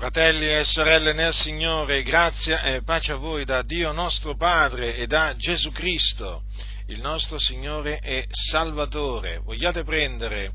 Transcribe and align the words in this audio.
Fratelli 0.00 0.48
e 0.48 0.64
sorelle 0.64 1.12
nel 1.12 1.34
Signore, 1.34 2.02
grazia 2.02 2.62
e 2.62 2.82
pace 2.82 3.12
a 3.12 3.16
voi 3.16 3.44
da 3.44 3.60
Dio 3.60 3.92
nostro 3.92 4.34
Padre 4.34 4.96
e 4.96 5.06
da 5.06 5.36
Gesù 5.36 5.72
Cristo, 5.72 6.44
il 6.86 7.02
nostro 7.02 7.38
Signore 7.38 8.00
e 8.00 8.26
Salvatore. 8.30 9.40
Vogliate 9.40 9.84
prendere 9.84 10.54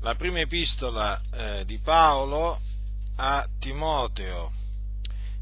la 0.00 0.16
prima 0.16 0.40
epistola 0.40 1.20
eh, 1.32 1.64
di 1.66 1.78
Paolo 1.78 2.60
a 3.14 3.46
Timoteo, 3.60 4.50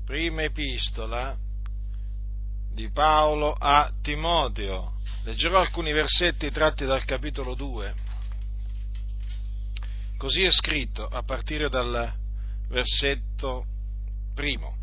prima 0.05 0.43
epistola 0.43 1.35
di 2.75 2.91
Paolo 2.91 3.55
a 3.59 3.91
Timoteo. 4.03 4.93
Leggerò 5.25 5.59
alcuni 5.59 5.93
versetti 5.93 6.51
tratti 6.51 6.85
dal 6.85 7.07
capitolo 7.07 7.55
2. 7.55 7.95
Così 10.19 10.43
è 10.43 10.51
scritto 10.51 11.07
a 11.07 11.23
partire 11.23 11.71
dal 11.71 12.13
versetto 12.69 13.28
primo. 14.35 14.77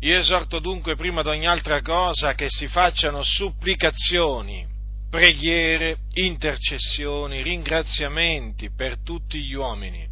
Io 0.00 0.18
esorto 0.18 0.58
dunque 0.58 0.94
prima 0.94 1.22
di 1.22 1.28
ogni 1.28 1.46
altra 1.46 1.80
cosa 1.82 2.34
che 2.34 2.46
si 2.48 2.66
facciano 2.66 3.22
supplicazioni, 3.22 4.66
preghiere, 5.10 5.98
intercessioni, 6.14 7.42
ringraziamenti 7.42 8.70
per 8.70 8.98
tutti 9.02 9.40
gli 9.40 9.54
uomini, 9.54 10.06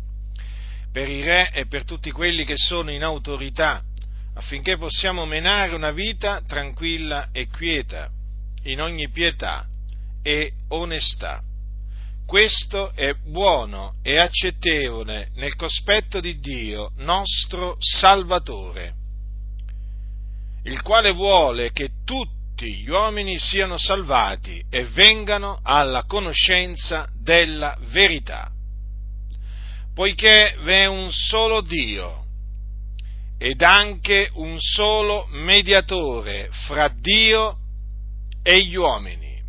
per 0.91 1.09
i 1.09 1.23
re 1.23 1.51
e 1.53 1.67
per 1.67 1.85
tutti 1.85 2.11
quelli 2.11 2.45
che 2.45 2.57
sono 2.57 2.91
in 2.91 3.05
autorità, 3.05 3.83
affinché 4.35 4.77
possiamo 4.77 5.27
menare 5.27 5.75
una 5.75 5.93
vita 5.93 6.43
tranquilla 6.47 7.29
e 7.33 7.49
quieta, 7.49 8.11
in 8.65 8.81
ogni 8.81 9.11
pietà 9.11 9.67
e 10.23 10.53
onestà 10.69 11.43
questo 12.27 12.93
è 12.95 13.13
buono 13.13 13.97
e 14.03 14.19
accettevole 14.19 15.31
nel 15.35 15.57
cospetto 15.57 16.21
di 16.21 16.39
Dio, 16.39 16.91
nostro 16.97 17.77
Salvatore, 17.79 18.95
il 20.65 20.81
quale 20.83 21.13
vuole 21.13 21.71
che 21.73 21.91
tutti 22.05 22.77
gli 22.77 22.89
uomini 22.89 23.39
siano 23.39 23.77
salvati 23.77 24.65
e 24.71 24.85
vengano 24.85 25.59
alla 25.63 26.05
conoscenza 26.05 27.09
della 27.23 27.77
verità. 27.91 28.51
Poiché 29.95 30.57
v'è 30.63 30.87
un 30.87 31.13
solo 31.13 31.61
Dio 31.61 32.25
ed 33.39 33.63
anche 33.63 34.31
un 34.35 34.57
solo 34.59 35.27
mediatore 35.31 36.49
fra 36.67 36.89
Dio 36.89 37.59
e 38.43 38.65
gli 38.65 38.77
uomini, 38.77 39.41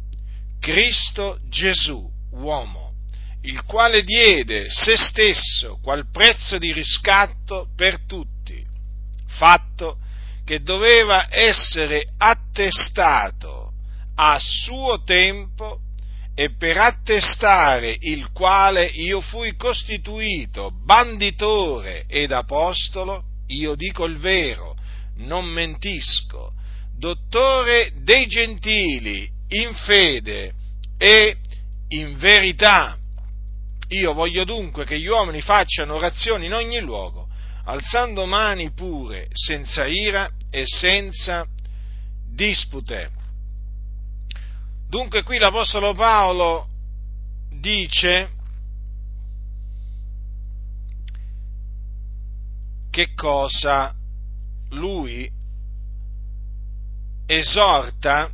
Cristo 0.59 1.39
Gesù 1.47 2.13
uomo, 2.35 2.93
il 3.41 3.63
quale 3.63 4.03
diede 4.03 4.69
se 4.69 4.97
stesso 4.97 5.79
qual 5.81 6.09
prezzo 6.11 6.57
di 6.57 6.71
riscatto 6.71 7.67
per 7.75 8.05
tutti, 8.05 8.63
fatto 9.27 9.97
che 10.43 10.61
doveva 10.61 11.27
essere 11.29 12.05
attestato 12.17 13.71
a 14.15 14.37
suo 14.39 15.03
tempo 15.03 15.79
e 16.35 16.51
per 16.55 16.77
attestare 16.77 17.95
il 17.99 18.31
quale 18.31 18.85
io 18.85 19.21
fui 19.21 19.55
costituito 19.55 20.71
banditore 20.71 22.05
ed 22.07 22.31
apostolo, 22.31 23.23
io 23.47 23.75
dico 23.75 24.05
il 24.05 24.17
vero, 24.17 24.75
non 25.17 25.45
mentisco, 25.45 26.53
dottore 26.97 27.91
dei 28.03 28.27
gentili 28.27 29.29
in 29.49 29.73
fede 29.73 30.53
e 30.97 31.37
in 31.89 32.17
verità. 32.17 32.97
Io 33.89 34.13
voglio 34.13 34.43
dunque 34.43 34.85
che 34.85 34.99
gli 34.99 35.07
uomini 35.07 35.41
facciano 35.41 35.95
orazioni 35.95 36.47
in 36.47 36.53
ogni 36.53 36.79
luogo, 36.79 37.27
alzando 37.65 38.25
mani 38.25 38.71
pure, 38.71 39.27
senza 39.31 39.85
ira 39.85 40.29
e 40.49 40.63
senza 40.65 41.45
dispute. 42.27 43.11
Dunque 44.87 45.23
qui 45.23 45.37
l'Apostolo 45.37 45.93
Paolo 45.93 46.67
dice 47.49 48.29
che 52.89 53.13
cosa 53.13 53.93
lui 54.69 55.29
esorta 57.25 58.31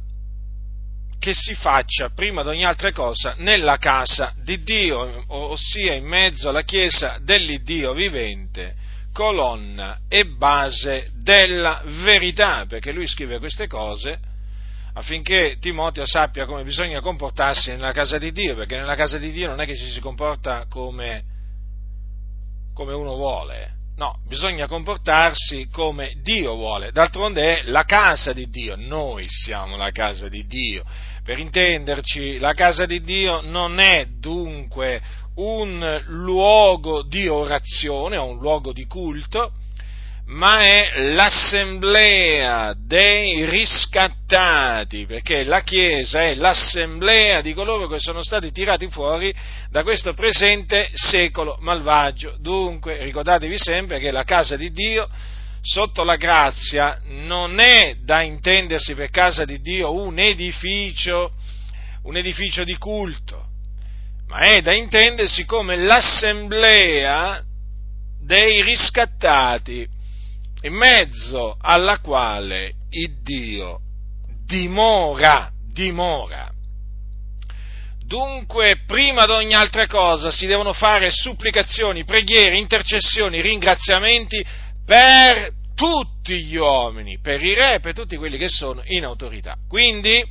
che 1.21 1.35
si 1.35 1.53
faccia 1.53 2.09
prima 2.09 2.41
di 2.41 2.49
ogni 2.49 2.65
altra 2.65 2.91
cosa 2.91 3.35
nella 3.37 3.77
casa 3.77 4.33
di 4.41 4.63
Dio, 4.63 5.23
ossia 5.27 5.93
in 5.93 6.03
mezzo 6.03 6.49
alla 6.49 6.63
Chiesa 6.63 7.19
dell'Iddio 7.21 7.93
vivente, 7.93 8.73
colonna 9.13 9.99
e 10.09 10.25
base 10.25 11.11
della 11.21 11.83
verità, 11.85 12.65
perché 12.67 12.91
lui 12.91 13.05
scrive 13.05 13.37
queste 13.37 13.67
cose 13.67 14.17
affinché 14.93 15.57
Timoteo 15.59 16.07
sappia 16.07 16.47
come 16.47 16.63
bisogna 16.63 17.01
comportarsi 17.01 17.69
nella 17.69 17.91
casa 17.91 18.17
di 18.17 18.31
Dio, 18.31 18.55
perché 18.55 18.75
nella 18.75 18.95
casa 18.95 19.19
di 19.19 19.31
Dio 19.31 19.47
non 19.47 19.61
è 19.61 19.67
che 19.67 19.77
ci 19.77 19.91
si 19.91 19.99
comporta 19.99 20.65
come, 20.67 21.23
come 22.73 22.93
uno 22.93 23.15
vuole, 23.15 23.73
No, 24.01 24.17
bisogna 24.28 24.66
comportarsi 24.66 25.67
come 25.72 26.13
Dio 26.23 26.56
vuole. 26.56 26.91
D'altronde 26.91 27.59
è 27.59 27.62
la 27.66 27.84
casa 27.84 28.34
di 28.34 28.50
Dio, 28.50 28.73
noi 28.75 29.28
siamo 29.29 29.78
la 29.78 29.91
casa 29.91 30.28
di 30.28 30.47
Dio. 30.47 30.84
Per 31.23 31.38
intenderci, 31.38 32.39
la 32.39 32.56
casa 32.56 32.88
di 32.88 33.03
Dio 33.03 33.41
non 33.41 33.79
è 33.79 34.07
dunque 34.17 35.03
un 35.35 36.01
luogo 36.07 37.03
di 37.03 37.28
orazione 37.28 38.17
o 38.17 38.25
un 38.25 38.39
luogo 38.39 38.73
di 38.73 38.88
culto, 38.88 39.51
ma 40.31 40.62
è 40.62 41.12
l'assemblea 41.14 42.74
dei 42.78 43.50
riscattati, 43.50 45.06
perché 45.06 45.44
la 45.44 45.62
Chiesa 45.62 46.22
è 46.22 46.36
l'assemblea 46.36 47.42
di 47.42 47.53
coloro 47.53 47.88
che 47.88 48.00
sono 48.00 48.24
stati 48.24 48.52
tirati 48.52 48.88
fuori 48.90 49.34
da 49.69 49.84
questo 49.84 50.14
presente 50.14 50.90
secolo 50.94 51.58
malvagio. 51.59 52.38
Dunque 52.40 53.03
ricordatevi 53.03 53.58
sempre 53.58 54.00
che 54.00 54.12
la 54.12 54.24
casa 54.24 54.56
di 54.56 54.72
Dio 54.72 55.08
sotto 55.62 56.03
la 56.03 56.16
grazia 56.16 57.02
non 57.08 57.59
è 57.59 57.98
da 58.02 58.22
intendersi 58.22 58.96
per 58.96 59.09
casa 59.09 59.44
di 59.44 59.59
Dio 59.59 59.94
un 59.94 60.18
edificio, 60.18 61.34
un 62.03 62.16
edificio 62.16 62.63
di 62.63 62.78
culto, 62.78 63.48
ma 64.28 64.40
è 64.40 64.62
da 64.62 64.74
intendersi 64.74 65.44
come 65.44 65.75
l'assemblea 65.75 67.44
dei 68.24 68.63
riscattati 68.63 69.91
in 70.61 70.73
mezzo 70.73 71.57
alla 71.59 71.99
quale 71.99 72.73
il 72.89 73.22
Dio 73.22 73.79
dimora, 74.45 75.51
dimora. 75.72 76.51
Dunque, 78.05 78.83
prima 78.85 79.25
di 79.25 79.31
ogni 79.31 79.53
altra 79.53 79.88
cosa 79.88 80.31
si 80.31 80.45
devono 80.45 80.73
fare 80.73 81.09
supplicazioni, 81.11 82.03
preghiere, 82.03 82.57
intercessioni, 82.57 83.39
ringraziamenti 83.39 84.44
per 84.85 85.53
tutti 85.73 86.44
gli 86.44 86.57
uomini, 86.57 87.19
per 87.19 87.41
i 87.41 87.53
re 87.53 87.79
per 87.79 87.94
tutti 87.94 88.17
quelli 88.17 88.38
che 88.38 88.50
sono 88.50 88.81
in 88.85 89.05
autorità. 89.05 89.55
Quindi 89.67 90.21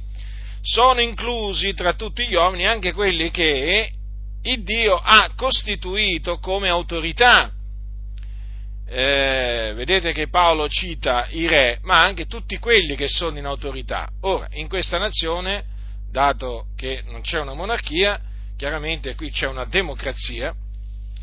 sono 0.61 1.01
inclusi 1.01 1.73
tra 1.73 1.95
tutti 1.95 2.27
gli 2.27 2.35
uomini 2.35 2.67
anche 2.67 2.93
quelli 2.93 3.31
che 3.31 3.91
il 4.43 4.63
Dio 4.63 4.97
ha 4.97 5.33
costituito 5.35 6.39
come 6.39 6.69
autorità 6.69 7.51
eh, 8.93 9.73
vedete 9.77 10.13
che 10.13 10.29
Paolo 10.29 10.69
cita 10.69 11.29
i 11.31 11.47
re, 11.47 11.79
ma 11.83 12.01
anche 12.01 12.27
tutti 12.27 12.59
quelli 12.59 12.97
che 12.97 13.07
sono 13.09 13.39
in 13.39 13.47
autorità. 13.47 14.09
Ora, 14.23 14.49
in 14.51 14.69
questa 14.69 14.99
nazione, 14.99 15.65
dato 16.11 16.67
che 16.77 17.03
non 17.07 17.21
c'è 17.21 17.39
una 17.39 17.55
monarchia, 17.55 18.21
chiaramente 18.57 19.15
qui 19.15 19.31
c'è 19.31 19.47
una 19.47 19.65
democrazia, 19.65 20.53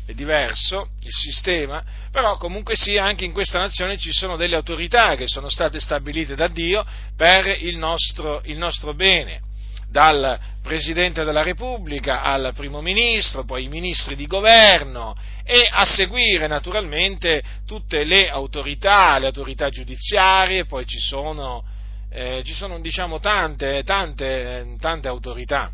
è 0.06 0.14
diverso 0.14 0.92
il 1.02 1.12
sistema, 1.12 1.84
però 2.10 2.38
comunque 2.38 2.74
sia 2.74 3.04
anche 3.04 3.26
in 3.26 3.32
questa 3.32 3.58
nazione 3.58 3.98
ci 3.98 4.12
sono 4.12 4.36
delle 4.36 4.56
autorità 4.56 5.14
che 5.14 5.26
sono 5.26 5.50
state 5.50 5.78
stabilite 5.78 6.34
da 6.34 6.48
Dio 6.48 6.82
per 7.14 7.54
il 7.60 7.76
nostro, 7.76 8.40
il 8.44 8.56
nostro 8.56 8.94
bene 8.94 9.42
dal 9.90 10.38
Presidente 10.62 11.24
della 11.24 11.42
Repubblica 11.42 12.22
al 12.22 12.52
Primo 12.54 12.80
Ministro, 12.80 13.44
poi 13.44 13.64
i 13.64 13.68
ministri 13.68 14.16
di 14.16 14.26
governo 14.26 15.16
e 15.50 15.66
a 15.66 15.82
seguire 15.86 16.46
naturalmente 16.46 17.42
tutte 17.64 18.04
le 18.04 18.28
autorità, 18.28 19.16
le 19.16 19.28
autorità 19.28 19.70
giudiziarie, 19.70 20.66
poi 20.66 20.84
ci 20.84 20.98
sono, 20.98 21.64
eh, 22.10 22.42
ci 22.44 22.52
sono 22.52 22.78
diciamo 22.82 23.18
tante, 23.18 23.82
tante, 23.82 24.76
tante 24.78 25.08
autorità. 25.08 25.70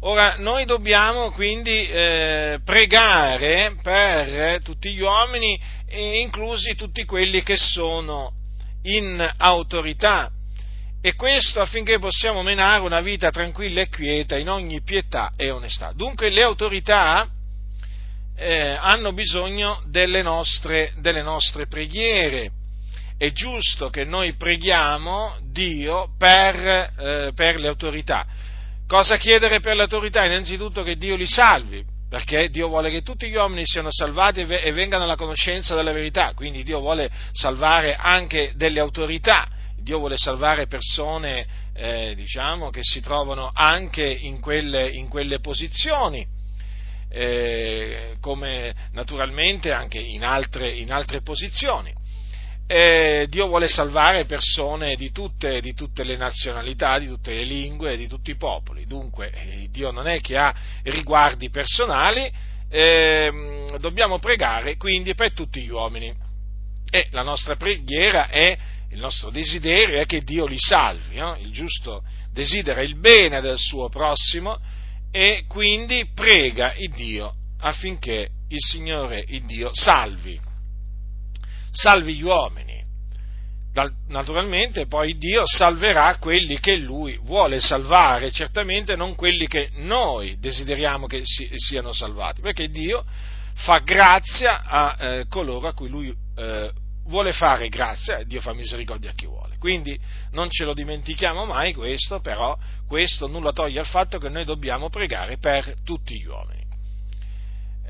Ora, 0.00 0.36
noi 0.36 0.66
dobbiamo 0.66 1.30
quindi 1.30 1.88
eh, 1.88 2.60
pregare 2.62 3.78
per 3.82 4.62
tutti 4.62 4.92
gli 4.92 5.00
uomini, 5.00 5.58
inclusi 6.20 6.74
tutti 6.74 7.06
quelli 7.06 7.42
che 7.42 7.56
sono 7.56 8.32
in 8.82 9.26
autorità, 9.38 10.30
e 11.00 11.14
questo 11.14 11.62
affinché 11.62 11.98
possiamo 11.98 12.42
menare 12.42 12.82
una 12.82 13.00
vita 13.00 13.30
tranquilla 13.30 13.80
e 13.80 13.88
quieta 13.88 14.36
in 14.36 14.50
ogni 14.50 14.82
pietà 14.82 15.32
e 15.38 15.48
onestà. 15.48 15.92
Dunque 15.94 16.28
le 16.28 16.42
autorità 16.42 17.26
eh, 18.38 18.78
hanno 18.80 19.12
bisogno 19.12 19.82
delle 19.86 20.22
nostre, 20.22 20.92
delle 20.98 21.22
nostre 21.22 21.66
preghiere. 21.66 22.52
È 23.16 23.32
giusto 23.32 23.90
che 23.90 24.04
noi 24.04 24.34
preghiamo 24.34 25.38
Dio 25.50 26.10
per, 26.16 26.56
eh, 26.56 27.32
per 27.34 27.58
le 27.58 27.66
autorità. 27.66 28.24
Cosa 28.86 29.16
chiedere 29.18 29.58
per 29.58 29.74
le 29.74 29.82
autorità? 29.82 30.24
Innanzitutto 30.24 30.84
che 30.84 30.96
Dio 30.96 31.16
li 31.16 31.26
salvi, 31.26 31.84
perché 32.08 32.48
Dio 32.48 32.68
vuole 32.68 32.90
che 32.90 33.02
tutti 33.02 33.28
gli 33.28 33.34
uomini 33.34 33.66
siano 33.66 33.88
salvati 33.90 34.40
e 34.40 34.72
vengano 34.72 35.02
alla 35.02 35.16
conoscenza 35.16 35.74
della 35.74 35.92
verità, 35.92 36.32
quindi 36.34 36.62
Dio 36.62 36.78
vuole 36.78 37.10
salvare 37.32 37.96
anche 37.96 38.52
delle 38.54 38.78
autorità, 38.80 39.48
Dio 39.76 39.98
vuole 39.98 40.16
salvare 40.16 40.68
persone 40.68 41.46
eh, 41.74 42.14
diciamo, 42.14 42.70
che 42.70 42.80
si 42.82 43.00
trovano 43.00 43.50
anche 43.52 44.06
in 44.06 44.40
quelle, 44.40 44.88
in 44.88 45.08
quelle 45.08 45.40
posizioni, 45.40 46.24
eh, 47.10 48.16
come 48.20 48.74
naturalmente 48.92 49.72
anche 49.72 49.98
in 49.98 50.24
altre, 50.24 50.70
in 50.70 50.92
altre 50.92 51.22
posizioni. 51.22 51.92
Eh, 52.70 53.26
Dio 53.30 53.46
vuole 53.46 53.66
salvare 53.66 54.26
persone 54.26 54.94
di 54.94 55.10
tutte, 55.10 55.62
di 55.62 55.72
tutte, 55.72 56.04
le 56.04 56.16
nazionalità, 56.16 56.98
di 56.98 57.06
tutte 57.06 57.32
le 57.32 57.44
lingue, 57.44 57.96
di 57.96 58.06
tutti 58.06 58.30
i 58.30 58.36
popoli. 58.36 58.86
Dunque, 58.86 59.30
eh, 59.30 59.68
Dio 59.70 59.90
non 59.90 60.06
è 60.06 60.20
che 60.20 60.36
ha 60.36 60.54
riguardi 60.82 61.48
personali, 61.48 62.30
eh, 62.68 63.74
dobbiamo 63.78 64.18
pregare 64.18 64.76
quindi 64.76 65.14
per 65.14 65.32
tutti 65.32 65.62
gli 65.62 65.70
uomini. 65.70 66.14
E 66.90 67.08
la 67.10 67.22
nostra 67.22 67.56
preghiera 67.56 68.28
è, 68.28 68.56
il 68.90 68.98
nostro 68.98 69.30
desiderio 69.30 69.98
è 69.98 70.04
che 70.04 70.22
Dio 70.22 70.44
li 70.44 70.58
salvi. 70.58 71.16
No? 71.16 71.38
Il 71.40 71.52
giusto 71.52 72.02
desidera 72.32 72.82
il 72.82 72.98
bene 72.98 73.40
del 73.40 73.58
suo 73.58 73.88
prossimo 73.88 74.60
e 75.10 75.44
quindi 75.48 76.06
prega 76.14 76.74
il 76.74 76.90
Dio 76.90 77.34
affinché 77.60 78.28
il 78.48 78.60
Signore, 78.60 79.24
il 79.26 79.44
Dio, 79.44 79.70
salvi 79.72 80.46
salvi 81.70 82.14
gli 82.14 82.22
uomini. 82.22 82.76
Naturalmente 84.08 84.86
poi 84.86 85.16
Dio 85.18 85.42
salverà 85.46 86.16
quelli 86.16 86.58
che 86.58 86.76
Lui 86.76 87.16
vuole 87.22 87.60
salvare, 87.60 88.32
certamente 88.32 88.96
non 88.96 89.14
quelli 89.14 89.46
che 89.46 89.70
noi 89.74 90.36
desideriamo 90.40 91.06
che 91.06 91.20
siano 91.24 91.92
salvati, 91.92 92.40
perché 92.40 92.70
Dio 92.70 93.04
fa 93.54 93.78
grazia 93.78 94.64
a 94.64 94.96
eh, 94.98 95.24
coloro 95.28 95.68
a 95.68 95.74
cui 95.74 95.88
Lui 95.88 96.12
eh, 96.36 96.72
vuole 97.04 97.32
fare 97.32 97.68
grazia 97.68 98.24
Dio 98.24 98.40
fa 98.40 98.52
misericordia 98.52 99.10
a 99.10 99.14
chi 99.14 99.26
vuole. 99.26 99.47
Quindi 99.58 99.98
non 100.32 100.50
ce 100.50 100.64
lo 100.64 100.74
dimentichiamo 100.74 101.44
mai 101.44 101.74
questo, 101.74 102.20
però 102.20 102.56
questo 102.86 103.26
nulla 103.26 103.52
toglie 103.52 103.80
al 103.80 103.86
fatto 103.86 104.18
che 104.18 104.28
noi 104.28 104.44
dobbiamo 104.44 104.88
pregare 104.88 105.38
per 105.38 105.76
tutti 105.84 106.18
gli 106.18 106.26
uomini. 106.26 106.62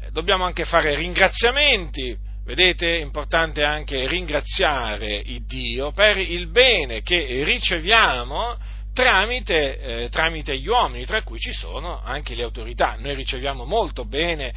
Eh, 0.01 0.11
dobbiamo 0.11 0.45
anche 0.45 0.65
fare 0.65 0.95
ringraziamenti 0.95 2.27
Vedete, 2.49 2.97
è 2.97 3.03
importante 3.03 3.63
anche 3.63 4.07
ringraziare 4.07 5.17
il 5.23 5.45
Dio 5.45 5.93
per 5.93 6.17
il 6.17 6.47
bene 6.47 7.03
che 7.03 7.43
riceviamo 7.45 8.57
tramite, 8.95 9.79
eh, 9.79 10.09
tramite, 10.09 10.57
gli 10.57 10.67
uomini, 10.67 11.05
tra 11.05 11.23
cui 11.23 11.39
ci 11.39 11.53
sono 11.53 12.01
anche 12.03 12.35
le 12.35 12.45
autorità. 12.45 12.97
Noi 12.99 13.15
riceviamo 13.17 13.67
molto 13.67 14.07
bene, 14.07 14.55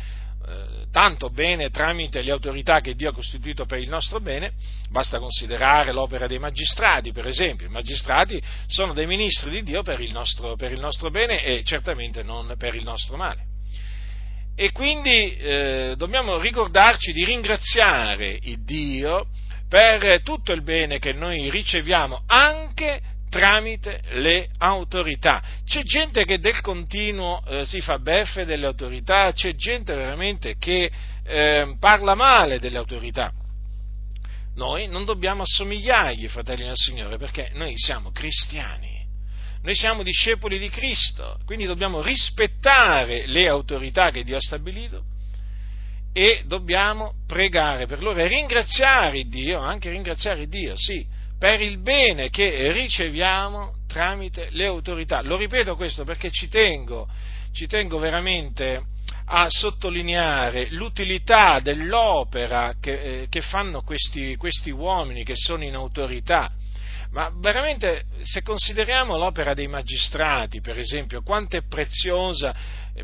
eh, 0.51 0.85
tanto 0.91 1.29
bene 1.29 1.69
tramite 1.69 2.21
le 2.21 2.31
autorità 2.31 2.81
che 2.81 2.95
Dio 2.95 3.09
ha 3.09 3.13
costituito 3.13 3.65
per 3.65 3.79
il 3.79 3.87
nostro 3.87 4.19
bene, 4.19 4.53
basta 4.89 5.19
considerare 5.19 5.93
l'opera 5.93 6.27
dei 6.27 6.39
magistrati, 6.39 7.11
per 7.11 7.27
esempio. 7.27 7.67
I 7.67 7.69
magistrati 7.69 8.41
sono 8.67 8.93
dei 8.93 9.07
ministri 9.07 9.49
di 9.49 9.63
Dio 9.63 9.83
per 9.83 10.01
il 10.01 10.11
nostro, 10.11 10.55
per 10.55 10.71
il 10.71 10.79
nostro 10.79 11.09
bene 11.09 11.43
e 11.43 11.63
certamente 11.63 12.23
non 12.23 12.53
per 12.57 12.75
il 12.75 12.83
nostro 12.83 13.15
male. 13.15 13.45
E 14.55 14.71
quindi 14.73 15.35
eh, 15.37 15.93
dobbiamo 15.95 16.37
ricordarci 16.37 17.13
di 17.13 17.23
ringraziare 17.23 18.37
il 18.41 18.63
Dio 18.63 19.27
per 19.69 20.21
tutto 20.21 20.51
il 20.51 20.63
bene 20.63 20.99
che 20.99 21.13
noi 21.13 21.49
riceviamo 21.49 22.23
anche 22.27 23.01
tramite 23.31 24.01
le 24.09 24.49
autorità. 24.57 25.41
C'è 25.65 25.81
gente 25.83 26.25
che 26.25 26.39
del 26.39 26.59
continuo 26.59 27.41
eh, 27.47 27.65
si 27.65 27.79
fa 27.79 27.97
beffe 27.97 28.43
delle 28.43 28.67
autorità, 28.67 29.31
c'è 29.31 29.55
gente 29.55 29.95
veramente 29.95 30.57
che 30.57 30.91
eh, 31.23 31.75
parla 31.79 32.13
male 32.13 32.59
delle 32.59 32.77
autorità. 32.77 33.31
Noi 34.55 34.87
non 34.87 35.05
dobbiamo 35.05 35.43
assomigliargli, 35.43 36.27
fratelli 36.27 36.65
del 36.65 36.75
Signore, 36.75 37.17
perché 37.17 37.51
noi 37.53 37.73
siamo 37.77 38.11
cristiani. 38.11 38.99
Noi 39.63 39.75
siamo 39.75 40.03
discepoli 40.03 40.59
di 40.59 40.69
Cristo, 40.69 41.39
quindi 41.45 41.65
dobbiamo 41.65 42.01
rispettare 42.01 43.27
le 43.27 43.47
autorità 43.47 44.09
che 44.09 44.23
Dio 44.23 44.35
ha 44.35 44.41
stabilito 44.41 45.03
e 46.13 46.43
dobbiamo 46.45 47.13
pregare 47.25 47.85
per 47.85 48.01
loro 48.01 48.19
e 48.19 48.27
ringraziare 48.27 49.23
Dio, 49.29 49.59
anche 49.59 49.89
ringraziare 49.89 50.47
Dio, 50.47 50.73
sì, 50.75 51.05
per 51.41 51.59
il 51.59 51.79
bene 51.79 52.29
che 52.29 52.71
riceviamo 52.71 53.77
tramite 53.87 54.49
le 54.51 54.67
autorità. 54.67 55.23
Lo 55.23 55.37
ripeto 55.37 55.75
questo 55.75 56.03
perché 56.03 56.29
ci 56.29 56.47
tengo, 56.47 57.07
ci 57.51 57.65
tengo 57.65 57.97
veramente 57.97 58.79
a 59.25 59.47
sottolineare 59.49 60.67
l'utilità 60.69 61.59
dell'opera 61.59 62.75
che, 62.79 63.23
eh, 63.23 63.27
che 63.27 63.41
fanno 63.41 63.81
questi, 63.81 64.35
questi 64.35 64.69
uomini 64.69 65.23
che 65.23 65.33
sono 65.35 65.63
in 65.63 65.73
autorità 65.73 66.51
ma 67.11 67.29
veramente, 67.41 68.05
se 68.21 68.41
consideriamo 68.41 69.17
l'opera 69.17 69.53
dei 69.53 69.67
magistrati, 69.67 70.61
per 70.61 70.77
esempio, 70.77 71.21
quanto 71.23 71.57
è 71.57 71.63
preziosa 71.67 72.55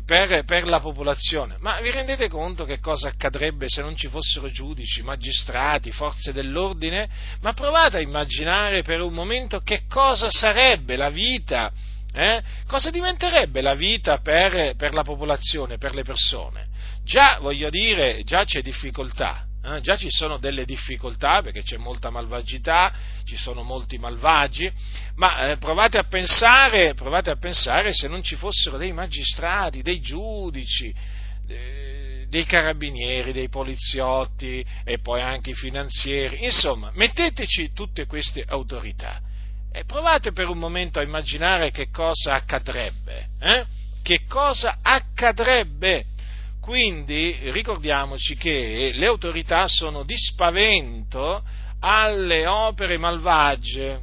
per, 0.04 0.44
per, 0.44 0.66
la 0.66 0.80
popolazione, 0.80 1.56
ma 1.60 1.80
vi 1.80 1.90
rendete 1.90 2.28
conto 2.28 2.64
che 2.64 2.78
cosa 2.78 3.08
accadrebbe 3.08 3.68
se 3.68 3.80
non 3.80 3.96
ci 3.96 4.08
fossero 4.08 4.50
giudici, 4.50 5.02
magistrati, 5.02 5.90
forze 5.90 6.32
dell'ordine? 6.32 7.08
Ma 7.40 7.52
provate 7.52 7.96
a 7.96 8.00
immaginare 8.00 8.82
per 8.82 9.00
un 9.00 9.14
momento 9.14 9.60
che 9.60 9.82
cosa 9.88 10.30
sarebbe 10.30 10.96
la 10.96 11.08
vita, 11.08 11.72
eh? 12.12 12.42
cosa 12.66 12.90
diventerebbe 12.90 13.60
la 13.62 13.74
vita 13.74 14.18
per, 14.18 14.76
per 14.76 14.92
la 14.92 15.02
popolazione, 15.02 15.78
per 15.78 15.94
le 15.94 16.02
persone. 16.02 16.66
Già, 17.02 17.38
voglio 17.40 17.70
dire, 17.70 18.22
già 18.24 18.44
c'è 18.44 18.60
difficoltà, 18.60 19.47
eh, 19.64 19.80
già 19.80 19.96
ci 19.96 20.10
sono 20.10 20.38
delle 20.38 20.64
difficoltà 20.64 21.42
perché 21.42 21.62
c'è 21.62 21.76
molta 21.76 22.10
malvagità, 22.10 22.92
ci 23.24 23.36
sono 23.36 23.62
molti 23.62 23.98
malvagi, 23.98 24.70
ma 25.16 25.50
eh, 25.50 25.56
provate, 25.56 25.98
a 25.98 26.04
pensare, 26.04 26.94
provate, 26.94 27.30
a 27.30 27.36
pensare, 27.36 27.92
se 27.92 28.08
non 28.08 28.22
ci 28.22 28.36
fossero 28.36 28.76
dei 28.76 28.92
magistrati, 28.92 29.82
dei 29.82 30.00
giudici, 30.00 30.94
eh, 31.48 32.26
dei 32.28 32.44
carabinieri, 32.44 33.32
dei 33.32 33.48
poliziotti 33.48 34.64
e 34.84 34.98
poi 34.98 35.22
anche 35.22 35.50
i 35.50 35.54
finanzieri, 35.54 36.44
insomma, 36.44 36.90
metteteci 36.94 37.72
tutte 37.72 38.06
queste 38.06 38.44
autorità 38.46 39.20
e 39.72 39.84
provate 39.84 40.32
per 40.32 40.48
un 40.48 40.58
momento 40.58 40.98
a 40.98 41.02
immaginare 41.02 41.70
che 41.70 41.90
cosa 41.90 42.34
accadrebbe, 42.34 43.28
eh? 43.40 43.64
che 44.02 44.24
cosa 44.26 44.78
accadrebbe 44.82 46.04
quindi 46.60 47.50
ricordiamoci 47.50 48.36
che 48.36 48.92
le 48.94 49.06
autorità 49.06 49.66
sono 49.68 50.04
di 50.04 50.16
spavento 50.16 51.42
alle 51.80 52.46
opere 52.46 52.98
malvagie 52.98 54.00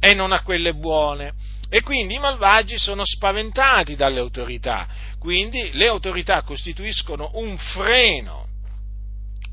e 0.00 0.14
non 0.14 0.32
a 0.32 0.42
quelle 0.42 0.74
buone. 0.74 1.32
E 1.70 1.82
quindi 1.82 2.14
i 2.14 2.18
malvagi 2.18 2.78
sono 2.78 3.02
spaventati 3.04 3.96
dalle 3.96 4.20
autorità, 4.20 4.86
quindi 5.18 5.70
le 5.72 5.88
autorità 5.88 6.42
costituiscono 6.42 7.30
un 7.34 7.56
freno, 7.56 8.46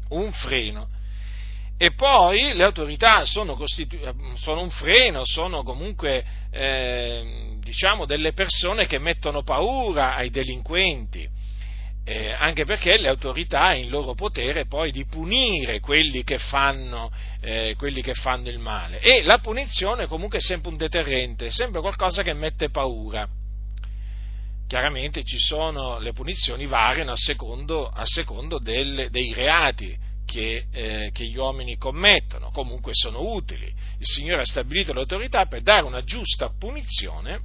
un 0.10 0.32
freno. 0.32 0.90
E 1.78 1.94
poi 1.94 2.54
le 2.54 2.64
autorità 2.64 3.26
sono, 3.26 3.56
costitu- 3.56 4.36
sono 4.36 4.62
un 4.62 4.70
freno, 4.70 5.26
sono 5.26 5.64
comunque 5.64 6.24
eh, 6.52 7.56
diciamo 7.58 8.06
delle 8.06 8.34
persone 8.34 8.86
che 8.86 9.00
mettono 9.00 9.42
paura 9.42 10.14
ai 10.14 10.30
delinquenti 10.30 11.28
eh, 12.12 12.34
anche 12.34 12.66
perché 12.66 12.98
le 12.98 13.08
autorità 13.08 13.68
hanno 13.68 13.78
in 13.78 13.90
loro 13.90 14.16
potere 14.16 14.66
poi 14.66 14.92
di 14.92 15.06
punire 15.06 15.80
quelli 15.80 16.26
che, 16.26 16.38
fanno, 16.38 17.10
eh, 17.40 17.76
quelli 17.78 18.02
che 18.02 18.14
fanno 18.14 18.50
il 18.50 18.60
male 18.60 19.00
e 19.00 19.24
la 19.24 19.38
punizione 19.38 20.08
comunque 20.08 20.40
è 20.40 20.42
sempre 20.42 20.72
un 20.72 20.78
deterrente, 20.78 21.46
è 21.46 21.50
sempre 21.52 21.80
qualcosa 21.80 22.22
che 22.22 22.34
mette 22.34 22.70
paura. 22.70 23.28
Chiaramente 24.68 25.24
ci 25.24 25.38
sono, 25.38 26.00
le 26.00 26.12
punizioni 26.12 26.66
variano 26.66 27.12
a 27.12 27.18
secondo, 27.18 27.88
a 27.88 28.06
secondo 28.06 28.60
del, 28.60 29.08
dei 29.10 29.34
reati 29.34 29.98
che, 30.26 30.66
eh, 30.72 31.10
che, 31.14 31.26
gli 31.26 31.38
uomini 31.38 31.78
commettono, 31.78 32.52
comunque 32.52 32.92
sono 32.94 33.34
utili. 33.34 33.66
Il 33.66 34.06
Signore 34.06 34.42
ha 34.42 34.46
stabilito 34.46 34.94
l'autorità 34.94 35.46
per 35.46 35.62
dare 35.62 35.86
una 35.86 36.04
giusta 36.04 36.52
punizione 36.58 37.42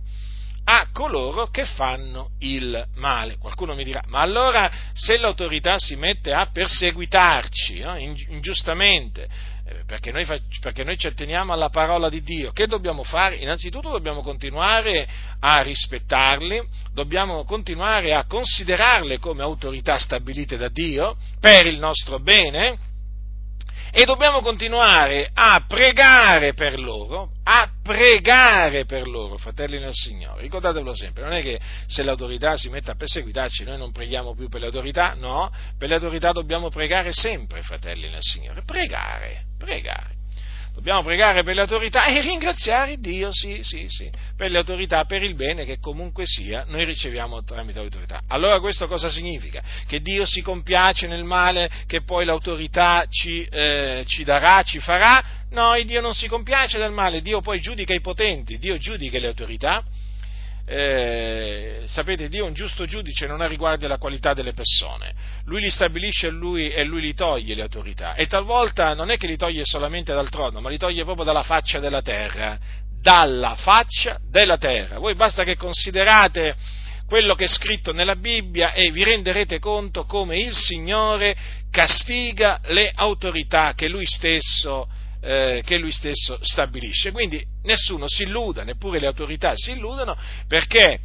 a 0.68 0.88
coloro 0.92 1.46
che 1.46 1.64
fanno 1.64 2.30
il 2.40 2.84
male. 2.96 3.36
Qualcuno 3.38 3.74
mi 3.74 3.84
dirà, 3.84 4.02
ma 4.08 4.20
allora 4.20 4.70
se 4.92 5.16
l'autorità 5.16 5.78
si 5.78 5.94
mette 5.94 6.32
a 6.32 6.50
perseguitarci 6.52 7.78
no? 7.80 7.96
ingiustamente, 7.96 9.28
eh, 9.64 9.84
perché 9.86 10.10
noi, 10.10 10.26
perché 10.60 10.82
noi, 10.82 10.98
ci 10.98 11.06
atteniamo 11.06 11.52
alla 11.52 11.68
parola 11.68 12.08
di 12.08 12.20
Dio, 12.20 12.50
che 12.50 12.66
dobbiamo 12.66 13.04
fare? 13.04 13.36
Innanzitutto 13.36 13.90
dobbiamo 13.90 14.22
continuare 14.22 15.06
a 15.38 15.62
rispettarli, 15.62 16.60
dobbiamo 16.92 17.44
continuare 17.44 18.12
a 18.12 18.24
considerarle 18.26 19.18
come 19.18 19.42
autorità 19.42 19.98
stabilite 19.98 20.56
da 20.56 20.68
Dio 20.68 21.16
per 21.38 21.66
il 21.66 21.78
nostro 21.78 22.18
bene, 22.18 22.94
e 23.98 24.04
dobbiamo 24.04 24.42
continuare 24.42 25.30
a 25.32 25.64
pregare 25.66 26.52
per 26.52 26.78
loro, 26.78 27.30
a 27.44 27.66
pregare 27.82 28.84
per 28.84 29.06
loro, 29.06 29.38
fratelli 29.38 29.78
nel 29.78 29.94
Signore. 29.94 30.42
Ricordatevelo 30.42 30.94
sempre, 30.94 31.22
non 31.22 31.32
è 31.32 31.40
che 31.40 31.58
se 31.86 32.02
l'autorità 32.02 32.58
si 32.58 32.68
mette 32.68 32.90
a 32.90 32.94
perseguitarci 32.94 33.64
noi 33.64 33.78
non 33.78 33.92
preghiamo 33.92 34.34
più 34.34 34.50
per 34.50 34.60
le 34.60 34.66
autorità, 34.66 35.14
no, 35.14 35.50
per 35.78 35.88
le 35.88 35.94
autorità 35.94 36.32
dobbiamo 36.32 36.68
pregare 36.68 37.14
sempre, 37.14 37.62
fratelli 37.62 38.10
nel 38.10 38.20
Signore, 38.20 38.64
pregare, 38.66 39.46
pregare. 39.56 40.15
Dobbiamo 40.76 41.02
pregare 41.02 41.42
per 41.42 41.54
le 41.54 41.62
autorità 41.62 42.04
e 42.04 42.20
ringraziare 42.20 42.98
Dio, 42.98 43.30
sì, 43.32 43.60
sì, 43.62 43.86
sì, 43.88 44.10
per 44.36 44.50
le 44.50 44.58
autorità, 44.58 45.06
per 45.06 45.22
il 45.22 45.34
bene 45.34 45.64
che 45.64 45.78
comunque 45.78 46.24
sia 46.26 46.66
noi 46.68 46.84
riceviamo 46.84 47.42
tramite 47.44 47.80
l'autorità. 47.80 48.20
Allora 48.28 48.60
questo 48.60 48.86
cosa 48.86 49.08
significa? 49.08 49.62
Che 49.86 50.02
Dio 50.02 50.26
si 50.26 50.42
compiace 50.42 51.06
nel 51.06 51.24
male 51.24 51.70
che 51.86 52.02
poi 52.02 52.26
l'autorità 52.26 53.06
ci, 53.08 53.42
eh, 53.50 54.04
ci 54.06 54.22
darà, 54.22 54.62
ci 54.64 54.78
farà? 54.78 55.24
No, 55.52 55.72
Dio 55.82 56.02
non 56.02 56.12
si 56.12 56.28
compiace 56.28 56.76
del 56.76 56.92
male, 56.92 57.22
Dio 57.22 57.40
poi 57.40 57.58
giudica 57.58 57.94
i 57.94 58.02
potenti, 58.02 58.58
Dio 58.58 58.76
giudica 58.76 59.18
le 59.18 59.28
autorità 59.28 59.82
eh, 60.68 61.84
sapete, 61.86 62.28
Dio 62.28 62.44
è 62.44 62.48
un 62.48 62.52
giusto 62.52 62.86
giudice, 62.86 63.26
non 63.26 63.40
ha 63.40 63.46
riguardo 63.46 63.86
alla 63.86 63.98
qualità 63.98 64.34
delle 64.34 64.52
persone. 64.52 65.14
Lui 65.44 65.60
li 65.60 65.70
stabilisce 65.70 66.28
lui, 66.28 66.70
e 66.70 66.82
lui 66.82 67.00
li 67.00 67.14
toglie 67.14 67.54
le 67.54 67.62
autorità. 67.62 68.14
E 68.14 68.26
talvolta 68.26 68.92
non 68.94 69.10
è 69.10 69.16
che 69.16 69.28
li 69.28 69.36
toglie 69.36 69.62
solamente 69.64 70.12
dal 70.12 70.28
trono, 70.28 70.60
ma 70.60 70.68
li 70.68 70.78
toglie 70.78 71.04
proprio 71.04 71.24
dalla 71.24 71.44
faccia 71.44 71.78
della 71.78 72.02
terra. 72.02 72.58
Dalla 73.00 73.54
faccia 73.54 74.18
della 74.28 74.58
terra. 74.58 74.98
Voi 74.98 75.14
basta 75.14 75.44
che 75.44 75.56
considerate 75.56 76.56
quello 77.06 77.36
che 77.36 77.44
è 77.44 77.48
scritto 77.48 77.92
nella 77.92 78.16
Bibbia 78.16 78.72
e 78.72 78.90
vi 78.90 79.04
renderete 79.04 79.60
conto 79.60 80.04
come 80.04 80.40
il 80.40 80.52
Signore 80.52 81.36
castiga 81.70 82.58
le 82.64 82.90
autorità 82.92 83.74
che 83.74 83.86
Lui 83.86 84.06
stesso 84.06 84.88
eh, 85.26 85.62
che 85.64 85.78
lui 85.78 85.90
stesso 85.90 86.38
stabilisce. 86.40 87.10
Quindi 87.10 87.44
nessuno 87.64 88.08
si 88.08 88.22
illuda, 88.22 88.62
neppure 88.62 89.00
le 89.00 89.08
autorità 89.08 89.52
si 89.56 89.72
illudono, 89.72 90.16
perché 90.46 91.00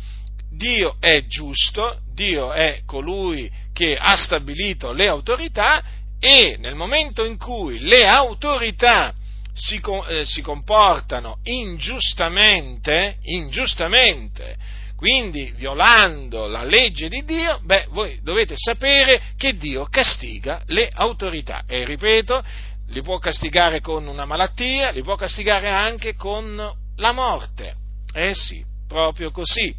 Dio 0.51 0.98
è 1.00 1.25
giusto, 1.25 2.01
Dio 2.13 2.54
è 2.54 2.82
colui 2.86 3.50
che 3.74 3.98
ha 3.98 4.16
stabilito 4.16 4.92
le 4.92 5.08
autorità 5.08 5.84
e 6.20 6.58
nel 6.60 6.75
momento 6.75 7.25
in 7.25 7.38
cui 7.38 7.80
le 7.80 8.06
autorità 8.06 9.13
si, 9.54 9.82
eh, 10.08 10.24
si 10.25 10.42
comportano 10.42 11.40
ingiustamente, 11.44 13.18
ingiustamente, 13.24 14.56
quindi 15.01 15.51
violando 15.56 16.46
la 16.46 16.63
legge 16.63 17.10
di 17.10 17.24
Dio, 17.25 17.60
beh, 17.63 17.88
voi 17.90 18.20
dovete 18.22 18.54
sapere 18.56 19.20
che 19.36 19.58
Dio 19.58 19.86
castiga 19.86 20.62
le 20.68 20.92
autorità. 20.94 21.63
E 21.66 21.84
ripeto, 21.86 22.44
li 22.92 23.02
può 23.02 23.18
castigare 23.20 23.80
con 23.80 24.06
una 24.08 24.26
malattia, 24.26 24.92
li 24.92 25.02
può 25.02 25.16
castigare 25.16 25.70
anche 25.70 26.16
con 26.16 26.56
la 26.96 27.12
morte. 27.12 27.76
Eh 28.14 28.34
sì, 28.34 28.64
proprio 28.88 29.32
così. 29.32 29.74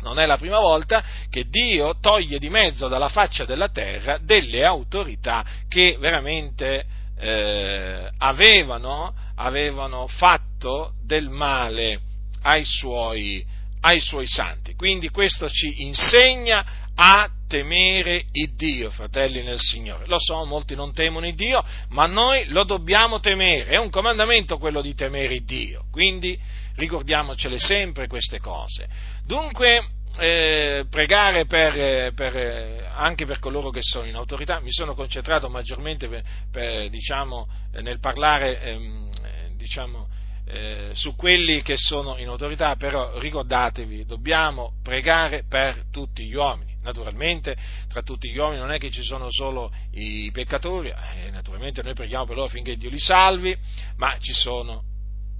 Non 0.00 0.20
è 0.20 0.26
la 0.26 0.36
prima 0.36 0.60
volta 0.60 1.02
che 1.28 1.46
Dio 1.48 1.98
toglie 1.98 2.38
di 2.38 2.50
mezzo 2.50 2.86
dalla 2.86 3.08
faccia 3.08 3.44
della 3.44 3.68
terra 3.68 4.18
delle 4.18 4.64
autorità 4.64 5.44
che 5.68 5.96
veramente 5.98 6.84
eh, 7.18 8.08
avevano, 8.18 9.12
avevano, 9.34 10.06
fatto 10.06 10.92
del 11.02 11.30
male 11.30 12.00
ai 12.42 12.64
suoi, 12.64 13.44
ai 13.80 14.00
suoi 14.00 14.26
santi. 14.26 14.74
Quindi 14.76 15.08
questo 15.08 15.48
ci 15.48 15.82
insegna 15.82 16.64
a 16.94 17.28
temere 17.48 18.26
il 18.30 18.54
Dio, 18.54 18.90
fratelli 18.90 19.42
nel 19.42 19.58
Signore. 19.58 20.06
Lo 20.06 20.20
so, 20.20 20.44
molti 20.44 20.76
non 20.76 20.92
temono 20.92 21.26
il 21.26 21.34
Dio, 21.34 21.64
ma 21.88 22.06
noi 22.06 22.46
lo 22.48 22.62
dobbiamo 22.62 23.18
temere. 23.18 23.70
È 23.70 23.76
un 23.76 23.90
comandamento 23.90 24.58
quello 24.58 24.80
di 24.80 24.94
temere 24.94 25.34
il 25.34 25.44
Dio. 25.44 25.86
Quindi 25.90 26.38
ricordiamocele 26.76 27.58
sempre 27.58 28.06
queste 28.06 28.38
cose. 28.38 28.86
Dunque, 29.26 29.96
eh, 30.18 30.84
pregare 30.88 31.46
per, 31.46 32.12
per, 32.14 32.92
anche 32.94 33.26
per 33.26 33.38
coloro 33.38 33.70
che 33.70 33.82
sono 33.82 34.06
in 34.06 34.14
autorità, 34.14 34.60
mi 34.60 34.72
sono 34.72 34.94
concentrato 34.94 35.48
maggiormente 35.48 36.08
per, 36.50 36.88
diciamo, 36.88 37.48
nel 37.80 37.98
parlare 37.98 38.60
ehm, 38.60 39.10
diciamo, 39.56 40.08
eh, 40.46 40.90
su 40.94 41.14
quelli 41.14 41.62
che 41.62 41.76
sono 41.76 42.16
in 42.16 42.28
autorità, 42.28 42.76
però 42.76 43.18
ricordatevi, 43.18 44.06
dobbiamo 44.06 44.72
pregare 44.82 45.44
per 45.48 45.84
tutti 45.90 46.24
gli 46.24 46.34
uomini 46.34 46.67
naturalmente 46.88 47.56
tra 47.86 48.02
tutti 48.02 48.30
gli 48.30 48.38
uomini 48.38 48.60
non 48.60 48.70
è 48.70 48.78
che 48.78 48.90
ci 48.90 49.02
sono 49.02 49.30
solo 49.30 49.70
i 49.92 50.30
peccatori, 50.32 50.88
eh, 50.88 51.30
naturalmente 51.30 51.82
noi 51.82 51.94
preghiamo 51.94 52.24
per 52.24 52.36
loro 52.36 52.48
affinché 52.48 52.76
Dio 52.76 52.90
li 52.90 52.98
salvi, 52.98 53.56
ma 53.96 54.16
ci 54.18 54.32
sono 54.32 54.82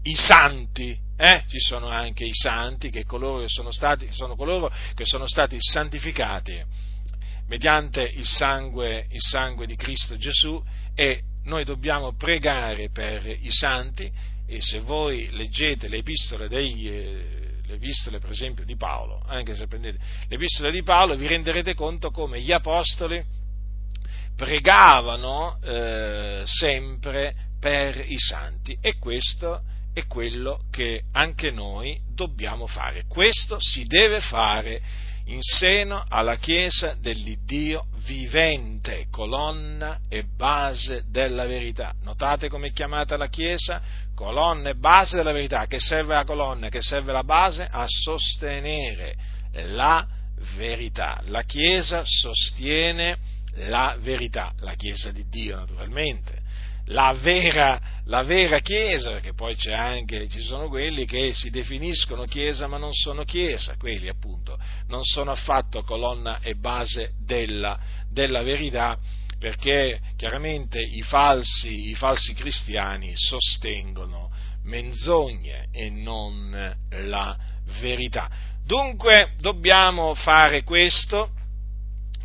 i 0.02 0.14
santi, 0.14 0.96
eh? 1.16 1.44
ci 1.48 1.58
sono 1.58 1.88
anche 1.88 2.24
i 2.24 2.34
santi, 2.34 2.90
che 2.90 3.04
coloro 3.04 3.40
che 3.40 3.48
sono 3.48 3.70
stati, 3.70 4.08
sono 4.10 4.36
coloro 4.36 4.70
che 4.94 5.04
sono 5.04 5.26
stati 5.26 5.56
santificati 5.58 6.62
mediante 7.48 8.02
il 8.02 8.26
sangue, 8.26 9.06
il 9.10 9.20
sangue 9.22 9.66
di 9.66 9.74
Cristo 9.74 10.18
Gesù 10.18 10.62
e 10.94 11.22
noi 11.44 11.64
dobbiamo 11.64 12.14
pregare 12.14 12.90
per 12.90 13.26
i 13.26 13.50
santi 13.50 14.10
e 14.46 14.60
se 14.60 14.80
voi 14.80 15.28
leggete 15.32 15.88
le 15.88 15.98
epistole 15.98 16.46
dei, 16.46 16.88
eh, 16.88 17.47
le 17.68 17.74
epistole 17.74 18.18
per 18.18 18.30
esempio 18.30 18.64
di 18.64 18.76
Paolo, 18.76 19.22
anche 19.26 19.54
se 19.54 19.66
prendete 19.66 19.98
le 20.28 20.34
epistole 20.34 20.72
di 20.72 20.82
Paolo 20.82 21.14
vi 21.14 21.26
renderete 21.26 21.74
conto 21.74 22.10
come 22.10 22.40
gli 22.40 22.50
apostoli 22.50 23.22
pregavano 24.34 25.58
eh, 25.62 26.42
sempre 26.46 27.34
per 27.60 28.02
i 28.06 28.18
santi 28.18 28.76
e 28.80 28.96
questo 28.98 29.62
è 29.92 30.06
quello 30.06 30.62
che 30.70 31.02
anche 31.12 31.50
noi 31.50 32.00
dobbiamo 32.14 32.66
fare. 32.66 33.04
Questo 33.08 33.58
si 33.60 33.84
deve 33.84 34.20
fare 34.20 34.80
in 35.26 35.42
seno 35.42 36.04
alla 36.08 36.36
Chiesa 36.36 36.94
dell'Iddio 36.98 37.84
vivente, 38.06 39.08
colonna 39.10 40.00
e 40.08 40.22
base 40.24 41.04
della 41.10 41.46
verità. 41.46 41.94
Notate 42.02 42.48
come 42.48 42.68
è 42.68 42.72
chiamata 42.72 43.16
la 43.16 43.28
Chiesa? 43.28 43.82
Colonna 44.18 44.70
e 44.70 44.74
base 44.74 45.14
della 45.14 45.30
verità. 45.30 45.66
Che 45.66 45.78
serve 45.78 46.14
la 46.14 46.24
colonna? 46.24 46.70
Che 46.70 46.82
serve 46.82 47.12
la 47.12 47.22
base? 47.22 47.68
A 47.70 47.84
sostenere 47.86 49.14
la 49.52 50.04
verità. 50.56 51.20
La 51.26 51.42
Chiesa 51.42 52.02
sostiene 52.04 53.16
la 53.68 53.96
verità, 54.00 54.52
la 54.58 54.74
Chiesa 54.74 55.12
di 55.12 55.24
Dio 55.28 55.56
naturalmente 55.58 56.46
la 56.90 57.12
vera, 57.20 57.80
la 58.06 58.22
vera 58.22 58.60
Chiesa, 58.60 59.10
perché 59.10 59.34
poi 59.34 59.56
anche, 59.74 60.28
ci 60.28 60.40
sono 60.40 60.68
quelli 60.68 61.04
che 61.04 61.32
si 61.34 61.50
definiscono 61.50 62.24
Chiesa 62.24 62.66
ma 62.66 62.78
non 62.78 62.92
sono 62.92 63.24
Chiesa, 63.24 63.76
quelli 63.78 64.08
appunto 64.08 64.58
non 64.86 65.02
sono 65.04 65.30
affatto 65.30 65.82
colonna 65.82 66.38
e 66.40 66.54
base 66.54 67.12
della, 67.24 67.78
della 68.10 68.42
verità, 68.42 68.98
perché 69.38 70.00
chiaramente 70.16 70.80
i 70.80 71.02
falsi, 71.02 71.90
i 71.90 71.94
falsi 71.94 72.34
cristiani 72.34 73.12
sostengono 73.14 74.30
menzogne 74.64 75.68
e 75.72 75.90
non 75.90 76.76
la 76.88 77.36
verità. 77.80 78.28
Dunque 78.64 79.32
dobbiamo 79.38 80.14
fare 80.14 80.62
questo 80.62 81.30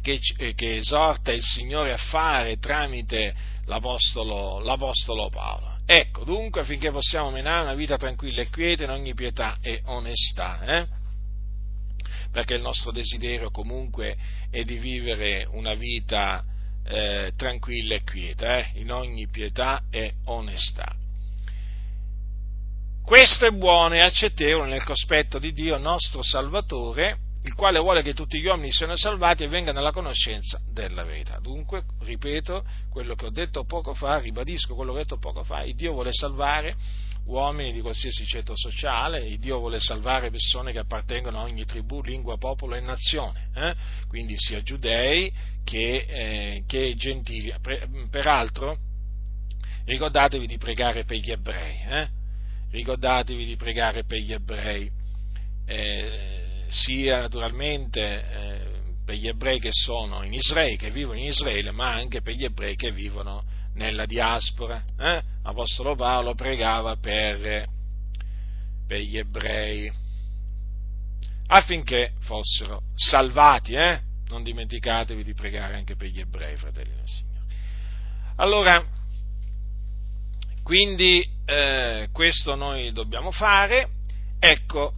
che, 0.01 0.19
che 0.55 0.77
esorta 0.77 1.31
il 1.31 1.43
Signore 1.43 1.93
a 1.93 1.97
fare 1.97 2.57
tramite 2.57 3.33
l'Apostolo, 3.65 4.59
l'Apostolo 4.59 5.29
Paolo. 5.29 5.77
Ecco, 5.85 6.23
dunque, 6.23 6.61
affinché 6.61 6.91
possiamo 6.91 7.29
menare 7.29 7.63
una 7.63 7.75
vita 7.75 7.97
tranquilla 7.97 8.41
e 8.41 8.49
quieta 8.49 8.83
in 8.83 8.89
ogni 8.89 9.13
pietà 9.13 9.57
e 9.61 9.81
onestà, 9.85 10.61
eh? 10.79 10.87
perché 12.31 12.55
il 12.55 12.61
nostro 12.61 12.91
desiderio 12.91 13.51
comunque 13.51 14.17
è 14.49 14.63
di 14.63 14.77
vivere 14.77 15.47
una 15.51 15.75
vita 15.75 16.43
eh, 16.85 17.33
tranquilla 17.35 17.95
e 17.95 18.03
quieta, 18.03 18.57
eh? 18.57 18.71
in 18.75 18.91
ogni 18.91 19.27
pietà 19.27 19.83
e 19.89 20.13
onestà. 20.25 20.95
Questo 23.03 23.45
è 23.45 23.51
buono 23.51 23.95
e 23.95 23.99
accettevole 23.99 24.69
nel 24.69 24.83
cospetto 24.83 25.37
di 25.37 25.51
Dio 25.51 25.77
nostro 25.77 26.23
Salvatore, 26.23 27.17
il 27.43 27.53
quale 27.53 27.79
vuole 27.79 28.01
che 28.01 28.13
tutti 28.13 28.39
gli 28.39 28.45
uomini 28.45 28.71
siano 28.71 28.95
salvati 28.95 29.43
e 29.43 29.49
vengano 29.49 29.79
alla 29.79 29.91
conoscenza 29.91 30.59
della 30.71 31.03
verità. 31.03 31.39
Dunque, 31.39 31.83
ripeto 31.99 32.63
quello 32.89 33.15
che 33.15 33.25
ho 33.25 33.29
detto 33.29 33.65
poco 33.65 33.93
fa, 33.93 34.19
ribadisco 34.19 34.75
quello 34.75 34.93
che 34.93 34.99
ho 34.99 35.01
detto 35.03 35.17
poco 35.17 35.43
fa, 35.43 35.63
il 35.63 35.75
Dio 35.75 35.91
vuole 35.91 36.13
salvare 36.13 36.75
uomini 37.25 37.71
di 37.71 37.81
qualsiasi 37.81 38.25
ceto 38.25 38.53
sociale, 38.55 39.25
il 39.25 39.39
Dio 39.39 39.59
vuole 39.59 39.79
salvare 39.79 40.29
persone 40.29 40.71
che 40.71 40.79
appartengono 40.79 41.39
a 41.39 41.43
ogni 41.43 41.65
tribù, 41.65 42.01
lingua, 42.01 42.37
popolo 42.37 42.75
e 42.75 42.81
nazione, 42.81 43.49
eh? 43.55 43.73
quindi 44.07 44.35
sia 44.37 44.61
giudei 44.61 45.31
che, 45.63 46.05
eh, 46.07 46.63
che 46.67 46.93
gentili. 46.95 47.53
Peraltro, 48.09 48.77
ricordatevi 49.85 50.47
di 50.47 50.57
pregare 50.57 51.05
per 51.05 51.17
gli 51.17 51.31
ebrei, 51.31 51.81
eh? 51.87 52.07
ricordatevi 52.71 53.45
di 53.45 53.55
pregare 53.55 54.03
per 54.03 54.19
gli 54.19 54.33
ebrei, 54.33 54.89
eh, 55.65 56.65
sia 56.67 57.19
naturalmente 57.19 58.01
eh, 58.01 58.81
per 59.05 59.15
gli 59.15 59.27
ebrei 59.27 59.59
che 59.59 59.71
sono 59.71 60.23
in 60.23 60.33
Israele, 60.33 60.75
che 60.75 60.91
vivono 60.91 61.19
in 61.19 61.25
Israele, 61.25 61.71
ma 61.71 61.93
anche 61.93 62.21
per 62.21 62.33
gli 62.33 62.43
ebrei 62.43 62.75
che 62.75 62.91
vivono 62.91 63.43
nella 63.73 64.05
diaspora. 64.05 64.83
Eh? 64.97 65.21
L'Apostolo 65.43 65.95
Paolo 65.95 66.35
pregava 66.35 66.95
per, 66.97 67.67
per, 68.87 68.99
gli 68.99 69.17
ebrei 69.17 69.91
affinché 71.47 72.13
fossero 72.19 72.81
salvati. 72.95 73.73
Eh? 73.73 74.01
Non 74.27 74.43
dimenticatevi 74.43 75.23
di 75.23 75.33
pregare 75.33 75.75
anche 75.75 75.95
per 75.95 76.09
gli 76.09 76.19
ebrei, 76.19 76.55
fratelli 76.57 76.95
del 76.95 77.07
Signore. 77.07 77.45
Allora, 78.37 78.83
quindi 80.63 81.27
eh, 81.45 82.07
questo 82.11 82.55
noi 82.55 82.91
dobbiamo 82.93 83.31
fare. 83.31 83.89
Ecco, 84.39 84.93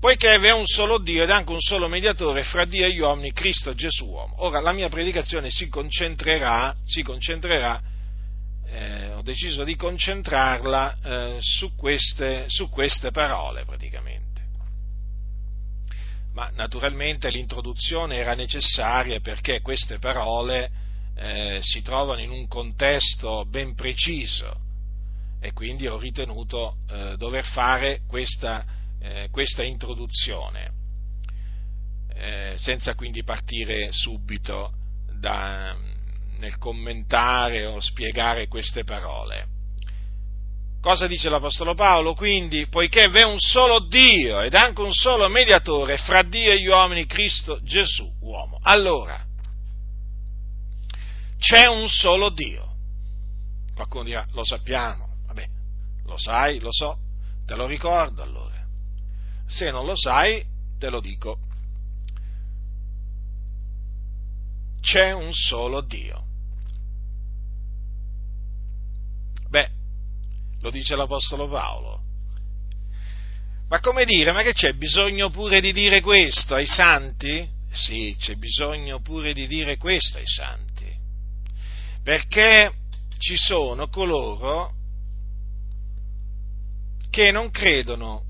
poiché 0.00 0.38
vi 0.38 0.46
è 0.46 0.52
un 0.52 0.66
solo 0.66 0.98
Dio 0.98 1.22
ed 1.22 1.30
anche 1.30 1.52
un 1.52 1.60
solo 1.60 1.86
mediatore 1.86 2.42
fra 2.42 2.64
Dio 2.64 2.86
e 2.86 2.92
gli 2.92 3.00
uomini, 3.00 3.32
Cristo 3.32 3.74
Gesù 3.74 4.06
uomo. 4.06 4.34
Ora 4.44 4.60
la 4.60 4.72
mia 4.72 4.88
predicazione 4.88 5.50
si 5.50 5.68
concentrerà, 5.68 6.74
si 6.84 7.02
concentrerà 7.02 7.80
eh, 8.72 9.12
ho 9.14 9.22
deciso 9.22 9.64
di 9.64 9.74
concentrarla 9.74 10.98
eh, 11.02 11.36
su, 11.40 11.74
queste, 11.74 12.44
su 12.48 12.68
queste 12.68 13.10
parole 13.10 13.64
praticamente. 13.64 14.28
Ma 16.32 16.50
naturalmente 16.54 17.28
l'introduzione 17.30 18.16
era 18.16 18.34
necessaria 18.34 19.20
perché 19.20 19.60
queste 19.60 19.98
parole 19.98 20.70
eh, 21.16 21.58
si 21.60 21.82
trovano 21.82 22.20
in 22.20 22.30
un 22.30 22.46
contesto 22.46 23.44
ben 23.44 23.74
preciso 23.74 24.68
e 25.40 25.52
quindi 25.52 25.88
ho 25.88 25.98
ritenuto 25.98 26.76
eh, 26.88 27.16
dover 27.16 27.44
fare 27.44 28.02
questa 28.06 28.64
eh, 29.00 29.28
questa 29.30 29.62
introduzione, 29.62 30.72
eh, 32.14 32.54
senza 32.58 32.94
quindi 32.94 33.22
partire 33.24 33.92
subito 33.92 34.72
da, 35.18 35.76
nel 36.38 36.58
commentare 36.58 37.66
o 37.66 37.80
spiegare 37.80 38.46
queste 38.48 38.84
parole. 38.84 39.48
Cosa 40.80 41.06
dice 41.06 41.28
l'Apostolo 41.28 41.74
Paolo? 41.74 42.14
Quindi, 42.14 42.66
poiché 42.68 43.08
v'è 43.08 43.22
un 43.22 43.38
solo 43.38 43.80
Dio 43.80 44.40
ed 44.40 44.54
anche 44.54 44.80
un 44.80 44.92
solo 44.92 45.28
mediatore 45.28 45.98
fra 45.98 46.22
Dio 46.22 46.52
e 46.52 46.60
gli 46.60 46.68
uomini, 46.68 47.04
Cristo 47.04 47.60
Gesù, 47.62 48.10
uomo. 48.20 48.58
Allora, 48.62 49.22
c'è 51.38 51.66
un 51.66 51.86
solo 51.88 52.30
Dio. 52.30 52.68
Qualcuno 53.74 54.04
dirà, 54.04 54.26
lo 54.32 54.44
sappiamo, 54.44 55.16
vabbè, 55.26 55.46
lo 56.04 56.16
sai, 56.16 56.58
lo 56.60 56.72
so, 56.72 56.98
te 57.44 57.54
lo 57.56 57.66
ricordo 57.66 58.22
allora. 58.22 58.49
Se 59.50 59.70
non 59.72 59.84
lo 59.84 59.96
sai, 59.96 60.44
te 60.78 60.90
lo 60.90 61.00
dico. 61.00 61.38
C'è 64.80 65.12
un 65.12 65.32
solo 65.32 65.80
Dio. 65.80 66.24
Beh, 69.48 69.70
lo 70.60 70.70
dice 70.70 70.94
l'Apostolo 70.94 71.48
Paolo. 71.48 72.00
Ma 73.68 73.80
come 73.80 74.04
dire, 74.04 74.30
ma 74.30 74.42
che 74.42 74.52
c'è 74.52 74.72
bisogno 74.74 75.30
pure 75.30 75.60
di 75.60 75.72
dire 75.72 76.00
questo 76.00 76.54
ai 76.54 76.66
santi? 76.66 77.48
Sì, 77.72 78.16
c'è 78.18 78.36
bisogno 78.36 79.00
pure 79.00 79.32
di 79.32 79.48
dire 79.48 79.76
questo 79.76 80.18
ai 80.18 80.26
santi. 80.26 80.88
Perché 82.04 82.72
ci 83.18 83.36
sono 83.36 83.88
coloro 83.88 84.74
che 87.10 87.32
non 87.32 87.50
credono 87.50 88.29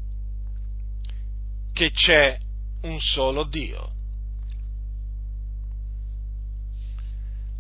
che 1.73 1.91
c'è 1.91 2.39
un 2.83 3.01
solo 3.01 3.45
Dio. 3.45 3.93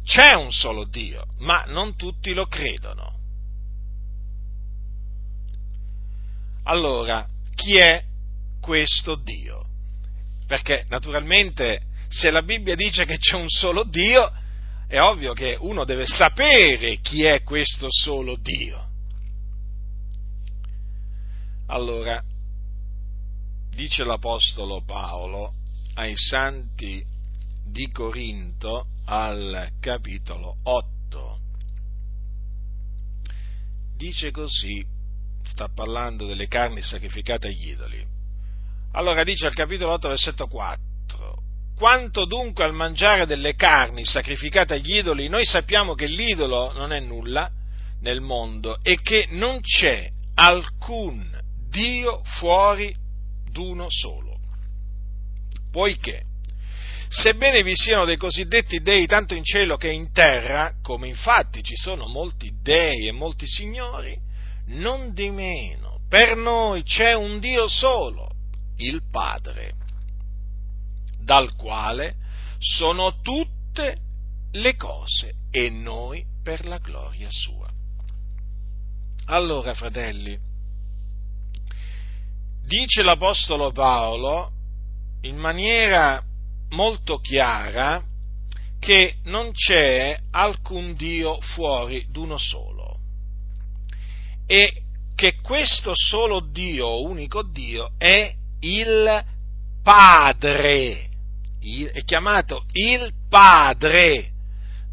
C'è 0.04 0.34
un 0.34 0.50
solo 0.50 0.84
Dio, 0.84 1.24
ma 1.38 1.64
non 1.66 1.94
tutti 1.96 2.32
lo 2.32 2.46
credono. 2.46 3.18
Allora, 6.64 7.26
chi 7.54 7.76
è 7.76 8.04
questo 8.60 9.14
Dio? 9.14 9.66
Perché 10.46 10.84
naturalmente 10.88 11.82
se 12.08 12.30
la 12.30 12.42
Bibbia 12.42 12.74
dice 12.74 13.04
che 13.04 13.18
c'è 13.18 13.36
un 13.36 13.48
solo 13.48 13.84
Dio, 13.84 14.32
è 14.88 14.98
ovvio 14.98 15.32
che 15.32 15.56
uno 15.60 15.84
deve 15.84 16.06
sapere 16.06 16.98
chi 17.00 17.22
è 17.22 17.42
questo 17.42 17.86
solo 17.88 18.36
Dio. 18.36 18.88
Allora, 21.66 22.20
dice 23.70 24.04
l'Apostolo 24.04 24.82
Paolo 24.84 25.54
ai 25.94 26.14
santi 26.16 27.04
di 27.64 27.88
Corinto 27.88 28.86
al 29.06 29.70
capitolo 29.80 30.56
8. 30.62 31.38
Dice 33.96 34.30
così, 34.30 34.84
sta 35.44 35.68
parlando 35.68 36.26
delle 36.26 36.48
carni 36.48 36.82
sacrificate 36.82 37.48
agli 37.48 37.70
idoli. 37.70 38.06
Allora 38.92 39.24
dice 39.24 39.46
al 39.46 39.54
capitolo 39.54 39.92
8, 39.92 40.08
versetto 40.08 40.46
4, 40.46 41.42
quanto 41.76 42.24
dunque 42.24 42.64
al 42.64 42.74
mangiare 42.74 43.26
delle 43.26 43.54
carni 43.54 44.04
sacrificate 44.04 44.74
agli 44.74 44.96
idoli, 44.96 45.28
noi 45.28 45.44
sappiamo 45.44 45.94
che 45.94 46.06
l'idolo 46.06 46.72
non 46.72 46.92
è 46.92 47.00
nulla 47.00 47.50
nel 48.00 48.20
mondo 48.20 48.78
e 48.82 49.00
che 49.00 49.28
non 49.30 49.60
c'è 49.60 50.10
alcun 50.34 51.38
Dio 51.68 52.22
fuori 52.24 52.94
d'uno 53.50 53.86
solo. 53.88 54.38
Poiché, 55.70 56.24
sebbene 57.08 57.62
vi 57.62 57.74
siano 57.74 58.04
dei 58.04 58.16
cosiddetti 58.16 58.80
dei 58.80 59.06
tanto 59.06 59.34
in 59.34 59.44
cielo 59.44 59.76
che 59.76 59.90
in 59.90 60.12
terra, 60.12 60.74
come 60.82 61.08
infatti 61.08 61.62
ci 61.62 61.76
sono 61.76 62.06
molti 62.06 62.52
dei 62.62 63.06
e 63.06 63.12
molti 63.12 63.46
signori, 63.46 64.18
non 64.66 65.12
di 65.12 65.30
meno, 65.30 66.00
per 66.08 66.36
noi 66.36 66.82
c'è 66.82 67.14
un 67.14 67.38
Dio 67.38 67.68
solo, 67.68 68.28
il 68.76 69.02
Padre, 69.10 69.74
dal 71.22 71.54
quale 71.54 72.16
sono 72.58 73.20
tutte 73.20 73.96
le 74.52 74.74
cose 74.76 75.34
e 75.50 75.70
noi 75.70 76.24
per 76.42 76.66
la 76.66 76.78
gloria 76.78 77.28
sua. 77.30 77.68
Allora, 79.26 79.74
fratelli, 79.74 80.36
dice 82.70 83.02
l'Apostolo 83.02 83.72
Paolo 83.72 84.52
in 85.22 85.36
maniera 85.36 86.22
molto 86.68 87.18
chiara 87.18 88.00
che 88.78 89.16
non 89.24 89.50
c'è 89.50 90.16
alcun 90.30 90.94
Dio 90.94 91.40
fuori 91.40 92.06
d'uno 92.10 92.38
solo 92.38 92.98
e 94.46 94.82
che 95.16 95.40
questo 95.42 95.92
solo 95.94 96.38
Dio, 96.40 97.02
unico 97.02 97.42
Dio, 97.42 97.90
è 97.98 98.32
il 98.60 99.24
Padre, 99.82 101.08
è 101.92 102.04
chiamato 102.04 102.64
il 102.72 103.12
Padre, 103.28 104.30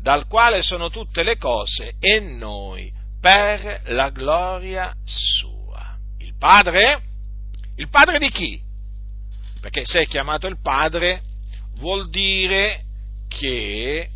dal 0.02 0.26
quale 0.26 0.63
sono 0.63 0.90
tutte 0.90 1.22
le 1.22 1.38
cose 1.38 1.94
e 2.00 2.20
noi 2.20 2.92
per 3.22 3.84
la 3.86 4.10
gloria 4.10 4.96
sua. 5.06 5.96
Il 6.18 6.36
Padre 6.38 7.07
il 7.78 7.90
padre 7.90 8.20
di 8.20 8.30
chi? 8.30 8.62
Perché 9.60 9.86
se 9.86 10.02
è 10.02 10.08
chiamato 10.08 10.48
il 10.48 10.60
padre 10.62 11.22
vuol 11.78 12.10
dire 12.10 12.84
che 13.28 14.10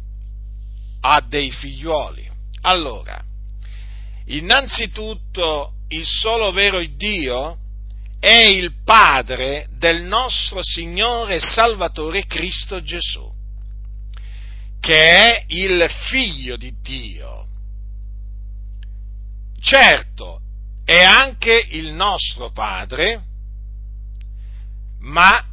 ha 1.02 1.22
dei 1.28 1.52
figlioli. 1.52 2.30
Allora, 2.62 3.24
innanzitutto 4.28 5.74
il 5.90 6.06
solo 6.06 6.52
vero 6.52 6.84
Dio 6.96 7.58
è 8.20 8.46
il 8.46 8.84
Padre 8.84 9.68
del 9.78 10.04
nostro 10.04 10.60
Signore 10.62 11.36
e 11.36 11.40
Salvatore 11.40 12.28
Cristo 12.28 12.82
Gesù, 12.84 13.28
che 14.80 15.04
è 15.04 15.44
il 15.48 15.90
Figlio 16.08 16.56
di 16.56 16.74
Dio. 16.82 17.48
Certo, 19.60 20.40
è 20.86 21.02
anche 21.02 21.68
il 21.72 21.92
nostro 21.94 22.52
Padre, 22.52 23.24
ma 25.02 25.46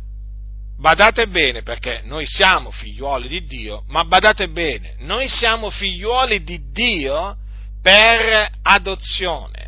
badate 0.79 1.27
bene 1.27 1.63
perché 1.63 2.03
noi 2.05 2.25
siamo 2.27 2.71
figliuoli 2.71 3.29
di 3.29 3.45
Dio, 3.45 3.85
ma 3.89 4.05
badate 4.05 4.49
bene, 4.49 4.95
noi 5.01 5.29
siamo 5.29 5.71
figliuoli 5.71 6.43
di 6.43 6.71
Dio 6.71 7.37
per 7.83 8.51
adozione. 8.63 9.67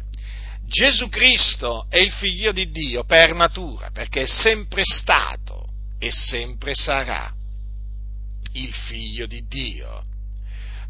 Gesù 0.66 1.08
Cristo 1.08 1.86
è 1.88 1.98
il 1.98 2.12
figlio 2.12 2.52
di 2.52 2.70
Dio 2.70 3.04
per 3.04 3.34
natura, 3.34 3.90
perché 3.90 4.22
è 4.22 4.26
sempre 4.26 4.82
stato 4.84 5.66
e 5.98 6.10
sempre 6.12 6.74
sarà 6.74 7.32
il 8.52 8.72
figlio 8.72 9.26
di 9.26 9.44
Dio. 9.48 10.04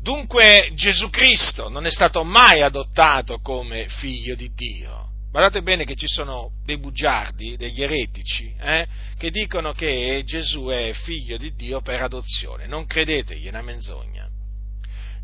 Dunque 0.03 0.71
Gesù 0.75 1.11
Cristo 1.11 1.69
non 1.69 1.87
è 1.87 1.91
stato 1.91 2.25
mai 2.25 2.63
adottato 2.63 3.41
come 3.41 3.89
figlio 3.89 4.35
di 4.35 4.51
Dio. 4.55 5.10
Guardate 5.31 5.63
bene 5.63 5.85
che 5.85 5.95
ci 5.95 6.09
sono 6.09 6.51
dei 6.65 6.79
bugiardi, 6.79 7.57
degli 7.57 7.83
eretici, 7.83 8.53
eh, 8.59 8.87
che 9.17 9.31
dicono 9.31 9.73
che 9.73 10.23
Gesù 10.25 10.67
è 10.67 10.93
figlio 10.93 11.37
di 11.37 11.55
Dio 11.55 11.81
per 11.83 12.03
adozione. 12.03 12.67
Non 12.67 12.87
credetegli, 12.87 13.47
è 13.47 13.51
una 13.51 13.63
menzogna. 13.63 14.29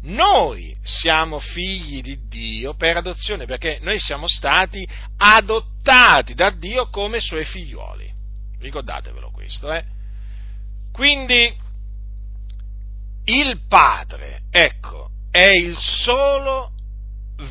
Noi 0.02 0.76
siamo 0.84 1.40
figli 1.40 2.02
di 2.02 2.28
Dio 2.28 2.74
per 2.74 2.98
adozione, 2.98 3.46
perché 3.46 3.78
noi 3.80 3.98
siamo 3.98 4.28
stati 4.28 4.86
adottati 5.16 6.34
da 6.34 6.50
Dio 6.50 6.88
come 6.88 7.18
suoi 7.18 7.44
figlioli. 7.44 8.08
Ricordatevelo 8.60 9.32
questo, 9.32 9.72
eh? 9.72 9.84
Quindi 10.92 11.52
il 13.24 13.60
Padre, 13.66 14.42
ecco, 14.50 15.10
è 15.32 15.50
il 15.50 15.76
solo 15.76 16.70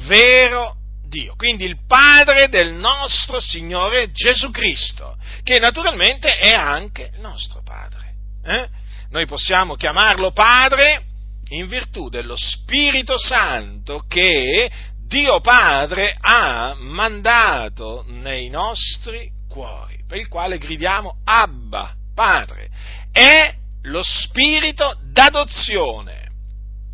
vero 0.08 0.78
Dio, 1.08 1.36
quindi 1.36 1.66
il 1.66 1.86
Padre 1.88 2.50
del 2.50 2.74
nostro 2.74 3.40
Signore 3.40 4.12
Gesù 4.12 4.52
Cristo, 4.52 5.18
che 5.44 5.60
naturalmente 5.60 6.38
è 6.38 6.54
anche 6.54 7.12
il 7.14 7.22
nostro 7.22 7.62
Padre. 7.64 8.14
Eh? 8.44 8.68
Noi 9.10 9.26
possiamo 9.26 9.76
chiamarlo 9.76 10.32
Padre 10.32 11.04
in 11.50 11.68
virtù 11.68 12.10
dello 12.10 12.36
Spirito 12.36 13.18
Santo 13.18 14.06
che 14.08 14.70
Dio 15.08 15.40
Padre 15.40 16.16
ha 16.20 16.76
mandato 16.78 18.04
nei 18.08 18.50
nostri 18.50 19.30
cuori, 19.48 20.04
per 20.08 20.18
il 20.18 20.28
quale 20.28 20.58
gridiamo 20.58 21.20
Abba, 21.24 21.94
Padre. 22.14 22.70
È 23.12 23.54
lo 23.84 24.02
spirito 24.04 24.98
d'adozione, 25.12 26.32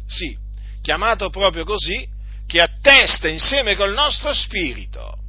sì, 0.06 0.38
chiamato 0.82 1.30
proprio 1.30 1.64
così, 1.64 2.08
che 2.52 2.60
attesta 2.60 3.30
insieme 3.30 3.78
col 3.78 3.94
nostro 3.94 4.34
spirito 4.34 5.20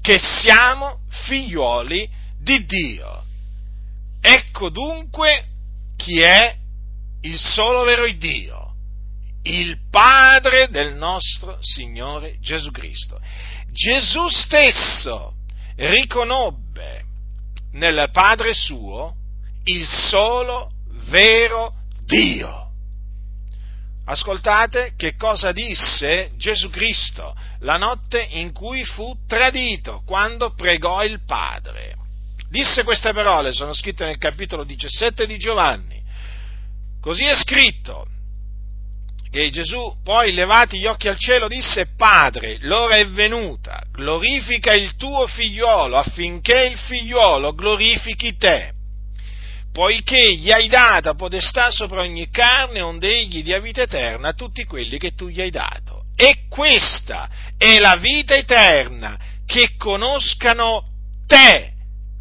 che 0.00 0.18
siamo 0.18 1.00
figlioli 1.26 2.08
di 2.40 2.64
Dio. 2.64 3.22
Ecco 4.22 4.70
dunque 4.70 5.48
chi 5.94 6.22
è 6.22 6.56
il 7.20 7.38
solo 7.38 7.84
vero 7.84 8.06
Dio, 8.16 8.74
il 9.42 9.76
Padre 9.90 10.68
del 10.70 10.94
nostro 10.94 11.58
Signore 11.60 12.38
Gesù 12.40 12.70
Cristo. 12.70 13.20
Gesù 13.70 14.28
stesso 14.28 15.34
riconobbe 15.76 17.04
nel 17.72 18.08
Padre 18.10 18.54
suo 18.54 19.16
il 19.64 19.86
solo 19.86 20.70
vero 21.10 21.74
Dio. 22.06 22.61
Ascoltate 24.04 24.94
che 24.96 25.14
cosa 25.14 25.52
disse 25.52 26.32
Gesù 26.36 26.70
Cristo 26.70 27.34
la 27.60 27.76
notte 27.76 28.20
in 28.20 28.52
cui 28.52 28.84
fu 28.84 29.16
tradito, 29.28 30.02
quando 30.04 30.54
pregò 30.54 31.04
il 31.04 31.20
Padre. 31.24 31.94
Disse 32.50 32.82
queste 32.82 33.12
parole, 33.12 33.52
sono 33.52 33.72
scritte 33.72 34.04
nel 34.04 34.18
capitolo 34.18 34.64
17 34.64 35.24
di 35.26 35.38
Giovanni. 35.38 36.02
Così 37.00 37.24
è 37.24 37.36
scritto 37.36 38.06
che 39.30 39.48
Gesù, 39.50 39.96
poi 40.02 40.32
levati 40.32 40.78
gli 40.78 40.86
occhi 40.86 41.08
al 41.08 41.18
cielo, 41.18 41.48
disse, 41.48 41.94
Padre, 41.96 42.58
l'ora 42.60 42.96
è 42.96 43.08
venuta, 43.08 43.82
glorifica 43.90 44.74
il 44.74 44.96
tuo 44.96 45.26
figliuolo 45.26 45.96
affinché 45.96 46.66
il 46.66 46.76
figliuolo 46.76 47.54
glorifichi 47.54 48.36
te 48.36 48.80
poiché 49.72 50.34
gli 50.36 50.50
hai 50.50 50.68
data 50.68 51.14
potestà 51.14 51.70
sopra 51.70 52.02
ogni 52.02 52.28
carne, 52.30 52.82
onde 52.82 53.08
egli 53.08 53.42
dia 53.42 53.58
vita 53.58 53.82
eterna 53.82 54.28
a 54.28 54.34
tutti 54.34 54.64
quelli 54.64 54.98
che 54.98 55.14
tu 55.14 55.28
gli 55.28 55.40
hai 55.40 55.50
dato. 55.50 56.04
E 56.14 56.44
questa 56.48 57.28
è 57.56 57.78
la 57.78 57.96
vita 57.96 58.34
eterna, 58.34 59.18
che 59.46 59.74
conoscano 59.78 60.84
te, 61.26 61.72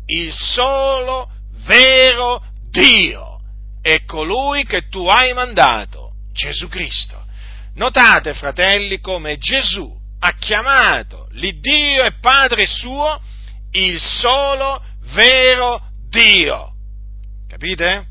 il 0.06 0.34
solo 0.34 1.30
vero 1.66 2.42
Dio, 2.70 3.42
e 3.82 4.06
colui 4.06 4.64
che 4.64 4.88
tu 4.88 5.06
hai 5.08 5.34
mandato, 5.34 6.14
Gesù 6.32 6.70
Cristo. 6.70 7.26
Notate, 7.76 8.34
fratelli, 8.34 9.00
come 9.00 9.38
Gesù 9.38 10.00
ha 10.20 10.34
chiamato 10.38 11.28
l'Iddio 11.32 12.04
e 12.04 12.14
Padre 12.20 12.66
suo 12.66 13.20
il 13.72 14.00
solo 14.00 14.84
vero 15.14 15.82
Dio 16.10 16.71
Capite? 17.62 18.08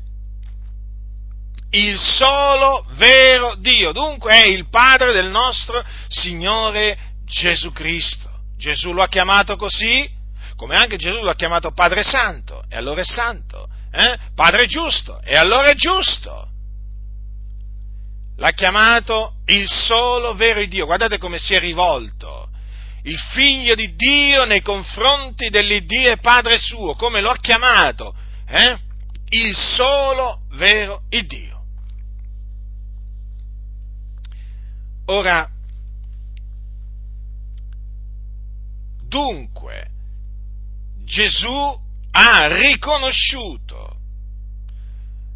Il 1.71 1.99
solo 1.99 2.85
vero 2.91 3.55
Dio, 3.55 3.91
dunque 3.91 4.31
è 4.31 4.45
il 4.45 4.69
Padre 4.69 5.11
del 5.11 5.27
nostro 5.27 5.83
Signore 6.07 6.97
Gesù 7.25 7.73
Cristo. 7.73 8.29
Gesù 8.57 8.93
lo 8.93 9.03
ha 9.03 9.09
chiamato 9.09 9.57
così, 9.57 10.09
come 10.55 10.77
anche 10.77 10.95
Gesù 10.95 11.21
lo 11.21 11.31
ha 11.31 11.35
chiamato 11.35 11.73
Padre 11.73 12.01
Santo, 12.01 12.63
e 12.69 12.77
allora 12.77 13.01
è 13.01 13.03
santo. 13.03 13.67
Eh? 13.91 14.17
Padre 14.33 14.67
giusto, 14.67 15.19
e 15.21 15.35
allora 15.35 15.67
è 15.67 15.75
giusto. 15.75 16.47
L'ha 18.37 18.51
chiamato 18.51 19.33
il 19.47 19.67
solo 19.67 20.33
vero 20.33 20.63
Dio. 20.63 20.85
Guardate 20.85 21.17
come 21.17 21.39
si 21.39 21.53
è 21.55 21.59
rivolto 21.59 22.47
il 23.03 23.19
figlio 23.19 23.75
di 23.75 23.95
Dio 23.95 24.45
nei 24.45 24.61
confronti 24.61 25.49
dell'Iddio 25.49 26.11
e 26.11 26.19
Padre 26.19 26.57
suo, 26.57 26.93
come 26.93 27.19
lo 27.19 27.31
ha 27.31 27.37
chiamato. 27.37 28.15
Eh? 28.47 28.89
Il 29.33 29.55
solo 29.55 30.41
vero 30.51 31.03
Dio. 31.25 31.63
Ora, 35.05 35.49
dunque, 39.07 39.89
Gesù 41.03 41.79
ha 42.11 42.47
riconosciuto 42.47 43.97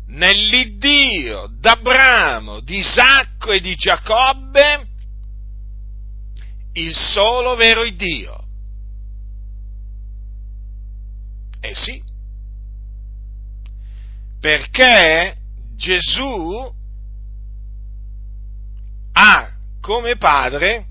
nell'Iddio 0.08 1.48
d'Abramo, 1.60 2.60
di 2.60 2.78
Isacco 2.78 3.52
e 3.52 3.60
di 3.60 3.76
Giacobbe 3.76 4.88
il 6.74 6.94
solo 6.94 7.56
vero 7.56 7.84
Dio. 7.96 8.44
Eh 11.62 11.74
sì, 11.74 12.02
perché 14.46 15.38
Gesù 15.76 16.72
ha 19.14 19.52
come 19.82 20.18
padre 20.18 20.86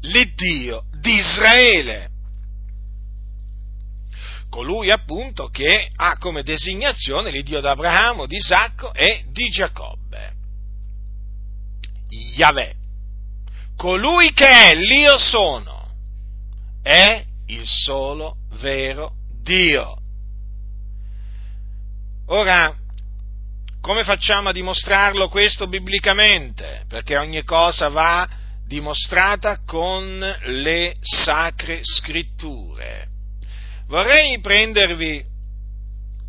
l'Iddio 0.00 0.86
di 0.98 1.14
Israele, 1.14 2.08
colui 4.50 4.90
appunto 4.90 5.46
che 5.46 5.88
ha 5.94 6.16
come 6.18 6.42
designazione 6.42 7.30
l'Iddio 7.30 7.60
d'Abramo, 7.60 8.26
di 8.26 8.34
Isacco 8.34 8.92
e 8.92 9.26
di 9.30 9.48
Giacobbe. 9.48 10.32
Yahweh, 12.34 12.74
colui 13.76 14.32
che 14.32 14.70
è 14.70 14.74
l'Io 14.74 15.18
sono, 15.18 15.88
è 16.82 17.24
il 17.46 17.62
solo 17.64 18.38
vero 18.60 19.12
Dio. 19.40 20.01
Ora, 22.26 22.74
come 23.80 24.04
facciamo 24.04 24.50
a 24.50 24.52
dimostrarlo 24.52 25.28
questo 25.28 25.66
biblicamente? 25.66 26.84
Perché 26.88 27.16
ogni 27.16 27.42
cosa 27.42 27.88
va 27.88 28.28
dimostrata 28.64 29.60
con 29.66 30.18
le 30.44 30.96
sacre 31.00 31.80
scritture. 31.82 33.08
Vorrei 33.86 34.40
prendervi 34.40 35.22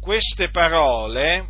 queste 0.01 0.49
parole, 0.49 1.47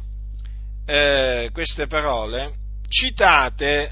eh, 0.86 1.50
queste 1.54 1.88
parole 1.88 2.54
citate 2.90 3.92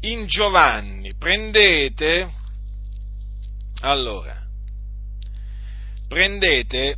in 0.00 0.26
Giovanni. 0.26 1.14
Prendete, 1.14 2.28
allora, 3.80 4.44
prendete 6.08 6.96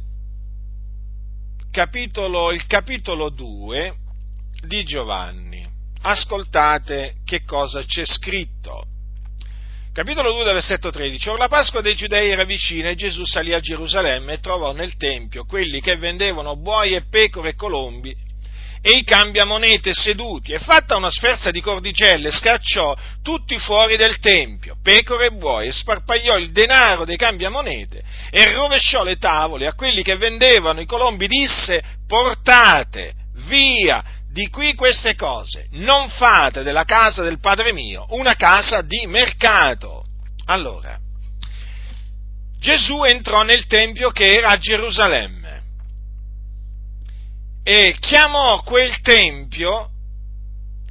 capitolo, 1.70 2.52
il 2.52 2.66
capitolo 2.66 3.30
2 3.30 3.94
di 4.66 4.84
Giovanni. 4.84 5.66
Ascoltate 6.02 7.16
che 7.24 7.44
cosa 7.44 7.82
c'è 7.84 8.04
scritto. 8.04 8.84
Capitolo 9.92 10.32
2, 10.32 10.44
versetto 10.44 10.90
13. 10.90 11.28
Ora 11.30 11.42
la 11.42 11.48
Pasqua 11.48 11.80
dei 11.80 11.94
Giudei 11.94 12.30
era 12.30 12.44
vicina 12.44 12.90
e 12.90 12.94
Gesù 12.94 13.24
salì 13.24 13.52
a 13.52 13.60
Gerusalemme 13.60 14.34
e 14.34 14.40
trovò 14.40 14.72
nel 14.72 14.96
Tempio 14.96 15.44
quelli 15.44 15.80
che 15.80 15.96
vendevano 15.96 16.56
buoi 16.56 16.94
e 16.94 17.06
pecore 17.08 17.50
e 17.50 17.54
colombi 17.54 18.16
e 18.82 18.96
i 18.96 19.04
cambiamonete 19.04 19.92
seduti, 19.92 20.52
e 20.52 20.58
fatta 20.58 20.96
una 20.96 21.10
sferza 21.10 21.50
di 21.50 21.60
cordicelle, 21.60 22.30
scacciò 22.30 22.96
tutti 23.22 23.58
fuori 23.58 23.96
del 23.96 24.18
tempio, 24.18 24.76
pecore 24.82 25.26
e 25.26 25.30
buoi, 25.32 25.68
e 25.68 25.72
sparpagliò 25.72 26.38
il 26.38 26.50
denaro 26.50 27.04
dei 27.04 27.16
cambiamonete, 27.16 28.02
e 28.30 28.52
rovesciò 28.54 29.04
le 29.04 29.16
tavole 29.16 29.66
a 29.66 29.74
quelli 29.74 30.02
che 30.02 30.16
vendevano 30.16 30.80
i 30.80 30.86
colombi, 30.86 31.26
disse, 31.26 31.82
portate 32.06 33.12
via 33.46 34.02
di 34.32 34.48
qui 34.48 34.74
queste 34.74 35.14
cose, 35.14 35.66
non 35.72 36.08
fate 36.08 36.62
della 36.62 36.84
casa 36.84 37.22
del 37.22 37.40
Padre 37.40 37.72
mio 37.72 38.06
una 38.10 38.34
casa 38.36 38.80
di 38.80 39.06
mercato. 39.06 40.04
Allora, 40.46 40.98
Gesù 42.58 43.02
entrò 43.02 43.42
nel 43.42 43.66
Tempio 43.66 44.10
che 44.10 44.36
era 44.36 44.50
a 44.50 44.58
Gerusalemme 44.58 45.39
e 47.62 47.96
chiamò 47.98 48.62
quel 48.62 49.00
Tempio 49.00 49.90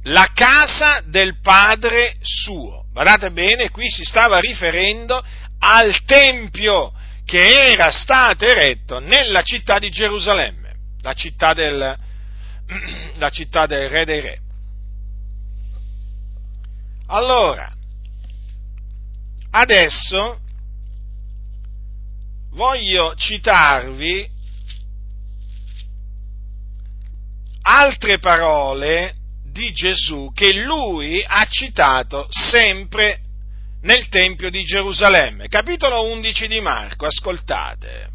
la 0.04 0.30
casa 0.34 1.02
del 1.06 1.40
Padre 1.40 2.16
suo. 2.20 2.86
Guardate 2.92 3.30
bene, 3.30 3.70
qui 3.70 3.88
si 3.90 4.04
stava 4.04 4.38
riferendo 4.38 5.22
al 5.58 6.04
Tempio 6.04 6.92
che 7.24 7.70
era 7.72 7.90
stato 7.92 8.44
eretto 8.44 8.98
nella 8.98 9.42
città 9.42 9.78
di 9.78 9.90
Gerusalemme, 9.90 10.74
la 11.02 11.12
città 11.12 11.52
del, 11.52 11.96
la 13.16 13.30
città 13.30 13.66
del 13.66 13.88
Re 13.88 14.04
dei 14.04 14.20
Re. 14.20 14.40
Allora, 17.06 17.70
adesso 19.50 20.38
voglio 22.52 23.14
citarvi 23.16 24.28
altre 27.70 28.18
parole 28.18 29.14
di 29.44 29.70
Gesù 29.70 30.32
che 30.34 30.52
lui 30.52 31.24
ha 31.24 31.46
citato 31.48 32.26
sempre 32.28 33.20
nel 33.82 34.08
Tempio 34.08 34.50
di 34.50 34.64
Gerusalemme. 34.64 35.46
Capitolo 35.46 36.04
11 36.10 36.48
di 36.48 36.60
Marco, 36.60 37.06
ascoltate. 37.06 38.08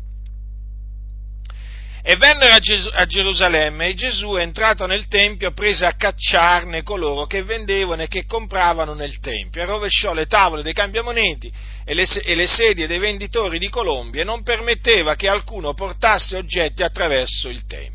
E 2.08 2.18
vennero 2.18 2.54
a, 2.54 2.60
Gesù, 2.60 2.90
a, 2.94 3.06
Gerusalemme 3.06 3.88
e 3.88 3.96
Gesù, 3.96 4.36
entrato 4.36 4.86
nel 4.86 5.08
Tempio, 5.08 5.54
prese 5.54 5.86
a 5.86 5.96
cacciarne 5.96 6.84
coloro 6.84 7.26
che 7.26 7.42
vendevano 7.42 8.04
e 8.04 8.08
che 8.08 8.26
compravano 8.26 8.94
nel 8.94 9.20
Tempio, 9.20 9.62
e 9.62 9.66
rovesciò 9.66 10.14
le 10.14 10.28
tavole 10.28 10.62
dei 10.62 10.74
cambiamoneti 10.74 11.52
e 11.84 11.94
le, 11.96 12.04
e 12.04 12.36
le 12.36 12.46
sedie 12.46 12.88
dei 12.88 13.00
venditori 13.00 13.58
di 13.58 13.70
colombi 13.70 14.20
e 14.20 14.24
non 14.24 14.44
permetteva 14.44 15.16
che 15.16 15.30
alcuno 15.30 15.74
portasse 15.74 16.36
oggetti 16.36 16.84
attraverso 16.84 17.50
il 17.50 17.66
Tempio. 17.66 17.95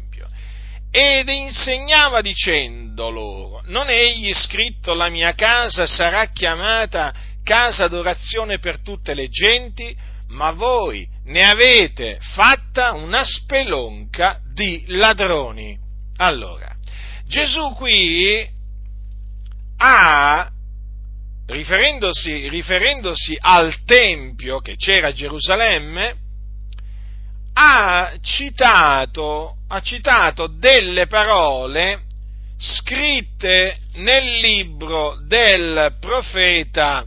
Ed 0.90 1.28
insegnava 1.28 2.20
dicendo 2.20 3.10
loro, 3.10 3.62
non 3.66 3.88
è 3.88 3.94
egli 3.94 4.32
scritto 4.34 4.94
la 4.94 5.08
mia 5.08 5.34
casa 5.34 5.86
sarà 5.86 6.26
chiamata 6.26 7.14
casa 7.42 7.88
d'adorazione 7.88 8.58
per 8.58 8.80
tutte 8.80 9.14
le 9.14 9.28
genti? 9.28 9.96
ma 10.30 10.52
voi 10.52 11.08
ne 11.24 11.42
avete 11.42 12.18
fatta 12.20 12.92
una 12.92 13.22
spelonca 13.24 14.40
di 14.52 14.84
ladroni. 14.88 15.78
Allora, 16.16 16.74
Gesù 17.26 17.72
qui 17.74 18.48
ha, 19.78 20.50
riferendosi, 21.46 22.48
riferendosi 22.48 23.36
al 23.40 23.82
Tempio 23.84 24.60
che 24.60 24.76
c'era 24.76 25.08
a 25.08 25.12
Gerusalemme, 25.12 26.16
ha 27.54 28.12
citato, 28.20 29.56
ha 29.72 29.80
citato 29.80 30.48
delle 30.48 31.06
parole 31.06 32.02
scritte 32.58 33.78
nel 33.94 34.38
libro 34.40 35.16
del 35.26 35.96
profeta 36.00 37.06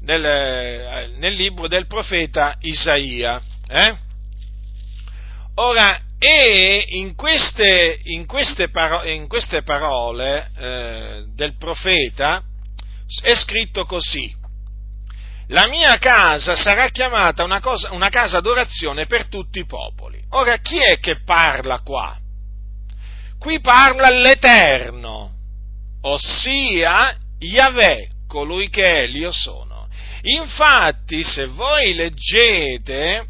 nel, 0.00 0.24
eh, 0.24 1.14
nel 1.18 1.34
libro 1.34 1.68
del 1.68 1.86
profeta 1.86 2.56
Isaia. 2.60 3.40
Eh? 3.68 3.96
Ora, 5.54 6.00
e 6.18 6.84
in 6.88 7.14
queste, 7.14 8.00
in 8.04 8.26
queste, 8.26 8.68
paro- 8.68 9.04
in 9.04 9.28
queste 9.28 9.62
parole 9.62 10.50
eh, 10.56 11.24
del 11.34 11.56
profeta 11.56 12.42
è 13.22 13.34
scritto 13.34 13.84
così. 13.84 14.34
La 15.48 15.68
mia 15.68 15.96
casa 15.98 16.56
sarà 16.56 16.88
chiamata 16.88 17.44
una, 17.44 17.60
cosa, 17.60 17.92
una 17.92 18.08
casa 18.08 18.40
d'adorazione 18.40 19.06
per 19.06 19.28
tutti 19.28 19.60
i 19.60 19.66
popoli. 19.66 20.11
Ora, 20.34 20.58
chi 20.58 20.78
è 20.78 20.98
che 20.98 21.20
parla 21.22 21.80
qua? 21.80 22.18
Qui 23.38 23.60
parla 23.60 24.08
l'Eterno, 24.08 25.32
ossia 26.02 27.16
Yahweh, 27.38 28.08
colui 28.28 28.68
che 28.70 29.02
è 29.02 29.06
l'Io 29.06 29.32
sono. 29.32 29.88
Infatti, 30.22 31.24
se 31.24 31.46
voi 31.46 31.92
leggete 31.94 33.26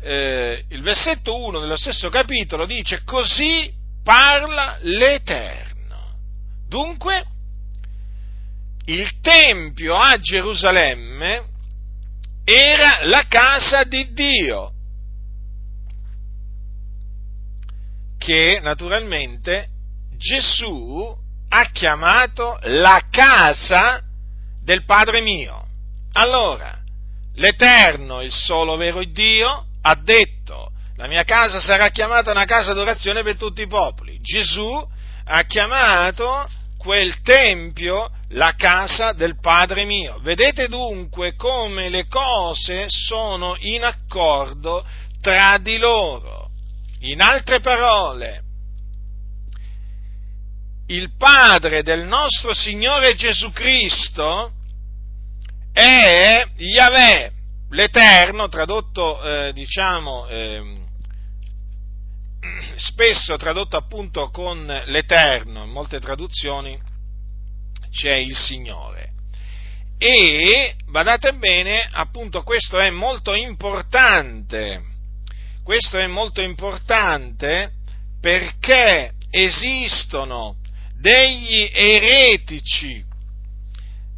eh, 0.00 0.64
il 0.68 0.80
versetto 0.82 1.36
1 1.36 1.60
dello 1.60 1.76
stesso 1.76 2.08
capitolo, 2.08 2.64
dice 2.64 3.02
così 3.04 3.70
parla 4.02 4.78
l'Eterno. 4.80 6.16
Dunque, 6.68 7.24
il 8.86 9.20
Tempio 9.20 9.96
a 9.96 10.18
Gerusalemme 10.18 11.44
era 12.44 13.00
la 13.02 13.26
casa 13.28 13.84
di 13.84 14.12
Dio, 14.12 14.72
che 18.20 18.58
naturalmente 18.60 19.66
Gesù 20.18 21.16
ha 21.48 21.64
chiamato 21.72 22.58
la 22.64 23.02
casa 23.10 24.02
del 24.62 24.84
Padre 24.84 25.22
mio. 25.22 25.66
Allora, 26.12 26.78
l'Eterno, 27.36 28.20
il 28.20 28.30
solo 28.30 28.76
vero 28.76 29.02
Dio, 29.04 29.64
ha 29.80 29.94
detto, 29.94 30.70
la 30.96 31.06
mia 31.06 31.24
casa 31.24 31.60
sarà 31.60 31.88
chiamata 31.88 32.30
una 32.30 32.44
casa 32.44 32.74
d'orazione 32.74 33.22
per 33.22 33.36
tutti 33.36 33.62
i 33.62 33.66
popoli. 33.66 34.20
Gesù 34.20 34.88
ha 35.24 35.42
chiamato 35.44 36.46
quel 36.76 37.22
tempio 37.22 38.10
la 38.30 38.54
casa 38.54 39.12
del 39.12 39.40
Padre 39.40 39.84
mio. 39.84 40.18
Vedete 40.20 40.68
dunque 40.68 41.36
come 41.36 41.88
le 41.88 42.06
cose 42.06 42.84
sono 42.88 43.56
in 43.60 43.82
accordo 43.82 44.84
tra 45.22 45.56
di 45.58 45.78
loro. 45.78 46.39
In 47.02 47.22
altre 47.22 47.60
parole, 47.60 48.42
il 50.88 51.16
Padre 51.16 51.82
del 51.82 52.04
nostro 52.04 52.52
Signore 52.52 53.14
Gesù 53.14 53.50
Cristo 53.52 54.52
è 55.72 56.44
Yahweh, 56.56 57.32
l'Eterno, 57.70 58.48
tradotto, 58.48 59.22
eh, 59.22 59.52
diciamo, 59.54 60.26
eh, 60.28 60.74
spesso 62.76 63.36
tradotto 63.38 63.78
appunto 63.78 64.28
con 64.28 64.66
l'Eterno, 64.84 65.64
in 65.64 65.70
molte 65.70 66.00
traduzioni 66.00 66.78
c'è 67.90 68.14
il 68.14 68.36
Signore. 68.36 69.12
E, 69.96 70.76
badate 70.86 71.32
bene, 71.32 71.88
appunto 71.90 72.42
questo 72.42 72.78
è 72.78 72.90
molto 72.90 73.32
importante, 73.32 74.89
questo 75.70 75.98
è 75.98 76.06
molto 76.08 76.40
importante 76.40 77.74
perché 78.20 79.12
esistono 79.30 80.56
degli 80.98 81.70
eretici 81.72 83.04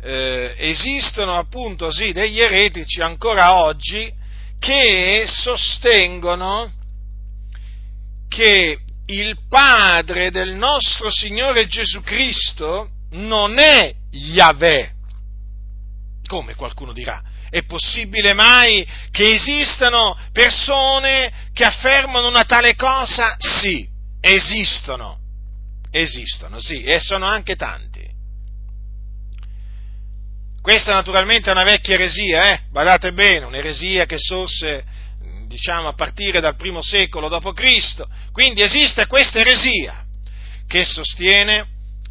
eh, 0.01 0.55
esistono 0.57 1.37
appunto 1.37 1.91
sì 1.91 2.13
degli 2.13 2.41
eretici 2.41 3.03
ancora 3.03 3.57
oggi 3.57 4.11
che 4.59 5.25
sostengono 5.27 6.73
che 8.29 8.79
il 9.09 9.37
Padre 9.47 10.31
del 10.31 10.55
nostro 10.55 11.11
Signore 11.11 11.67
Gesù 11.67 12.01
Cristo 12.01 12.93
non 13.11 13.59
è 13.59 13.95
Yahweh. 14.11 14.91
Come 16.27 16.55
qualcuno 16.55 16.95
dirà? 16.95 17.23
È 17.53 17.65
possibile 17.65 18.33
mai 18.33 18.83
che 19.11 19.35
esistano 19.35 20.17
persone 20.33 21.42
che 21.53 21.65
affermano 21.65 22.29
una 22.29 22.45
tale 22.45 22.75
cosa? 22.75 23.37
Sì, 23.39 23.87
esistono, 24.21 25.19
esistono, 25.91 26.59
sì, 26.61 26.83
e 26.83 26.99
sono 26.99 27.27
anche 27.27 27.57
tanti. 27.57 28.11
Questa 30.63 30.95
naturalmente 30.95 31.51
è 31.51 31.53
una 31.53 31.65
vecchia 31.65 31.95
eresia, 31.95 32.53
eh? 32.53 32.61
Guardate 32.71 33.13
bene, 33.13 33.45
un'eresia 33.47 34.07
che 34.07 34.19
sorse, 34.19 34.85
diciamo, 35.49 35.89
a 35.89 35.95
partire 35.95 36.41
dal 36.41 36.55
primo 36.55 36.83
secolo 36.83 37.29
d.C. 37.29 38.05
Quindi 38.31 38.63
esiste 38.63 39.07
questa 39.07 39.41
eresia 39.41 40.05
che 40.69 40.85
sostiene 40.85 41.67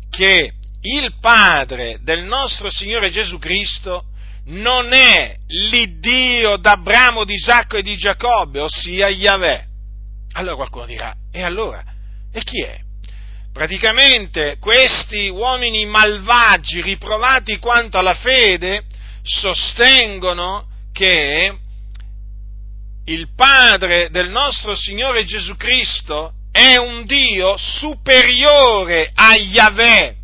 che 0.10 0.51
il 0.82 1.17
Padre 1.19 1.99
del 2.01 2.23
nostro 2.23 2.69
Signore 2.69 3.10
Gesù 3.10 3.39
Cristo 3.39 4.11
non 4.45 4.93
è 4.93 5.36
l'Iddio 5.47 6.58
d'Abramo, 6.58 7.23
di 7.23 7.34
Isacco 7.34 7.77
e 7.77 7.82
di 7.84 7.95
Giacobbe, 7.95 8.62
ossia 8.62 9.08
Yahweh. 9.08 9.65
Allora 10.34 10.56
qualcuno 10.56 10.86
dirà, 10.86 11.13
e 11.32 11.41
allora? 11.43 11.84
E 12.32 12.43
chi 12.43 12.62
è? 12.63 12.80
praticamente 13.51 14.58
questi 14.60 15.30
uomini 15.30 15.86
malvagi, 15.86 16.82
riprovati 16.82 17.60
quanto 17.60 17.97
alla 17.97 18.13
fede, 18.13 18.84
sostengono 19.21 20.67
che 20.93 21.58
il 23.06 23.27
Padre 23.36 24.10
del 24.10 24.30
nostro 24.30 24.75
Signore 24.75 25.25
Gesù 25.25 25.56
Cristo 25.58 26.34
è 26.51 26.77
un 26.77 27.06
Dio 27.06 27.56
superiore 27.58 29.12
a 29.13 29.36
Yahweh, 29.36 30.15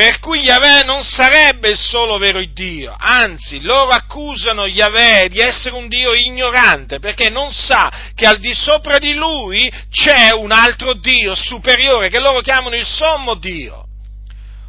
per 0.00 0.18
cui 0.18 0.40
Yahweh 0.40 0.82
non 0.84 1.04
sarebbe 1.04 1.68
il 1.68 1.76
solo 1.76 2.16
vero 2.16 2.42
Dio, 2.54 2.96
anzi 2.98 3.60
loro 3.60 3.90
accusano 3.90 4.64
Yahweh 4.64 5.28
di 5.28 5.40
essere 5.40 5.74
un 5.74 5.88
Dio 5.88 6.14
ignorante 6.14 7.00
perché 7.00 7.28
non 7.28 7.52
sa 7.52 7.92
che 8.14 8.24
al 8.26 8.38
di 8.38 8.54
sopra 8.54 8.96
di 8.96 9.12
lui 9.12 9.70
c'è 9.90 10.32
un 10.32 10.52
altro 10.52 10.94
Dio 10.94 11.34
superiore 11.34 12.08
che 12.08 12.18
loro 12.18 12.40
chiamano 12.40 12.76
il 12.76 12.86
sommo 12.86 13.34
Dio, 13.34 13.84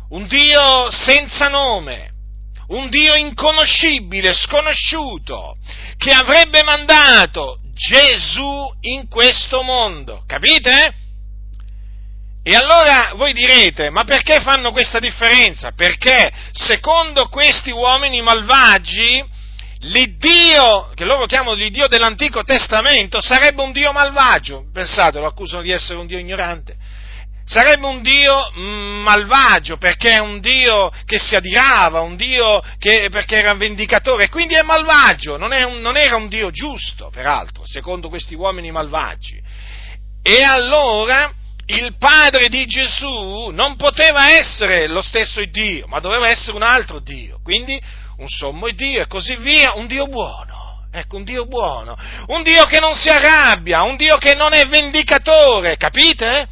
un 0.10 0.28
Dio 0.28 0.92
senza 0.92 1.48
nome, 1.48 2.12
un 2.68 2.90
Dio 2.90 3.16
inconoscibile, 3.16 4.34
sconosciuto, 4.34 5.56
che 5.98 6.12
avrebbe 6.12 6.62
mandato 6.62 7.60
Gesù 7.74 8.70
in 8.82 9.08
questo 9.08 9.62
mondo, 9.62 10.26
capite? 10.28 11.01
E 12.44 12.56
allora 12.56 13.14
voi 13.16 13.34
direte, 13.34 13.92
ma 13.92 14.04
perché 14.04 14.42
fanno 14.42 14.72
questa 14.72 15.00
differenza? 15.00 15.74
Perché 15.76 16.32
secondo 16.52 17.28
questi 17.28 17.70
uomini 17.70 18.22
malvagi, 18.22 19.24
l'Iddio, 19.82 20.92
che 20.96 21.06
loro 21.06 21.28
chiamano 21.28 21.54
l'Iddio 21.54 21.88
dell'Antico 21.88 22.44
Testamento, 22.44 23.22
sarebbe 23.22 23.62
un 23.62 23.72
Dio 23.72 23.92
malvagio. 23.92 24.66
Pensate, 24.74 25.20
lo 25.20 25.28
accusano 25.28 25.62
di 25.62 25.70
essere 25.70 26.00
un 26.00 26.08
Dio 26.08 26.18
ignorante. 26.18 26.76
Sarebbe 27.46 27.86
un 27.86 28.02
Dio 28.02 28.52
mm, 28.58 29.02
malvagio 29.02 29.78
perché 29.78 30.14
è 30.14 30.20
un 30.20 30.40
Dio 30.40 30.92
che 31.06 31.20
si 31.20 31.36
adirava, 31.36 32.02
un 32.02 32.16
Dio 32.16 32.64
che, 32.80 33.10
perché 33.12 33.36
era 33.36 33.54
vendicatore, 33.54 34.30
quindi 34.30 34.56
è 34.56 34.64
malvagio, 34.64 35.38
non, 35.38 35.52
è 35.52 35.64
un, 35.64 35.80
non 35.80 35.98
era 35.98 36.16
un 36.16 36.28
Dio 36.28 36.50
giusto, 36.50 37.10
peraltro, 37.12 37.64
secondo 37.68 38.10
questi 38.10 38.34
uomini 38.34 38.72
malvagi. 38.72 39.40
E 40.24 40.44
allora 40.44 41.34
il 41.78 41.96
padre 41.98 42.50
di 42.50 42.66
Gesù 42.66 43.50
non 43.52 43.76
poteva 43.78 44.32
essere 44.32 44.88
lo 44.88 45.02
stesso 45.02 45.44
Dio, 45.46 45.88
ma 45.88 46.00
doveva 46.00 46.28
essere 46.28 46.56
un 46.56 46.64
altro 46.64 47.00
Dio, 47.00 47.40
quindi 47.44 47.80
un 48.18 48.28
sommo 48.28 48.70
Dio 48.70 49.02
e 49.02 49.08
così 49.08 49.36
via, 49.38 49.74
un 49.76 49.88
Dio 49.88 50.08
buono. 50.08 50.60
Ecco, 50.94 51.16
un 51.16 51.24
Dio 51.24 51.46
buono, 51.46 51.98
un 52.28 52.44
Dio 52.44 52.66
che 52.66 52.80
non 52.80 52.94
si 52.96 53.08
arrabbia, 53.08 53.84
un 53.84 53.96
Dio 53.96 54.18
che 54.18 54.36
non 54.36 54.54
è 54.54 54.68
vendicatore, 54.68 55.78
capite? 55.78 56.48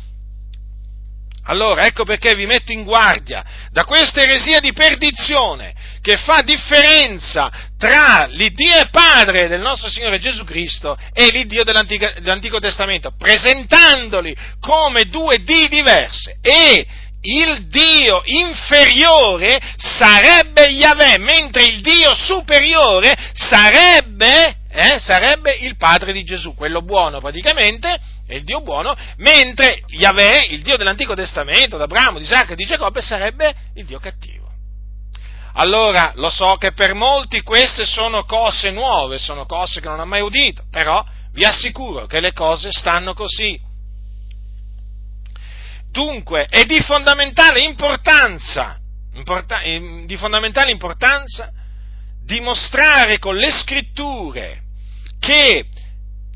Allora, 1.43 1.86
ecco 1.86 2.05
perché 2.05 2.36
vi 2.36 2.45
metto 2.45 2.71
in 2.71 2.84
guardia 2.84 3.43
da 3.71 3.84
questa 3.84 4.21
eresia 4.21 4.60
di 4.60 4.71
perdizione 4.71 5.73
che 6.01 6.17
fa 6.17 6.41
differenza 6.41 7.51
tra 7.77 8.27
l'Iddio 8.29 8.79
e 8.79 8.89
Padre 8.89 9.47
del 9.47 9.62
nostro 9.62 9.89
Signore 9.89 10.19
Gesù 10.19 10.43
Cristo 10.43 10.97
e 11.13 11.31
l'Iddio 11.31 11.63
dell'Antico, 11.63 12.09
dell'Antico 12.19 12.59
Testamento, 12.59 13.13
presentandoli 13.17 14.35
come 14.59 15.05
due 15.05 15.43
Dì 15.43 15.67
diverse 15.69 16.38
e 16.41 16.85
il 17.21 17.67
Dio 17.67 18.21
inferiore 18.23 19.59
sarebbe 19.75 20.69
Yahweh, 20.69 21.17
mentre 21.17 21.65
il 21.65 21.81
Dio 21.81 22.13
superiore 22.15 23.13
sarebbe, 23.33 24.55
eh, 24.71 24.99
sarebbe 24.99 25.57
il 25.62 25.75
Padre 25.75 26.13
di 26.13 26.23
Gesù, 26.23 26.55
quello 26.55 26.81
buono 26.81 27.19
praticamente, 27.19 27.99
è 28.25 28.35
il 28.35 28.43
Dio 28.43 28.62
buono, 28.62 28.95
mentre 29.17 29.81
Yahweh, 29.88 30.47
il 30.51 30.62
Dio 30.62 30.77
dell'Antico 30.77 31.13
Testamento, 31.13 31.77
d'Abramo, 31.77 32.19
di 32.19 32.23
Isacco 32.23 32.53
e 32.53 32.55
di 32.55 32.65
Giacobbe, 32.65 33.01
sarebbe 33.01 33.53
il 33.75 33.85
Dio 33.85 33.99
cattivo. 33.99 34.38
Allora, 35.53 36.12
lo 36.15 36.29
so 36.29 36.55
che 36.55 36.73
per 36.73 36.93
molti 36.93 37.41
queste 37.41 37.85
sono 37.85 38.23
cose 38.25 38.71
nuove, 38.71 39.17
sono 39.17 39.45
cose 39.45 39.81
che 39.81 39.88
non 39.88 39.99
ho 39.99 40.05
mai 40.05 40.21
udito, 40.21 40.63
però 40.69 41.03
vi 41.31 41.43
assicuro 41.43 42.05
che 42.05 42.19
le 42.19 42.33
cose 42.33 42.71
stanno 42.71 43.13
così. 43.13 43.59
Dunque, 45.91 46.45
è 46.45 46.65
di 46.65 46.79
fondamentale 46.81 47.62
importanza, 47.62 48.77
importa, 49.13 49.62
di 49.62 50.17
fondamentale 50.17 50.71
importanza 50.71 51.51
dimostrare 52.23 53.17
con 53.17 53.35
le 53.35 53.49
scritture 53.49 54.62
che 55.19 55.65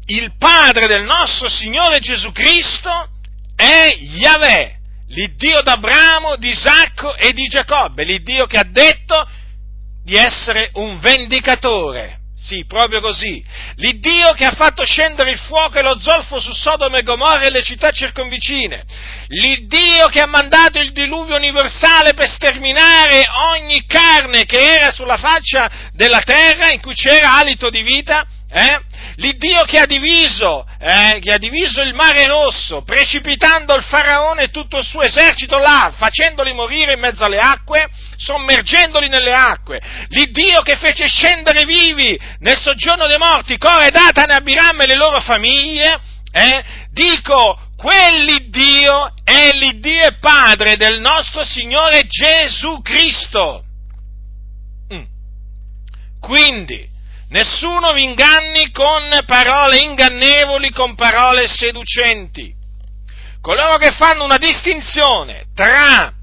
il 0.05 0.35
Padre 0.37 0.87
del 0.87 1.03
nostro 1.03 1.47
Signore 1.47 1.99
Gesù 1.99 2.31
Cristo 2.31 3.09
è 3.55 3.95
Yahweh, 3.99 4.79
l'Iddio 5.13 5.61
d'Abramo, 5.61 6.35
di 6.37 6.49
Isacco 6.49 7.15
e 7.15 7.33
di 7.33 7.47
Giacobbe, 7.47 8.03
l'Iddio 8.03 8.45
che 8.45 8.57
ha 8.57 8.65
detto 8.65 9.27
di 10.03 10.15
essere 10.15 10.71
un 10.73 10.99
vendicatore. 10.99 12.19
Sì, 12.35 12.65
proprio 12.65 12.99
così. 12.99 13.41
L'Iddio 13.75 14.33
che 14.33 14.43
ha 14.43 14.51
fatto 14.51 14.83
scendere 14.83 15.31
il 15.31 15.39
fuoco 15.39 15.77
e 15.77 15.81
lo 15.81 15.97
zolfo 15.97 16.41
su 16.41 16.51
Sodoma 16.51 16.97
e 16.97 17.03
Gomorra 17.03 17.43
e 17.43 17.49
le 17.49 17.63
città 17.63 17.91
circonvicine. 17.91 18.83
L'Iddio 19.27 20.07
che 20.07 20.19
ha 20.19 20.25
mandato 20.25 20.77
il 20.79 20.91
diluvio 20.91 21.37
universale 21.37 22.13
per 22.13 22.27
sterminare 22.27 23.23
ogni 23.53 23.85
carne 23.85 24.43
che 24.43 24.59
era 24.59 24.91
sulla 24.91 25.15
faccia 25.15 25.71
della 25.93 26.21
terra 26.21 26.71
in 26.71 26.81
cui 26.81 26.95
c'era 26.95 27.37
alito 27.37 27.69
di 27.69 27.81
vita. 27.81 28.27
Eh? 28.51 28.81
l'Iddio 29.15 29.63
che 29.63 29.79
ha 29.79 29.85
diviso, 29.85 30.65
eh, 30.79 31.19
che 31.19 31.33
ha 31.33 31.37
diviso 31.37 31.81
il 31.81 31.93
mare 31.93 32.25
rosso, 32.25 32.83
precipitando 32.83 33.75
il 33.75 33.83
faraone 33.83 34.43
e 34.43 34.49
tutto 34.49 34.77
il 34.77 34.85
suo 34.85 35.01
esercito 35.01 35.57
là, 35.57 35.93
facendoli 35.95 36.53
morire 36.53 36.93
in 36.93 36.99
mezzo 36.99 37.23
alle 37.23 37.39
acque, 37.39 37.89
sommergendoli 38.17 39.07
nelle 39.07 39.33
acque, 39.33 39.81
l'Iddio 40.09 40.61
che 40.61 40.77
fece 40.77 41.07
scendere 41.07 41.65
vivi 41.65 42.19
nel 42.39 42.57
soggiorno 42.57 43.07
dei 43.07 43.17
morti, 43.17 43.57
Core, 43.57 43.89
Datan 43.89 44.31
e 44.31 44.35
Abiram 44.35 44.81
e 44.81 44.87
le 44.87 44.95
loro 44.95 45.19
famiglie, 45.21 45.99
eh, 46.31 46.63
dico, 46.91 47.59
quell'Iddio 47.77 49.13
è 49.23 49.51
l'Iddio 49.51 50.07
e 50.07 50.17
Padre 50.19 50.77
del 50.77 50.99
nostro 50.99 51.43
Signore 51.43 52.07
Gesù 52.07 52.81
Cristo. 52.81 53.63
Mm. 54.91 55.03
Quindi, 56.19 56.89
Nessuno 57.33 57.93
vi 57.93 58.03
inganni 58.03 58.69
con 58.69 59.09
parole 59.25 59.79
ingannevoli, 59.79 60.69
con 60.69 60.93
parole 60.93 61.47
seducenti. 61.47 62.53
Coloro 63.41 63.77
che 63.77 63.89
fanno 63.91 64.23
una 64.23 64.37
distinzione 64.37 65.45
tra 65.55 66.13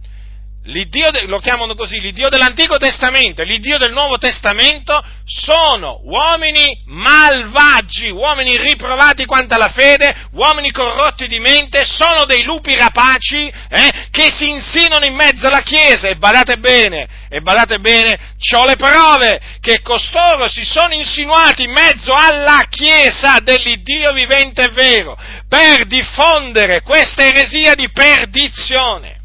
l'Iddio, 0.64 1.11
lo 1.27 1.38
chiamano 1.38 1.75
così, 1.75 2.01
l'Iddio 2.01 2.29
dell'Antico 2.29 2.77
Testamento 2.77 3.40
e 3.40 3.44
l'Iddio 3.46 3.79
del 3.79 3.92
Nuovo 3.92 4.18
Testamento 4.18 5.03
sono 5.25 6.01
uomini 6.05 6.83
malvagi, 6.87 8.11
uomini 8.11 8.59
riprovati 8.59 9.25
quanto 9.25 9.55
alla 9.55 9.68
fede, 9.68 10.29
uomini 10.33 10.70
corrotti 10.70 11.27
di 11.29 11.38
mente, 11.38 11.85
sono 11.87 12.25
dei 12.27 12.42
lupi 12.42 12.75
rapaci 12.75 13.46
eh, 13.46 14.09
che 14.11 14.31
si 14.31 14.51
insinuano 14.51 15.07
in 15.07 15.14
mezzo 15.14 15.46
alla 15.46 15.62
Chiesa 15.62 16.09
e 16.09 16.16
badate 16.16 16.59
bene, 16.59 17.09
e 17.31 17.40
badate 17.40 17.79
bene, 17.79 18.18
ho 18.55 18.64
le 18.64 18.77
prove 18.77 19.40
che 19.61 19.81
costoro 19.81 20.49
si 20.51 20.64
sono 20.64 20.92
insinuati 20.92 21.64
in 21.64 21.73
mezzo 21.73 22.12
alla 22.12 22.66
Chiesa 22.68 23.38
dell'Iddio 23.40 24.12
vivente 24.12 24.64
e 24.64 24.73
vero 24.73 25.16
per 25.49 25.87
diffondere 25.87 26.83
questa 26.83 27.25
eresia 27.25 27.75
di 27.75 27.88
perdizione. 27.90 29.19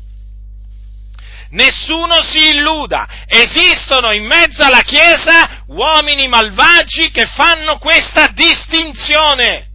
Nessuno 1.51 2.21
si 2.21 2.49
illuda, 2.49 3.07
esistono 3.27 4.11
in 4.11 4.25
mezzo 4.25 4.63
alla 4.63 4.81
Chiesa 4.81 5.63
uomini 5.67 6.27
malvagi 6.27 7.11
che 7.11 7.25
fanno 7.27 7.77
questa 7.77 8.27
distinzione. 8.27 9.69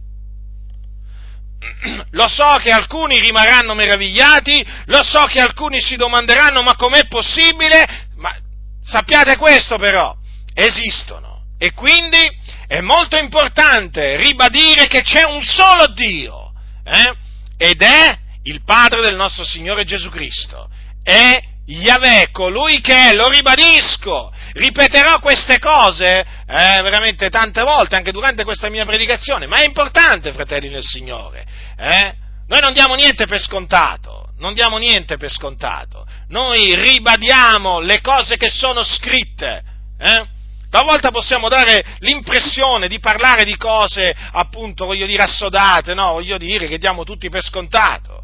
Lo 2.11 2.27
so 2.27 2.57
che 2.61 2.71
alcuni 2.71 3.19
rimarranno 3.19 3.73
meravigliati, 3.73 4.65
lo 4.85 5.03
so 5.03 5.21
che 5.25 5.39
alcuni 5.39 5.81
si 5.81 5.95
domanderanno 5.95 6.61
ma 6.61 6.75
com'è 6.75 7.07
possibile, 7.07 8.07
ma 8.17 8.35
sappiate 8.83 9.37
questo 9.37 9.77
però, 9.77 10.15
esistono. 10.53 11.45
E 11.57 11.73
quindi 11.73 12.19
è 12.67 12.81
molto 12.81 13.17
importante 13.17 14.15
ribadire 14.17 14.87
che 14.87 15.01
c'è 15.01 15.23
un 15.23 15.41
solo 15.41 15.87
Dio, 15.87 16.53
eh? 16.83 17.13
ed 17.57 17.81
è 17.81 18.17
il 18.43 18.63
Padre 18.63 19.01
del 19.01 19.15
nostro 19.15 19.43
Signore 19.43 19.83
Gesù 19.83 20.09
Cristo. 20.09 20.69
È 21.03 21.39
Yahweh, 21.71 22.29
colui 22.31 22.81
che 22.81 23.11
è, 23.11 23.13
lo 23.13 23.29
ribadisco, 23.29 24.31
ripeterò 24.53 25.19
queste 25.19 25.57
cose 25.59 26.19
eh, 26.19 26.81
veramente 26.81 27.29
tante 27.29 27.61
volte, 27.63 27.95
anche 27.95 28.11
durante 28.11 28.43
questa 28.43 28.69
mia 28.69 28.85
predicazione, 28.85 29.47
ma 29.47 29.61
è 29.61 29.65
importante, 29.65 30.33
fratelli 30.33 30.69
del 30.69 30.83
Signore. 30.83 31.45
Eh? 31.77 32.13
Noi 32.47 32.59
non 32.59 32.73
diamo 32.73 32.95
niente 32.95 33.25
per 33.25 33.39
scontato, 33.39 34.33
non 34.37 34.53
diamo 34.53 34.77
niente 34.77 35.17
per 35.17 35.31
scontato, 35.31 36.05
noi 36.27 36.75
ribadiamo 36.75 37.79
le 37.79 38.01
cose 38.01 38.35
che 38.35 38.49
sono 38.49 38.83
scritte. 38.83 39.63
Eh? 39.97 40.27
Talvolta 40.69 41.11
possiamo 41.11 41.47
dare 41.47 41.83
l'impressione 41.99 42.87
di 42.87 42.99
parlare 42.99 43.43
di 43.45 43.55
cose, 43.57 44.15
appunto, 44.31 44.85
voglio 44.85 45.05
dire, 45.05 45.23
assodate, 45.23 45.93
no? 45.93 46.13
Voglio 46.13 46.37
dire 46.37 46.67
che 46.67 46.77
diamo 46.77 47.03
tutti 47.03 47.29
per 47.29 47.43
scontato 47.43 48.21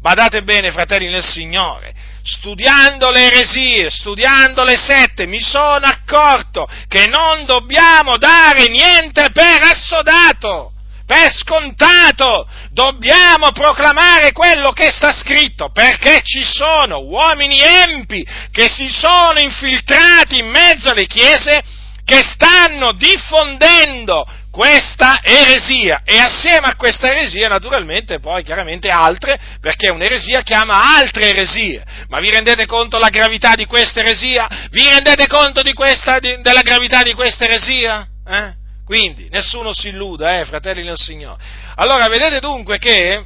badate 0.00 0.42
bene, 0.42 0.72
fratelli 0.72 1.08
nel 1.08 1.22
Signore, 1.22 1.94
studiando 2.22 3.10
le 3.10 3.26
eresie, 3.26 3.90
studiando 3.90 4.64
le 4.64 4.76
sette, 4.76 5.26
mi 5.26 5.40
sono 5.40 5.86
accorto 5.86 6.68
che 6.88 7.06
non 7.06 7.44
dobbiamo 7.44 8.16
dare 8.16 8.68
niente 8.68 9.30
per 9.32 9.62
assodato 9.62 10.72
per 11.10 11.34
scontato, 11.34 12.48
dobbiamo 12.70 13.50
proclamare 13.50 14.30
quello 14.30 14.70
che 14.70 14.92
sta 14.92 15.12
scritto, 15.12 15.72
perché 15.72 16.20
ci 16.22 16.44
sono 16.44 17.00
uomini 17.00 17.58
empi 17.60 18.24
che 18.52 18.68
si 18.68 18.88
sono 18.88 19.40
infiltrati 19.40 20.38
in 20.38 20.46
mezzo 20.46 20.90
alle 20.90 21.08
chiese 21.08 21.64
che 22.04 22.22
stanno 22.22 22.92
diffondendo 22.92 24.24
questa 24.50 25.20
eresia 25.22 26.02
e 26.04 26.18
assieme 26.18 26.66
a 26.66 26.74
questa 26.74 27.08
eresia 27.08 27.46
naturalmente 27.46 28.18
poi 28.18 28.42
chiaramente 28.42 28.90
altre 28.90 29.38
perché 29.60 29.90
un'eresia 29.90 30.42
chiama 30.42 30.96
altre 30.96 31.28
eresie 31.28 31.84
ma 32.08 32.18
vi 32.18 32.30
rendete 32.30 32.66
conto 32.66 32.96
della 32.96 33.10
gravità 33.10 33.54
di 33.54 33.64
questa 33.66 34.00
eresia? 34.00 34.48
vi 34.70 34.88
rendete 34.88 35.28
conto 35.28 35.62
di 35.62 35.72
questa, 35.72 36.18
di, 36.18 36.40
della 36.40 36.62
gravità 36.62 37.02
di 37.02 37.14
questa 37.14 37.44
eresia? 37.44 38.06
Eh? 38.26 38.58
Quindi 38.90 39.28
nessuno 39.30 39.72
si 39.72 39.86
illuda, 39.86 40.40
eh, 40.40 40.44
fratelli 40.46 40.82
del 40.82 40.96
Signore. 40.96 41.40
Allora 41.76 42.08
vedete 42.08 42.40
dunque 42.40 42.78
che 42.78 43.24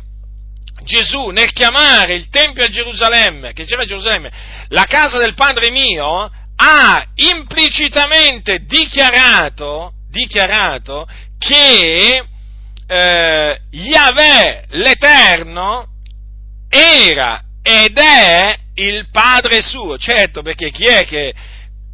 Gesù 0.82 1.28
nel 1.28 1.52
chiamare 1.52 2.12
il 2.12 2.28
Tempio 2.28 2.64
a 2.64 2.68
Gerusalemme, 2.68 3.54
che 3.54 3.64
c'era 3.64 3.80
a 3.80 3.86
Gerusalemme, 3.86 4.30
la 4.68 4.84
casa 4.84 5.16
del 5.16 5.32
Padre 5.32 5.70
mio, 5.70 6.30
ha 6.56 7.06
implicitamente 7.14 8.64
dichiarato, 8.64 9.92
dichiarato 10.08 11.06
che 11.38 12.24
eh, 12.86 13.60
Yahweh 13.70 14.64
l'Eterno 14.68 15.88
era 16.68 17.42
ed 17.62 17.96
è 17.96 18.58
il 18.74 19.08
Padre 19.10 19.62
suo. 19.62 19.96
Certo, 19.96 20.42
perché 20.42 20.70
chi 20.70 20.84
è 20.84 21.04
che 21.04 21.34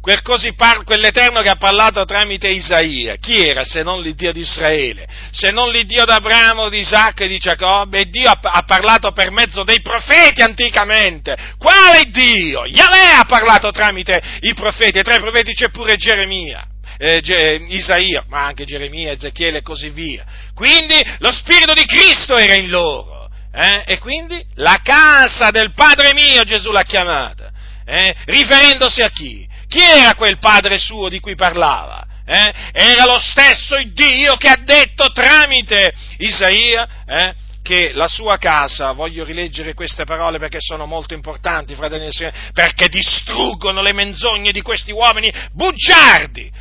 quel 0.01 0.21
par- 0.55 0.83
quell'Eterno 0.83 1.41
che 1.41 1.49
ha 1.49 1.55
parlato 1.55 2.03
tramite 2.05 2.47
Isaia, 2.49 3.17
chi 3.17 3.45
era 3.45 3.63
se 3.63 3.83
non 3.83 4.01
l'Iddio 4.01 4.33
di 4.33 4.41
Israele? 4.41 5.07
Se 5.31 5.51
non 5.51 5.71
l'Iddio 5.71 6.05
d'Abramo, 6.05 6.69
di 6.69 6.79
Isacco 6.79 7.23
e 7.23 7.27
di 7.27 7.37
Giacobbe? 7.37 7.99
E 7.99 8.09
Dio 8.09 8.27
ha, 8.27 8.39
ha, 8.41 8.63
parlato 8.63 9.11
per 9.11 9.29
mezzo 9.29 9.63
dei 9.63 9.79
profeti 9.81 10.41
anticamente. 10.41 11.37
Quale 11.59 12.05
Dio? 12.09 12.65
Yahweh 12.65 13.19
ha 13.19 13.25
parlato 13.25 13.71
tramite 13.71 14.19
i 14.41 14.53
profeti, 14.53 14.97
e 14.97 15.03
tra 15.03 15.15
i 15.15 15.19
profeti 15.19 15.53
c'è 15.53 15.69
pure 15.69 15.95
Geremia. 15.95 16.65
Eh, 16.97 17.21
Ge- 17.21 17.63
Isaia, 17.67 18.25
ma 18.27 18.45
anche 18.45 18.65
Geremia, 18.65 19.11
Ezechiele 19.11 19.59
e 19.59 19.61
così 19.61 19.89
via. 19.89 20.25
Quindi 20.55 20.95
lo 21.19 21.31
Spirito 21.31 21.73
di 21.73 21.85
Cristo 21.85 22.35
era 22.35 22.55
in 22.55 22.69
loro. 22.69 23.29
Eh? 23.53 23.83
E 23.85 23.99
quindi 23.99 24.43
la 24.55 24.79
casa 24.83 25.51
del 25.51 25.73
Padre 25.73 26.13
mio 26.13 26.43
Gesù 26.43 26.71
l'ha 26.71 26.83
chiamata. 26.83 27.51
Eh? 27.85 28.15
Riferendosi 28.25 29.01
a 29.01 29.09
chi? 29.09 29.49
Chi 29.71 29.79
era 29.79 30.15
quel 30.15 30.37
padre 30.37 30.77
suo 30.77 31.07
di 31.07 31.21
cui 31.21 31.35
parlava? 31.35 32.05
Eh? 32.25 32.53
Era 32.73 33.05
lo 33.05 33.17
stesso 33.19 33.77
Dio 33.93 34.35
che 34.35 34.49
ha 34.49 34.57
detto 34.57 35.13
tramite 35.13 35.93
Isaia 36.17 37.05
eh, 37.07 37.33
che 37.63 37.93
la 37.93 38.09
sua 38.09 38.37
casa, 38.37 38.91
voglio 38.91 39.23
rileggere 39.23 39.73
queste 39.73 40.03
parole 40.03 40.39
perché 40.39 40.57
sono 40.59 40.85
molto 40.85 41.13
importanti, 41.13 41.73
fratelli 41.75 42.07
e 42.07 42.11
signori, 42.11 42.35
perché 42.51 42.89
distruggono 42.89 43.81
le 43.81 43.93
menzogne 43.93 44.51
di 44.51 44.61
questi 44.61 44.91
uomini 44.91 45.31
bugiardi. 45.53 46.51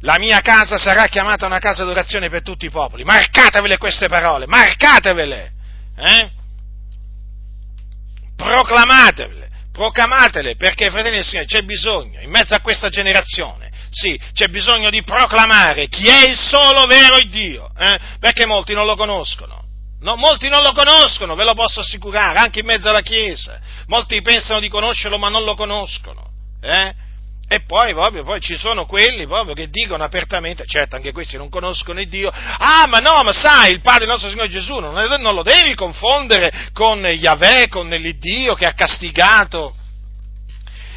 La 0.00 0.18
mia 0.18 0.40
casa 0.40 0.76
sarà 0.76 1.06
chiamata 1.06 1.46
una 1.46 1.60
casa 1.60 1.84
d'orazione 1.84 2.30
per 2.30 2.42
tutti 2.42 2.66
i 2.66 2.70
popoli. 2.70 3.04
Marcatevele 3.04 3.78
queste 3.78 4.08
parole, 4.08 4.48
marcatevele. 4.48 5.52
Eh? 5.96 6.30
Proclamatevele 8.34 9.44
proclamatele 9.74 10.54
perché, 10.54 10.88
fratelli 10.88 11.16
del 11.16 11.24
Signore, 11.24 11.48
c'è 11.48 11.62
bisogno, 11.62 12.20
in 12.20 12.30
mezzo 12.30 12.54
a 12.54 12.60
questa 12.60 12.88
generazione, 12.90 13.72
sì, 13.90 14.18
c'è 14.32 14.46
bisogno 14.46 14.88
di 14.88 15.02
proclamare 15.02 15.88
chi 15.88 16.06
è 16.06 16.28
il 16.28 16.38
solo 16.38 16.86
vero 16.86 17.18
Dio, 17.28 17.68
eh? 17.76 17.98
perché 18.20 18.46
molti 18.46 18.72
non 18.72 18.86
lo 18.86 18.94
conoscono. 18.94 19.62
No, 20.00 20.16
molti 20.16 20.48
non 20.48 20.62
lo 20.62 20.72
conoscono, 20.72 21.34
ve 21.34 21.44
lo 21.44 21.54
posso 21.54 21.80
assicurare, 21.80 22.38
anche 22.38 22.60
in 22.60 22.66
mezzo 22.66 22.88
alla 22.90 23.00
Chiesa. 23.00 23.58
Molti 23.86 24.20
pensano 24.20 24.60
di 24.60 24.68
conoscerlo 24.68 25.18
ma 25.18 25.28
non 25.28 25.44
lo 25.44 25.54
conoscono. 25.54 26.30
Eh? 26.60 26.94
E 27.46 27.60
poi, 27.66 27.92
proprio, 27.92 28.22
poi 28.22 28.40
ci 28.40 28.56
sono 28.56 28.86
quelli 28.86 29.26
proprio 29.26 29.54
che 29.54 29.68
dicono 29.68 30.02
apertamente, 30.02 30.64
certo 30.66 30.96
anche 30.96 31.12
questi 31.12 31.36
non 31.36 31.50
conoscono 31.50 32.00
il 32.00 32.08
Dio, 32.08 32.30
ah 32.30 32.86
ma 32.88 32.98
no, 32.98 33.22
ma 33.22 33.32
sai, 33.32 33.72
il 33.72 33.80
Padre 33.80 34.06
nostro 34.06 34.30
Signore 34.30 34.48
Gesù 34.48 34.78
non, 34.78 34.94
non 34.94 35.34
lo 35.34 35.42
devi 35.42 35.74
confondere 35.74 36.70
con 36.72 37.04
Yahweh, 37.04 37.68
con 37.68 37.88
l'Iddio 37.88 38.54
che 38.54 38.64
ha 38.64 38.72
castigato 38.72 39.74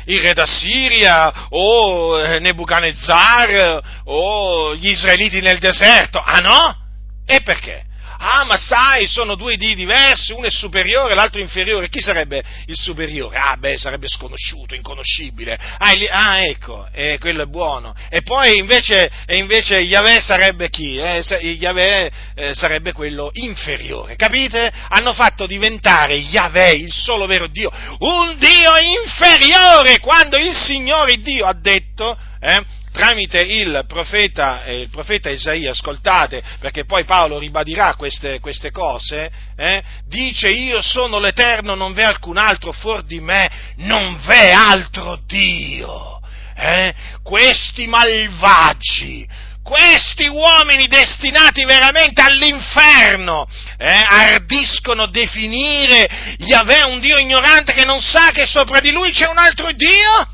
il 0.05 0.21
re 0.21 0.33
d'Assiria 0.33 1.47
o 1.49 2.19
eh, 2.19 2.39
Nebuchadnezzar 2.39 4.01
o 4.05 4.73
gli 4.75 4.89
israeliti 4.89 5.41
nel 5.41 5.59
deserto, 5.59 6.17
ah 6.17 6.39
no? 6.39 6.77
E 7.25 7.41
perché? 7.41 7.86
Ah 8.17 8.43
ma 8.45 8.57
sai, 8.57 9.07
sono 9.07 9.35
due 9.35 9.55
dì 9.55 9.75
diversi, 9.75 10.33
uno 10.33 10.47
è 10.47 10.51
superiore, 10.51 11.13
l'altro 11.13 11.39
inferiore, 11.41 11.89
chi 11.89 11.99
sarebbe 11.99 12.43
il 12.65 12.75
superiore? 12.75 13.37
Ah 13.37 13.55
beh, 13.57 13.77
sarebbe 13.77 14.07
sconosciuto, 14.07 14.75
inconoscibile, 14.75 15.57
ah, 15.77 15.91
il, 15.91 16.07
ah 16.09 16.43
ecco, 16.43 16.87
eh, 16.91 17.17
quello 17.19 17.43
è 17.43 17.45
buono, 17.45 17.95
e 18.09 18.21
poi 18.21 18.57
invece, 18.57 19.09
e 19.25 19.37
invece 19.37 19.79
Yahweh 19.79 20.19
sarebbe 20.19 20.69
chi? 20.69 20.97
Eh, 20.97 21.23
Yahweh 21.41 22.11
eh, 22.35 22.53
sarebbe 22.53 22.91
quello 22.91 23.29
inferiore, 23.33 24.15
capite? 24.15 24.71
Hanno 24.89 25.13
fatto 25.13 25.45
diventare 25.45 26.15
Yahweh, 26.15 26.71
il 26.71 26.91
solo 26.91 27.25
vero 27.25 27.47
Dio, 27.47 27.71
un 27.99 28.37
Dio 28.37 28.71
inferiore, 29.03 29.99
quando 29.99 30.37
il 30.37 30.53
Signore 30.53 31.17
Dio 31.17 31.45
ha 31.45 31.53
detto, 31.53 32.17
eh, 32.39 32.63
tramite 32.97 33.39
il 33.39 33.85
profeta, 33.87 34.63
eh, 34.63 34.81
il 34.81 34.89
profeta, 34.89 35.29
Isaia, 35.29 35.69
ascoltate, 35.69 36.41
perché 36.59 36.85
poi 36.85 37.03
Paolo 37.03 37.37
ribadirà 37.37 37.93
queste, 37.93 38.39
queste 38.39 38.71
cose, 38.71 39.29
eh, 39.55 39.83
dice 40.07 40.49
io 40.49 40.81
sono 40.81 41.19
l'Eterno, 41.19 41.75
non 41.75 41.93
v'è 41.93 42.01
alcun 42.01 42.37
altro 42.37 42.71
fuori 42.71 43.05
di 43.05 43.19
me, 43.19 43.49
non 43.77 44.17
v'è 44.25 44.49
altro 44.49 45.19
Dio. 45.27 46.19
Eh? 46.55 46.91
Questi 47.21 47.85
malvagi, 47.85 49.27
questi 49.61 50.25
uomini 50.25 50.87
destinati 50.87 51.65
veramente 51.65 52.23
all'inferno 52.23 53.47
eh, 53.77 54.01
ardiscono 54.09 55.05
definire 55.05 56.35
Yahweh 56.39 56.85
un 56.85 56.99
Dio 56.99 57.19
ignorante 57.19 57.73
che 57.73 57.85
non 57.85 58.01
sa 58.01 58.31
che 58.31 58.47
sopra 58.47 58.79
di 58.79 58.89
lui 58.89 59.11
c'è 59.11 59.27
un 59.27 59.37
altro 59.37 59.71
Dio? 59.73 60.29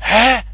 Eh? 0.00 0.47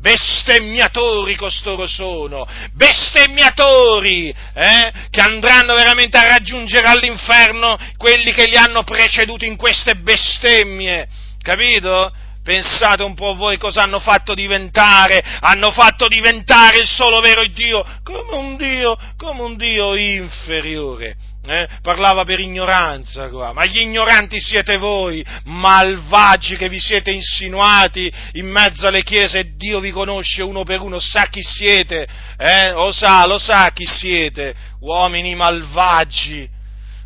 Bestemmiatori 0.00 1.36
costoro 1.36 1.86
sono, 1.86 2.46
bestemmiatori, 2.72 4.34
eh, 4.54 4.92
che 5.10 5.20
andranno 5.20 5.74
veramente 5.74 6.16
a 6.16 6.26
raggiungere 6.26 6.88
all'inferno 6.88 7.78
quelli 7.96 8.32
che 8.32 8.46
li 8.46 8.56
hanno 8.56 8.82
preceduti 8.82 9.46
in 9.46 9.56
queste 9.56 9.96
bestemmie, 9.96 11.06
capito? 11.42 12.12
Pensate 12.42 13.02
un 13.02 13.14
po' 13.14 13.34
voi 13.34 13.58
cosa 13.58 13.82
hanno 13.82 14.00
fatto 14.00 14.32
diventare, 14.32 15.22
hanno 15.40 15.70
fatto 15.70 16.08
diventare 16.08 16.78
il 16.78 16.88
solo 16.88 17.20
vero 17.20 17.44
Dio 17.44 17.84
come 18.02 18.34
un 18.34 18.56
Dio, 18.56 18.96
come 19.18 19.42
un 19.42 19.56
Dio 19.56 19.94
inferiore 19.94 21.16
eh? 21.46 21.68
parlava 21.80 22.24
per 22.24 22.38
ignoranza 22.40 23.28
qua, 23.28 23.52
ma 23.52 23.64
gli 23.64 23.78
ignoranti 23.78 24.40
siete 24.40 24.76
voi, 24.76 25.24
malvagi 25.44 26.56
che 26.56 26.68
vi 26.68 26.78
siete 26.78 27.10
insinuati 27.10 28.12
in 28.32 28.46
mezzo 28.46 28.86
alle 28.86 29.02
chiese, 29.02 29.56
Dio 29.56 29.80
vi 29.80 29.90
conosce 29.90 30.42
uno 30.42 30.64
per 30.64 30.80
uno, 30.80 30.98
sa 31.00 31.26
chi 31.30 31.42
siete, 31.42 32.06
eh? 32.36 32.72
lo 32.72 32.92
sa, 32.92 33.26
lo 33.26 33.38
sa 33.38 33.70
chi 33.72 33.86
siete, 33.86 34.54
uomini 34.80 35.34
malvagi, 35.34 36.48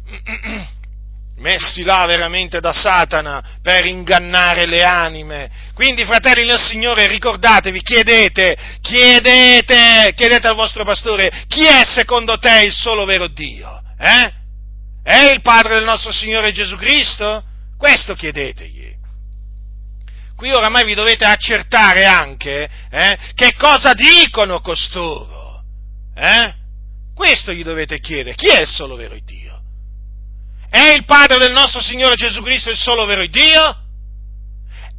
messi 1.37 1.83
là 1.83 2.05
veramente 2.07 2.61
da 2.61 2.73
Satana 2.73 3.43
per 3.63 3.87
ingannare 3.87 4.67
le 4.67 4.83
anime. 4.83 5.51
Quindi, 5.75 6.05
fratelli 6.05 6.47
del 6.47 6.61
Signore, 6.61 7.07
ricordatevi, 7.07 7.83
chiedete, 7.83 8.57
chiedete, 8.81 10.13
chiedete 10.15 10.47
al 10.47 10.55
vostro 10.55 10.85
pastore, 10.85 11.45
chi 11.49 11.65
è 11.65 11.83
secondo 11.85 12.39
te 12.39 12.63
il 12.63 12.73
solo 12.73 13.05
vero 13.05 13.27
Dio? 13.29 13.83
Eh? 14.05 14.33
È 15.03 15.33
il 15.33 15.41
Padre 15.41 15.77
del 15.77 15.85
nostro 15.85 16.13
Signore 16.13 16.53
Gesù 16.53 16.77
Cristo? 16.77 17.43
Questo 17.79 18.15
chiedetegli. 18.15 18.93
Qui 20.37 20.53
oramai 20.53 20.85
vi 20.85 20.95
dovete 20.95 21.25
accertare 21.25 22.05
anche 22.05 22.69
eh, 22.91 23.19
che 23.35 23.55
cosa 23.55 23.95
dicono 23.95 24.61
costoro. 24.61 25.63
Eh? 26.15 26.55
Questo 27.15 27.53
gli 27.53 27.63
dovete 27.63 27.99
chiedere. 27.99 28.35
Chi 28.35 28.49
è 28.49 28.61
il 28.61 28.67
solo 28.67 28.95
vero 28.95 29.17
Dio? 29.25 29.63
È 30.69 30.93
il 30.95 31.05
Padre 31.07 31.39
del 31.39 31.53
nostro 31.53 31.81
Signore 31.81 32.17
Gesù 32.17 32.43
Cristo 32.43 32.69
il 32.69 32.77
solo 32.77 33.07
vero 33.07 33.25
Dio? 33.27 33.84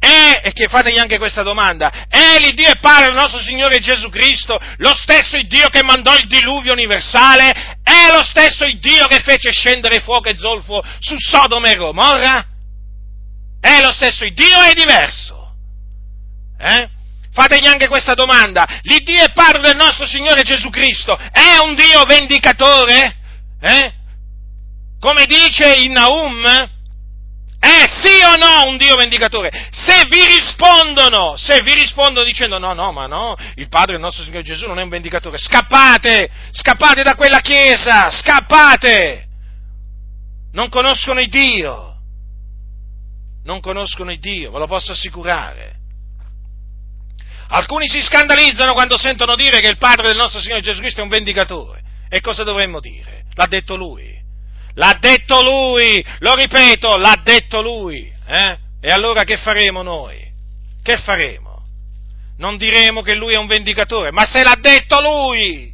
È, 0.06 0.40
e 0.44 0.52
che 0.52 0.68
fategli 0.68 0.98
anche 0.98 1.18
questa 1.18 1.42
domanda, 1.42 2.06
è 2.08 2.38
l'Iddio 2.38 2.68
e 2.68 2.78
Padre 2.78 3.06
del 3.06 3.16
nostro 3.16 3.40
Signore 3.40 3.80
Gesù 3.80 4.08
Cristo 4.08 4.56
lo 4.76 4.94
stesso 4.94 5.36
Dio 5.42 5.68
che 5.68 5.82
mandò 5.82 6.14
il 6.14 6.28
diluvio 6.28 6.72
universale? 6.72 7.78
È 7.82 8.12
lo 8.12 8.22
stesso 8.22 8.64
il 8.64 8.78
Dio 8.78 9.08
che 9.08 9.20
fece 9.24 9.50
scendere 9.50 9.98
fuoco 9.98 10.28
e 10.28 10.38
zolfo 10.38 10.80
su 11.00 11.16
Sodoma 11.18 11.70
e 11.70 11.74
Gomorra? 11.74 12.46
È 13.60 13.80
lo 13.80 13.90
stesso 13.90 14.24
il 14.24 14.32
Dio 14.32 14.56
o 14.56 14.62
è 14.62 14.72
diverso? 14.74 15.54
Eh? 16.60 16.88
Fategli 17.32 17.66
anche 17.66 17.88
questa 17.88 18.14
domanda. 18.14 18.64
L'Iddio 18.82 19.24
è 19.24 19.32
Padre 19.32 19.60
del 19.62 19.76
nostro 19.76 20.06
Signore 20.06 20.42
Gesù 20.42 20.70
Cristo. 20.70 21.16
È 21.16 21.58
un 21.64 21.74
Dio 21.74 22.04
vendicatore? 22.04 23.16
Eh? 23.60 23.92
Come 25.00 25.24
dice 25.26 25.74
in 25.74 25.92
Naum? 25.92 26.74
È 27.76 27.86
sì 28.00 28.22
o 28.24 28.36
no 28.36 28.70
un 28.70 28.78
Dio 28.78 28.96
vendicatore? 28.96 29.68
Se 29.70 30.06
vi 30.08 30.24
rispondono, 30.24 31.36
se 31.36 31.60
vi 31.60 31.74
rispondono 31.74 32.24
dicendo 32.24 32.56
no, 32.56 32.72
no, 32.72 32.90
ma 32.90 33.06
no, 33.06 33.36
il 33.56 33.68
Padre 33.68 33.92
del 33.92 34.00
nostro 34.00 34.24
Signore 34.24 34.42
Gesù 34.42 34.66
non 34.66 34.78
è 34.78 34.82
un 34.82 34.88
vendicatore, 34.88 35.36
scappate, 35.36 36.30
scappate 36.52 37.02
da 37.02 37.14
quella 37.14 37.40
chiesa, 37.40 38.10
scappate! 38.10 39.26
Non 40.52 40.70
conoscono 40.70 41.20
il 41.20 41.28
Dio, 41.28 41.98
non 43.44 43.60
conoscono 43.60 44.10
il 44.10 44.20
Dio, 44.20 44.50
ve 44.50 44.58
lo 44.58 44.66
posso 44.66 44.92
assicurare. 44.92 45.74
Alcuni 47.48 47.86
si 47.88 48.00
scandalizzano 48.00 48.72
quando 48.72 48.96
sentono 48.96 49.36
dire 49.36 49.60
che 49.60 49.68
il 49.68 49.76
Padre 49.76 50.08
del 50.08 50.16
nostro 50.16 50.40
Signore 50.40 50.62
Gesù 50.62 50.80
Cristo 50.80 51.00
è 51.00 51.02
un 51.02 51.10
vendicatore. 51.10 51.82
E 52.08 52.22
cosa 52.22 52.42
dovremmo 52.42 52.80
dire? 52.80 53.24
L'ha 53.34 53.46
detto 53.46 53.76
Lui. 53.76 54.15
L'ha 54.76 54.96
detto 55.00 55.42
Lui, 55.42 56.04
lo 56.18 56.34
ripeto, 56.34 56.96
l'ha 56.96 57.18
detto 57.22 57.62
Lui. 57.62 58.12
Eh? 58.26 58.58
E 58.80 58.90
allora 58.90 59.24
che 59.24 59.38
faremo 59.38 59.82
noi? 59.82 60.18
Che 60.82 60.98
faremo? 60.98 61.62
Non 62.38 62.58
diremo 62.58 63.00
che 63.00 63.14
Lui 63.14 63.32
è 63.32 63.38
un 63.38 63.46
vendicatore, 63.46 64.10
ma 64.10 64.26
se 64.26 64.42
l'ha 64.42 64.56
detto 64.60 65.00
Lui! 65.00 65.72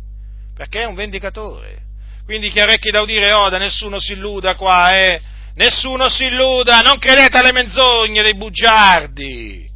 Perché 0.54 0.82
è 0.82 0.86
un 0.86 0.94
vendicatore. 0.94 1.80
Quindi 2.24 2.50
chi 2.50 2.60
ha 2.60 2.64
orecchi 2.64 2.90
da 2.90 3.00
udire 3.00 3.32
oda, 3.32 3.58
nessuno 3.58 3.98
si 3.98 4.12
illuda 4.12 4.54
qua, 4.54 4.96
eh? 4.96 5.20
Nessuno 5.54 6.08
si 6.08 6.24
illuda, 6.24 6.80
non 6.80 6.98
credete 6.98 7.38
alle 7.38 7.52
menzogne 7.52 8.22
dei 8.22 8.36
bugiardi. 8.36 9.68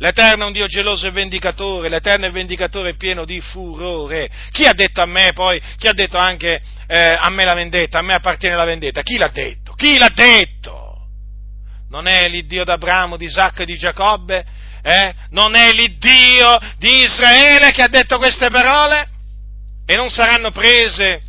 L'Eterno 0.00 0.44
è 0.44 0.46
un 0.46 0.52
Dio 0.52 0.66
geloso 0.66 1.08
e 1.08 1.10
vendicatore, 1.10 1.88
l'Eterno 1.88 2.26
è 2.26 2.30
vendicatore 2.30 2.94
pieno 2.94 3.24
di 3.24 3.40
furore. 3.40 4.30
Chi 4.52 4.64
ha 4.64 4.72
detto 4.72 5.00
a 5.00 5.06
me 5.06 5.32
poi, 5.32 5.60
chi 5.76 5.88
ha 5.88 5.92
detto 5.92 6.16
anche 6.16 6.62
eh, 6.86 7.16
a 7.18 7.28
me 7.30 7.44
la 7.44 7.54
vendetta, 7.54 7.98
a 7.98 8.02
me 8.02 8.14
appartiene 8.14 8.54
la 8.54 8.64
vendetta? 8.64 9.02
Chi 9.02 9.18
l'ha 9.18 9.28
detto? 9.28 9.72
Chi 9.74 9.98
l'ha 9.98 10.10
detto? 10.14 11.06
Non 11.90 12.06
è 12.06 12.28
l'Iddio 12.28 12.62
d'Abramo, 12.62 13.16
di 13.16 13.24
Isacco 13.24 13.62
e 13.62 13.64
di 13.64 13.76
Giacobbe? 13.76 14.44
Eh? 14.82 15.14
Non 15.30 15.56
è 15.56 15.72
l'Iddio 15.72 16.58
di 16.78 17.02
Israele 17.02 17.72
che 17.72 17.82
ha 17.82 17.88
detto 17.88 18.18
queste 18.18 18.50
parole? 18.50 19.08
E 19.84 19.96
non 19.96 20.10
saranno 20.10 20.52
prese 20.52 21.22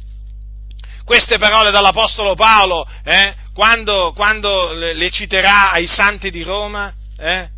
queste 1.06 1.40
parole 1.40 1.72
dall'Apostolo 1.72 2.36
Paolo 2.36 2.88
eh? 3.04 3.34
quando, 3.52 4.14
quando, 4.14 4.74
le 4.74 5.10
citerà 5.10 5.72
ai 5.72 5.88
santi 5.88 6.30
di 6.30 6.44
Roma? 6.44 6.94
Eh? 7.18 7.58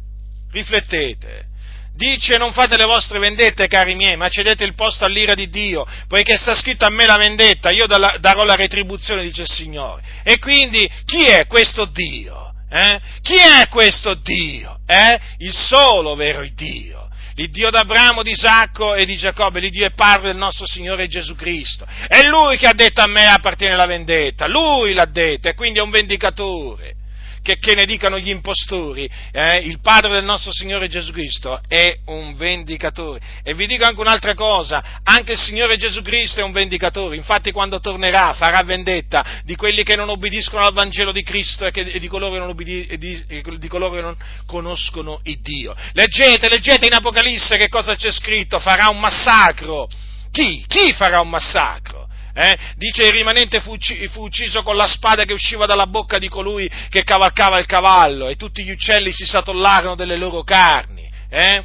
Riflettete. 0.51 1.49
Dice 1.93 2.37
non 2.37 2.53
fate 2.53 2.77
le 2.77 2.85
vostre 2.85 3.19
vendette, 3.19 3.67
cari 3.67 3.95
miei, 3.95 4.15
ma 4.15 4.29
cedete 4.29 4.63
il 4.63 4.75
posto 4.75 5.05
all'ira 5.05 5.35
di 5.35 5.49
Dio, 5.49 5.85
poiché 6.07 6.37
sta 6.37 6.55
scritto 6.55 6.85
a 6.85 6.89
me 6.89 7.05
la 7.05 7.17
vendetta, 7.17 7.69
io 7.69 7.85
darò 7.85 8.43
la 8.43 8.55
retribuzione, 8.55 9.23
dice 9.23 9.41
il 9.41 9.49
Signore. 9.49 10.01
E 10.23 10.39
quindi 10.39 10.89
chi 11.05 11.25
è 11.25 11.45
questo 11.47 11.85
Dio? 11.85 12.53
Eh? 12.69 12.99
Chi 13.21 13.35
è 13.35 13.67
questo 13.67 14.13
Dio? 14.15 14.79
Eh? 14.87 15.19
Il 15.39 15.53
solo 15.53 16.15
vero 16.15 16.47
Dio. 16.55 17.09
L'Iddio 17.35 17.69
d'Abramo, 17.69 18.23
di 18.23 18.31
Isacco 18.31 18.95
e 18.95 19.05
di 19.05 19.15
Giacobbe, 19.15 19.59
l'Iddio 19.59 19.85
e 19.85 19.93
Padre 19.93 20.29
del 20.29 20.37
nostro 20.37 20.65
Signore 20.65 21.07
Gesù 21.07 21.35
Cristo. 21.35 21.85
È 22.07 22.23
Lui 22.23 22.57
che 22.57 22.67
ha 22.67 22.73
detto 22.73 23.01
a 23.01 23.07
me 23.07 23.27
appartiene 23.27 23.75
la 23.75 23.85
vendetta, 23.85 24.47
Lui 24.47 24.93
l'ha 24.93 25.05
detto 25.05 25.49
e 25.49 25.53
quindi 25.53 25.79
è 25.79 25.81
un 25.81 25.89
vendicatore 25.89 26.95
che, 27.41 27.57
che 27.57 27.75
ne 27.75 27.85
dicano 27.85 28.19
gli 28.19 28.29
impostori, 28.29 29.09
eh, 29.31 29.57
il 29.57 29.79
Padre 29.81 30.11
del 30.11 30.23
nostro 30.23 30.51
Signore 30.51 30.87
Gesù 30.87 31.11
Cristo 31.11 31.59
è 31.67 31.99
un 32.05 32.35
vendicatore. 32.35 33.19
E 33.43 33.53
vi 33.53 33.65
dico 33.65 33.85
anche 33.85 33.99
un'altra 33.99 34.33
cosa, 34.33 35.01
anche 35.03 35.33
il 35.33 35.39
Signore 35.39 35.77
Gesù 35.77 36.01
Cristo 36.01 36.39
è 36.39 36.43
un 36.43 36.51
vendicatore, 36.51 37.15
infatti 37.15 37.51
quando 37.51 37.79
tornerà 37.79 38.33
farà 38.33 38.61
vendetta 38.63 39.41
di 39.43 39.55
quelli 39.55 39.83
che 39.83 39.95
non 39.95 40.09
obbediscono 40.09 40.65
al 40.65 40.73
Vangelo 40.73 41.11
di 41.11 41.23
Cristo 41.23 41.65
e, 41.65 41.71
che, 41.71 41.81
e, 41.81 41.99
di, 41.99 42.07
coloro 42.07 42.37
non 42.37 42.49
obbedi, 42.49 42.85
e 42.85 42.97
di, 42.97 43.23
di 43.57 43.67
coloro 43.67 43.95
che 43.95 44.01
non 44.01 44.15
conoscono 44.45 45.19
il 45.23 45.39
Dio. 45.41 45.75
Leggete, 45.93 46.49
leggete 46.49 46.85
in 46.85 46.93
Apocalisse 46.93 47.57
che 47.57 47.69
cosa 47.69 47.95
c'è 47.95 48.11
scritto, 48.11 48.59
farà 48.59 48.89
un 48.89 48.99
massacro. 48.99 49.87
Chi? 50.31 50.63
Chi 50.67 50.93
farà 50.93 51.19
un 51.19 51.29
massacro? 51.29 52.00
Eh? 52.33 52.57
Dice 52.75 53.03
il 53.03 53.11
rimanente 53.11 53.59
fu, 53.59 53.75
fu, 54.09 54.23
ucciso 54.23 54.63
con 54.63 54.75
la 54.75 54.87
spada 54.87 55.25
che 55.25 55.33
usciva 55.33 55.65
dalla 55.65 55.87
bocca 55.87 56.17
di 56.17 56.29
colui 56.29 56.69
che 56.89 57.03
cavalcava 57.03 57.59
il 57.59 57.65
cavallo 57.65 58.27
e 58.27 58.35
tutti 58.35 58.63
gli 58.63 58.71
uccelli 58.71 59.11
si 59.11 59.25
satollarono 59.25 59.95
delle 59.95 60.15
loro 60.15 60.43
carni. 60.43 61.09
Eh? 61.29 61.63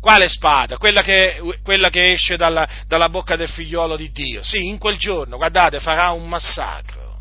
Quale 0.00 0.28
spada? 0.28 0.78
Quella 0.78 1.02
che, 1.02 1.40
quella 1.62 1.90
che 1.90 2.12
esce 2.12 2.36
dalla, 2.36 2.66
dalla, 2.86 3.10
bocca 3.10 3.36
del 3.36 3.50
figliolo 3.50 3.96
di 3.96 4.10
Dio. 4.10 4.42
Sì, 4.42 4.66
in 4.66 4.78
quel 4.78 4.96
giorno, 4.96 5.36
guardate, 5.36 5.80
farà 5.80 6.10
un 6.10 6.26
massacro. 6.26 7.18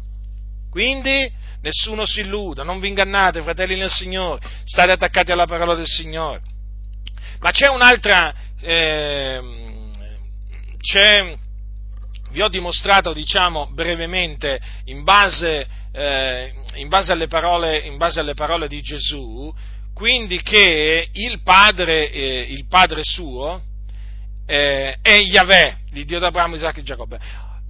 Quindi 0.69 1.29
nessuno 1.61 2.05
si 2.05 2.21
illuda, 2.21 2.63
non 2.63 2.79
vi 2.79 2.87
ingannate, 2.87 3.41
fratelli 3.41 3.75
nel 3.75 3.89
Signore, 3.89 4.39
state 4.63 4.91
attaccati 4.91 5.31
alla 5.31 5.45
parola 5.45 5.75
del 5.75 5.87
Signore. 5.87 6.41
Ma 7.39 7.51
c'è 7.51 7.67
un'altra... 7.67 8.33
Eh, 8.61 9.41
c'è 10.79 11.35
vi 12.31 12.41
ho 12.41 12.47
dimostrato, 12.47 13.13
diciamo, 13.13 13.69
brevemente, 13.73 14.59
in 14.85 15.03
base, 15.03 15.67
eh, 15.91 16.53
in, 16.75 16.87
base 16.87 17.27
parole, 17.27 17.79
in 17.79 17.97
base, 17.97 18.19
alle 18.19 18.33
parole, 18.33 18.67
di 18.67 18.81
Gesù, 18.81 19.53
quindi 19.93 20.41
che 20.41 21.09
il 21.11 21.41
Padre, 21.41 22.11
eh, 22.11 22.41
il 22.49 22.67
padre 22.67 23.01
suo 23.03 23.61
eh, 24.45 24.97
è 25.01 25.15
Yahweh, 25.15 25.77
Dio 25.91 26.19
d'Abramo, 26.19 26.55
Isacco 26.55 26.79
e 26.79 26.83
Giacobbe. 26.83 27.19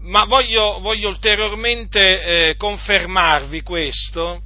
Ma 0.01 0.23
voglio, 0.25 0.79
voglio 0.79 1.09
ulteriormente 1.09 2.21
eh, 2.49 2.55
confermarvi 2.55 3.61
questo 3.63 4.43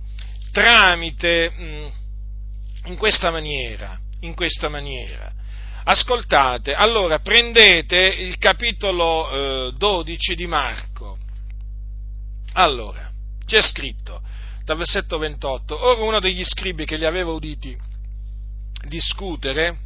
tramite, 0.52 1.52
mh, 1.52 1.64
mm, 1.64 1.88
in 2.86 2.98
questa 2.98 3.30
maniera, 3.30 4.00
in 4.22 4.34
questa 4.34 4.68
maniera. 4.68 5.32
Ascoltate, 5.86 6.74
allora 6.74 7.20
prendete 7.20 7.98
il 7.98 8.38
capitolo 8.38 9.68
eh, 9.68 9.74
12 9.76 10.36
di 10.36 10.48
Marco. 10.48 11.18
Allora, 12.54 13.12
c'è 13.46 13.62
scritto 13.62 14.22
dal 14.64 14.78
versetto 14.78 15.18
28, 15.18 15.86
ora 15.86 16.04
uno 16.04 16.20
degli 16.20 16.44
scribi 16.44 16.86
che 16.86 16.96
li 16.96 17.06
aveva 17.06 17.32
uditi 17.32 17.78
discutere, 18.88 19.78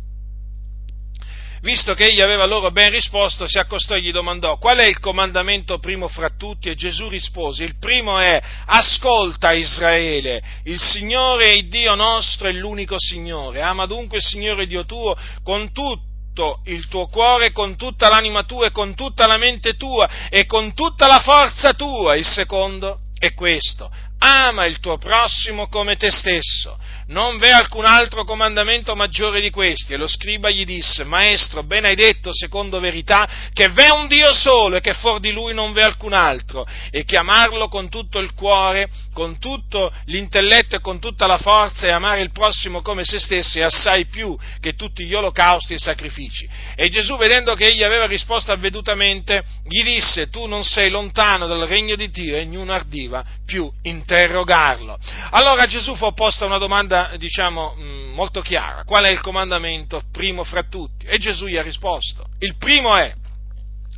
visto 1.68 1.94
che 1.96 2.06
egli 2.06 2.22
aveva 2.22 2.46
loro 2.46 2.72
ben 2.72 2.90
risposto, 2.92 3.46
si 3.46 3.58
accostò 3.58 3.96
e 3.96 4.02
gli 4.02 4.14
domandò 4.14 4.58
qual 4.58 4.78
è 4.78 4.86
il 4.86 5.02
comandamento 5.02 5.80
primo 5.80 6.08
fra 6.08 6.30
tutti? 6.30 6.70
E 6.70 6.76
Gesù 6.76 7.10
rispose, 7.10 7.66
il 7.66 7.78
primo 7.78 8.20
è 8.20 8.42
ascolta 8.68 9.52
Israele, 9.52 10.42
il 10.64 10.80
Signore 10.80 11.52
il 11.52 11.68
Dio 11.68 11.94
nostro 11.94 12.48
è 12.48 12.54
l'unico 12.54 12.96
Signore, 12.98 13.62
ama 13.62 13.86
dunque 13.86 14.20
il 14.20 14.24
Signore 14.24 14.66
Dio 14.66 14.86
tuo 14.86 15.14
con 15.44 15.74
tutto 15.74 16.62
il 16.68 16.88
tuo 16.88 17.08
cuore, 17.08 17.52
con 17.52 17.76
tutta 17.76 18.08
l'anima 18.08 18.44
tua 18.44 18.68
e 18.68 18.72
con 18.72 18.96
tutta 18.96 19.28
la 19.28 19.38
mente 19.38 19.74
tua 19.74 20.30
e 20.30 20.46
con 20.46 20.74
tutta 20.74 21.06
la 21.06 21.20
forza 21.20 21.74
tua. 21.74 22.16
Il 22.16 22.26
secondo 22.26 23.00
è 23.20 23.34
questo, 23.34 23.92
ama 24.20 24.64
il 24.64 24.80
tuo 24.80 24.98
prossimo 24.98 25.68
come 25.68 25.98
te 25.98 26.12
stesso 26.12 26.78
non 27.08 27.38
v'è 27.38 27.50
alcun 27.50 27.86
altro 27.86 28.24
comandamento 28.24 28.96
maggiore 28.96 29.42
di 29.42 29.50
questi. 29.50 29.94
E 29.94 29.98
lo 29.98 30.08
scriba 30.08 30.50
gli 30.50 30.66
disse, 30.66 31.04
Maestro, 31.04 31.64
ben 31.64 31.86
hai 31.86 31.96
detto, 31.96 32.34
secondo 32.34 32.80
verità, 32.80 33.28
che 33.54 33.70
v'è 33.70 33.90
un 33.90 34.08
Dio 34.08 34.34
solo 34.34 34.78
e 34.78 34.82
che 34.82 34.94
fuori 34.94 35.20
di 35.20 35.32
lui 35.32 35.54
non 35.54 35.74
v'è 35.74 35.84
alcun 35.84 36.14
altro, 36.14 36.68
e 36.92 37.04
che 37.04 37.18
amarlo 37.18 37.68
con 37.68 37.90
tutto 37.90 38.20
il 38.20 38.34
cuore, 38.34 38.90
con 39.18 39.40
tutto 39.40 39.92
l'intelletto 40.06 40.76
e 40.76 40.80
con 40.80 41.00
tutta 41.00 41.26
la 41.26 41.40
forza, 41.40 41.88
e 41.88 41.92
amare 41.92 42.22
il 42.22 42.32
prossimo 42.32 42.84
come 42.84 43.04
se 43.04 43.20
stesso 43.20 43.58
è 43.58 43.64
assai 43.64 44.06
più 44.06 44.38
che 44.60 44.76
tutti 44.76 45.06
gli 45.06 45.16
olocausti 45.16 45.74
e 45.74 45.80
sacrifici. 45.80 46.48
E 46.76 46.88
Gesù, 46.90 47.18
vedendo 47.18 47.56
che 47.56 47.66
egli 47.66 47.82
aveva 47.82 48.06
risposto 48.06 48.52
avvedutamente, 48.52 49.44
gli 49.68 49.82
disse, 49.82 50.30
tu 50.30 50.46
non 50.46 50.64
sei 50.64 50.90
lontano 50.90 51.48
dal 51.48 51.68
regno 51.68 51.96
di 51.96 52.10
Dio, 52.10 52.36
e 52.36 52.42
ognuno 52.42 52.74
ardiva 52.74 53.26
più 53.46 53.72
interrogarlo. 53.82 54.98
Allora 55.32 55.66
Gesù 55.66 55.96
fu 55.96 56.14
posta 56.14 56.46
una 56.46 56.60
domanda 56.60 56.68
domanda, 56.68 57.16
diciamo, 57.18 57.76
mm, 57.76 58.14
molto 58.14 58.42
chiara. 58.42 58.84
Qual 58.84 59.04
è 59.04 59.10
il 59.10 59.22
comandamento 59.22 60.04
primo 60.12 60.44
fra 60.44 60.64
tutti? 60.64 61.06
E 61.08 61.18
Gesù 61.18 61.48
gli 61.48 61.58
ha 61.58 61.62
risposto. 61.62 62.26
Il 62.40 62.56
primo 62.58 62.96
è, 62.96 63.12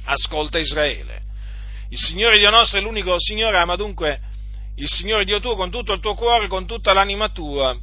ascolta 0.05 0.59
Israele. 0.59 1.23
Il 1.89 1.97
Signore 1.97 2.37
Dio 2.37 2.49
nostro 2.49 2.79
è 2.79 2.81
l'unico 2.81 3.15
Signore, 3.19 3.57
ama 3.57 3.75
dunque 3.75 4.21
il 4.79 4.87
Signore 4.87 5.25
Dio 5.25 5.39
tuo 5.39 5.55
con 5.55 5.69
tutto 5.69 5.93
il 5.93 5.99
tuo 5.99 6.15
cuore, 6.15 6.47
con 6.47 6.65
tutta 6.65 6.93
l'anima 6.93 7.29
tua 7.29 7.77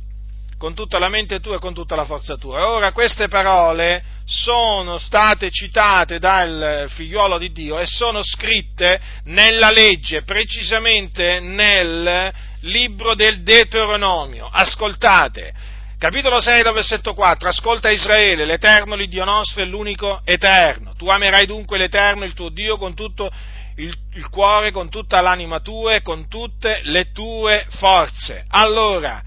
con 0.59 0.75
tutta 0.75 0.99
la 0.99 1.09
mente 1.09 1.41
tua 1.41 1.57
e 1.57 1.59
con 1.59 1.75
tutta 1.75 1.97
la 1.97 2.05
forza 2.05 2.37
tua. 2.37 2.71
Ora 2.71 2.93
queste 2.93 3.29
parole 3.29 4.03
sono 4.25 4.99
state 4.99 5.51
citate 5.51 6.19
dal 6.19 6.87
figliuolo 6.89 7.39
di 7.39 7.53
Dio 7.53 7.79
e 7.79 7.87
sono 7.87 8.23
scritte 8.23 9.01
nella 9.25 9.71
legge, 9.71 10.23
precisamente 10.23 11.41
nel 11.41 12.33
libro 12.61 13.15
del 13.15 13.43
Deuteronomio. 13.43 14.49
Ascoltate, 14.51 15.53
capitolo 15.99 16.41
6, 16.41 16.63
versetto 16.73 17.13
4, 17.15 17.49
ascolta 17.49 17.91
Israele, 17.91 18.47
l'Eterno, 18.47 18.97
l'Iddio 18.97 19.25
nostro, 19.25 19.63
è 19.63 19.67
l'unico 19.67 20.23
Eterno. 20.25 20.95
Tu 20.97 21.07
amerai 21.09 21.47
dunque 21.47 21.79
l'Eterno, 21.79 22.25
il 22.25 22.35
tuo 22.35 22.49
Dio, 22.49 22.79
con 22.79 22.95
tutto 22.95 23.31
il, 23.77 23.95
il 24.14 24.29
cuore, 24.29 24.70
con 24.70 24.89
tutta 24.89 25.20
l'anima 25.20 25.61
tua 25.61 25.95
e 25.95 26.03
con 26.03 26.29
tutte 26.29 26.81
le 26.85 27.11
tue 27.12 27.66
forze. 27.70 28.45
Allora, 28.49 29.22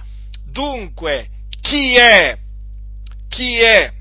dunque, 0.46 1.30
chi 1.62 1.96
è? 1.96 2.38
Chi 3.28 3.60
è 3.60 3.92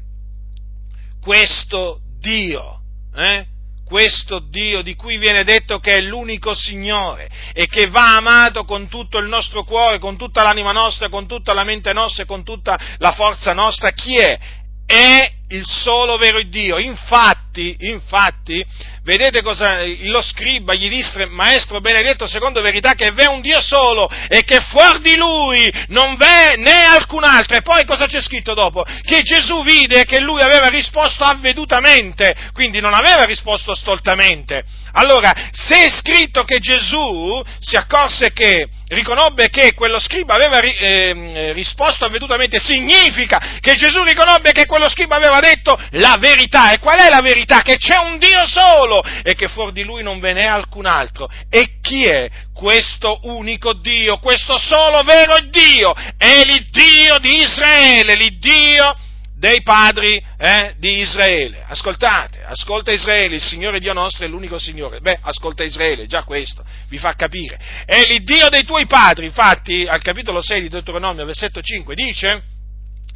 questo 1.20 2.00
Dio? 2.18 2.80
Eh? 3.14 3.46
questo 3.88 4.38
Dio 4.38 4.82
di 4.82 4.94
cui 4.94 5.16
viene 5.16 5.44
detto 5.44 5.78
che 5.78 5.96
è 5.96 6.00
l'unico 6.02 6.54
Signore 6.54 7.28
e 7.54 7.66
che 7.66 7.88
va 7.88 8.16
amato 8.16 8.64
con 8.64 8.86
tutto 8.86 9.16
il 9.16 9.26
nostro 9.26 9.64
cuore, 9.64 9.98
con 9.98 10.18
tutta 10.18 10.42
l'anima 10.42 10.72
nostra, 10.72 11.08
con 11.08 11.26
tutta 11.26 11.54
la 11.54 11.64
mente 11.64 11.94
nostra 11.94 12.22
e 12.22 12.26
con 12.26 12.44
tutta 12.44 12.78
la 12.98 13.12
forza 13.12 13.54
nostra, 13.54 13.90
chi 13.92 14.16
è? 14.18 14.38
È 14.84 15.32
il 15.48 15.64
solo 15.64 16.16
vero 16.16 16.42
Dio. 16.42 16.78
Infatti, 16.78 17.76
infatti, 17.80 18.64
Vedete 19.08 19.40
cosa 19.40 19.86
lo 20.00 20.20
scriba 20.20 20.74
gli 20.74 20.86
disse, 20.86 21.24
maestro 21.24 21.80
benedetto, 21.80 22.26
secondo 22.26 22.60
verità, 22.60 22.92
che 22.92 23.10
v'è 23.10 23.24
un 23.24 23.40
Dio 23.40 23.58
solo 23.58 24.06
e 24.28 24.44
che 24.44 24.60
fuori 24.60 25.00
di 25.00 25.16
lui 25.16 25.72
non 25.88 26.16
v'è 26.16 26.56
né 26.56 26.82
alcun 26.82 27.24
altro. 27.24 27.56
E 27.56 27.62
poi 27.62 27.86
cosa 27.86 28.04
c'è 28.04 28.20
scritto 28.20 28.52
dopo? 28.52 28.84
Che 28.84 29.22
Gesù 29.22 29.62
vide 29.62 30.04
che 30.04 30.20
lui 30.20 30.42
aveva 30.42 30.68
risposto 30.68 31.24
avvedutamente, 31.24 32.36
quindi 32.52 32.80
non 32.80 32.92
aveva 32.92 33.24
risposto 33.24 33.74
stoltamente. 33.74 34.62
Allora, 34.92 35.32
se 35.52 35.86
è 35.86 35.88
scritto 35.88 36.44
che 36.44 36.58
Gesù 36.58 37.42
si 37.60 37.76
accorse 37.76 38.34
che, 38.34 38.68
riconobbe 38.88 39.48
che 39.48 39.72
quello 39.74 39.98
scriba 39.98 40.34
aveva 40.34 40.60
eh, 40.60 41.52
risposto 41.52 42.04
avvedutamente, 42.04 42.58
significa 42.58 43.58
che 43.60 43.74
Gesù 43.74 44.02
riconobbe 44.02 44.52
che 44.52 44.66
quello 44.66 44.90
scriba 44.90 45.16
aveva 45.16 45.37
detto 45.40 45.78
la 45.92 46.16
verità. 46.18 46.70
E 46.70 46.78
qual 46.78 46.98
è 46.98 47.08
la 47.08 47.20
verità? 47.20 47.62
Che 47.62 47.76
c'è 47.76 47.96
un 47.98 48.18
Dio 48.18 48.46
solo 48.46 49.02
e 49.22 49.34
che 49.34 49.48
fuori 49.48 49.72
di 49.72 49.84
lui 49.84 50.02
non 50.02 50.20
ve 50.20 50.32
n'è 50.32 50.44
alcun 50.44 50.86
altro. 50.86 51.28
E 51.48 51.78
chi 51.80 52.04
è 52.04 52.28
questo 52.52 53.20
unico 53.22 53.74
Dio, 53.74 54.18
questo 54.18 54.58
solo 54.58 55.02
vero 55.02 55.38
Dio? 55.50 55.94
È 56.16 56.42
l'Iddio 56.44 57.18
di 57.18 57.40
Israele, 57.40 58.14
l'Iddio 58.14 58.96
dei 59.38 59.62
padri 59.62 60.22
eh, 60.36 60.74
di 60.78 60.98
Israele. 60.98 61.64
Ascoltate, 61.68 62.42
ascolta 62.44 62.90
Israele, 62.90 63.36
il 63.36 63.42
Signore 63.42 63.78
Dio 63.78 63.92
nostro 63.92 64.26
è 64.26 64.28
l'unico 64.28 64.58
Signore. 64.58 65.00
Beh, 65.00 65.18
ascolta 65.22 65.62
Israele, 65.62 66.06
già 66.06 66.24
questo 66.24 66.64
vi 66.88 66.98
fa 66.98 67.14
capire. 67.14 67.58
È 67.84 68.02
l'Iddio 68.04 68.48
dei 68.48 68.64
tuoi 68.64 68.86
padri, 68.86 69.26
infatti 69.26 69.86
al 69.88 70.02
capitolo 70.02 70.40
6 70.42 70.62
di 70.62 70.68
Deuteronomio, 70.68 71.24
versetto 71.24 71.60
5, 71.60 71.94
dice 71.94 72.42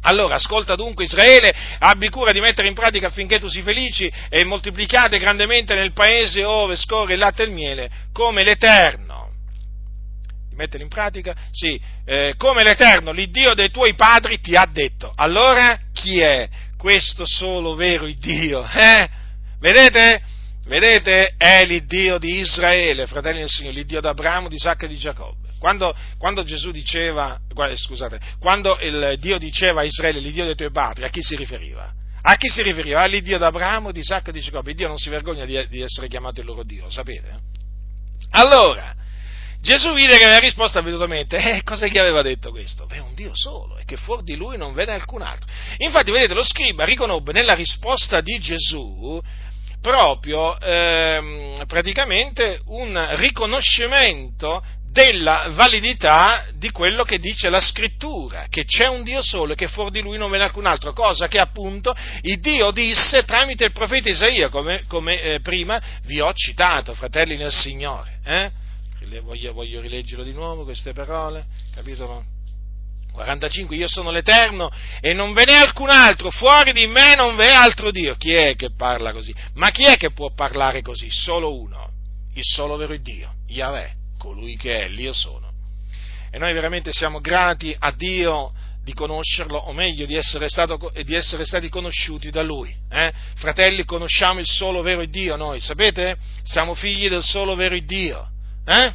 allora, 0.05 0.35
ascolta 0.35 0.75
dunque 0.75 1.05
Israele, 1.05 1.53
abbi 1.79 2.09
cura 2.09 2.31
di 2.31 2.41
mettere 2.41 2.67
in 2.67 2.73
pratica 2.73 3.07
affinché 3.07 3.39
tu 3.39 3.47
sii 3.47 3.61
felici 3.61 4.11
e 4.29 4.43
moltiplicate 4.43 5.17
grandemente 5.17 5.75
nel 5.75 5.93
paese 5.93 6.43
ove 6.43 6.75
scorre 6.75 7.13
il 7.13 7.19
latte 7.19 7.43
e 7.43 7.45
il 7.45 7.51
miele, 7.51 7.89
come 8.11 8.43
l'Eterno. 8.43 9.31
Mettere 10.55 10.83
in 10.83 10.89
pratica? 10.89 11.33
Sì, 11.51 11.79
eh, 12.05 12.35
come 12.37 12.63
l'Eterno, 12.63 13.11
l'Iddio 13.11 13.53
dei 13.53 13.71
tuoi 13.71 13.95
padri, 13.95 14.39
ti 14.39 14.55
ha 14.55 14.67
detto. 14.69 15.11
Allora, 15.15 15.79
chi 15.93 16.19
è 16.19 16.49
questo 16.77 17.23
solo 17.25 17.73
vero 17.73 18.05
Dio? 18.07 18.67
Eh? 18.67 19.09
Vedete? 19.59 20.21
Vedete? 20.65 21.33
È 21.37 21.63
l'Iddio 21.65 22.17
di 22.17 22.39
Israele, 22.39 23.07
fratelli 23.07 23.39
del 23.39 23.49
Signore, 23.49 23.75
l'Iddio 23.75 24.01
di 24.01 24.07
Abramo, 24.07 24.49
di 24.49 24.55
Isacco 24.55 24.85
e 24.85 24.89
di 24.89 24.97
Giacobbe. 24.97 25.42
Quando, 25.63 25.95
quando, 26.17 26.43
Gesù 26.43 26.71
diceva, 26.71 27.39
scusate, 27.75 28.19
quando 28.37 28.77
il 28.81 29.15
Dio 29.17 29.37
diceva 29.37 29.79
a 29.79 29.83
Israele, 29.85 30.19
l'Iddio 30.19 30.43
dei 30.43 30.55
tuoi 30.55 30.71
padri, 30.71 31.05
a 31.05 31.09
chi 31.09 31.21
si 31.21 31.37
riferiva? 31.37 31.89
A 32.21 32.35
chi 32.35 32.49
si 32.49 32.61
riferiva? 32.61 32.99
All'Iddio 32.99 33.37
d'Abramo, 33.37 33.93
di 33.93 33.99
Isacco 34.01 34.31
e 34.31 34.33
di 34.33 34.41
Giacobbe. 34.41 34.73
Dio 34.73 34.89
non 34.89 34.97
si 34.97 35.07
vergogna 35.07 35.45
di, 35.45 35.65
di, 35.69 35.81
essere 35.81 36.09
chiamato 36.09 36.41
il 36.41 36.47
loro 36.47 36.63
Dio, 36.63 36.89
sapete? 36.89 37.39
Allora, 38.31 38.93
Gesù 39.61 39.93
vide 39.93 40.17
che 40.17 40.25
aveva 40.25 40.39
risposto 40.39 40.79
avvedutamente, 40.79 41.37
eh, 41.37 41.63
cosa 41.63 41.87
gli 41.87 41.97
aveva 41.97 42.21
detto 42.21 42.51
questo? 42.51 42.85
Beh, 42.85 42.99
un 42.99 43.13
Dio 43.13 43.31
solo, 43.33 43.77
e 43.77 43.85
che 43.85 43.95
fuori 43.95 44.23
di 44.23 44.35
lui 44.35 44.57
non 44.57 44.73
vede 44.73 44.91
alcun 44.91 45.21
altro. 45.21 45.49
Infatti, 45.77 46.11
vedete, 46.11 46.33
lo 46.33 46.43
scriba 46.43 46.83
riconobbe 46.83 47.31
nella 47.31 47.53
risposta 47.53 48.19
di 48.19 48.37
Gesù 48.37 49.21
proprio 49.79 50.57
ehm, 50.59 51.65
praticamente 51.67 52.61
un 52.67 53.15
riconoscimento 53.15 54.61
della 54.93 55.47
validità 55.55 56.45
di 56.53 56.69
quello 56.69 57.03
che 57.03 57.17
dice 57.17 57.49
la 57.49 57.59
scrittura, 57.59 58.45
che 58.47 58.63
c'è 58.63 58.87
un 58.87 59.03
Dio 59.03 59.23
solo 59.23 59.53
e 59.53 59.55
che 59.55 59.67
fuori 59.67 59.89
di 59.89 60.01
lui 60.01 60.19
non 60.19 60.29
viene 60.29 60.45
alcun 60.45 60.67
altro, 60.67 60.93
cosa 60.93 61.27
che 61.27 61.39
appunto 61.39 61.95
il 62.21 62.39
Dio 62.39 62.69
disse 62.69 63.25
tramite 63.25 63.65
il 63.65 63.71
profeta 63.71 64.09
Isaia, 64.09 64.49
come, 64.49 64.83
come 64.87 65.19
eh, 65.19 65.39
prima 65.39 65.81
vi 66.03 66.21
ho 66.21 66.31
citato, 66.33 66.93
fratelli 66.93 67.35
nel 67.35 67.51
Signore. 67.51 68.19
Eh? 68.23 68.51
Voglio, 69.23 69.51
voglio 69.51 69.81
rileggerlo 69.81 70.23
di 70.23 70.31
nuovo 70.31 70.63
queste 70.63 70.93
parole, 70.93 71.45
capitolo 71.73 72.23
45, 73.11 73.75
io 73.75 73.87
sono 73.87 74.11
l'Eterno 74.11 74.71
e 75.01 75.13
non 75.13 75.33
ve 75.33 75.45
n'è 75.45 75.53
alcun 75.53 75.89
altro, 75.89 76.29
fuori 76.29 76.71
di 76.71 76.85
me 76.85 77.15
non 77.15 77.35
ve 77.35 77.47
n'è 77.47 77.53
altro 77.53 77.89
Dio. 77.89 78.15
Chi 78.15 78.33
è 78.33 78.55
che 78.55 78.69
parla 78.75 79.11
così? 79.11 79.33
Ma 79.55 79.71
chi 79.71 79.85
è 79.85 79.97
che 79.97 80.11
può 80.11 80.31
parlare 80.33 80.83
così? 80.83 81.09
Solo 81.09 81.59
uno, 81.59 81.91
il 82.35 82.43
solo 82.43 82.75
vero 82.75 82.95
Dio, 82.97 83.33
Yahweh 83.47 84.01
colui 84.23 84.55
che 84.55 84.85
è, 84.85 84.87
l'io 84.87 85.11
sono. 85.11 85.51
E 86.31 86.37
noi 86.37 86.53
veramente 86.53 86.93
siamo 86.93 87.19
grati 87.19 87.75
a 87.77 87.91
Dio 87.91 88.53
di 88.81 88.93
conoscerlo, 88.93 89.57
o 89.57 89.73
meglio 89.73 90.05
di 90.05 90.15
essere, 90.15 90.47
stato, 90.47 90.91
di 91.03 91.13
essere 91.13 91.43
stati 91.43 91.67
conosciuti 91.67 92.31
da 92.31 92.41
Lui. 92.41 92.73
Eh? 92.89 93.11
Fratelli, 93.35 93.83
conosciamo 93.83 94.39
il 94.39 94.47
solo 94.47 94.81
vero 94.81 95.03
Dio 95.05 95.35
noi, 95.35 95.59
sapete? 95.59 96.15
Siamo 96.41 96.73
figli 96.73 97.09
del 97.09 97.21
solo 97.21 97.53
vero 97.55 97.77
Dio. 97.79 98.29
Eh? 98.65 98.93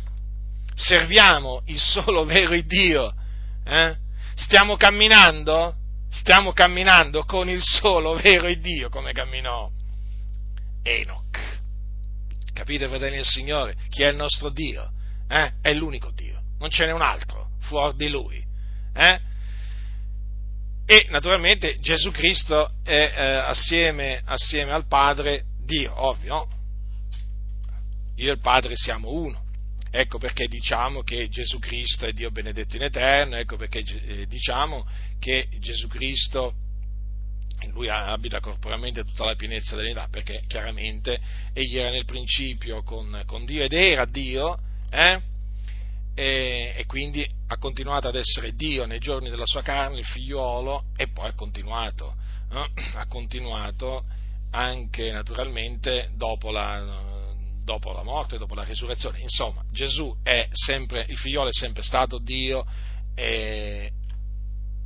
Serviamo 0.75 1.61
il 1.67 1.79
solo 1.79 2.25
vero 2.25 2.59
Dio. 2.63 3.13
Eh? 3.65 3.97
Stiamo 4.35 4.77
camminando? 4.77 5.75
Stiamo 6.11 6.55
camminando 6.55 7.25
con 7.25 7.51
il 7.51 7.63
solo 7.63 8.15
vero 8.15 8.53
Dio 8.55 8.89
come 8.89 9.13
camminò 9.13 9.71
Enoch. 10.83 11.59
Capite, 12.55 12.89
fratelli 12.89 13.17
del 13.17 13.25
Signore? 13.27 13.77
Chi 13.91 14.03
è 14.03 14.09
il 14.09 14.17
nostro 14.17 14.49
Dio? 14.49 14.97
Eh? 15.29 15.53
è 15.61 15.73
l'unico 15.73 16.11
Dio, 16.11 16.41
non 16.59 16.71
ce 16.71 16.87
n'è 16.87 16.93
un 16.93 17.03
altro 17.03 17.51
fuori 17.61 17.97
di 17.97 18.09
Lui. 18.09 18.45
Eh? 18.95 19.21
E 20.87 21.07
naturalmente 21.11 21.77
Gesù 21.81 22.11
Cristo 22.11 22.73
è 22.83 23.13
eh, 23.15 23.23
assieme, 23.23 24.23
assieme, 24.25 24.73
al 24.73 24.87
Padre 24.87 25.45
Dio, 25.65 25.93
ovvio? 25.95 26.49
Io 28.17 28.31
e 28.31 28.33
il 28.33 28.41
Padre 28.41 28.75
siamo 28.75 29.11
uno. 29.11 29.45
Ecco 29.91 30.19
perché 30.19 30.49
diciamo 30.49 31.03
che 31.03 31.29
Gesù 31.29 31.59
Cristo 31.59 32.07
è 32.07 32.13
Dio 32.13 32.31
benedetto 32.31 32.77
in 32.77 32.83
eterno, 32.83 33.37
ecco 33.37 33.57
perché 33.57 33.81
eh, 33.81 34.27
diciamo 34.27 34.87
che 35.19 35.49
Gesù 35.61 35.89
Cristo 35.89 36.55
in 37.63 37.71
lui 37.71 37.89
abita 37.89 38.41
corporalmente 38.41 39.05
tutta 39.05 39.25
la 39.25 39.35
pienezza 39.35 39.77
dell'età, 39.77 40.09
perché 40.11 40.43
chiaramente 40.47 41.19
egli 41.53 41.77
era 41.77 41.91
nel 41.91 42.05
principio 42.05 42.83
con, 42.83 43.23
con 43.27 43.45
Dio 43.45 43.63
ed 43.63 43.73
era 43.73 44.05
Dio, 44.05 44.59
eh? 44.91 45.21
e, 46.15 46.75
e, 46.77 46.87
quindi 46.87 47.29
ha 47.49 47.59
continuato 47.59 48.09
ad 48.09 48.17
essere 48.17 48.53
Dio 48.53 48.87
nei 48.87 48.99
giorni 48.99 49.31
della 49.31 49.47
sua 49.47 49.63
carne, 49.63 49.99
il 49.99 50.05
figliuolo, 50.05 50.87
e 50.97 51.09
poi 51.09 51.29
ha 51.29 51.35
continuato, 51.35 52.15
eh? 52.53 52.71
ha 52.99 53.07
continuato 53.07 54.05
anche 54.51 55.13
naturalmente 55.13 56.11
dopo 56.15 56.51
la, 56.51 57.27
dopo 57.63 57.93
la 57.93 58.03
morte, 58.03 58.39
dopo 58.39 58.55
la 58.55 58.65
risurrezione. 58.65 59.21
Insomma, 59.21 59.63
Gesù 59.71 60.15
è 60.23 60.49
sempre, 60.53 61.05
il 61.09 61.17
figliolo 61.17 61.51
è 61.51 61.53
sempre 61.53 61.83
stato 61.83 62.19
Dio 62.19 62.67
e, 63.15 63.93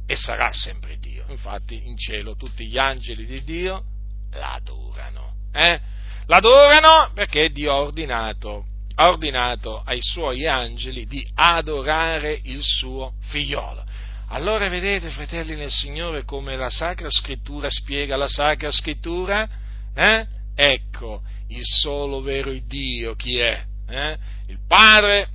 e 0.05 0.17
sarà 0.17 0.53
sempre 0.53 0.99
Dio. 0.99 1.25
Infatti 1.29 1.87
in 1.87 1.97
cielo 1.97 2.35
tutti 2.37 2.67
gli 2.67 2.79
angeli 2.79 3.25
di 3.25 3.43
Dio 3.43 3.85
l'adorano. 4.33 5.35
Eh? 5.53 5.81
L'adorano 6.27 7.11
perché 7.15 7.51
Dio 7.51 7.73
ha 7.73 7.81
ordinato 7.81 8.67
ha 8.95 9.09
ordinato 9.09 9.83
ai 9.85 10.01
suoi 10.01 10.47
angeli 10.47 11.07
di 11.07 11.27
adorare 11.35 12.39
il 12.45 12.63
suo 12.63 13.15
figliolo. 13.21 13.85
Allora 14.29 14.69
vedete, 14.69 15.11
fratelli 15.11 15.55
nel 15.55 15.71
Signore, 15.71 16.25
come 16.25 16.57
la 16.57 16.71
Sacra 16.71 17.11
Scrittura 17.11 17.69
spiega 17.69 18.17
la 18.17 18.29
Sacra 18.29 18.71
Scrittura? 18.71 19.49
Eh? 19.95 20.27
Ecco 20.55 21.23
il 21.49 21.65
solo 21.65 22.23
vero 22.23 22.53
Dio 22.67 23.15
chi 23.15 23.39
è? 23.39 23.65
Eh? 23.89 24.19
Il 24.47 24.59
Padre 24.67 25.29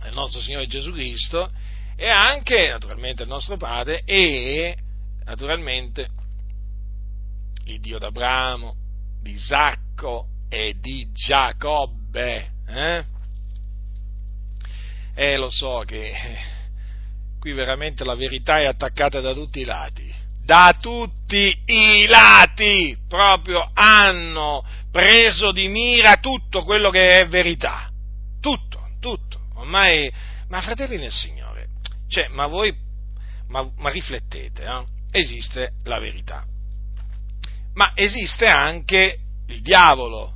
del 0.00 0.12
nostro 0.12 0.40
Signore 0.40 0.66
Gesù 0.66 0.92
Cristo 0.92 1.50
e 1.96 2.08
anche, 2.08 2.68
naturalmente, 2.68 3.22
il 3.22 3.28
nostro 3.28 3.56
Padre 3.56 4.02
e, 4.04 4.76
naturalmente, 5.24 6.08
il 7.64 7.80
Dio 7.80 7.98
d'Abramo, 7.98 8.74
di 9.22 9.32
Isacco 9.32 10.28
e 10.48 10.76
di 10.80 11.08
Giacobbe. 11.12 12.53
Eh? 12.66 13.04
E 15.14 15.36
lo 15.36 15.50
so 15.50 15.82
che 15.86 16.12
qui 17.38 17.52
veramente 17.52 18.04
la 18.04 18.14
verità 18.14 18.60
è 18.60 18.64
attaccata 18.64 19.20
da 19.20 19.32
tutti 19.32 19.60
i 19.60 19.64
lati. 19.64 20.12
Da 20.44 20.76
tutti 20.78 21.62
i 21.64 22.06
lati 22.06 22.98
proprio 23.08 23.68
hanno 23.72 24.64
preso 24.90 25.52
di 25.52 25.68
mira 25.68 26.16
tutto 26.16 26.64
quello 26.64 26.90
che 26.90 27.20
è 27.20 27.28
verità. 27.28 27.90
Tutto, 28.40 28.88
tutto. 29.00 29.40
Ormai, 29.54 30.12
ma 30.48 30.60
fratelli 30.60 30.98
nel 30.98 31.12
Signore, 31.12 31.68
cioè, 32.08 32.28
ma 32.28 32.46
voi, 32.46 32.74
ma, 33.48 33.70
ma 33.76 33.88
riflettete, 33.88 34.64
eh? 34.64 34.84
esiste 35.10 35.72
la 35.84 35.98
verità 35.98 36.44
ma 37.74 37.92
esiste 37.94 38.46
anche 38.46 39.18
il 39.48 39.60
diavolo, 39.60 40.32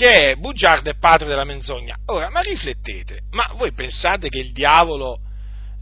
che 0.00 0.30
è 0.30 0.36
bugiardo 0.36 0.88
e 0.88 0.94
padre 0.94 1.28
della 1.28 1.44
menzogna. 1.44 1.94
Ora, 2.06 2.30
ma 2.30 2.40
riflettete, 2.40 3.24
ma 3.32 3.52
voi 3.56 3.72
pensate 3.72 4.30
che 4.30 4.38
il 4.38 4.52
diavolo 4.52 5.18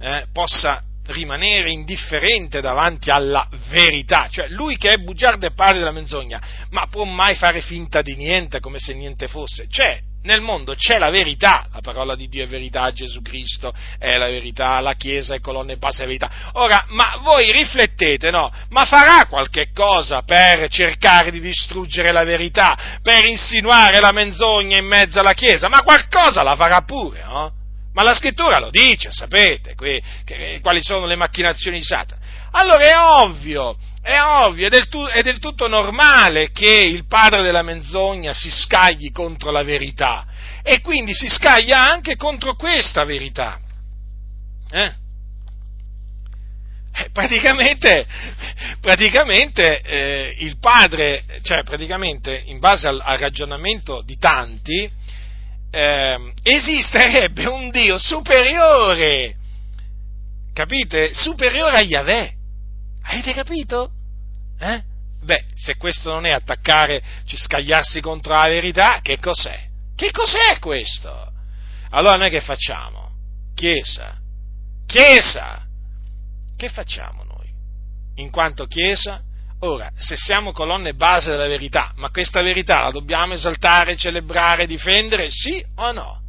eh, 0.00 0.26
possa 0.32 0.82
rimanere 1.06 1.70
indifferente 1.70 2.60
davanti 2.60 3.10
alla 3.10 3.48
verità, 3.68 4.26
cioè 4.28 4.48
lui 4.48 4.76
che 4.76 4.88
è 4.88 4.96
bugiardo 4.96 5.46
e 5.46 5.52
padre 5.52 5.78
della 5.78 5.92
menzogna, 5.92 6.42
ma 6.70 6.88
può 6.90 7.04
mai 7.04 7.36
fare 7.36 7.60
finta 7.60 8.02
di 8.02 8.16
niente 8.16 8.58
come 8.58 8.80
se 8.80 8.92
niente 8.92 9.28
fosse? 9.28 9.68
Cioè, 9.70 10.00
nel 10.22 10.40
mondo 10.40 10.74
c'è 10.74 10.98
la 10.98 11.10
verità, 11.10 11.66
la 11.72 11.80
parola 11.80 12.16
di 12.16 12.28
Dio 12.28 12.44
è 12.44 12.48
verità, 12.48 12.92
Gesù 12.92 13.22
Cristo 13.22 13.72
è 13.98 14.16
la 14.16 14.28
verità, 14.28 14.80
la 14.80 14.94
Chiesa 14.94 15.34
è 15.34 15.40
colonna 15.40 15.72
e 15.72 15.76
base 15.76 16.04
della 16.04 16.18
verità. 16.18 16.50
Ora, 16.54 16.84
ma 16.88 17.18
voi 17.22 17.52
riflettete, 17.52 18.30
no? 18.30 18.52
Ma 18.70 18.84
farà 18.84 19.26
qualche 19.26 19.70
cosa 19.72 20.22
per 20.22 20.68
cercare 20.68 21.30
di 21.30 21.40
distruggere 21.40 22.12
la 22.12 22.24
verità, 22.24 22.98
per 23.02 23.24
insinuare 23.24 24.00
la 24.00 24.12
menzogna 24.12 24.76
in 24.76 24.86
mezzo 24.86 25.20
alla 25.20 25.34
Chiesa? 25.34 25.68
Ma 25.68 25.82
qualcosa 25.82 26.42
la 26.42 26.56
farà 26.56 26.82
pure, 26.82 27.22
no? 27.24 27.52
Ma 27.94 28.02
la 28.02 28.14
scrittura 28.14 28.58
lo 28.58 28.70
dice, 28.70 29.10
sapete, 29.10 29.74
que, 29.74 30.02
che, 30.24 30.60
quali 30.62 30.82
sono 30.82 31.06
le 31.06 31.16
macchinazioni 31.16 31.78
di 31.78 31.84
Satana. 31.84 32.20
Allora 32.52 32.84
è 32.84 33.22
ovvio 33.22 33.76
è 34.00 34.20
ovvio, 34.20 34.66
è 34.66 34.70
del, 34.70 34.88
tu, 34.88 35.04
è 35.04 35.22
del, 35.22 35.38
tutto 35.38 35.68
normale 35.68 36.50
che 36.50 36.70
il 36.70 37.06
padre 37.06 37.42
della 37.42 37.62
menzogna 37.62 38.32
si 38.32 38.50
scagli 38.50 39.12
contro 39.12 39.50
la 39.50 39.62
verità 39.62 40.26
e 40.62 40.80
quindi 40.80 41.14
si 41.14 41.28
scaglia 41.28 41.90
anche 41.90 42.16
contro 42.16 42.54
questa 42.54 43.04
verità. 43.04 43.58
Eh? 44.70 44.92
eh 46.94 47.10
praticamente, 47.12 48.06
praticamente 48.80 49.80
eh, 49.80 50.36
il 50.38 50.58
padre, 50.58 51.24
cioè 51.42 51.62
praticamente 51.62 52.42
in 52.46 52.58
base 52.58 52.86
al, 52.86 53.00
al 53.02 53.18
ragionamento 53.18 54.02
di 54.02 54.16
tanti, 54.16 54.90
eh, 55.70 56.32
esisterebbe 56.42 57.46
un 57.46 57.70
Dio 57.70 57.98
superiore, 57.98 59.34
capite? 60.54 61.12
Superiore 61.12 61.76
a 61.76 61.82
Yahweh. 61.82 62.37
Avete 63.10 63.32
capito? 63.32 63.90
Eh? 64.58 64.82
Beh, 65.22 65.44
se 65.54 65.76
questo 65.76 66.12
non 66.12 66.26
è 66.26 66.30
attaccare, 66.30 67.02
scagliarsi 67.24 68.00
contro 68.00 68.34
la 68.34 68.48
verità, 68.48 69.00
che 69.02 69.18
cos'è? 69.18 69.66
Che 69.96 70.10
cos'è 70.10 70.58
questo? 70.58 71.32
Allora 71.90 72.16
noi 72.16 72.30
che 72.30 72.40
facciamo? 72.40 73.10
Chiesa. 73.54 74.16
Chiesa. 74.86 75.66
Che 76.56 76.68
facciamo 76.68 77.24
noi? 77.24 77.50
In 78.16 78.30
quanto 78.30 78.66
Chiesa? 78.66 79.22
Ora, 79.60 79.90
se 79.96 80.16
siamo 80.16 80.52
colonne 80.52 80.94
base 80.94 81.30
della 81.30 81.48
verità, 81.48 81.92
ma 81.96 82.10
questa 82.10 82.42
verità 82.42 82.82
la 82.82 82.90
dobbiamo 82.90 83.32
esaltare, 83.32 83.96
celebrare, 83.96 84.66
difendere, 84.66 85.30
sì 85.30 85.64
o 85.76 85.92
no? 85.92 86.22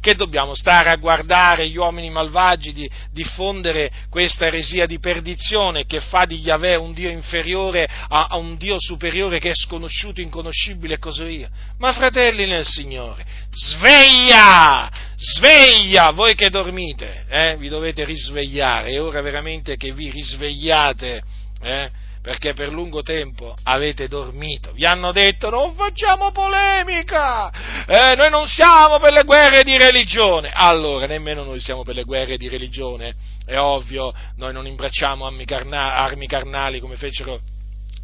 Che 0.00 0.14
dobbiamo 0.14 0.54
stare 0.54 0.90
a 0.90 0.96
guardare 0.96 1.68
gli 1.68 1.76
uomini 1.76 2.10
malvagi 2.10 2.72
di 2.72 2.88
diffondere 3.12 3.90
questa 4.10 4.46
eresia 4.46 4.86
di 4.86 4.98
perdizione 4.98 5.86
che 5.86 6.00
fa 6.00 6.24
di 6.24 6.38
Yahweh 6.38 6.76
un 6.76 6.92
Dio 6.92 7.08
inferiore 7.08 7.88
a, 8.08 8.26
a 8.26 8.36
un 8.36 8.56
Dio 8.56 8.76
superiore 8.78 9.38
che 9.38 9.50
è 9.50 9.54
sconosciuto, 9.54 10.20
inconoscibile 10.20 10.94
e 10.94 10.98
così 10.98 11.24
via. 11.24 11.48
Ma 11.78 11.92
fratelli 11.92 12.46
nel 12.46 12.64
Signore, 12.64 13.24
sveglia! 13.50 14.90
Sveglia! 15.16 16.10
Voi 16.10 16.34
che 16.34 16.50
dormite, 16.50 17.24
eh? 17.28 17.56
vi 17.56 17.68
dovete 17.68 18.04
risvegliare, 18.04 18.90
è 18.90 19.00
ora 19.00 19.20
veramente 19.20 19.76
che 19.76 19.92
vi 19.92 20.10
risvegliate. 20.10 21.22
Eh? 21.62 21.90
Perché 22.26 22.54
per 22.54 22.72
lungo 22.72 23.02
tempo 23.02 23.54
avete 23.62 24.08
dormito. 24.08 24.72
Vi 24.72 24.84
hanno 24.84 25.12
detto 25.12 25.48
non 25.48 25.76
facciamo 25.76 26.32
polemica, 26.32 27.48
eh, 27.86 28.16
noi 28.16 28.30
non 28.30 28.48
siamo 28.48 28.98
per 28.98 29.12
le 29.12 29.22
guerre 29.22 29.62
di 29.62 29.78
religione. 29.78 30.50
Allora, 30.52 31.06
nemmeno 31.06 31.44
noi 31.44 31.60
siamo 31.60 31.84
per 31.84 31.94
le 31.94 32.02
guerre 32.02 32.36
di 32.36 32.48
religione, 32.48 33.14
è 33.44 33.56
ovvio, 33.56 34.12
noi 34.38 34.52
non 34.52 34.66
imbracciamo 34.66 35.24
armi, 35.24 35.44
carna- 35.44 35.94
armi 35.94 36.26
carnali 36.26 36.80
come 36.80 36.96
fecero 36.96 37.38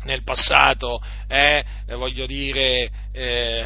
nel 0.04 0.22
passato, 0.22 1.02
eh, 1.26 1.64
voglio 1.96 2.24
dire... 2.24 2.90
Eh, 3.10 3.64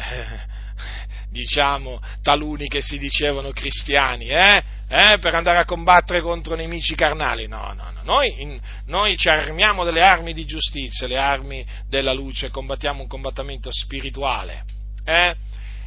diciamo, 1.37 2.01
taluni 2.23 2.67
che 2.67 2.81
si 2.81 2.97
dicevano 2.97 3.51
cristiani, 3.51 4.27
eh? 4.29 4.63
Eh? 4.89 5.17
per 5.19 5.35
andare 5.35 5.59
a 5.59 5.65
combattere 5.65 6.21
contro 6.21 6.55
nemici 6.55 6.95
carnali. 6.95 7.47
No, 7.47 7.73
no, 7.73 7.91
no. 7.91 8.01
Noi, 8.03 8.41
in, 8.41 8.59
noi, 8.85 9.15
ci 9.17 9.29
armiamo 9.29 9.83
delle 9.83 10.01
armi 10.01 10.33
di 10.33 10.45
giustizia, 10.45 11.07
le 11.07 11.17
armi 11.17 11.65
della 11.87 12.13
luce, 12.13 12.49
combattiamo 12.49 13.01
un 13.01 13.07
combattimento 13.07 13.69
spirituale. 13.71 14.63
Eh? 15.05 15.35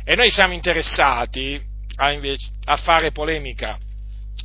E 0.05 0.15
noi 0.15 0.31
siamo 0.31 0.55
interessati 0.55 1.61
a, 1.97 2.13
invece, 2.13 2.49
a 2.67 2.77
fare 2.77 3.11
polemica. 3.11 3.77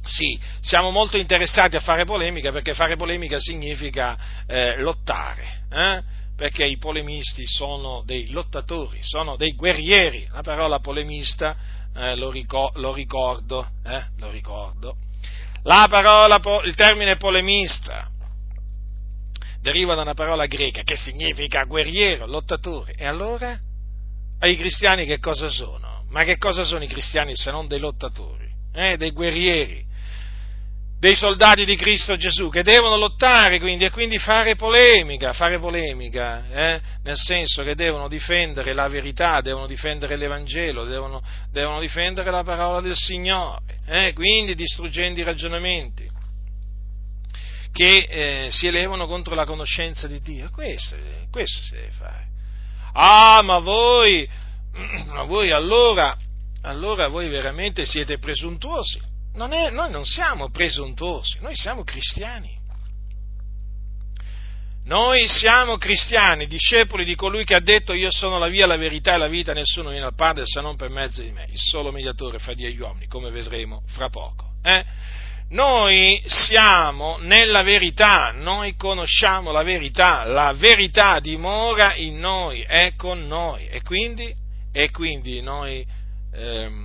Sì, 0.03 0.39
siamo 0.60 0.89
molto 0.89 1.18
interessati 1.18 1.76
a 1.76 1.82
fare 1.82 2.06
polemica 2.06 2.51
perché 2.51 2.74
fare 2.74 2.95
polemica 2.95 3.39
significa 3.39 4.18
eh, 4.47 4.80
lottare. 4.80 5.64
Perché 6.36 6.65
i 6.65 6.77
polemisti 6.77 7.45
sono 7.45 8.03
dei 8.05 8.29
lottatori, 8.31 8.99
sono 9.01 9.38
dei 9.38 9.53
guerrieri. 9.53 10.27
La 10.31 10.41
parola 10.41 10.79
polemista 10.79 11.55
eh, 11.95 12.15
lo, 12.15 12.29
ricor- 12.29 12.75
lo, 12.77 12.93
ricordo, 12.93 13.65
eh, 13.86 14.05
lo 14.17 14.29
ricordo. 14.29 14.97
La 15.63 15.88
parola, 15.89 16.39
il 16.65 16.75
termine 16.75 17.15
polemista 17.15 18.09
deriva 19.61 19.95
da 19.95 20.03
una 20.03 20.13
parola 20.13 20.45
greca 20.45 20.83
che 20.83 20.95
significa 20.95 21.63
guerriero, 21.63 22.27
lottatore. 22.27 22.93
E 22.93 23.05
allora? 23.05 23.59
I 24.41 24.55
cristiani 24.57 25.05
che 25.05 25.17
cosa 25.19 25.49
sono? 25.49 26.03
Ma 26.09 26.23
che 26.23 26.38
cosa 26.38 26.63
sono 26.63 26.83
i 26.83 26.88
cristiani 26.88 27.36
se 27.36 27.49
non 27.49 27.67
dei 27.67 27.79
lottatori? 27.79 28.47
Eh, 28.73 28.97
dei 28.97 29.11
guerrieri? 29.11 29.83
Dei 30.97 31.15
soldati 31.15 31.65
di 31.65 31.75
Cristo 31.75 32.15
Gesù 32.15 32.49
che 32.49 32.63
devono 32.63 32.95
lottare 32.95 33.59
quindi 33.59 33.85
e 33.85 33.89
quindi 33.89 34.17
fare 34.17 34.55
polemica, 34.55 35.33
fare 35.33 35.59
polemica, 35.59 36.45
eh? 36.49 36.81
nel 37.03 37.17
senso 37.17 37.63
che 37.63 37.75
devono 37.75 38.07
difendere 38.07 38.73
la 38.73 38.87
verità, 38.87 39.41
devono 39.41 39.67
difendere 39.67 40.15
l'Evangelo, 40.15 40.85
devono, 40.85 41.21
devono 41.51 41.79
difendere 41.79 42.31
la 42.31 42.43
parola 42.43 42.81
del 42.81 42.95
Signore, 42.95 43.61
eh? 43.85 44.13
quindi 44.13 44.55
distruggendo 44.55 45.19
i 45.19 45.23
ragionamenti 45.23 46.13
che 47.71 48.07
eh, 48.09 48.47
si 48.51 48.67
elevano 48.67 49.05
contro 49.05 49.35
la 49.35 49.45
conoscenza 49.45 50.07
di 50.07 50.21
Dio. 50.21 50.49
Questo, 50.49 50.95
questo 51.29 51.61
si 51.61 51.75
deve 51.75 51.91
fare. 51.91 52.27
Ah, 52.93 53.41
ma 53.41 53.59
voi, 53.59 54.25
ma 55.11 55.23
voi 55.23 55.51
allora, 55.51 56.17
allora 56.61 57.09
voi 57.09 57.27
veramente 57.27 57.85
siete 57.85 58.17
presuntuosi 58.17 59.13
non 59.36 59.53
è, 59.53 59.69
noi 59.69 59.91
non 59.91 60.05
siamo 60.05 60.49
presuntuosi, 60.49 61.38
noi 61.39 61.55
siamo 61.55 61.83
cristiani. 61.83 62.63
Noi 64.86 65.27
siamo 65.27 65.77
cristiani, 65.77 66.45
discepoli 66.45 67.05
di 67.05 67.15
colui 67.15 67.43
che 67.43 67.55
ha 67.55 67.59
detto 67.59 67.93
io 67.93 68.11
sono 68.11 68.38
la 68.38 68.47
via, 68.47 68.67
la 68.67 68.77
verità 68.77 69.15
e 69.15 69.17
la 69.17 69.27
vita, 69.27 69.51
nessuno 69.51 69.89
viene 69.89 70.05
al 70.05 70.13
Padre 70.13 70.45
se 70.45 70.61
non 70.61 70.75
per 70.75 70.89
mezzo 70.89 71.23
di 71.23 71.31
me, 71.31 71.47
il 71.49 71.57
solo 71.57 71.91
mediatore 71.91 72.38
fra 72.38 72.53
Dio 72.53 72.67
e 72.67 72.71
gli 72.71 72.79
uomini, 72.79 73.07
come 73.07 73.31
vedremo 73.31 73.81
fra 73.88 74.09
poco. 74.09 74.51
Eh? 74.61 74.86
Noi 75.49 76.21
siamo 76.27 77.17
nella 77.17 77.63
verità, 77.63 78.31
noi 78.31 78.75
conosciamo 78.75 79.51
la 79.51 79.63
verità, 79.63 80.23
la 80.23 80.53
verità 80.53 81.19
dimora 81.19 81.95
in 81.95 82.19
noi, 82.19 82.61
è 82.61 82.93
con 82.95 83.25
noi 83.25 83.67
e 83.67 83.81
quindi, 83.81 84.33
e 84.71 84.91
quindi 84.91 85.41
noi... 85.41 85.86
Ehm, 86.31 86.84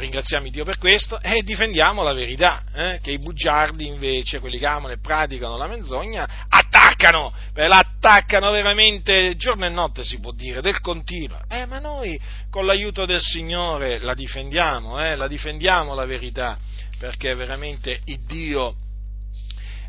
ringraziamo 0.00 0.48
Dio 0.48 0.64
per 0.64 0.78
questo 0.78 1.20
e 1.20 1.42
difendiamo 1.42 2.02
la 2.02 2.12
verità, 2.12 2.64
eh? 2.74 2.98
che 3.02 3.12
i 3.12 3.18
bugiardi 3.18 3.86
invece, 3.86 4.40
quelli 4.40 4.58
che 4.58 4.66
amano 4.66 4.94
e 4.94 4.98
praticano 4.98 5.56
la 5.56 5.68
menzogna, 5.68 6.46
attaccano, 6.48 7.32
l'attaccano 7.54 8.50
veramente 8.50 9.36
giorno 9.36 9.66
e 9.66 9.68
notte 9.68 10.02
si 10.02 10.18
può 10.18 10.32
dire, 10.32 10.60
del 10.60 10.80
continuo. 10.80 11.40
Eh, 11.48 11.66
ma 11.66 11.78
noi 11.78 12.18
con 12.50 12.66
l'aiuto 12.66 13.04
del 13.04 13.20
Signore 13.20 13.98
la 14.00 14.14
difendiamo, 14.14 15.00
eh? 15.04 15.14
la 15.14 15.28
difendiamo 15.28 15.94
la 15.94 16.06
verità, 16.06 16.58
perché 16.98 17.34
veramente 17.34 18.00
il 18.06 18.24
Dio, 18.26 18.74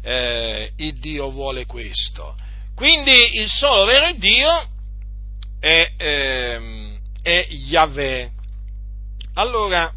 eh, 0.04 0.72
il 0.76 1.00
Dio 1.00 1.32
vuole 1.32 1.66
questo. 1.66 2.36
Quindi 2.76 3.40
il 3.40 3.50
solo 3.50 3.86
vero 3.86 4.12
Dio 4.14 4.70
è, 5.60 5.92
eh, 5.98 7.00
è 7.22 7.48
Yahweh. 7.50 8.32
Allora, 9.36 9.94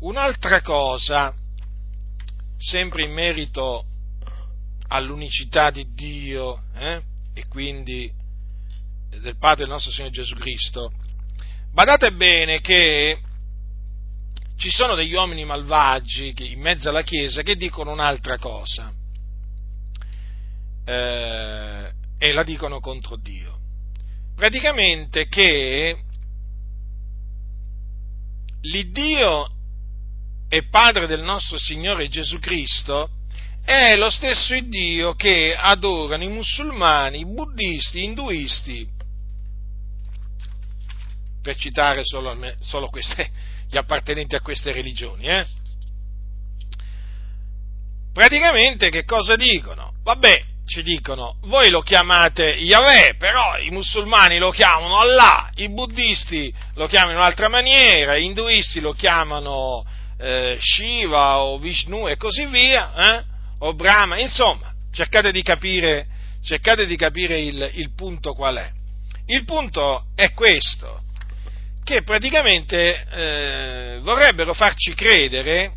un'altra 0.00 0.60
cosa, 0.62 1.34
sempre 2.56 3.04
in 3.04 3.12
merito 3.12 3.84
all'unicità 4.88 5.70
di 5.70 5.92
Dio 5.92 6.62
eh, 6.74 7.02
e 7.34 7.46
quindi 7.48 8.10
del 9.08 9.36
Padre 9.36 9.64
del 9.64 9.72
nostro 9.72 9.92
Signore 9.92 10.12
Gesù 10.12 10.34
Cristo, 10.36 10.92
badate 11.72 12.12
bene 12.12 12.60
che 12.60 13.20
ci 14.56 14.70
sono 14.70 14.94
degli 14.94 15.14
uomini 15.14 15.44
malvagi 15.44 16.34
in 16.52 16.60
mezzo 16.60 16.90
alla 16.90 17.02
Chiesa 17.02 17.42
che 17.42 17.56
dicono 17.56 17.92
un'altra 17.92 18.36
cosa 18.38 18.92
eh, 20.84 21.92
e 22.18 22.32
la 22.32 22.42
dicono 22.42 22.80
contro 22.80 23.16
Dio. 23.16 23.58
Praticamente 24.34 25.26
che 25.28 25.96
l'Iddio 28.62 29.48
e 30.52 30.64
Padre 30.64 31.06
del 31.06 31.22
nostro 31.22 31.56
Signore 31.58 32.08
Gesù 32.08 32.40
Cristo 32.40 33.08
è 33.64 33.94
lo 33.94 34.10
stesso 34.10 34.58
Dio 34.62 35.14
che 35.14 35.54
adorano 35.56 36.24
i 36.24 36.28
musulmani, 36.28 37.20
i 37.20 37.24
buddisti, 37.24 38.00
gli 38.00 38.02
induisti, 38.02 38.88
per 41.40 41.54
citare 41.54 42.00
solo, 42.02 42.36
solo 42.58 42.88
queste, 42.88 43.30
gli 43.68 43.76
appartenenti 43.76 44.34
a 44.34 44.40
queste 44.40 44.72
religioni. 44.72 45.26
Eh? 45.26 45.46
Praticamente 48.12 48.88
che 48.90 49.04
cosa 49.04 49.36
dicono? 49.36 49.92
Vabbè, 50.02 50.44
ci 50.66 50.82
dicono, 50.82 51.36
voi 51.42 51.70
lo 51.70 51.80
chiamate 51.80 52.42
Yahweh, 52.42 53.14
però 53.16 53.56
i 53.58 53.70
musulmani 53.70 54.38
lo 54.38 54.50
chiamano 54.50 54.98
Allah, 54.98 55.48
i 55.54 55.70
buddisti 55.70 56.52
lo 56.74 56.88
chiamano 56.88 57.12
in 57.12 57.18
un'altra 57.18 57.48
maniera, 57.48 58.18
gli 58.18 58.24
induisti 58.24 58.80
lo 58.80 58.94
chiamano 58.94 59.84
eh, 60.20 60.56
Shiva 60.60 61.40
o 61.40 61.58
Vishnu 61.58 62.08
e 62.08 62.16
così 62.16 62.46
via, 62.46 62.92
eh? 62.94 63.24
o 63.58 63.74
Brahma, 63.74 64.18
insomma, 64.18 64.72
cercate 64.92 65.32
di 65.32 65.42
capire, 65.42 66.06
cercate 66.42 66.86
di 66.86 66.96
capire 66.96 67.40
il, 67.40 67.70
il 67.74 67.94
punto 67.94 68.34
qual 68.34 68.56
è. 68.56 68.70
Il 69.26 69.44
punto 69.44 70.06
è 70.14 70.32
questo, 70.32 71.02
che 71.84 72.02
praticamente 72.02 73.06
eh, 73.10 73.98
vorrebbero 74.02 74.52
farci 74.52 74.94
credere 74.94 75.72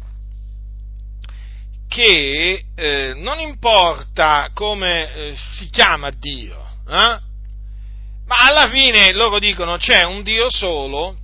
che 1.87 2.65
eh, 2.75 3.13
non 3.15 3.39
importa 3.39 4.49
come 4.53 5.13
eh, 5.13 5.35
si 5.53 5.69
chiama 5.69 6.09
Dio, 6.09 6.65
eh, 6.89 7.19
ma 8.25 8.35
alla 8.47 8.67
fine 8.69 9.13
loro 9.13 9.37
dicono 9.37 9.77
c'è 9.77 10.03
un 10.03 10.23
Dio 10.23 10.49
solo 10.49 11.17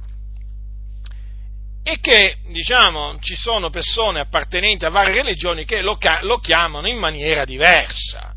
e 1.84 2.00
che, 2.00 2.38
diciamo, 2.50 3.18
ci 3.20 3.36
sono 3.36 3.70
persone 3.70 4.20
appartenenti 4.20 4.86
a 4.86 4.90
varie 4.90 5.22
religioni 5.22 5.66
che 5.66 5.82
lo, 5.82 5.98
lo 6.22 6.38
chiamano 6.40 6.88
in 6.88 6.98
maniera 6.98 7.46
diversa. 7.46 8.34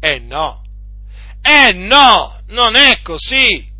E 0.00 0.18
no, 0.18 0.62
e 1.42 1.72
no, 1.72 2.40
non 2.48 2.76
è 2.76 3.00
così. 3.02 3.70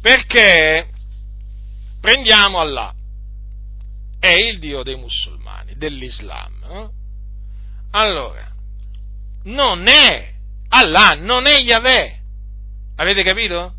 Perché 0.00 0.88
prendiamo 2.00 2.60
Allah, 2.60 2.94
è 4.20 4.30
il 4.30 4.58
Dio 4.58 4.82
dei 4.82 4.96
musulmani, 4.96 5.74
dell'Islam. 5.76 6.62
Eh? 6.70 6.88
Allora, 7.92 8.52
non 9.44 9.86
è 9.86 10.32
Allah, 10.68 11.14
non 11.14 11.46
è 11.46 11.58
Yahweh. 11.58 12.18
Avete 12.96 13.22
capito? 13.22 13.74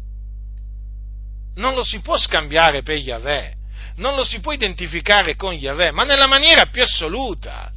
Non 1.58 1.74
lo 1.74 1.84
si 1.84 2.00
può 2.02 2.18
scambiare 2.18 2.84
per 2.84 2.98
Yahweh, 2.98 3.56
non 3.96 4.16
lo 4.16 4.24
si 4.24 4.40
può 4.40 4.52
identificare 4.52 5.36
con 5.36 5.54
Yahweh, 5.54 5.92
ma 5.92 6.04
nella 6.04 6.28
maniera 6.28 6.68
più 6.68 6.82
assoluta. 6.82 7.72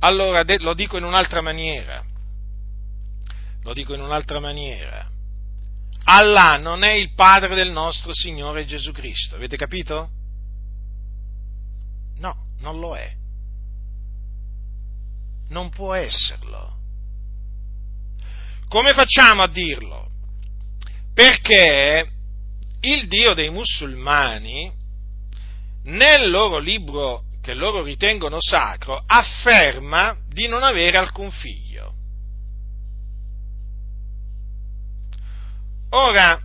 Allora 0.00 0.42
lo 0.58 0.74
dico 0.74 0.96
in 0.96 1.04
un'altra 1.04 1.40
maniera. 1.40 2.04
Lo 3.62 3.72
dico 3.72 3.94
in 3.94 4.00
un'altra 4.00 4.40
maniera. 4.40 5.10
Allah 6.04 6.56
non 6.56 6.82
è 6.82 6.92
il 6.92 7.14
Padre 7.14 7.54
del 7.54 7.72
nostro 7.72 8.14
Signore 8.14 8.64
Gesù 8.64 8.92
Cristo, 8.92 9.34
avete 9.34 9.56
capito? 9.56 10.10
No, 12.18 12.46
non 12.60 12.78
lo 12.78 12.96
è. 12.96 13.12
Non 15.48 15.68
può 15.70 15.94
esserlo. 15.94 16.74
Come 18.68 18.92
facciamo 18.94 19.42
a 19.42 19.48
dirlo? 19.48 20.10
Perché 21.12 22.15
il 22.80 23.08
Dio 23.08 23.34
dei 23.34 23.50
musulmani, 23.50 24.72
nel 25.84 26.30
loro 26.30 26.58
libro 26.58 27.24
che 27.40 27.54
loro 27.54 27.82
ritengono 27.82 28.38
sacro, 28.40 29.02
afferma 29.06 30.16
di 30.28 30.48
non 30.48 30.62
avere 30.62 30.96
alcun 30.96 31.30
figlio. 31.30 31.94
Ora, 35.90 36.42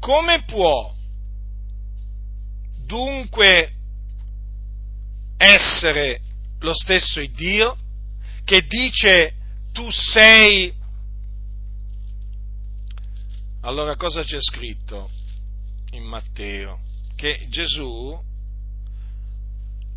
come 0.00 0.42
può 0.44 0.92
dunque 2.84 3.72
essere 5.36 6.20
lo 6.58 6.74
stesso 6.74 7.24
Dio 7.26 7.76
che 8.44 8.66
dice 8.66 9.34
tu 9.72 9.88
sei... 9.90 10.78
Allora 13.62 13.94
cosa 13.94 14.22
c'è 14.24 14.40
scritto 14.40 15.10
in 15.90 16.04
Matteo? 16.04 16.80
Che 17.14 17.46
Gesù, 17.50 18.18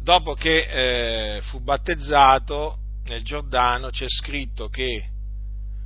dopo 0.02 0.34
che 0.34 1.38
eh, 1.38 1.42
fu 1.44 1.62
battezzato 1.62 2.78
nel 3.06 3.24
Giordano, 3.24 3.90
c'è 3.90 4.08
scritto 4.10 4.68
che 4.68 5.08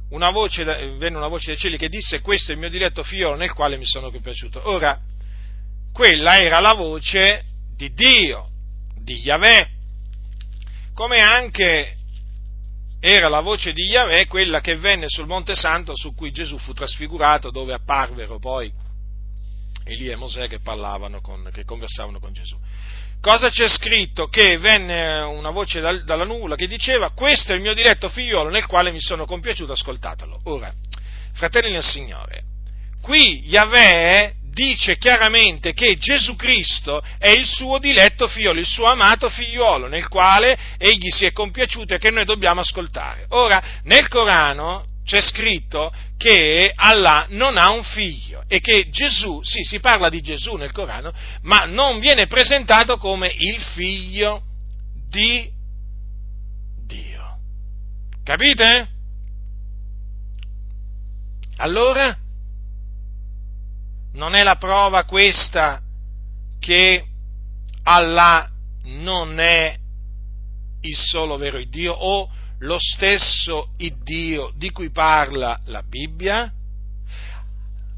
una 0.10 0.32
voce, 0.32 0.64
venne 0.64 1.18
una 1.18 1.28
voce 1.28 1.52
dai 1.52 1.58
cieli 1.58 1.78
che 1.78 1.88
disse 1.88 2.22
questo 2.22 2.50
è 2.50 2.56
il 2.56 2.60
mio 2.60 2.70
diletto 2.70 3.04
figlio 3.04 3.36
nel 3.36 3.54
quale 3.54 3.78
mi 3.78 3.86
sono 3.86 4.10
compiaciuto. 4.10 4.68
Ora, 4.70 5.00
quella 5.94 6.40
era 6.40 6.60
la 6.60 6.74
voce 6.74 7.44
di 7.76 7.94
Dio, 7.94 8.50
di 9.04 9.20
Yahweh, 9.20 9.70
come 10.96 11.20
anche 11.20 11.97
era 13.00 13.30
la 13.30 13.42
voce 13.42 13.74
di 13.74 13.84
Yahweh 13.84 14.26
quella 14.28 14.60
che 14.60 14.78
venne 14.78 15.06
sul 15.08 15.28
Monte 15.28 15.56
Santo 15.56 15.96
su 15.96 16.16
cui 16.16 16.32
Gesù 16.32 16.58
fu 16.58 16.74
trasfigurato, 16.74 17.52
dove 17.52 17.74
apparvero 17.74 18.40
poi 18.40 18.72
Elia 19.84 20.14
e 20.14 20.16
Mosè 20.16 20.48
che 20.48 20.60
parlavano 20.60 21.22
con, 21.22 21.50
che 21.54 21.64
conversavano 21.64 22.20
con 22.20 22.34
Gesù. 22.34 22.58
Cosa 23.22 23.50
c'è 23.50 23.68
scritto? 23.68 24.28
Che 24.28 24.58
venne 24.58 25.22
una 25.22 25.50
voce 25.50 25.80
dal, 25.80 26.04
dalla 26.04 26.26
nuvola 26.26 26.56
che 26.56 26.68
diceva 26.68 27.12
questo 27.12 27.52
è 27.52 27.56
il 27.56 27.62
mio 27.62 27.74
diletto 27.74 28.10
figliolo 28.10 28.50
nel 28.50 28.66
quale 28.66 28.92
mi 28.92 29.02
sono 29.02 29.26
compiaciuto, 29.26 29.72
ascoltatelo. 29.72 30.42
Ora, 30.46 30.74
fratelli 31.34 31.72
del 31.72 31.84
Signore, 31.84 32.44
qui 33.02 33.48
Yahweh 33.48 34.37
dice 34.58 34.98
chiaramente 34.98 35.74
che 35.74 35.98
Gesù 35.98 36.36
Cristo 36.36 37.04
è 37.20 37.30
il 37.30 37.46
suo 37.46 37.78
diletto 37.78 38.28
figliolo, 38.28 38.60
il 38.60 38.66
suo 38.66 38.86
amato 38.86 39.30
figliolo, 39.30 39.88
nel 39.88 40.08
quale 40.08 40.58
egli 40.80 41.10
si 41.10 41.26
è 41.26 41.32
compiaciuto 41.32 41.94
e 41.94 42.00
che 42.00 42.10
noi 42.10 42.26
dobbiamo 42.26 42.62
ascoltare. 42.62 43.28
Ora, 43.30 43.62
nel 43.84 44.08
Corano 44.08 44.88
c'è 45.06 45.22
scritto 45.22 45.94
che 46.18 46.72
Allah 46.74 47.28
non 47.30 47.56
ha 47.58 47.70
un 47.70 47.84
figlio 47.84 48.44
e 48.48 48.60
che 48.60 48.90
Gesù, 48.90 49.42
sì, 49.44 49.62
si 49.64 49.80
parla 49.80 50.10
di 50.10 50.22
Gesù 50.22 50.56
nel 50.56 50.72
Corano, 50.72 51.14
ma 51.44 51.66
non 51.66 52.00
viene 52.00 52.26
presentato 52.26 52.98
come 52.98 53.32
il 53.38 53.62
figlio 53.76 54.42
di 55.08 55.48
Dio. 56.88 57.38
Capite? 58.24 58.88
Allora, 61.58 62.18
non 64.18 64.34
è 64.36 64.44
la 64.44 64.56
prova 64.56 65.06
questa 65.06 65.80
che 66.60 67.06
Allah 67.84 68.50
non 68.84 69.40
è 69.40 69.78
il 70.82 70.98
solo 70.98 71.38
vero 71.38 71.62
Dio 71.64 71.94
o 71.94 72.30
lo 72.60 72.78
stesso 72.80 73.70
Dio 74.04 74.52
di 74.56 74.72
cui 74.72 74.90
parla 74.90 75.60
la 75.66 75.84
Bibbia? 75.84 76.52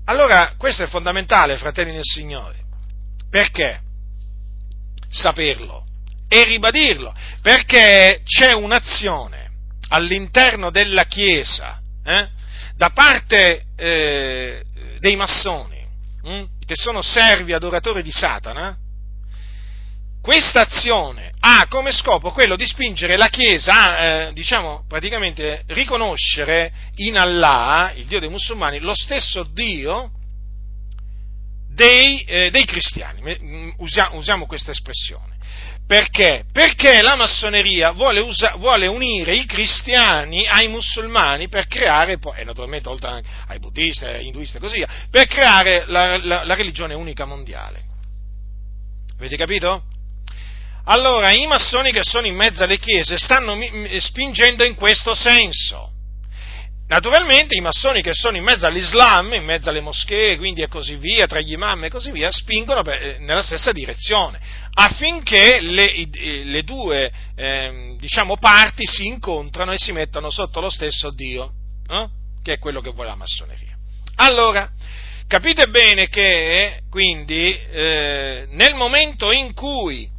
Allora, 0.06 0.56
questo 0.58 0.84
è 0.84 0.88
fondamentale, 0.88 1.58
fratelli 1.58 1.94
del 1.94 2.04
Signore. 2.04 2.64
Perché? 3.30 3.82
Saperlo 5.08 5.86
e 6.28 6.44
ribadirlo, 6.44 7.14
perché 7.42 8.22
c'è 8.24 8.54
un'azione 8.54 9.50
all'interno 9.90 10.70
della 10.70 11.06
Chiesa 11.06 11.82
eh, 12.04 12.30
da 12.76 12.90
parte 12.90 13.66
eh, 13.76 14.64
dei 15.00 15.16
massoni, 15.16 15.79
hm, 16.24 16.46
che 16.66 16.76
sono 16.76 17.02
servi 17.02 17.54
adoratori 17.54 18.04
di 18.04 18.12
Satana, 18.12 18.78
questa 20.22 20.62
azione 20.62 21.32
ha 21.40 21.66
come 21.70 21.92
scopo 21.92 22.32
quello 22.32 22.58
di 22.58 22.66
spingere 22.66 23.16
la 23.16 23.30
Chiesa 23.30 23.74
a, 23.74 24.04
eh, 24.04 24.34
diciamo, 24.34 24.84
praticamente 24.88 25.64
riconoscere 25.68 26.72
in 26.96 27.18
Allah, 27.18 27.94
il 27.96 28.06
Dio 28.06 28.20
dei 28.20 28.30
musulmani, 28.30 28.80
lo 28.80 28.94
stesso 28.94 29.44
Dio 29.44 30.12
dei, 31.74 32.22
eh, 32.24 32.50
dei 32.52 32.66
cristiani. 32.66 33.22
Mm, 33.42 33.70
usiamo, 33.78 34.18
usiamo 34.18 34.46
questa 34.46 34.72
espressione. 34.72 35.38
Perché? 35.90 36.44
Perché 36.54 37.02
la 37.02 37.16
massoneria 37.16 37.90
vuole, 37.94 38.20
usa, 38.20 38.54
vuole, 38.58 38.86
unire 38.86 39.34
i 39.34 39.48
cristiani 39.48 40.48
ai 40.48 40.68
musulmani 40.68 41.48
per 41.48 41.66
creare, 41.66 42.20
e 42.36 42.44
naturalmente 42.44 42.88
oltre 42.90 43.24
ai 43.48 43.58
buddisti, 43.58 44.06
ai 44.06 44.28
induisti 44.28 44.58
e 44.58 44.60
così 44.60 44.76
via, 44.76 44.88
per 45.10 45.26
creare 45.26 45.86
la, 45.88 46.18
la, 46.18 46.44
la 46.44 46.54
religione 46.54 46.94
unica 46.94 47.26
mondiale. 47.26 47.82
Avete 49.18 49.36
capito? 49.36 49.82
Allora, 50.86 51.32
i 51.32 51.48
massoni 51.48 51.92
che 51.92 52.04
sono 52.04 52.28
in 52.28 52.36
mezzo 52.36 52.64
alle 52.64 52.78
chiese 52.78 53.18
stanno 53.18 53.58
spingendo 53.98 54.64
in 54.64 54.76
questo 54.76 55.16
senso. 55.16 55.90
Naturalmente 56.90 57.56
i 57.56 57.62
massoni 57.62 58.02
che 58.02 58.14
sono 58.14 58.36
in 58.36 58.44
mezzo 58.44 58.66
all'Islam, 58.66 59.34
in 59.34 59.44
mezzo 59.44 59.70
alle 59.70 59.80
moschee, 59.80 60.38
quindi 60.38 60.64
e 60.64 60.68
così 60.68 60.96
via, 60.96 61.28
tra 61.28 61.40
gli 61.40 61.52
imam 61.52 61.84
e 61.84 61.90
così 61.90 62.10
via, 62.10 62.32
spingono 62.32 62.82
per, 62.82 63.00
eh, 63.00 63.18
nella 63.20 63.44
stessa 63.44 63.72
direzione, 63.72 64.40
affinché 64.82 65.60
le, 65.60 66.08
le 66.46 66.64
due 66.64 67.12
eh, 67.36 67.96
diciamo, 67.98 68.38
parti 68.38 68.86
si 68.86 69.08
incontrano 69.08 69.74
e 69.74 69.78
si 69.78 69.92
mettano 69.92 70.30
sotto 70.30 70.62
lo 70.62 70.70
stesso 70.70 71.12
Dio, 71.12 71.52
eh? 71.90 72.08
che 72.42 72.54
è 72.54 72.60
quello 72.60 72.80
che 72.80 72.92
vuole 72.92 73.10
la 73.10 73.16
massoneria. 73.16 73.78
Allora, 74.16 74.72
capite 75.28 75.68
bene 75.68 76.08
che 76.08 76.82
quindi 76.90 77.54
eh, 77.54 78.48
nel 78.52 78.74
momento 78.76 79.32
in 79.32 79.54
cui 79.54 80.10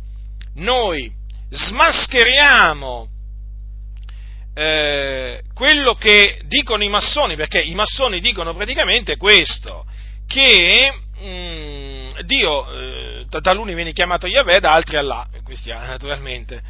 noi 0.57 1.11
smascheriamo 1.49 3.09
eh, 4.55 5.43
quello 5.55 5.95
che 5.95 6.43
dicono 6.45 6.85
i 6.85 6.89
massoni, 6.91 7.35
perché 7.35 7.63
i 7.63 7.75
massoni 7.75 8.21
dicono 8.21 8.55
praticamente 8.55 9.17
questo, 9.17 9.87
che 10.27 10.93
mh, 11.19 11.25
mm, 11.25 12.09
Dio 12.25 12.71
eh, 12.71 13.00
da 13.31 13.41
taluni 13.41 13.75
viene 13.75 13.93
chiamato 13.93 14.27
Yahweh, 14.27 14.59
da 14.59 14.73
altri 14.73 14.97
Allah, 14.97 15.27
questi 15.45 15.71
naturalmente, 15.71 16.61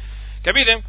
capite? 0.41 0.83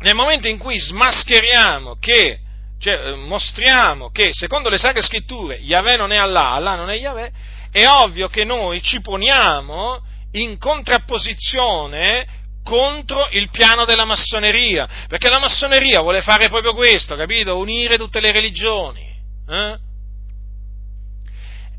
Nel 0.00 0.14
momento 0.14 0.48
in 0.48 0.58
cui 0.58 0.78
smascheriamo 0.78 1.96
che, 1.98 2.38
cioè 2.78 3.08
eh, 3.08 3.14
mostriamo 3.16 4.10
che 4.10 4.30
secondo 4.32 4.68
le 4.68 4.78
sacre 4.78 5.02
scritture 5.02 5.56
Yahweh 5.56 5.96
non 5.96 6.12
è 6.12 6.16
Allah, 6.16 6.50
Allah 6.50 6.76
non 6.76 6.90
è 6.90 6.94
Yahweh, 6.94 7.32
è 7.72 7.84
ovvio 7.86 8.28
che 8.28 8.44
noi 8.44 8.80
ci 8.80 9.00
poniamo 9.00 10.00
in 10.32 10.56
contrapposizione 10.58 12.36
contro 12.62 13.28
il 13.32 13.50
piano 13.50 13.84
della 13.84 14.04
massoneria, 14.04 14.86
perché 15.08 15.28
la 15.28 15.40
massoneria 15.40 16.00
vuole 16.00 16.20
fare 16.20 16.48
proprio 16.48 16.74
questo, 16.74 17.16
capito? 17.16 17.56
Unire 17.56 17.96
tutte 17.96 18.20
le 18.20 18.30
religioni. 18.30 19.02
Eh? 19.48 19.78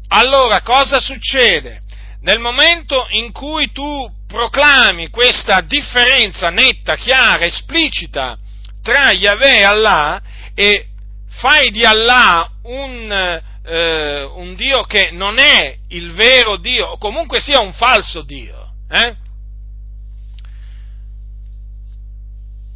Allora, 0.10 0.62
cosa 0.62 1.00
succede? 1.00 1.84
Nel 2.22 2.39
momento 2.39 3.07
in 3.11 3.32
cui 3.32 3.72
tu 3.72 4.11
proclami 4.28 5.09
questa 5.09 5.61
differenza 5.61 6.49
netta, 6.49 6.95
chiara, 6.95 7.45
esplicita 7.45 8.38
tra 8.82 9.11
Yahweh 9.11 9.57
e 9.57 9.63
Allah 9.63 10.22
e 10.53 10.88
fai 11.30 11.72
di 11.72 11.86
Allah 11.86 12.49
un, 12.63 13.41
eh, 13.65 14.24
un 14.24 14.55
Dio 14.55 14.84
che 14.84 15.11
non 15.11 15.39
è 15.39 15.78
il 15.89 16.11
vero 16.13 16.57
Dio, 16.57 16.88
o 16.88 16.97
comunque 16.97 17.39
sia 17.39 17.59
un 17.59 17.74
falso 17.74 18.22
Dio, 18.22 18.74
eh? 18.89 19.15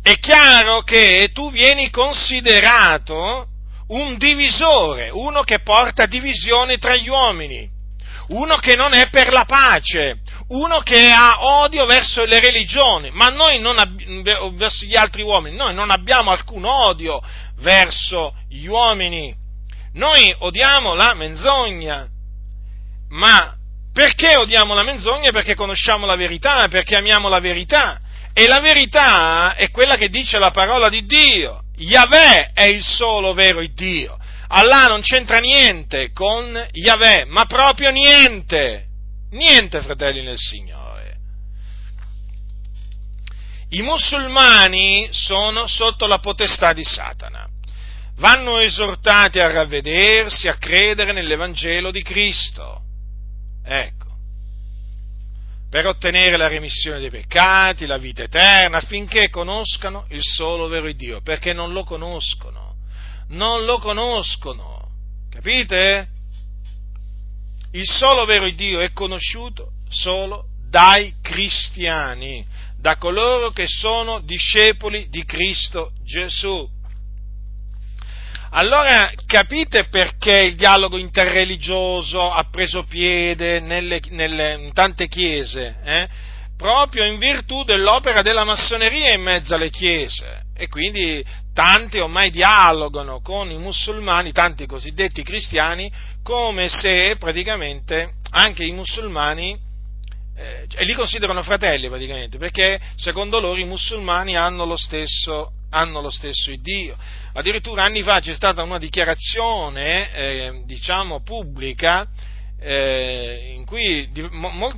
è 0.04 0.20
chiaro 0.20 0.82
che 0.82 1.30
tu 1.34 1.50
vieni 1.50 1.90
considerato 1.90 3.48
un 3.88 4.18
divisore, 4.18 5.10
uno 5.10 5.44
che 5.44 5.60
porta 5.60 6.06
divisione 6.06 6.78
tra 6.78 6.96
gli 6.96 7.08
uomini, 7.08 7.70
uno 8.30 8.58
che 8.58 8.76
non 8.76 8.94
è 8.94 9.10
per 9.10 9.32
la 9.32 9.46
pace, 9.46 10.20
uno 10.50 10.80
che 10.80 11.12
ha 11.12 11.44
odio 11.62 11.86
verso 11.86 12.26
le 12.26 12.40
religioni, 12.40 13.12
ma 13.12 13.28
noi 13.30 13.60
non 13.60 13.78
ab- 13.78 14.56
verso 14.56 14.86
gli 14.86 14.96
altri 14.96 15.22
uomini, 15.22 15.56
noi 15.56 15.74
non 15.74 15.90
abbiamo 15.90 16.32
alcun 16.32 16.66
odio 16.66 17.22
verso 17.58 18.34
gli 18.50 18.66
uomini, 18.66 19.34
noi 19.94 20.34
odiamo 20.40 20.94
la 20.94 21.14
menzogna, 21.14 22.08
ma 23.10 23.56
perché 23.94 24.38
odiamo 24.38 24.74
la 24.74 24.84
menzogna? 24.84 25.32
Perché 25.32 25.54
conosciamo 25.54 26.08
la 26.08 26.16
verità, 26.16 26.68
perché 26.68 26.96
amiamo 26.96 27.30
la 27.30 27.40
verità. 27.40 28.00
E 28.34 28.48
la 28.48 28.60
verità 28.60 29.54
è 29.54 29.70
quella 29.70 29.96
che 29.96 30.10
dice 30.10 30.40
la 30.40 30.50
parola 30.50 30.90
di 30.90 31.06
Dio. 31.06 31.62
Yahweh 31.76 32.52
è 32.54 32.66
il 32.66 32.84
solo 32.84 33.34
vero 33.34 33.64
Dio. 33.74 34.18
Allah 34.56 34.86
non 34.86 35.02
c'entra 35.02 35.40
niente 35.40 36.12
con 36.12 36.68
Yahweh, 36.72 37.26
ma 37.26 37.46
proprio 37.46 37.90
niente. 37.90 38.86
Niente, 39.32 39.82
fratelli 39.82 40.22
nel 40.22 40.38
Signore. 40.38 41.18
I 43.70 43.82
musulmani 43.82 45.08
sono 45.12 45.66
sotto 45.66 46.06
la 46.06 46.20
potestà 46.20 46.72
di 46.74 46.84
Satana. 46.84 47.48
Vanno 48.18 48.60
esortati 48.60 49.40
a 49.40 49.52
ravvedersi, 49.52 50.48
a 50.48 50.58
credere 50.58 51.14
nell'Evangelo 51.14 51.90
di 51.90 52.04
Cristo. 52.04 52.82
Ecco 53.66 54.04
per 55.74 55.88
ottenere 55.88 56.38
la 56.38 56.48
remissione 56.48 57.00
dei 57.00 57.10
peccati, 57.10 57.88
la 57.88 57.98
vita 57.98 58.22
eterna, 58.22 58.78
affinché 58.78 59.32
conoscano 59.32 60.06
il 60.10 60.22
solo 60.22 60.68
vero 60.68 60.92
Dio, 60.92 61.22
perché 61.22 61.52
non 61.52 61.72
lo 61.72 61.84
conoscono, 61.84 62.73
non 63.30 63.66
lo 63.66 63.80
conoscono, 63.80 64.90
capite? 65.30 66.08
Il 67.72 67.88
solo 67.88 68.26
vero 68.26 68.50
Dio 68.50 68.80
è 68.80 68.92
conosciuto 68.92 69.72
solo 69.90 70.46
dai 70.70 71.16
cristiani, 71.22 72.46
da 72.78 72.98
coloro 72.98 73.52
che 73.52 73.66
sono 73.68 74.20
discepoli 74.22 75.08
di 75.10 75.24
Cristo 75.26 75.92
Gesù. 76.04 76.70
Allora 78.56 79.12
capite 79.26 79.86
perché 79.86 80.42
il 80.42 80.56
dialogo 80.56 80.98
interreligioso 80.98 82.32
ha 82.32 82.44
preso 82.52 82.84
piede 82.84 83.60
nelle, 83.60 84.00
nelle, 84.10 84.54
in 84.54 84.74
tante 84.74 85.08
chiese? 85.08 85.78
Eh? 85.84 86.08
Proprio 86.56 87.04
in 87.04 87.18
virtù 87.18 87.64
dell'opera 87.64 88.22
della 88.22 88.44
massoneria 88.44 89.14
in 89.14 89.22
mezzo 89.22 89.56
alle 89.56 89.72
chiese. 89.72 90.43
E 90.56 90.68
quindi 90.68 91.26
tanti 91.54 91.98
ormai 91.98 92.30
dialogano 92.30 93.22
con 93.22 93.50
i 93.50 93.58
musulmani, 93.58 94.32
tanti 94.32 94.66
cosiddetti 94.68 95.24
cristiani, 95.24 95.92
come 96.22 96.70
se 96.70 97.16
praticamente 97.18 98.14
anche 98.30 98.64
i 98.64 98.72
musulmani 98.72 99.58
eh, 100.36 100.68
e 100.74 100.86
li 100.86 100.94
considerano 100.94 101.44
fratelli 101.44 101.88
praticamente, 101.88 102.38
perché 102.38 102.80
secondo 102.96 103.40
loro 103.40 103.60
i 103.60 103.66
musulmani 103.66 104.36
hanno 104.36 104.66
lo 104.66 104.76
stesso, 104.76 105.52
hanno 105.70 106.02
lo 106.02 106.10
stesso 106.10 106.52
Dio. 106.56 106.98
Addirittura 107.34 107.84
anni 107.84 108.04
fa 108.04 108.20
c'è 108.20 108.34
stata 108.34 108.64
una 108.64 108.78
dichiarazione, 108.78 110.12
eh, 110.14 110.62
diciamo, 110.66 111.22
pubblica, 111.22 112.08
eh, 112.60 113.54
in 113.56 113.66
cui 113.66 114.10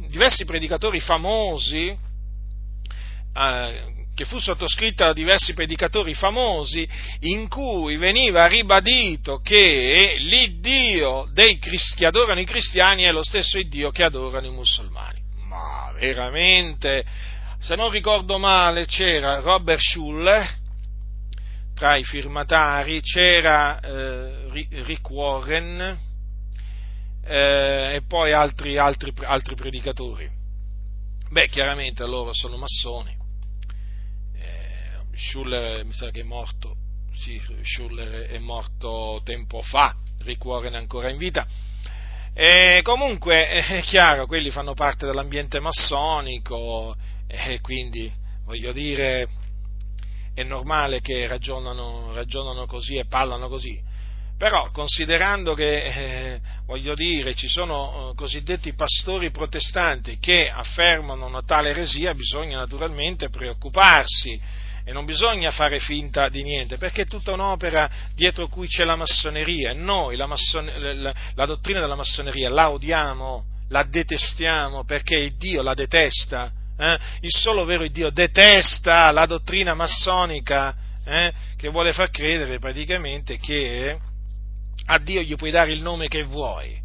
diversi 0.07 0.45
predicatori 0.45 0.99
famosi, 0.99 1.95
eh, 3.33 3.94
che 4.15 4.25
fu 4.25 4.39
sottoscritta 4.39 5.05
da 5.05 5.13
diversi 5.13 5.53
predicatori 5.53 6.13
famosi, 6.13 6.87
in 7.21 7.49
cui 7.49 7.97
veniva 7.97 8.47
ribadito 8.47 9.39
che 9.39 10.15
l'Iddio 10.17 11.29
dei, 11.33 11.59
che 11.59 12.05
adorano 12.05 12.39
i 12.39 12.45
cristiani 12.45 13.03
è 13.03 13.11
lo 13.11 13.23
stesso 13.23 13.59
Iddio 13.59 13.91
che 13.91 14.03
adorano 14.03 14.47
i 14.47 14.51
musulmani. 14.51 15.21
Ma 15.47 15.91
veramente, 15.99 17.05
se 17.59 17.75
non 17.75 17.91
ricordo 17.91 18.37
male, 18.37 18.85
c'era 18.85 19.41
Robert 19.41 19.81
Schuller, 19.81 20.63
tra 21.75 21.97
i 21.97 22.05
firmatari 22.05 23.01
c'era 23.01 23.81
eh, 23.81 24.47
Rick 24.83 25.09
Warren 25.09 25.99
eh, 27.25 27.95
e 27.95 28.01
poi 28.07 28.31
altri, 28.31 28.77
altri, 28.77 29.11
altri, 29.23 29.55
predicatori. 29.55 30.29
Beh, 31.29 31.49
chiaramente 31.49 32.05
loro 32.05 32.31
sono 32.31 32.55
massoni. 32.55 33.24
Schuller 35.15 35.83
mi 35.85 35.93
sa 35.93 36.11
che 36.11 36.21
è 36.21 36.23
morto, 36.23 36.75
sì, 37.13 37.41
Schuller 37.63 38.27
è 38.27 38.37
morto 38.39 39.21
tempo 39.23 39.61
fa, 39.61 39.95
è 40.23 40.75
ancora 40.75 41.09
in 41.09 41.17
vita. 41.17 41.47
E 42.33 42.81
comunque 42.83 43.47
è 43.49 43.81
chiaro, 43.81 44.27
quelli 44.27 44.49
fanno 44.49 44.73
parte 44.73 45.05
dell'ambiente 45.05 45.59
massonico 45.59 46.95
e 47.27 47.59
quindi 47.61 48.11
voglio 48.43 48.71
dire 48.71 49.27
è 50.33 50.43
normale 50.43 50.99
che 50.99 51.25
ragionano, 51.27 52.13
ragionano 52.13 52.65
così 52.65 52.97
e 52.97 53.05
parlano 53.05 53.47
così. 53.47 53.81
Però, 54.37 54.69
considerando 54.71 55.53
che, 55.53 55.83
eh, 55.83 56.41
voglio 56.65 56.93
dire, 56.93 57.33
ci 57.35 57.47
sono 57.47 58.11
eh, 58.11 58.15
cosiddetti 58.15 58.73
pastori 58.73 59.31
protestanti 59.31 60.17
che 60.19 60.49
affermano 60.49 61.25
una 61.25 61.41
tale 61.41 61.69
eresia, 61.69 62.11
bisogna 62.11 62.59
naturalmente 62.59 63.29
preoccuparsi 63.29 64.37
e 64.87 64.93
non 64.93 65.03
bisogna 65.03 65.49
fare 65.49 65.79
finta 65.79 66.29
di 66.29 66.43
niente, 66.43 66.77
perché 66.77 67.01
è 67.01 67.07
tutta 67.07 67.31
un'opera 67.31 67.89
dietro 68.13 68.47
cui 68.47 68.67
c'è 68.67 68.83
la 68.83 68.95
massoneria 68.95 69.71
e 69.71 69.73
noi 69.73 70.15
la, 70.15 70.27
massone, 70.27 70.93
la, 70.93 71.13
la 71.33 71.45
dottrina 71.45 71.79
della 71.79 71.95
massoneria 71.95 72.51
la 72.51 72.69
odiamo, 72.69 73.45
la 73.69 73.81
detestiamo 73.81 74.85
perché 74.85 75.31
Dio 75.37 75.63
la 75.63 75.73
detesta. 75.73 76.51
Eh? 76.77 76.99
Il 77.21 77.31
solo 77.31 77.65
vero 77.65 77.87
Dio 77.87 78.11
detesta 78.11 79.09
la 79.11 79.25
dottrina 79.25 79.73
massonica 79.73 80.75
eh? 81.03 81.33
che 81.57 81.69
vuole 81.69 81.91
far 81.91 82.11
credere 82.11 82.59
praticamente 82.59 83.37
che 83.39 83.97
a 84.85 84.99
Dio 84.99 85.21
gli 85.21 85.33
puoi 85.33 85.49
dare 85.49 85.71
il 85.71 85.81
nome 85.81 86.07
che 86.07 86.21
vuoi. 86.23 86.79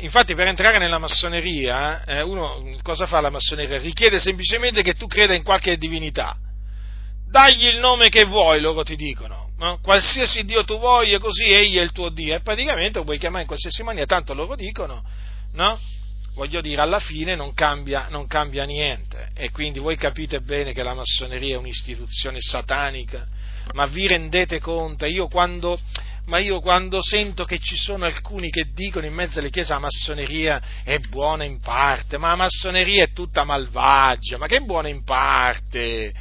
Infatti 0.00 0.34
per 0.34 0.48
entrare 0.48 0.76
nella 0.78 0.98
massoneria, 0.98 2.04
eh, 2.04 2.20
uno 2.20 2.76
cosa 2.82 3.06
fa 3.06 3.20
la 3.20 3.30
massoneria? 3.30 3.78
Richiede 3.78 4.20
semplicemente 4.20 4.82
che 4.82 4.94
tu 4.94 5.06
creda 5.06 5.32
in 5.32 5.44
qualche 5.44 5.78
divinità. 5.78 6.36
Dagli 7.28 7.66
il 7.66 7.78
nome 7.78 8.08
che 8.08 8.24
vuoi, 8.24 8.60
loro 8.60 8.82
ti 8.82 8.96
dicono. 8.96 9.50
No? 9.58 9.78
Qualsiasi 9.82 10.44
Dio 10.44 10.64
tu 10.64 10.78
voglia, 10.78 11.18
così 11.18 11.44
egli 11.44 11.76
è 11.76 11.82
il 11.82 11.92
tuo 11.92 12.10
Dio. 12.10 12.34
E 12.34 12.40
praticamente 12.40 12.98
lo 12.98 13.04
puoi 13.04 13.18
chiamare 13.18 13.42
in 13.42 13.46
qualsiasi 13.46 13.82
maniera, 13.82 14.06
tanto 14.06 14.34
loro 14.34 14.54
dicono, 14.54 15.02
no? 15.52 15.78
Voglio 16.34 16.60
dire, 16.60 16.82
alla 16.82 17.00
fine 17.00 17.34
non 17.34 17.54
cambia, 17.54 18.08
non 18.10 18.26
cambia 18.26 18.64
niente. 18.64 19.30
E 19.34 19.50
quindi 19.50 19.78
voi 19.78 19.96
capite 19.96 20.40
bene 20.40 20.72
che 20.72 20.82
la 20.82 20.94
massoneria 20.94 21.54
è 21.54 21.58
un'istituzione 21.58 22.38
satanica. 22.40 23.26
Ma 23.72 23.86
vi 23.86 24.06
rendete 24.06 24.60
conto? 24.60 25.06
Io 25.06 25.28
quando 25.28 25.78
ma 26.26 26.40
io 26.40 26.60
quando 26.60 27.02
sento 27.02 27.44
che 27.44 27.60
ci 27.60 27.76
sono 27.76 28.04
alcuni 28.04 28.50
che 28.50 28.66
dicono 28.74 29.06
in 29.06 29.14
mezzo 29.14 29.38
alle 29.38 29.50
chiese 29.50 29.72
la 29.72 29.78
massoneria 29.78 30.60
è 30.82 30.98
buona 30.98 31.44
in 31.44 31.60
parte, 31.60 32.18
ma 32.18 32.30
la 32.30 32.36
massoneria 32.36 33.04
è 33.04 33.12
tutta 33.12 33.44
malvagia, 33.44 34.36
ma 34.36 34.46
che 34.46 34.60
buona 34.60 34.88
in 34.88 35.04
parte? 35.04 36.12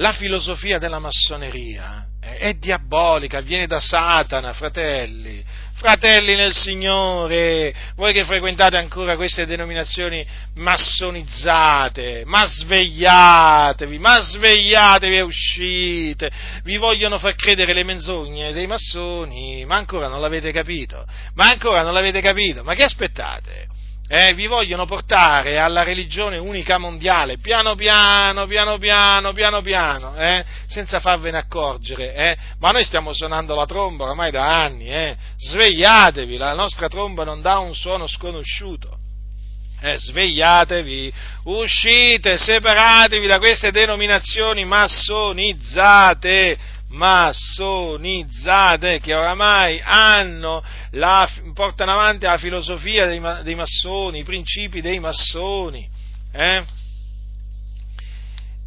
La 0.00 0.12
filosofia 0.12 0.78
della 0.78 1.00
massoneria 1.00 2.06
è 2.20 2.54
diabolica, 2.54 3.40
viene 3.40 3.66
da 3.66 3.80
Satana, 3.80 4.52
fratelli. 4.52 5.44
Fratelli 5.74 6.36
nel 6.36 6.54
Signore, 6.54 7.74
voi 7.96 8.12
che 8.12 8.24
frequentate 8.24 8.76
ancora 8.76 9.16
queste 9.16 9.44
denominazioni 9.44 10.24
massonizzate, 10.54 12.22
ma 12.26 12.46
svegliatevi, 12.46 13.98
ma 13.98 14.20
svegliatevi 14.20 15.16
e 15.16 15.20
uscite, 15.20 16.30
vi 16.62 16.76
vogliono 16.76 17.18
far 17.18 17.34
credere 17.34 17.72
le 17.72 17.82
menzogne 17.82 18.52
dei 18.52 18.68
massoni, 18.68 19.64
ma 19.64 19.76
ancora 19.76 20.06
non 20.06 20.20
l'avete 20.20 20.52
capito, 20.52 21.04
ma 21.34 21.48
ancora 21.48 21.82
non 21.82 21.92
l'avete 21.92 22.20
capito, 22.20 22.62
ma 22.62 22.74
che 22.74 22.84
aspettate? 22.84 23.77
Eh, 24.10 24.32
vi 24.32 24.46
vogliono 24.46 24.86
portare 24.86 25.58
alla 25.58 25.82
religione 25.82 26.38
unica 26.38 26.78
mondiale, 26.78 27.36
piano 27.36 27.74
piano, 27.74 28.46
piano 28.46 28.78
piano, 28.78 29.32
piano 29.32 29.60
piano, 29.60 30.16
eh, 30.16 30.42
senza 30.66 30.98
farvene 30.98 31.36
accorgere, 31.36 32.14
eh. 32.14 32.36
ma 32.58 32.70
noi 32.70 32.84
stiamo 32.84 33.12
suonando 33.12 33.54
la 33.54 33.66
tromba 33.66 34.06
ormai 34.06 34.30
da 34.30 34.62
anni, 34.62 34.88
eh. 34.88 35.14
svegliatevi, 35.36 36.38
la 36.38 36.54
nostra 36.54 36.88
tromba 36.88 37.24
non 37.24 37.42
dà 37.42 37.58
un 37.58 37.74
suono 37.74 38.06
sconosciuto. 38.06 38.96
Eh, 39.80 39.96
svegliatevi, 39.96 41.12
uscite, 41.44 42.36
separatevi 42.36 43.28
da 43.28 43.38
queste 43.38 43.70
denominazioni 43.70 44.64
massonizzate, 44.64 46.58
massonizzate 46.88 49.00
che 49.00 49.14
oramai 49.14 49.80
hanno 49.82 50.62
la, 50.92 51.28
portano 51.54 51.92
avanti 51.92 52.26
la 52.26 52.38
filosofia 52.38 53.06
dei, 53.06 53.20
dei, 53.42 53.54
massoni, 53.54 54.20
i 54.20 54.24
principi 54.24 54.80
dei 54.80 55.00
massoni. 55.00 55.86
Eh? 56.32 56.64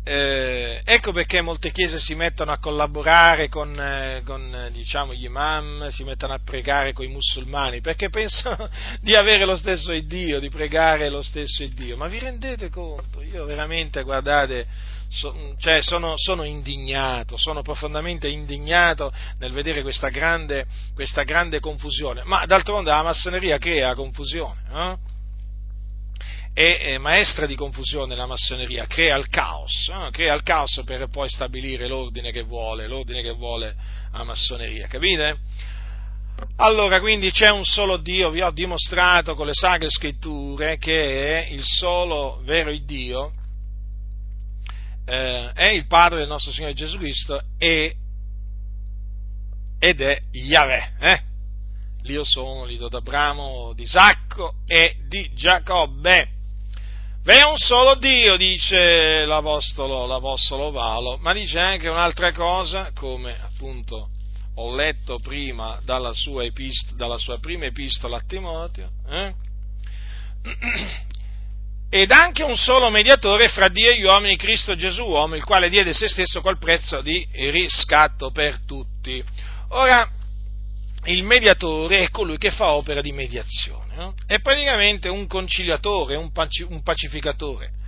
Eh, 0.03 0.81
ecco 0.83 1.11
perché 1.11 1.41
molte 1.41 1.71
chiese 1.71 1.99
si 1.99 2.15
mettono 2.15 2.51
a 2.51 2.57
collaborare 2.57 3.49
con, 3.49 3.79
eh, 3.79 4.23
con 4.25 4.69
diciamo, 4.71 5.13
gli 5.13 5.25
imam, 5.25 5.89
si 5.89 6.03
mettono 6.03 6.33
a 6.33 6.39
pregare 6.43 6.91
con 6.91 7.05
i 7.05 7.07
musulmani, 7.07 7.81
perché 7.81 8.09
pensano 8.11 8.67
di 8.99 9.15
avere 9.15 9.45
lo 9.45 9.55
stesso 9.55 9.91
Dio, 9.99 10.39
di 10.39 10.49
pregare 10.49 11.09
lo 11.09 11.21
stesso 11.21 11.63
Dio. 11.67 11.97
Ma 11.97 12.07
vi 12.07 12.17
rendete 12.17 12.69
conto? 12.69 13.21
Io 13.21 13.45
veramente, 13.45 14.01
guardate, 14.01 14.65
so, 15.07 15.55
cioè 15.59 15.83
sono, 15.83 16.13
sono, 16.17 16.45
indignato, 16.45 17.37
sono 17.37 17.61
profondamente 17.61 18.27
indignato 18.27 19.13
nel 19.37 19.51
vedere 19.51 19.83
questa 19.83 20.09
grande, 20.09 20.65
questa 20.95 21.21
grande 21.23 21.59
confusione. 21.59 22.23
Ma 22.23 22.45
d'altronde 22.47 22.89
la 22.89 23.03
massoneria 23.03 23.59
crea 23.59 23.93
confusione. 23.93 24.61
Eh? 24.73 25.10
È, 26.53 26.97
maestra 26.97 27.45
di 27.45 27.55
confusione 27.55 28.13
la 28.13 28.25
massoneria, 28.25 28.85
crea 28.85 29.15
il 29.15 29.29
caos, 29.29 29.89
eh? 29.89 30.11
crea 30.11 30.33
il 30.33 30.43
caos 30.43 30.81
per 30.85 31.07
poi 31.07 31.29
stabilire 31.29 31.87
l'ordine 31.87 32.31
che 32.31 32.41
vuole, 32.41 32.87
l'ordine 32.87 33.21
che 33.21 33.31
vuole 33.31 33.73
la 34.11 34.23
massoneria, 34.23 34.87
capite? 34.87 35.37
Allora, 36.57 36.99
quindi 36.99 37.31
c'è 37.31 37.49
un 37.49 37.63
solo 37.63 37.97
Dio, 37.97 38.29
vi 38.29 38.41
ho 38.41 38.51
dimostrato 38.51 39.35
con 39.35 39.45
le 39.45 39.53
sacre 39.53 39.89
scritture 39.89 40.77
che 40.77 41.43
è 41.43 41.47
il 41.51 41.63
solo 41.63 42.41
vero 42.43 42.75
Dio, 42.83 43.31
eh, 45.05 45.51
è 45.53 45.67
il 45.67 45.87
Padre 45.87 46.19
del 46.19 46.27
nostro 46.27 46.51
Signore 46.51 46.73
Gesù 46.73 46.97
Cristo 46.97 47.41
e, 47.57 47.95
ed 49.79 50.01
è 50.01 50.21
Yahweh, 50.31 50.93
eh? 50.99 51.21
L'io 52.03 52.23
sono 52.23 52.65
l'Iddio 52.65 52.87
d'Abramo, 52.87 53.73
di 53.73 53.83
Isacco 53.83 54.55
e 54.65 54.95
di 55.07 55.31
Giacobbe. 55.35 56.39
V'è 57.23 57.43
un 57.43 57.55
solo 57.55 57.95
Dio, 57.95 58.35
dice 58.35 59.25
l'Apostolo, 59.25 60.07
l'Apostolo 60.07 60.71
Paolo, 60.71 61.17
ma 61.17 61.33
dice 61.33 61.59
anche 61.59 61.87
un'altra 61.87 62.31
cosa, 62.31 62.91
come 62.95 63.37
appunto 63.39 64.09
ho 64.55 64.75
letto 64.75 65.19
prima 65.19 65.79
dalla 65.83 66.13
sua, 66.13 66.43
epist- 66.43 66.95
dalla 66.95 67.19
sua 67.19 67.39
prima 67.39 67.65
epistola 67.65 68.17
a 68.17 68.23
Timoteo, 68.25 68.89
eh? 69.07 69.33
ed 71.93 72.09
anche 72.09 72.41
un 72.41 72.57
solo 72.57 72.89
mediatore 72.89 73.49
fra 73.49 73.67
Dio 73.67 73.91
e 73.91 73.99
gli 73.99 74.03
uomini, 74.03 74.35
Cristo 74.35 74.75
Gesù 74.75 75.03
uomo, 75.03 75.35
il 75.35 75.43
quale 75.43 75.69
diede 75.69 75.93
se 75.93 76.09
stesso 76.09 76.41
col 76.41 76.57
prezzo 76.57 77.01
di 77.01 77.23
riscatto 77.33 78.31
per 78.31 78.61
tutti. 78.65 79.23
Ora, 79.69 80.09
il 81.05 81.23
mediatore 81.23 81.99
è 81.99 82.09
colui 82.09 82.37
che 82.37 82.49
fa 82.49 82.71
opera 82.71 83.01
di 83.01 83.11
mediazione, 83.11 83.80
no? 83.95 84.13
è 84.25 84.39
praticamente 84.39 85.09
un 85.09 85.27
conciliatore, 85.27 86.15
un, 86.15 86.31
pacificatore. 86.83 87.79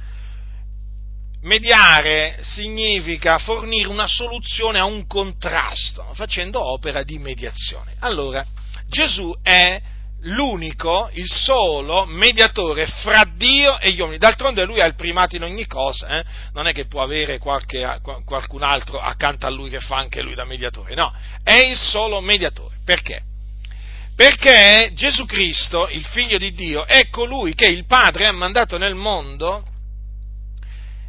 Mediare 1.42 2.38
significa 2.42 3.38
fornire 3.38 3.90
una 3.90 4.08
soluzione 4.08 4.80
a 4.80 4.86
un 4.86 5.06
contrasto, 5.08 6.10
facendo 6.14 6.64
opera 6.64 7.04
di 7.04 7.18
mediazione. 7.18 7.96
Allora, 8.00 8.46
Gesù 8.88 9.34
è 9.42 9.82
l'unico, 10.24 11.10
il 11.14 11.28
solo 11.28 12.06
mediatore 12.06 12.86
fra 12.86 13.26
Dio 13.36 13.80
e 13.80 13.92
gli 13.92 14.00
uomini. 14.00 14.18
D'altronde 14.18 14.66
lui 14.66 14.80
ha 14.80 14.86
il 14.86 14.96
primato 14.96 15.36
in 15.36 15.44
ogni 15.44 15.66
cosa, 15.68 16.08
eh? 16.20 16.24
non 16.54 16.68
è 16.68 16.72
che 16.72 16.86
può 16.86 17.02
avere 17.02 17.40
qualche, 17.40 18.00
qualcun 18.24 18.64
altro 18.64 19.00
accanto 19.00 19.46
a 19.46 19.50
lui 19.50 19.70
che 19.70 19.80
fa 19.80 19.98
anche 19.98 20.22
lui 20.22 20.36
da 20.36 20.46
mediatore, 20.46 20.96
no, 20.96 21.14
è 21.44 21.56
il 21.56 21.78
solo 21.78 22.22
mediatore. 22.22 22.76
Perché? 22.86 23.32
Perché 24.16 24.92
Gesù 24.94 25.26
Cristo, 25.26 25.88
il 25.90 26.06
figlio 26.06 26.38
di 26.38 26.52
Dio, 26.54 26.86
è 26.86 27.10
colui 27.10 27.56
che 27.56 27.66
il 27.66 27.86
Padre 27.86 28.28
ha 28.28 28.32
mandato 28.32 28.78
nel 28.78 28.96
mondo 28.96 29.66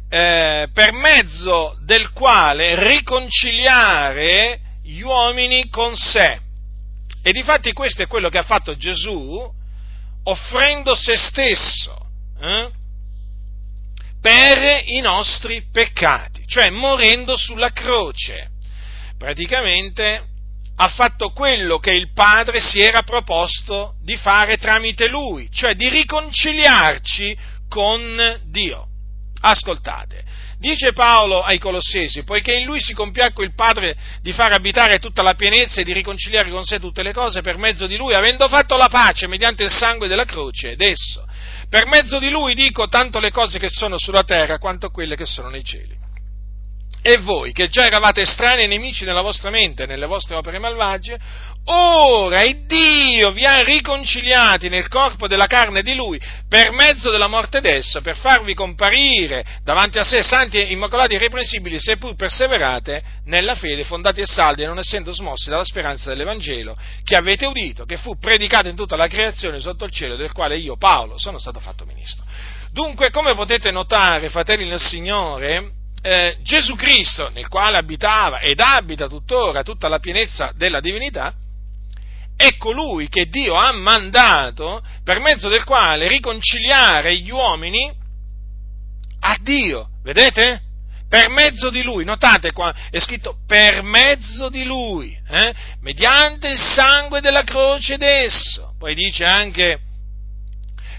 eh, 0.09 0.67
per 0.73 0.91
mezzo 0.93 1.77
del 1.83 2.11
quale 2.11 2.87
riconciliare 2.87 4.59
gli 4.83 5.01
uomini 5.01 5.69
con 5.69 5.95
sé 5.95 6.39
e 7.27 7.31
difatti 7.31 7.73
questo 7.73 8.03
è 8.03 8.07
quello 8.07 8.29
che 8.29 8.37
ha 8.37 8.43
fatto 8.43 8.77
Gesù 8.77 9.51
offrendo 10.25 10.93
se 10.93 11.17
stesso 11.17 11.97
eh, 12.39 12.69
per 14.21 14.83
i 14.85 14.99
nostri 14.99 15.65
peccati, 15.71 16.43
cioè 16.45 16.69
morendo 16.69 17.35
sulla 17.35 17.71
croce. 17.71 18.51
Praticamente 19.17 20.34
ha 20.77 20.87
fatto 20.87 21.31
quello 21.31 21.79
che 21.79 21.91
il 21.91 22.11
Padre 22.13 22.59
si 22.59 22.79
era 22.79 23.03
proposto 23.03 23.95
di 24.01 24.17
fare 24.17 24.57
tramite 24.57 25.07
lui, 25.07 25.49
cioè 25.51 25.75
di 25.75 25.89
riconciliarci 25.89 27.37
con 27.69 28.41
Dio. 28.49 28.87
Ascoltate, 29.41 30.23
Dice 30.57 30.93
Paolo 30.93 31.43
ai 31.43 31.59
Colossesi, 31.59 32.23
poiché 32.23 32.55
in 32.55 32.65
lui 32.65 32.79
si 32.79 32.93
compiacque 32.93 33.43
il 33.43 33.53
Padre 33.53 33.95
di 34.21 34.31
far 34.31 34.53
abitare 34.53 34.99
tutta 34.99 35.21
la 35.21 35.33
pienezza 35.33 35.81
e 35.81 35.83
di 35.83 35.91
riconciliare 35.91 36.49
con 36.49 36.63
sé 36.63 36.79
tutte 36.79 37.03
le 37.03 37.11
cose 37.11 37.41
per 37.41 37.57
mezzo 37.57 37.87
di 37.87 37.97
lui, 37.97 38.13
avendo 38.13 38.47
fatto 38.47 38.77
la 38.77 38.87
pace 38.87 39.27
mediante 39.27 39.63
il 39.63 39.71
sangue 39.71 40.07
della 40.07 40.25
croce 40.25 40.71
ed 40.71 40.81
esso. 40.81 41.27
Per 41.69 41.85
mezzo 41.87 42.19
di 42.19 42.29
lui 42.29 42.55
dico 42.55 42.87
tanto 42.87 43.19
le 43.19 43.31
cose 43.31 43.59
che 43.59 43.69
sono 43.69 43.97
sulla 43.97 44.23
terra 44.23 44.57
quanto 44.57 44.89
quelle 44.89 45.15
che 45.15 45.25
sono 45.25 45.49
nei 45.49 45.63
cieli. 45.63 46.04
E 47.07 47.17
voi, 47.17 47.51
che 47.51 47.67
già 47.67 47.85
eravate 47.85 48.21
estranei 48.21 48.63
e 48.63 48.67
nemici 48.67 49.05
nella 49.05 49.21
vostra 49.21 49.51
mente, 49.51 49.85
nelle 49.85 50.07
vostre 50.07 50.33
opere 50.33 50.57
malvagie, 50.57 51.19
ora 51.65 52.43
il 52.43 52.65
Dio 52.65 53.29
vi 53.29 53.45
ha 53.45 53.59
riconciliati 53.59 54.69
nel 54.69 54.87
corpo 54.87 55.27
della 55.27 55.45
carne 55.45 55.83
di 55.83 55.93
Lui 55.93 56.19
per 56.49 56.71
mezzo 56.71 57.11
della 57.11 57.27
morte 57.27 57.61
d'esso, 57.61 58.01
per 58.01 58.17
farvi 58.17 58.55
comparire 58.55 59.45
davanti 59.61 59.99
a 59.99 60.03
sé 60.03 60.23
santi 60.23 60.57
e 60.57 60.71
immacolati 60.71 61.13
e 61.13 61.17
irreprensibili, 61.17 61.79
seppur 61.79 62.15
perseverate 62.15 63.03
nella 63.25 63.53
fede, 63.53 63.83
fondati 63.83 64.21
e 64.21 64.25
saldi, 64.25 64.65
non 64.65 64.79
essendo 64.79 65.13
smossi 65.13 65.51
dalla 65.51 65.63
speranza 65.63 66.09
dell'Evangelo 66.09 66.75
che 67.03 67.15
avete 67.15 67.45
udito, 67.45 67.85
che 67.85 67.97
fu 67.97 68.17
predicato 68.17 68.67
in 68.67 68.75
tutta 68.75 68.95
la 68.95 69.05
creazione 69.05 69.59
sotto 69.59 69.85
il 69.85 69.91
cielo, 69.91 70.15
del 70.15 70.31
quale 70.31 70.57
io, 70.57 70.75
Paolo, 70.75 71.19
sono 71.19 71.37
stato 71.37 71.59
fatto 71.59 71.85
ministro. 71.85 72.25
Dunque, 72.71 73.11
come 73.11 73.35
potete 73.35 73.69
notare, 73.69 74.29
fratelli 74.29 74.67
nel 74.67 74.81
Signore, 74.81 75.83
eh, 76.05 76.37
Gesù 76.43 76.75
Cristo, 76.75 77.29
nel 77.29 77.47
quale 77.47 77.77
abitava 77.77 78.37
ed 78.39 78.59
abita 78.59 79.07
tuttora 79.07 79.63
tutta 79.63 79.87
la 79.87 79.97
pienezza 79.97 80.51
della 80.55 80.79
divinità, 80.79 81.33
è 82.37 82.57
colui 82.57 83.07
che 83.07 83.25
Dio 83.27 83.55
ha 83.55 83.71
mandato 83.71 84.83
per 85.03 85.19
mezzo 85.19 85.49
del 85.49 85.63
quale 85.63 86.07
riconciliare 86.07 87.17
gli 87.17 87.31
uomini 87.31 87.91
a 89.21 89.37
Dio. 89.41 89.89
Vedete? 90.03 90.61
Per 91.09 91.29
mezzo 91.29 91.71
di 91.71 91.81
lui, 91.81 92.05
notate 92.05 92.51
qua, 92.51 92.71
è 92.91 92.99
scritto 92.99 93.37
per 93.47 93.81
mezzo 93.81 94.49
di 94.49 94.63
lui, 94.63 95.17
eh? 95.27 95.55
mediante 95.79 96.49
il 96.49 96.59
sangue 96.59 97.19
della 97.19 97.43
croce 97.43 97.97
d'esso. 97.97 98.75
Poi 98.77 98.93
dice 98.93 99.23
anche 99.23 99.79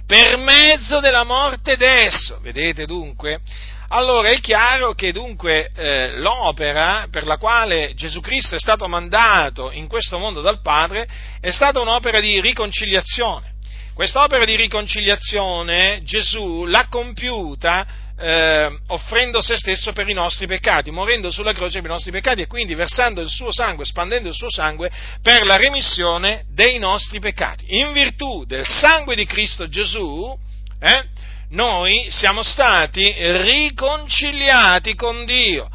per 0.05 0.37
mezzo 0.37 0.99
della 0.99 1.23
morte 1.23 1.77
d'esso. 1.77 2.41
Vedete 2.41 2.87
dunque? 2.87 3.41
Allora 3.88 4.30
è 4.30 4.40
chiaro 4.40 4.94
che 4.94 5.12
dunque 5.12 5.70
eh, 5.74 6.18
l'opera 6.18 7.06
per 7.10 7.24
la 7.24 7.36
quale 7.36 7.92
Gesù 7.94 8.20
Cristo 8.20 8.56
è 8.56 8.58
stato 8.58 8.88
mandato 8.88 9.70
in 9.70 9.86
questo 9.86 10.18
mondo 10.18 10.40
dal 10.40 10.60
Padre 10.60 11.06
è 11.40 11.50
stata 11.50 11.80
un'opera 11.80 12.18
di 12.18 12.40
riconciliazione. 12.40 13.54
Quest'opera 13.94 14.44
di 14.44 14.56
riconciliazione 14.56 16.00
Gesù 16.02 16.64
l'ha 16.64 16.86
compiuta 16.90 17.86
eh, 18.18 18.78
offrendo 18.88 19.40
se 19.40 19.56
stesso 19.56 19.92
per 19.92 20.08
i 20.08 20.14
nostri 20.14 20.46
peccati, 20.46 20.90
morendo 20.90 21.30
sulla 21.30 21.52
croce 21.52 21.80
per 21.80 21.90
i 21.90 21.92
nostri 21.92 22.10
peccati 22.10 22.42
e 22.42 22.46
quindi 22.46 22.74
versando 22.74 23.20
il 23.20 23.28
suo 23.28 23.52
sangue, 23.52 23.84
spandendo 23.84 24.28
il 24.28 24.34
suo 24.34 24.50
sangue 24.50 24.90
per 25.22 25.44
la 25.46 25.56
remissione 25.56 26.44
dei 26.52 26.78
nostri 26.78 27.20
peccati. 27.20 27.78
In 27.78 27.92
virtù 27.92 28.44
del 28.44 28.66
sangue 28.66 29.14
di 29.14 29.26
Cristo 29.26 29.68
Gesù, 29.68 30.36
eh, 30.80 31.04
noi 31.51 32.06
siamo 32.10 32.43
stati 32.43 33.14
riconciliati 33.16 34.94
con 34.94 35.24
Dio, 35.24 35.68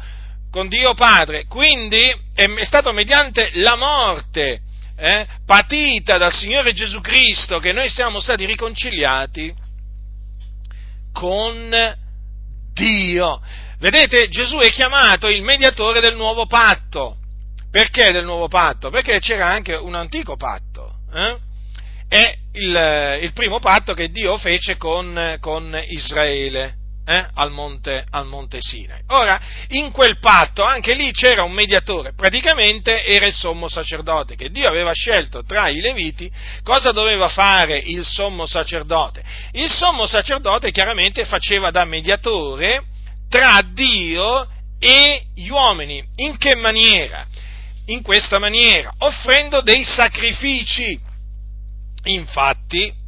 con 0.50 0.68
Dio 0.68 0.94
Padre, 0.94 1.46
quindi 1.46 2.00
è 2.34 2.46
stato 2.64 2.92
mediante 2.92 3.50
la 3.54 3.76
morte 3.76 4.60
eh, 4.96 5.26
patita 5.46 6.18
dal 6.18 6.32
Signore 6.32 6.72
Gesù 6.72 7.00
Cristo 7.00 7.58
che 7.58 7.72
noi 7.72 7.88
siamo 7.88 8.20
stati 8.20 8.44
riconciliati 8.44 9.52
con 11.12 11.96
Dio. 12.72 13.40
Vedete, 13.78 14.28
Gesù 14.28 14.58
è 14.58 14.70
chiamato 14.70 15.28
il 15.28 15.42
mediatore 15.42 16.00
del 16.00 16.14
nuovo 16.14 16.46
patto. 16.46 17.16
Perché 17.70 18.12
del 18.12 18.24
nuovo 18.24 18.48
patto? 18.48 18.90
Perché 18.90 19.18
c'era 19.18 19.48
anche 19.48 19.74
un 19.74 19.94
antico 19.94 20.36
patto. 20.36 20.98
Eh? 21.12 21.36
È 22.06 22.38
il, 22.52 23.18
il, 23.22 23.32
primo 23.32 23.58
patto 23.60 23.94
che 23.94 24.08
Dio 24.08 24.36
fece 24.38 24.76
con, 24.76 25.36
con 25.40 25.80
Israele. 25.88 26.76
Eh, 27.04 27.26
al, 27.34 27.50
monte, 27.50 28.04
al 28.10 28.26
monte 28.26 28.58
Sinai. 28.60 29.02
Ora, 29.08 29.40
in 29.70 29.90
quel 29.90 30.20
patto 30.20 30.62
anche 30.62 30.94
lì 30.94 31.10
c'era 31.10 31.42
un 31.42 31.50
mediatore, 31.50 32.14
praticamente 32.14 33.04
era 33.04 33.26
il 33.26 33.34
sommo 33.34 33.66
sacerdote 33.66 34.36
che 34.36 34.50
Dio 34.50 34.68
aveva 34.68 34.92
scelto 34.92 35.44
tra 35.44 35.66
i 35.66 35.80
leviti. 35.80 36.30
Cosa 36.62 36.92
doveva 36.92 37.28
fare 37.28 37.76
il 37.76 38.04
sommo 38.04 38.46
sacerdote? 38.46 39.20
Il 39.50 39.68
sommo 39.68 40.06
sacerdote 40.06 40.70
chiaramente 40.70 41.24
faceva 41.24 41.72
da 41.72 41.84
mediatore 41.84 42.84
tra 43.28 43.64
Dio 43.72 44.46
e 44.78 45.24
gli 45.34 45.48
uomini. 45.48 46.04
In 46.16 46.36
che 46.36 46.54
maniera? 46.54 47.26
In 47.86 48.02
questa 48.02 48.38
maniera, 48.38 48.92
offrendo 48.98 49.60
dei 49.60 49.82
sacrifici 49.82 51.10
infatti, 52.04 53.00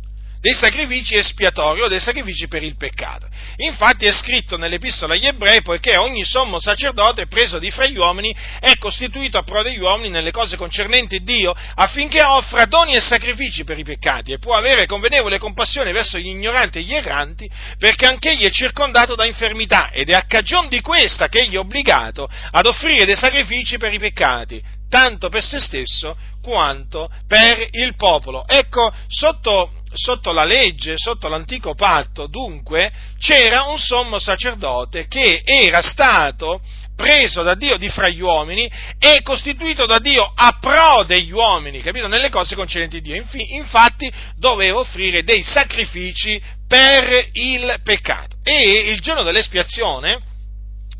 dei 0.45 0.53
sacrifici 0.53 1.15
espiatori 1.15 1.81
o 1.81 1.89
dei 1.89 2.01
sacrifici 2.01 2.49
per 2.49 2.63
il 2.63 2.77
peccato. 2.77 3.27
Infatti 3.57 4.05
è 4.05 4.13
scritto 4.13 4.59
nell'epistola 4.59 5.15
agli 5.15 5.25
ebrei, 5.25 5.63
poiché 5.63 5.97
ogni 5.97 6.23
sommo 6.23 6.61
sacerdote 6.61 7.27
preso 7.29 7.59
di 7.59 7.71
fra 7.71 7.87
gli 7.87 7.97
uomini 7.97 8.37
è 8.61 8.77
costituito 8.77 9.39
a 9.39 9.43
pro 9.43 9.63
degli 9.63 9.81
uomini 9.81 10.11
nelle 10.11 10.33
cose 10.33 10.59
concernenti 10.59 11.21
Dio, 11.21 11.55
affinché 11.77 12.23
offra 12.23 12.67
doni 12.67 12.95
e 12.95 13.01
sacrifici 13.01 13.65
per 13.65 13.79
i 13.79 13.85
peccati 13.85 14.33
e 14.33 14.39
può 14.39 14.55
avere 14.55 14.85
convenevole 14.85 15.39
compassione 15.39 15.93
verso 15.93 16.19
gli 16.19 16.29
ignoranti 16.29 16.77
e 16.77 16.83
gli 16.83 16.93
erranti, 16.93 17.49
perché 17.79 18.05
anch'egli 18.05 18.45
è 18.45 18.51
circondato 18.51 19.15
da 19.15 19.25
infermità 19.25 19.93
ed 19.93 20.11
è 20.11 20.13
a 20.13 20.27
cagion 20.27 20.69
di 20.69 20.83
questa 20.83 21.29
che 21.29 21.39
egli 21.39 21.55
è 21.55 21.59
obbligato 21.59 22.29
ad 22.51 22.67
offrire 22.67 23.07
dei 23.07 23.17
sacrifici 23.17 23.79
per 23.79 23.95
i 23.95 23.99
peccati, 23.99 24.63
tanto 24.91 25.31
per 25.31 25.43
se 25.43 25.59
stesso 25.59 26.15
quanto 26.45 27.11
per 27.27 27.67
il 27.71 27.97
popolo. 27.97 28.45
Ecco, 28.47 28.93
sotto, 29.09 29.83
sotto 29.93 30.33
la 30.33 30.45
legge, 30.45 30.95
sotto 30.97 31.29
l'antico 31.29 31.75
patto, 31.75 32.27
dunque, 32.27 32.93
c'era 33.19 33.65
un 33.65 33.79
sommo 33.79 34.19
sacerdote 34.19 35.07
che 35.09 35.41
era 35.43 35.81
stato 35.81 36.61
preso 36.95 37.43
da 37.43 37.55
Dio 37.55 37.77
di 37.77 37.89
fra 37.89 38.09
gli 38.09 38.21
uomini 38.21 38.71
e 38.99 39.21
costituito 39.23 39.87
da 39.87 39.99
Dio 39.99 40.31
a 40.33 40.59
pro 40.61 41.03
degli 41.05 41.33
uomini, 41.33 41.81
capito? 41.81 42.07
Nelle 42.07 42.31
cose 42.31 42.55
concernenti 42.55 43.01
Dio. 43.01 43.25
Infatti 43.33 44.13
doveva 44.37 44.79
offrire 44.79 45.25
dei 45.25 45.43
sacrifici 45.43 46.41
per 46.69 47.29
il 47.33 47.81
peccato. 47.83 48.37
E 48.45 48.91
il 48.91 49.01
giorno 49.01 49.23
dell'espiazione, 49.23 50.21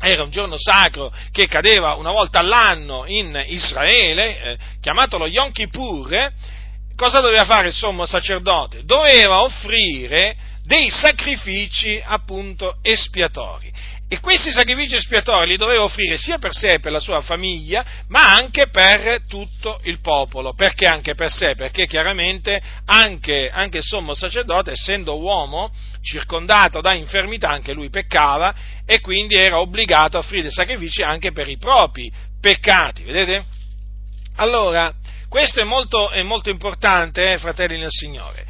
era 0.05 0.23
un 0.23 0.29
giorno 0.29 0.55
sacro 0.57 1.11
che 1.31 1.47
cadeva 1.47 1.95
una 1.95 2.11
volta 2.11 2.39
all'anno 2.39 3.05
in 3.05 3.43
Israele, 3.47 4.41
eh, 4.41 4.57
chiamato 4.81 5.17
lo 5.17 5.27
Yom 5.27 5.51
Kippur, 5.51 6.13
eh, 6.13 6.31
cosa 6.95 7.19
doveva 7.19 7.45
fare 7.45 7.67
il 7.67 7.73
sommo 7.73 8.05
sacerdote? 8.05 8.83
Doveva 8.83 9.41
offrire 9.41 10.35
dei 10.63 10.89
sacrifici 10.89 12.01
appunto 12.03 12.77
espiatori. 12.81 13.71
E 14.07 14.19
questi 14.19 14.51
sacrifici 14.51 14.95
espiatori 14.95 15.47
li 15.47 15.57
doveva 15.57 15.81
offrire 15.81 16.15
sia 16.17 16.37
per 16.37 16.53
sé 16.53 16.73
e 16.73 16.79
per 16.79 16.91
la 16.91 16.99
sua 16.99 17.21
famiglia, 17.21 17.83
ma 18.09 18.35
anche 18.35 18.67
per 18.67 19.21
tutto 19.27 19.79
il 19.83 19.99
popolo. 19.99 20.53
Perché 20.53 20.85
anche 20.85 21.15
per 21.15 21.31
sé? 21.31 21.55
Perché 21.55 21.87
chiaramente 21.87 22.61
anche, 22.85 23.49
anche 23.51 23.77
il 23.77 23.83
sommo 23.83 24.13
sacerdote, 24.13 24.71
essendo 24.71 25.19
uomo, 25.19 25.71
circondato 26.01 26.81
da 26.81 26.93
infermità, 26.93 27.49
anche 27.49 27.73
lui 27.73 27.89
peccava 27.89 28.53
e 28.85 29.01
quindi 29.01 29.35
era 29.35 29.59
obbligato 29.59 30.17
a 30.17 30.19
offrire 30.19 30.51
sacrifici 30.51 31.01
anche 31.01 31.31
per 31.31 31.49
i 31.49 31.57
propri 31.57 32.11
peccati. 32.39 33.03
Vedete? 33.03 33.45
Allora, 34.37 34.93
questo 35.29 35.61
è 35.61 35.63
molto, 35.63 36.09
è 36.09 36.21
molto 36.21 36.49
importante, 36.49 37.33
eh, 37.33 37.37
fratelli 37.39 37.77
nel 37.77 37.91
Signore 37.91 38.45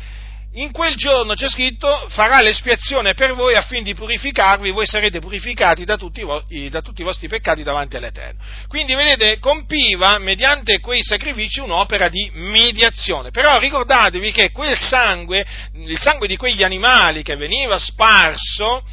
in 0.55 0.71
quel 0.71 0.95
giorno 0.95 1.33
c'è 1.33 1.49
scritto 1.49 2.05
farà 2.09 2.41
l'espiazione 2.41 3.13
per 3.13 3.33
voi 3.33 3.55
affin 3.55 3.83
di 3.83 3.93
purificarvi, 3.93 4.71
voi 4.71 4.85
sarete 4.85 5.19
purificati 5.19 5.83
da 5.83 5.97
tutti, 5.97 6.25
i, 6.49 6.69
da 6.69 6.81
tutti 6.81 7.01
i 7.01 7.03
vostri 7.03 7.27
peccati 7.27 7.63
davanti 7.63 7.97
all'Eterno. 7.97 8.41
Quindi 8.67 8.95
vedete, 8.95 9.39
compiva 9.39 10.17
mediante 10.17 10.79
quei 10.79 11.03
sacrifici 11.03 11.59
un'opera 11.59 12.07
di 12.07 12.29
mediazione. 12.33 13.31
Però 13.31 13.57
ricordatevi 13.59 14.31
che 14.31 14.51
quel 14.51 14.77
sangue, 14.77 15.45
il 15.73 15.99
sangue 15.99 16.27
di 16.27 16.37
quegli 16.37 16.63
animali 16.63 17.21
che 17.21 17.35
veniva 17.35 17.77
sparso, 17.77 18.83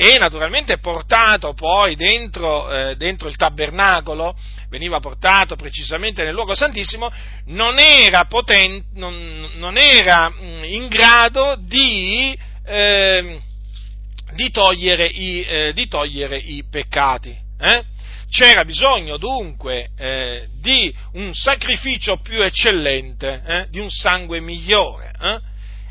e 0.00 0.16
naturalmente 0.16 0.78
portato 0.78 1.54
poi 1.54 1.96
dentro, 1.96 2.72
eh, 2.72 2.94
dentro 2.94 3.26
il 3.26 3.34
tabernacolo, 3.34 4.32
veniva 4.68 5.00
portato 5.00 5.56
precisamente 5.56 6.22
nel 6.22 6.34
luogo 6.34 6.54
santissimo, 6.54 7.10
non 7.46 7.80
era, 7.80 8.26
poten- 8.26 8.84
non, 8.94 9.54
non 9.56 9.76
era 9.76 10.30
mm, 10.30 10.62
in 10.62 10.86
grado 10.86 11.56
di, 11.58 12.38
eh, 12.64 13.40
di, 14.34 14.50
togliere 14.52 15.06
i, 15.06 15.42
eh, 15.42 15.72
di, 15.72 15.88
togliere 15.88 16.38
i, 16.38 16.62
peccati. 16.70 17.36
Eh? 17.58 17.82
C'era 18.30 18.64
bisogno 18.64 19.16
dunque 19.16 19.88
eh, 19.98 20.46
di 20.60 20.94
un 21.14 21.34
sacrificio 21.34 22.18
più 22.18 22.40
eccellente, 22.40 23.42
eh, 23.44 23.66
di 23.68 23.80
un 23.80 23.90
sangue 23.90 24.40
migliore. 24.40 25.10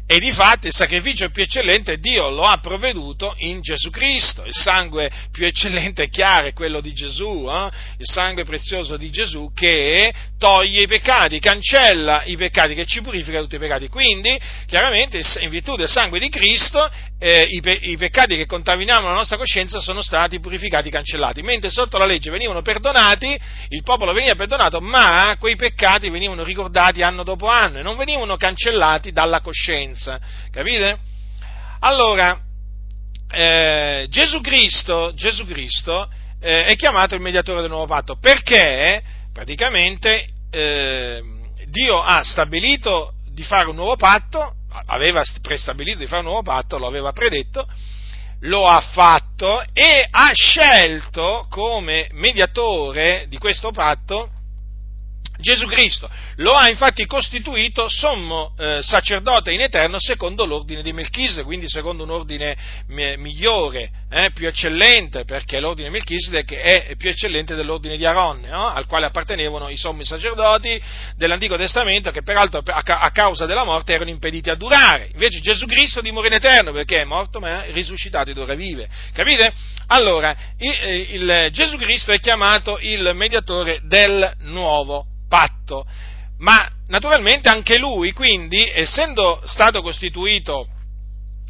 E 0.09 0.19
di 0.19 0.31
fatto 0.31 0.67
il 0.67 0.73
sacrificio 0.73 1.29
più 1.31 1.43
eccellente 1.43 1.97
Dio 1.97 2.29
lo 2.29 2.43
ha 2.43 2.59
provveduto 2.59 3.35
in 3.39 3.59
Gesù 3.59 3.89
Cristo. 3.89 4.45
Il 4.45 4.53
sangue 4.53 5.11
più 5.33 5.45
eccellente 5.45 6.03
e 6.03 6.09
chiaro 6.09 6.47
è 6.47 6.53
quello 6.53 6.79
di 6.79 6.93
Gesù, 6.93 7.45
eh? 7.49 7.69
il 7.97 8.05
sangue 8.05 8.45
prezioso 8.45 8.95
di 8.95 9.09
Gesù 9.09 9.51
che 9.53 10.13
toglie 10.39 10.83
i 10.83 10.87
peccati, 10.87 11.39
cancella 11.39 12.23
i 12.23 12.37
peccati, 12.37 12.73
che 12.73 12.85
ci 12.85 13.01
purifica 13.01 13.41
tutti 13.41 13.55
i 13.55 13.59
peccati. 13.59 13.89
Quindi, 13.89 14.39
chiaramente, 14.65 15.19
in 15.39 15.49
virtù 15.49 15.75
del 15.75 15.89
sangue 15.89 16.19
di 16.19 16.29
Cristo, 16.29 16.89
eh, 17.19 17.43
i, 17.43 17.61
pe- 17.61 17.79
i, 17.81 17.97
peccati 17.97 18.35
che 18.35 18.45
contaminavano 18.45 19.07
la 19.07 19.15
nostra 19.15 19.37
coscienza 19.37 19.79
sono 19.79 20.01
stati 20.01 20.39
purificati, 20.39 20.89
cancellati. 20.89 21.41
Mentre 21.41 21.69
sotto 21.69 21.97
la 21.97 22.05
legge 22.05 22.29
venivano 22.29 22.61
perdonati, 22.61 23.37
il 23.69 23.83
popolo 23.83 24.13
veniva 24.13 24.35
perdonato, 24.35 24.79
ma 24.81 25.35
quei 25.39 25.55
peccati 25.55 26.09
venivano 26.09 26.43
ricordati 26.43 27.01
anno 27.01 27.23
dopo 27.23 27.47
anno 27.47 27.79
e 27.79 27.83
non 27.83 27.97
venivano 27.97 28.37
cancellati 28.37 29.11
dalla 29.11 29.41
coscienza 29.41 30.19
capite? 30.51 30.97
Allora, 31.79 32.39
eh, 33.29 34.07
Gesù 34.09 34.41
Cristo, 34.41 35.11
Gesù 35.13 35.45
Cristo 35.45 36.09
eh, 36.39 36.65
è 36.65 36.75
chiamato 36.75 37.15
il 37.15 37.21
mediatore 37.21 37.61
del 37.61 37.69
nuovo 37.69 37.85
patto 37.85 38.17
perché 38.19 39.03
praticamente 39.31 40.27
eh, 40.49 41.21
Dio 41.67 42.01
ha 42.01 42.23
stabilito 42.23 43.13
di 43.31 43.43
fare 43.43 43.69
un 43.69 43.75
nuovo 43.75 43.95
patto, 43.97 44.53
aveva 44.85 45.21
prestabilito 45.41 45.99
di 45.99 46.07
fare 46.07 46.21
un 46.21 46.27
nuovo 46.27 46.43
patto, 46.43 46.77
lo 46.77 46.87
aveva 46.87 47.11
predetto, 47.11 47.67
lo 48.41 48.67
ha 48.67 48.81
fatto 48.81 49.61
e 49.73 50.07
ha 50.09 50.29
scelto 50.33 51.47
come 51.49 52.07
mediatore 52.11 53.25
di 53.29 53.37
questo 53.37 53.71
patto 53.71 54.31
Gesù 55.39 55.67
Cristo 55.67 56.09
lo 56.37 56.53
ha 56.53 56.69
infatti 56.69 57.05
costituito 57.05 57.87
sommo 57.89 58.53
eh, 58.57 58.79
sacerdote 58.81 59.51
in 59.51 59.61
eterno 59.61 59.99
secondo 59.99 60.45
l'ordine 60.45 60.81
di 60.81 60.93
Melchise, 60.93 61.43
quindi 61.43 61.69
secondo 61.69 62.03
un 62.03 62.09
ordine 62.09 62.55
migliore, 62.87 63.89
eh, 64.09 64.31
più 64.31 64.47
eccellente, 64.47 65.25
perché 65.25 65.59
l'ordine 65.59 65.87
di 65.87 65.93
Melchisedec 65.93 66.53
è 66.53 66.95
più 66.97 67.09
eccellente 67.09 67.55
dell'ordine 67.55 67.97
di 67.97 68.05
Aronne, 68.05 68.49
no? 68.49 68.67
al 68.67 68.87
quale 68.87 69.05
appartenevano 69.05 69.69
i 69.69 69.77
sommi 69.77 70.05
sacerdoti 70.05 70.81
dell'Antico 71.15 71.57
Testamento 71.57 72.11
che 72.11 72.23
peraltro 72.23 72.61
a 72.65 73.11
causa 73.11 73.45
della 73.45 73.63
morte 73.63 73.93
erano 73.93 74.09
impediti 74.09 74.49
a 74.49 74.55
durare. 74.55 75.09
Invece 75.13 75.39
Gesù 75.39 75.65
Cristo 75.65 76.01
dimora 76.01 76.27
in 76.27 76.33
eterno 76.33 76.71
perché 76.71 77.01
è 77.01 77.05
morto 77.05 77.39
ma 77.39 77.63
è 77.63 77.71
risuscitato 77.71 78.29
ed 78.29 78.37
ora 78.37 78.55
vive. 78.55 78.87
Capite? 79.13 79.53
Allora, 79.87 80.35
il, 80.57 81.13
il, 81.13 81.49
Gesù 81.51 81.77
Cristo 81.77 82.11
è 82.11 82.19
chiamato 82.19 82.77
il 82.81 83.11
mediatore 83.13 83.79
del 83.83 84.33
nuovo 84.39 85.05
patto. 85.27 85.85
Ma 86.39 86.69
naturalmente 86.87 87.49
anche 87.49 87.77
lui, 87.77 88.11
quindi, 88.11 88.69
essendo 88.69 89.41
stato 89.45 89.81
costituito 89.81 90.67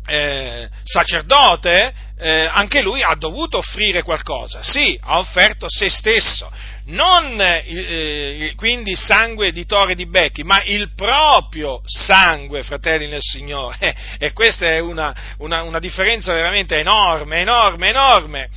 eh, 0.06 0.70
sacerdote, 0.84 1.94
eh, 2.18 2.50
anche 2.52 2.82
lui 2.82 3.04
ha 3.04 3.14
dovuto 3.16 3.58
offrire 3.58 4.02
qualcosa. 4.04 4.64
Sì, 4.64 4.98
ha 5.02 5.20
offerto 5.20 5.68
se 5.70 5.90
stesso, 5.90 6.50
non 6.86 7.40
eh, 7.40 8.54
quindi 8.56 8.96
sangue 8.96 9.52
di 9.52 9.66
tore 9.66 9.94
di 9.94 10.08
becchi, 10.08 10.44
ma 10.44 10.64
il 10.64 10.94
proprio 10.96 11.82
sangue, 11.84 12.64
fratelli 12.64 13.08
nel 13.08 13.22
Signore. 13.22 13.96
e 14.18 14.32
questa 14.32 14.68
è 14.68 14.80
una, 14.80 15.14
una, 15.40 15.64
una 15.64 15.80
differenza 15.80 16.34
veramente 16.34 16.78
enorme, 16.78 17.42
enorme, 17.42 17.90
enorme. 17.90 18.50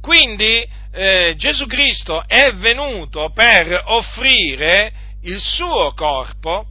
Quindi 0.00 0.66
eh, 0.94 1.34
Gesù 1.36 1.66
Cristo 1.66 2.22
è 2.26 2.52
venuto 2.54 3.30
per 3.30 3.82
offrire 3.86 4.92
il 5.22 5.40
suo 5.40 5.92
corpo 5.94 6.66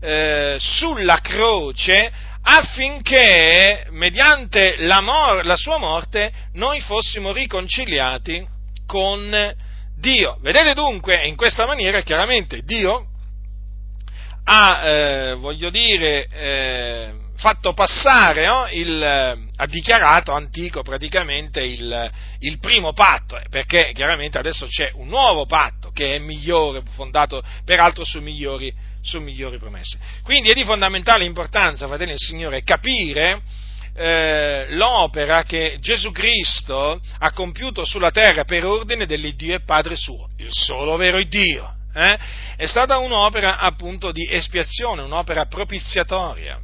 eh, 0.00 0.56
sulla 0.58 1.20
croce 1.20 2.10
affinché 2.42 3.86
mediante 3.90 4.76
la, 4.78 5.00
mor- 5.00 5.44
la 5.44 5.56
sua 5.56 5.76
morte 5.76 6.32
noi 6.54 6.80
fossimo 6.80 7.32
riconciliati 7.32 8.46
con 8.86 9.54
Dio. 9.98 10.38
Vedete 10.40 10.72
dunque, 10.72 11.26
in 11.26 11.36
questa 11.36 11.66
maniera 11.66 12.00
chiaramente 12.00 12.62
Dio 12.62 13.06
ha, 14.44 14.80
eh, 14.82 15.34
voglio 15.34 15.68
dire, 15.68 16.26
eh, 16.30 17.12
fatto 17.38 17.72
passare, 17.72 18.46
no? 18.46 18.66
il, 18.72 19.02
ha 19.02 19.66
dichiarato 19.66 20.32
antico 20.32 20.82
praticamente 20.82 21.62
il, 21.62 22.10
il, 22.40 22.58
primo 22.58 22.92
patto, 22.92 23.40
perché 23.48 23.92
chiaramente 23.94 24.38
adesso 24.38 24.66
c'è 24.66 24.90
un 24.94 25.06
nuovo 25.06 25.46
patto 25.46 25.90
che 25.90 26.16
è 26.16 26.18
migliore, 26.18 26.82
fondato 26.94 27.42
peraltro 27.64 28.04
su 28.04 28.20
migliori, 28.20 28.74
su 29.00 29.18
migliori 29.18 29.56
promesse. 29.58 29.98
Quindi 30.24 30.50
è 30.50 30.52
di 30.52 30.64
fondamentale 30.64 31.24
importanza, 31.24 31.86
fratelli 31.86 32.10
del 32.10 32.18
Signore, 32.18 32.62
capire 32.62 33.40
eh, 33.94 34.66
l'opera 34.70 35.44
che 35.44 35.76
Gesù 35.78 36.10
Cristo 36.10 37.00
ha 37.18 37.30
compiuto 37.30 37.84
sulla 37.84 38.10
terra 38.10 38.44
per 38.44 38.66
ordine 38.66 39.06
dell'Iddio 39.06 39.54
e 39.54 39.62
Padre 39.64 39.94
suo, 39.94 40.28
il 40.38 40.50
solo 40.50 40.96
vero 40.96 41.22
Dio. 41.22 41.72
Eh? 41.94 42.18
È 42.56 42.66
stata 42.66 42.98
un'opera 42.98 43.58
appunto 43.58 44.10
di 44.10 44.28
espiazione, 44.28 45.02
un'opera 45.02 45.46
propiziatoria 45.46 46.60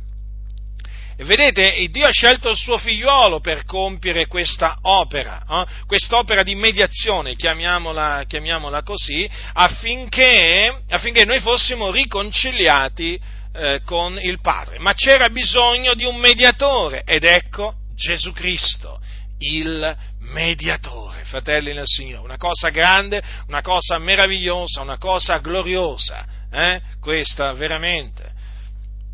vedete, 1.19 1.87
Dio 1.91 2.07
ha 2.07 2.11
scelto 2.11 2.51
il 2.51 2.57
suo 2.57 2.79
figliuolo 2.79 3.41
per 3.41 3.65
compiere 3.65 4.27
questa 4.27 4.79
opera, 4.83 5.45
eh? 5.49 5.87
quest'opera 5.87 6.43
di 6.43 6.55
mediazione, 6.57 7.37
chiamiamola, 7.37 8.25
chiamiamola 8.27 8.83
così, 8.83 9.29
affinché, 9.53 10.83
affinché, 10.89 11.25
noi 11.25 11.41
fossimo 11.41 11.91
riconciliati 11.93 13.21
eh, 13.53 13.81
con 13.85 14.19
il 14.21 14.41
Padre. 14.41 14.79
Ma 14.81 14.93
c'era 14.95 15.29
bisogno 15.29 15.95
di 15.95 16.05
un 16.05 16.17
mediatore 16.17 17.03
ed 17.05 17.23
ecco 17.23 17.75
Gesù 17.95 18.33
Cristo, 18.33 19.01
il 19.39 19.97
mediatore, 20.19 21.23
fratelli 21.25 21.73
nel 21.73 21.87
Signore. 21.87 22.25
Una 22.25 22.39
cosa 22.39 22.71
grande, 22.71 23.23
una 23.47 23.63
cosa 23.63 23.99
meravigliosa, 23.99 24.81
una 24.81 24.99
cosa 24.99 25.39
gloriosa, 25.39 26.27
eh? 26.51 26.81
questa 27.01 27.53
veramente 27.53 28.34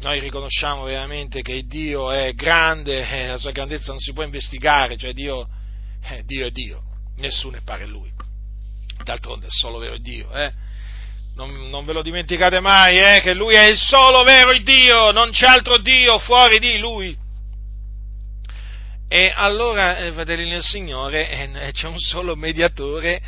noi 0.01 0.18
riconosciamo 0.18 0.85
veramente 0.85 1.43
che 1.43 1.66
Dio 1.66 2.10
è 2.10 2.32
grande 2.32 3.06
e 3.06 3.27
la 3.27 3.36
sua 3.36 3.51
grandezza 3.51 3.90
non 3.90 3.98
si 3.98 4.12
può 4.12 4.22
investigare, 4.22 4.97
cioè 4.97 5.12
Dio, 5.12 5.47
eh, 6.02 6.22
Dio 6.24 6.47
è 6.47 6.51
Dio, 6.51 6.82
nessuno 7.16 7.56
è 7.59 7.60
pare 7.62 7.85
a 7.85 7.86
Lui. 7.86 8.10
D'altronde 9.05 9.47
è 9.47 9.51
solo 9.51 9.78
vero 9.78 9.98
Dio, 9.98 10.32
eh? 10.32 10.52
non, 11.35 11.68
non, 11.68 11.85
ve 11.85 11.93
lo 11.93 12.02
dimenticate 12.02 12.60
mai, 12.60 12.97
eh? 12.97 13.20
che 13.20 13.35
Lui 13.35 13.55
è 13.55 13.64
il 13.64 13.78
solo 13.78 14.22
vero 14.22 14.56
Dio, 14.59 15.10
non 15.10 15.31
c'è 15.31 15.47
altro 15.47 15.78
Dio 15.78 16.18
fuori 16.18 16.59
di 16.59 16.78
Lui. 16.78 17.16
E 19.06 19.32
allora, 19.35 19.98
eh, 19.98 20.12
fratelli 20.12 20.48
nel 20.48 20.62
Signore, 20.62 21.28
eh, 21.28 21.72
c'è 21.72 21.89
un 21.89 21.98
solo 21.98 22.36
mediatore 22.36 23.20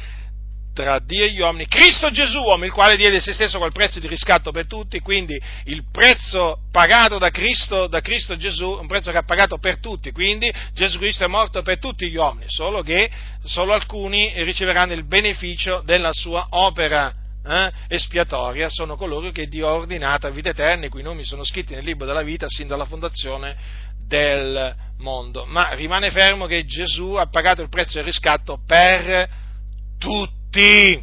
tra 0.72 0.98
Dio 1.00 1.24
e 1.24 1.32
gli 1.32 1.40
uomini, 1.40 1.66
Cristo 1.66 2.10
Gesù, 2.10 2.40
uomo, 2.40 2.64
il 2.64 2.72
quale 2.72 2.96
diede 2.96 3.20
se 3.20 3.32
stesso 3.32 3.58
quel 3.58 3.72
prezzo 3.72 4.00
di 4.00 4.06
riscatto 4.06 4.50
per 4.50 4.66
tutti, 4.66 5.00
quindi 5.00 5.40
il 5.66 5.84
prezzo 5.90 6.60
pagato 6.70 7.18
da 7.18 7.30
Cristo, 7.30 7.86
da 7.86 8.00
Cristo 8.00 8.36
Gesù, 8.36 8.70
un 8.70 8.86
prezzo 8.86 9.10
che 9.10 9.18
ha 9.18 9.22
pagato 9.22 9.58
per 9.58 9.80
tutti, 9.80 10.12
quindi 10.12 10.52
Gesù 10.72 10.98
Cristo 10.98 11.24
è 11.24 11.28
morto 11.28 11.62
per 11.62 11.78
tutti 11.78 12.08
gli 12.08 12.16
uomini, 12.16 12.46
solo 12.48 12.82
che 12.82 13.10
solo 13.44 13.74
alcuni 13.74 14.32
riceveranno 14.44 14.92
il 14.94 15.06
beneficio 15.06 15.82
della 15.84 16.12
sua 16.12 16.46
opera. 16.50 17.12
Eh, 17.44 17.72
espiatoria 17.88 18.68
sono 18.70 18.94
coloro 18.94 19.32
che 19.32 19.48
Dio 19.48 19.66
ha 19.66 19.72
ordinato 19.72 20.28
a 20.28 20.30
vita 20.30 20.50
eterna, 20.50 20.86
i 20.86 20.88
cui 20.88 21.02
nomi 21.02 21.24
sono 21.24 21.42
scritti 21.44 21.74
nel 21.74 21.82
libro 21.82 22.06
della 22.06 22.22
vita 22.22 22.46
sin 22.48 22.68
dalla 22.68 22.84
fondazione 22.84 23.56
del 24.06 24.72
mondo. 24.98 25.44
Ma 25.46 25.72
rimane 25.74 26.12
fermo 26.12 26.46
che 26.46 26.64
Gesù 26.64 27.14
ha 27.14 27.26
pagato 27.26 27.60
il 27.60 27.68
prezzo 27.68 27.96
del 27.96 28.04
riscatto 28.04 28.60
per 28.64 29.28
tutti 29.98 30.41
tutti. 30.52 31.02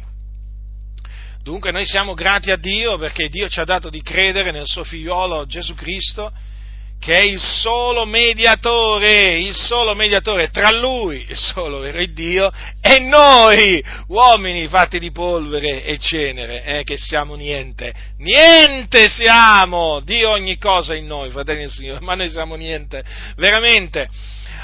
Dunque 1.42 1.72
noi 1.72 1.84
siamo 1.84 2.14
grati 2.14 2.50
a 2.52 2.56
Dio 2.56 2.96
perché 2.96 3.28
Dio 3.28 3.48
ci 3.48 3.58
ha 3.58 3.64
dato 3.64 3.90
di 3.90 4.02
credere 4.02 4.52
nel 4.52 4.66
suo 4.66 4.84
figliolo 4.84 5.46
Gesù 5.46 5.74
Cristo, 5.74 6.30
che 7.00 7.18
è 7.18 7.22
il 7.22 7.40
solo 7.40 8.04
mediatore, 8.04 9.40
il 9.40 9.54
solo 9.54 9.94
mediatore 9.94 10.50
tra 10.50 10.70
lui, 10.70 11.24
il 11.28 11.36
solo 11.36 11.78
vero 11.78 12.04
Dio, 12.12 12.52
e 12.80 13.00
noi, 13.00 13.82
uomini 14.08 14.68
fatti 14.68 14.98
di 14.98 15.10
polvere 15.10 15.82
e 15.82 15.98
cenere, 15.98 16.62
eh, 16.62 16.84
che 16.84 16.98
siamo 16.98 17.34
niente. 17.34 17.92
Niente 18.18 19.08
siamo! 19.08 20.00
Dio 20.00 20.30
ogni 20.30 20.58
cosa 20.58 20.94
in 20.94 21.06
noi, 21.06 21.30
fratelli 21.30 21.60
del 21.60 21.70
Signore, 21.70 22.00
ma 22.02 22.14
noi 22.14 22.28
siamo 22.28 22.54
niente, 22.54 23.02
veramente. 23.36 24.08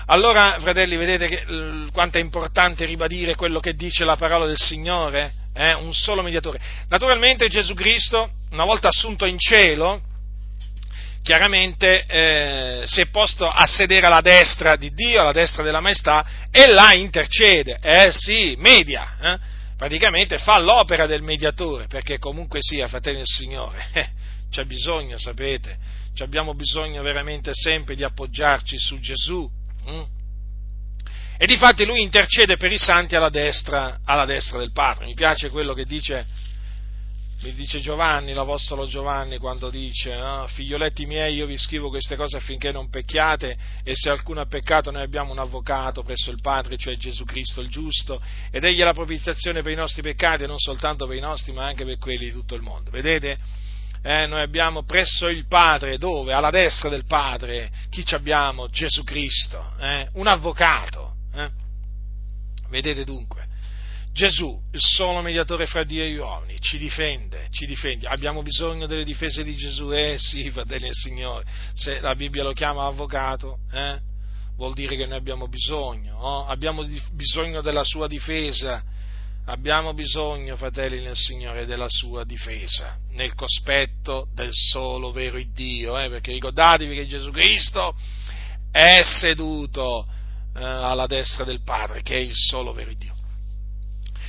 Allora, 0.09 0.57
fratelli, 0.61 0.97
vedete 0.97 1.27
che, 1.27 1.45
quanto 1.93 2.19
è 2.19 2.21
importante 2.21 2.85
ribadire 2.85 3.35
quello 3.35 3.59
che 3.59 3.75
dice 3.75 4.05
la 4.05 4.15
parola 4.15 4.47
del 4.47 4.57
Signore? 4.57 5.33
Eh? 5.53 5.75
Un 5.75 5.93
solo 5.93 6.23
mediatore. 6.23 6.61
Naturalmente 6.89 7.49
Gesù 7.49 7.75
Cristo, 7.75 8.31
una 8.53 8.65
volta 8.65 8.87
assunto 8.87 9.25
in 9.25 9.37
cielo, 9.37 10.01
chiaramente 11.23 12.05
eh, 12.07 12.83
si 12.85 13.01
è 13.01 13.07
posto 13.07 13.49
a 13.49 13.67
sedere 13.67 14.07
alla 14.07 14.21
destra 14.21 14.77
di 14.77 14.93
Dio, 14.95 15.21
alla 15.21 15.33
destra 15.33 15.65
della 15.65 15.81
maestà, 15.81 16.25
e 16.53 16.71
là 16.71 16.93
intercede, 16.93 17.81
eh 17.83 18.13
sì, 18.13 18.55
media, 18.59 19.17
eh? 19.21 19.39
praticamente 19.77 20.39
fa 20.39 20.61
l'opera 20.61 21.07
del 21.07 21.23
mediatore, 21.23 21.89
perché 21.89 22.21
comunque 22.21 22.61
sia, 22.61 22.87
fratelli 22.87 23.17
del 23.17 23.27
Signore, 23.27 23.89
eh, 23.93 24.09
c'è 24.53 24.65
bisogno, 24.67 25.19
sapete, 25.19 25.77
abbiamo 26.19 26.55
bisogno 26.55 27.03
veramente 27.03 27.51
sempre 27.55 27.97
di 27.97 28.05
appoggiarci 28.05 28.79
su 28.79 29.01
Gesù. 29.01 29.65
Hm? 29.87 30.05
E 31.39 31.47
difatti 31.47 31.85
lui 31.85 32.01
intercede 32.01 32.57
per 32.57 32.73
i 32.73 32.79
santi 32.79 33.15
alla 33.15 33.29
destra, 33.29 34.01
alla 34.05 34.25
destra 34.25 34.59
del 34.59 34.73
Padre. 34.73 35.05
Mi 35.05 35.15
piace 35.15 35.51
quello 35.51 35.75
che 35.75 35.85
dice, 35.85 36.27
dice 37.55 37.79
Giovanni, 37.81 38.33
l'Apostolo 38.33 38.87
Giovanni, 38.87 39.37
quando 39.37 39.69
dice, 39.69 40.15
ah, 40.15 40.47
figlioletti 40.49 41.05
miei, 41.05 41.35
io 41.35 41.45
vi 41.45 41.59
scrivo 41.59 41.91
queste 41.91 42.17
cose 42.17 42.39
affinché 42.39 42.73
non 42.73 42.89
pecchiate, 42.89 43.57
e 43.85 43.95
se 43.95 44.09
alcuno 44.09 44.41
ha 44.41 44.47
peccato 44.47 44.91
noi 44.91 45.03
abbiamo 45.03 45.33
un 45.33 45.39
avvocato 45.39 46.03
presso 46.03 46.31
il 46.31 46.41
Padre, 46.41 46.79
cioè 46.79 46.97
Gesù 46.97 47.25
Cristo 47.25 47.61
il 47.61 47.69
giusto, 47.69 48.21
ed 48.51 48.65
egli 48.65 48.81
è 48.81 48.85
la 48.85 48.95
propiziazione 48.95 49.61
per 49.61 49.73
i 49.73 49.77
nostri 49.77 50.01
peccati, 50.01 50.47
non 50.47 50.59
soltanto 50.59 51.07
per 51.07 51.17
i 51.17 51.21
nostri, 51.21 51.53
ma 51.53 51.67
anche 51.67 51.85
per 51.85 51.99
quelli 51.99 52.25
di 52.25 52.33
tutto 52.33 52.55
il 52.55 52.63
mondo. 52.63 52.91
Vedete? 52.91 53.37
Eh, 54.07 54.27
noi 54.27 54.41
abbiamo 54.41 54.85
presso 54.85 55.27
il 55.27 55.47
Padre, 55.49 55.99
dove? 55.99 56.33
Alla 56.33 56.51
destra 56.51 56.89
del 56.89 57.07
Padre, 57.07 57.73
chi 57.91 58.05
ci 58.05 58.15
abbiamo? 58.15 58.69
Gesù 58.69 59.03
Cristo, 59.03 59.73
eh? 59.81 60.09
un 60.13 60.29
avvocato 60.29 61.17
eh? 61.37 61.51
Vedete 62.69 63.05
dunque, 63.05 63.47
Gesù, 64.13 64.59
il 64.73 64.81
solo 64.81 65.21
mediatore 65.21 65.67
fra 65.67 65.85
Dio 65.85 66.03
e 66.03 66.11
gli 66.11 66.17
uomini, 66.17 66.59
ci 66.61 66.79
difende, 66.79 67.49
ci 67.51 67.67
difende. 67.67 68.07
Abbiamo 68.07 68.43
bisogno 68.43 68.87
delle 68.87 69.05
difese 69.05 69.43
di 69.45 69.55
Gesù? 69.55 69.93
Eh 69.93 70.17
sì, 70.19 70.51
fratelli 70.51 70.85
del 70.85 70.95
Signore. 70.95 71.45
Se 71.75 72.01
la 72.01 72.15
Bibbia 72.15 72.43
lo 72.43 72.53
chiama 72.53 72.87
avvocato, 72.87 73.59
eh? 73.73 73.99
vuol 74.57 74.73
dire 74.75 74.97
che 74.97 75.07
noi 75.07 75.19
abbiamo 75.19 75.49
bisogno, 75.49 76.19
no? 76.19 76.47
abbiamo 76.47 76.83
bisogno 77.13 77.61
della 77.61 77.85
sua 77.85 78.07
difesa, 78.07 78.83
abbiamo 79.47 79.95
bisogno, 79.95 80.57
fratelli 80.57 81.01
nel 81.03 81.17
Signore, 81.17 81.67
della 81.67 81.89
sua 81.89 82.25
difesa, 82.25 82.97
nel 83.13 83.35
cospetto 83.35 84.29
del 84.35 84.51
solo 84.53 85.13
vero 85.13 85.41
Dio, 85.53 85.99
eh? 85.99 86.09
perché 86.09 86.33
ricordatevi 86.33 86.95
che 86.95 87.07
Gesù 87.07 87.31
Cristo 87.31 87.95
è 88.71 89.03
seduto 89.03 90.07
eh, 90.55 90.65
alla 90.65 91.07
destra 91.07 91.45
del 91.45 91.63
Padre, 91.63 92.03
che 92.03 92.17
è 92.17 92.21
il 92.21 92.35
solo 92.35 92.73
vero 92.73 92.93
Dio. 92.95 93.15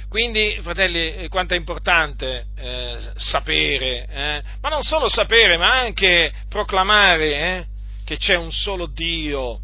Quindi, 0.08 0.58
fratelli, 0.62 1.14
eh, 1.14 1.28
quanto 1.30 1.54
è 1.54 1.58
importante 1.58 2.46
eh, 2.56 2.98
sapere, 3.16 4.08
eh, 4.08 4.44
ma 4.62 4.70
non 4.70 4.84
solo 4.84 5.10
sapere, 5.10 5.58
ma 5.58 5.80
anche 5.80 6.32
proclamare 6.48 7.36
eh, 7.36 7.66
che 8.06 8.18
c'è 8.18 8.36
un 8.36 8.52
solo 8.52 8.86
Dio 8.86 9.62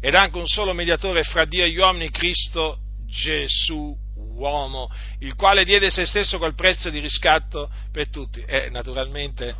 ed 0.00 0.14
anche 0.14 0.38
un 0.38 0.46
solo 0.46 0.72
mediatore 0.72 1.22
fra 1.22 1.44
Dio 1.46 1.64
e 1.64 1.70
gli 1.70 1.78
uomini, 1.78 2.10
Cristo 2.10 2.78
Gesù 3.06 4.01
uomo, 4.42 4.90
il 5.20 5.34
quale 5.34 5.64
diede 5.64 5.90
se 5.90 6.06
stesso 6.06 6.38
col 6.38 6.54
prezzo 6.54 6.90
di 6.90 6.98
riscatto 6.98 7.70
per 7.90 8.08
tutti. 8.08 8.42
E 8.46 8.68
naturalmente 8.70 9.54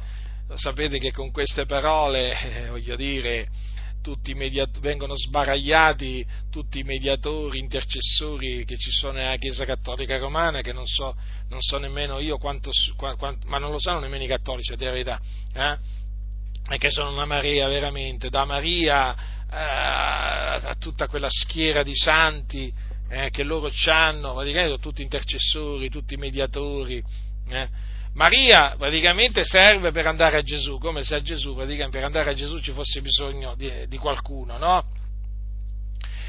sapete 0.55 0.99
che 0.99 1.13
con 1.13 1.31
queste 1.31 1.65
parole, 1.67 2.39
eh, 2.41 2.69
voglio 2.69 2.97
dire, 2.97 3.49
tutti 4.03 4.35
mediat- 4.35 4.81
vengono 4.81 5.15
sbaragliati 5.17 6.27
tutti 6.51 6.81
i 6.81 6.83
mediatori, 6.83 7.59
intercessori 7.59 8.65
che 8.65 8.77
ci 8.77 8.91
sono 8.91 9.13
nella 9.15 9.37
Chiesa 9.37 9.65
Cattolica 9.65 10.19
Romana, 10.19 10.61
che 10.61 10.73
non 10.73 10.87
so, 10.87 11.17
non 11.49 11.61
so 11.61 11.79
nemmeno 11.79 12.19
io 12.19 12.37
quanto, 12.37 12.71
quanto, 12.97 13.47
ma 13.47 13.59
non 13.59 13.71
lo 13.71 13.81
sanno 13.81 14.01
nemmeno 14.01 14.25
i 14.25 14.29
cattolici, 14.29 14.73
a 14.73 14.77
dire 14.77 14.91
la 14.91 14.93
verità, 14.93 15.21
eh? 15.55 16.01
e 16.75 16.79
che 16.79 16.91
sono 16.91 17.11
una 17.11 17.25
Maria 17.27 17.69
veramente, 17.69 18.29
da 18.29 18.45
Maria 18.45 19.15
eh, 19.15 19.57
a 19.57 20.77
tutta 20.79 21.07
quella 21.07 21.31
schiera 21.31 21.83
di 21.83 21.95
santi 21.95 22.73
eh, 23.13 23.29
che 23.29 23.43
loro 23.43 23.71
hanno, 23.91 24.33
praticamente 24.33 24.79
tutti 24.79 25.03
intercessori, 25.03 25.91
tutti 25.91 26.17
mediatori, 26.17 27.05
eh? 27.51 27.69
Maria 28.15 28.75
praticamente 28.79 29.45
serve 29.45 29.91
per 29.91 30.07
andare 30.07 30.39
a 30.39 30.43
Gesù, 30.43 30.79
come 30.79 31.03
se 31.03 31.17
a 31.17 31.23
Gesù, 31.23 31.55
per 31.55 32.05
andare 32.05 32.31
a 32.31 32.35
Gesù 32.35 32.59
ci 32.61 32.73
fosse 32.73 33.03
bisogno 33.03 33.55
di, 33.55 33.71
di 33.87 33.97
qualcuno, 33.99 34.57
no? 34.57 34.85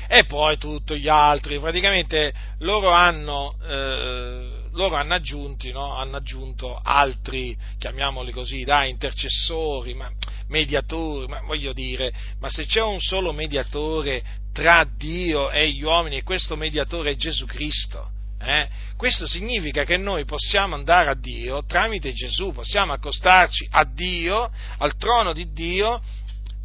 E 0.07 0.25
poi 0.25 0.57
tutti 0.57 0.99
gli 0.99 1.07
altri, 1.07 1.59
praticamente 1.59 2.33
loro 2.59 2.89
hanno, 2.89 3.55
eh, 3.65 4.62
loro 4.73 4.95
hanno, 4.95 5.13
aggiunti, 5.13 5.71
no? 5.71 5.95
hanno 5.95 6.17
aggiunto 6.17 6.79
altri, 6.81 7.57
chiamiamoli 7.79 8.31
così, 8.31 8.63
dai, 8.63 8.89
intercessori, 8.89 9.93
ma, 9.93 10.09
mediatori, 10.47 11.27
ma 11.27 11.41
voglio 11.41 11.73
dire, 11.73 12.13
ma 12.39 12.49
se 12.49 12.65
c'è 12.65 12.81
un 12.81 12.99
solo 12.99 13.31
mediatore 13.31 14.23
tra 14.51 14.85
Dio 14.97 15.49
e 15.49 15.71
gli 15.71 15.83
uomini 15.83 16.17
e 16.17 16.23
questo 16.23 16.55
mediatore 16.55 17.11
è 17.11 17.15
Gesù 17.15 17.45
Cristo, 17.45 18.09
eh? 18.39 18.67
Questo 18.97 19.25
significa 19.25 19.85
che 19.85 19.97
noi 19.97 20.25
possiamo 20.25 20.75
andare 20.75 21.09
a 21.09 21.15
Dio 21.15 21.63
tramite 21.65 22.13
Gesù, 22.13 22.51
possiamo 22.51 22.93
accostarci 22.93 23.67
a 23.71 23.85
Dio, 23.85 24.51
al 24.77 24.95
trono 24.97 25.33
di 25.33 25.51
Dio, 25.51 26.01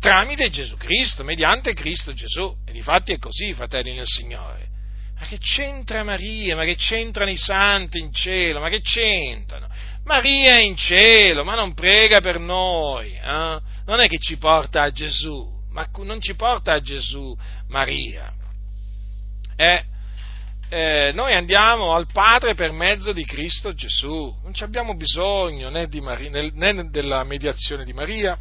tramite 0.01 0.51
Gesù 0.51 0.77
Cristo, 0.77 1.25
mediante 1.25 1.75
Cristo 1.75 2.13
Gesù. 2.15 2.55
E 2.65 2.73
difatti 2.73 3.13
è 3.13 3.19
così, 3.19 3.53
fratelli 3.55 3.95
nel 3.95 4.07
Signore. 4.07 4.68
Ma 5.19 5.27
che 5.27 5.39
c'entra 5.39 6.05
Maria? 6.05 6.57
Ma 6.57 6.65
che 6.65 6.77
c'entrano 6.77 7.31
i 7.31 7.37
santi 7.37 7.99
in 7.99 8.13
cielo? 8.13 8.61
Ma 8.61 8.69
che 8.69 8.81
c'entrano? 8.81 9.69
Maria 10.05 10.57
è 10.57 10.61
in 10.61 10.77
cielo, 10.77 11.45
ma 11.45 11.55
non 11.55 11.75
prega 11.75 12.21
per 12.21 12.39
noi, 12.39 13.13
eh? 13.13 13.61
non 13.85 14.01
è 14.01 14.07
che 14.07 14.19
ci 14.19 14.39
porta 14.39 14.83
a 14.83 14.91
Gesù, 14.91 15.47
ma 15.71 15.87
non 15.99 16.21
ci 16.21 16.35
porta 16.35 16.73
a 16.73 16.81
Gesù 16.81 17.37
Maria. 17.67 18.33
Eh? 19.55 19.85
eh, 20.71 21.13
noi 21.15 21.33
andiamo 21.35 21.95
al 21.95 22.07
Padre 22.13 22.55
per 22.55 22.73
mezzo 22.73 23.13
di 23.13 23.25
Cristo 23.25 23.73
Gesù, 23.73 24.35
non 24.43 24.53
abbiamo 24.61 24.95
bisogno 24.95 25.71
né, 25.71 25.89
Maria, 26.01 26.51
né, 26.53 26.91
della 26.91 27.25
mediazione 27.25 27.85
di 27.85 27.93
Maria 27.93 28.39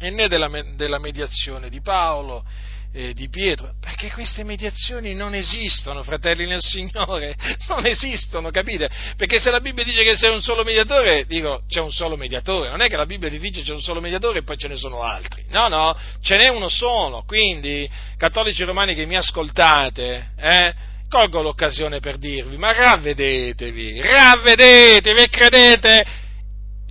né 0.00 0.28
della, 0.28 0.50
della 0.74 0.98
mediazione 0.98 1.68
di 1.68 1.80
Paolo, 1.80 2.44
eh, 2.92 3.14
di 3.14 3.28
Pietro, 3.28 3.74
perché 3.80 4.10
queste 4.10 4.44
mediazioni 4.44 5.14
non 5.14 5.34
esistono, 5.34 6.02
fratelli 6.02 6.46
nel 6.46 6.60
Signore, 6.60 7.34
non 7.68 7.86
esistono, 7.86 8.50
capite? 8.50 8.88
Perché 9.16 9.40
se 9.40 9.50
la 9.50 9.60
Bibbia 9.60 9.84
dice 9.84 10.02
che 10.02 10.12
c'è 10.12 10.28
un 10.28 10.42
solo 10.42 10.62
mediatore, 10.62 11.24
dico 11.26 11.62
c'è 11.68 11.80
un 11.80 11.90
solo 11.90 12.16
mediatore, 12.16 12.68
non 12.68 12.82
è 12.82 12.88
che 12.88 12.96
la 12.96 13.06
Bibbia 13.06 13.30
ti 13.30 13.38
dice 13.38 13.62
c'è 13.62 13.72
un 13.72 13.80
solo 13.80 14.00
mediatore 14.00 14.40
e 14.40 14.42
poi 14.42 14.56
ce 14.56 14.68
ne 14.68 14.76
sono 14.76 15.02
altri, 15.02 15.44
no, 15.48 15.68
no, 15.68 15.96
ce 16.20 16.36
n'è 16.36 16.48
uno 16.48 16.68
solo, 16.68 17.24
quindi 17.26 17.88
cattolici 18.16 18.62
romani 18.64 18.94
che 18.94 19.06
mi 19.06 19.16
ascoltate, 19.16 20.32
eh, 20.36 20.74
colgo 21.08 21.42
l'occasione 21.42 22.00
per 22.00 22.16
dirvi, 22.16 22.56
ma 22.56 22.72
ravvedetevi, 22.72 24.00
ravvedetevi 24.00 25.20
e 25.20 25.28
credete 25.28 26.06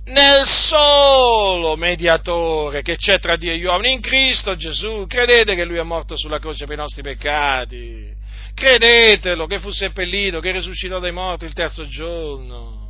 nel 0.04 0.44
solo 0.44 1.76
mediatore 1.76 2.82
che 2.82 2.96
c'è 2.96 3.18
tra 3.18 3.36
Dio 3.36 3.52
e 3.52 3.58
gli 3.58 3.64
uomini, 3.64 3.92
in 3.92 4.00
Cristo 4.00 4.56
Gesù, 4.56 5.06
credete 5.06 5.54
che 5.54 5.64
Lui 5.64 5.78
è 5.78 5.82
morto 5.82 6.16
sulla 6.16 6.38
croce 6.38 6.64
per 6.64 6.74
i 6.74 6.80
nostri 6.80 7.02
peccati, 7.02 8.12
credetelo 8.54 9.46
che 9.46 9.60
fu 9.60 9.70
seppellito, 9.70 10.40
che 10.40 10.52
risuscitò 10.52 10.98
dai 10.98 11.12
morti 11.12 11.44
il 11.44 11.52
terzo 11.52 11.86
giorno. 11.86 12.80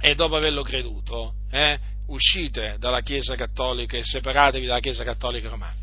E 0.00 0.14
dopo 0.14 0.36
averlo 0.36 0.62
creduto, 0.62 1.34
eh, 1.50 1.78
uscite 2.08 2.76
dalla 2.78 3.00
Chiesa 3.00 3.34
cattolica 3.34 3.96
e 3.96 4.04
separatevi 4.04 4.66
dalla 4.66 4.80
Chiesa 4.80 5.02
cattolica 5.02 5.48
romana 5.48 5.74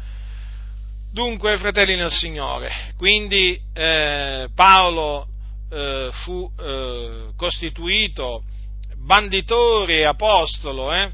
Dunque, 1.14 1.57
fratelli 1.60 1.95
nel 1.95 2.10
Signore, 2.10 2.72
quindi 2.97 3.60
eh, 3.72 4.49
Paolo 4.55 5.27
eh, 5.69 6.10
fu 6.11 6.51
eh, 6.60 7.27
costituito 7.35 8.43
banditore 9.04 10.00
e 10.00 10.04
apostolo 10.06 10.94
eh, 10.94 11.12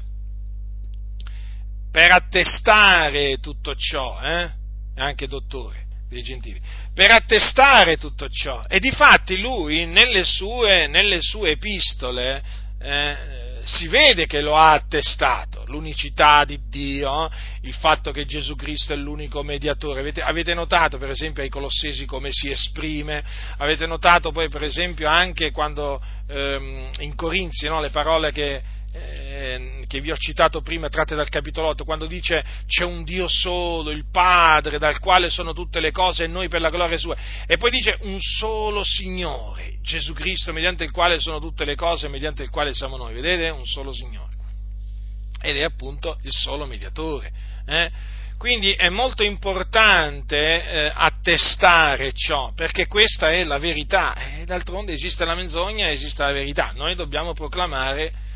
per 1.90 2.12
attestare 2.12 3.38
tutto 3.38 3.74
ciò, 3.74 4.20
eh, 4.22 4.50
anche 4.96 5.26
dottore 5.26 5.86
dei 6.08 6.22
gentili, 6.22 6.60
per 6.94 7.10
attestare 7.10 7.96
tutto 7.96 8.28
ciò. 8.28 8.64
E 8.68 8.78
difatti 8.78 9.40
lui 9.40 9.86
nelle 9.86 10.24
sue, 10.24 10.86
nelle 10.86 11.20
sue 11.20 11.50
epistole 11.50 12.42
eh, 12.80 13.49
si 13.64 13.88
vede 13.88 14.26
che 14.26 14.40
lo 14.40 14.56
ha 14.56 14.72
attestato, 14.72 15.64
l'unicità 15.66 16.44
di 16.44 16.58
Dio, 16.68 17.30
il 17.62 17.74
fatto 17.74 18.10
che 18.10 18.24
Gesù 18.24 18.56
Cristo 18.56 18.92
è 18.92 18.96
l'unico 18.96 19.42
mediatore. 19.42 20.00
Avete, 20.00 20.22
avete, 20.22 20.54
notato 20.54 20.98
per 20.98 21.10
esempio 21.10 21.42
ai 21.42 21.48
Colossesi 21.48 22.06
come 22.06 22.28
si 22.32 22.50
esprime, 22.50 23.22
avete 23.58 23.86
notato 23.86 24.32
poi 24.32 24.48
per 24.48 24.62
esempio 24.62 25.08
anche 25.08 25.50
quando 25.50 26.00
ehm, 26.28 26.90
in 27.00 27.14
Corinzi 27.14 27.66
no, 27.66 27.80
le 27.80 27.90
parole 27.90 28.32
che 28.32 28.62
eh, 28.92 29.29
che 29.86 30.00
vi 30.00 30.10
ho 30.10 30.16
citato 30.16 30.60
prima, 30.60 30.88
tratte 30.88 31.14
dal 31.14 31.28
capitolo 31.28 31.68
8, 31.68 31.84
quando 31.84 32.06
dice 32.06 32.44
c'è 32.66 32.84
un 32.84 33.04
Dio 33.04 33.26
solo, 33.28 33.90
il 33.90 34.04
Padre, 34.10 34.78
dal 34.78 34.98
quale 34.98 35.30
sono 35.30 35.52
tutte 35.52 35.80
le 35.80 35.90
cose 35.90 36.24
e 36.24 36.26
noi 36.26 36.48
per 36.48 36.60
la 36.60 36.70
gloria 36.70 36.98
sua, 36.98 37.16
e 37.46 37.56
poi 37.56 37.70
dice 37.70 37.96
un 38.02 38.18
solo 38.20 38.82
Signore, 38.84 39.78
Gesù 39.82 40.12
Cristo, 40.12 40.52
mediante 40.52 40.84
il 40.84 40.90
quale 40.90 41.18
sono 41.18 41.40
tutte 41.40 41.64
le 41.64 41.74
cose 41.74 42.08
mediante 42.08 42.42
il 42.42 42.50
quale 42.50 42.74
siamo 42.74 42.96
noi, 42.96 43.14
vedete? 43.14 43.48
Un 43.48 43.66
solo 43.66 43.92
Signore. 43.92 44.38
Ed 45.42 45.56
è 45.56 45.62
appunto 45.62 46.18
il 46.22 46.32
solo 46.32 46.66
mediatore. 46.66 47.32
Eh? 47.66 47.90
Quindi 48.36 48.72
è 48.72 48.88
molto 48.88 49.22
importante 49.22 50.66
eh, 50.66 50.92
attestare 50.94 52.12
ciò, 52.12 52.52
perché 52.54 52.86
questa 52.86 53.30
è 53.30 53.44
la 53.44 53.58
verità. 53.58 54.14
E 54.38 54.44
d'altronde 54.44 54.92
esiste 54.92 55.24
la 55.24 55.34
menzogna, 55.34 55.90
esiste 55.90 56.22
la 56.22 56.32
verità. 56.32 56.72
Noi 56.74 56.94
dobbiamo 56.94 57.32
proclamare 57.32 58.28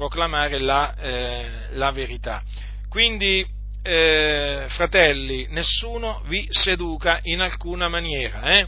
proclamare 0.00 0.58
la, 0.58 0.94
eh, 0.96 1.46
la 1.72 1.90
verità. 1.90 2.42
Quindi, 2.88 3.46
eh, 3.82 4.64
fratelli, 4.68 5.46
nessuno 5.50 6.22
vi 6.24 6.48
seduca 6.50 7.20
in 7.24 7.42
alcuna 7.42 7.86
maniera. 7.88 8.58
Eh? 8.58 8.66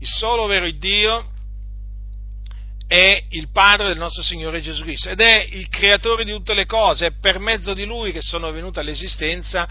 Il 0.00 0.08
solo 0.08 0.46
vero 0.46 0.68
Dio 0.72 1.30
è 2.88 3.22
il 3.28 3.52
Padre 3.52 3.86
del 3.86 3.98
nostro 3.98 4.24
Signore 4.24 4.60
Gesù 4.60 4.82
Cristo 4.82 5.10
ed 5.10 5.20
è 5.20 5.46
il 5.48 5.68
creatore 5.68 6.24
di 6.24 6.32
tutte 6.32 6.54
le 6.54 6.66
cose, 6.66 7.06
è 7.06 7.12
per 7.12 7.38
mezzo 7.38 7.72
di 7.72 7.84
Lui 7.84 8.10
che 8.10 8.22
sono 8.22 8.50
venute 8.50 8.80
all'esistenza 8.80 9.68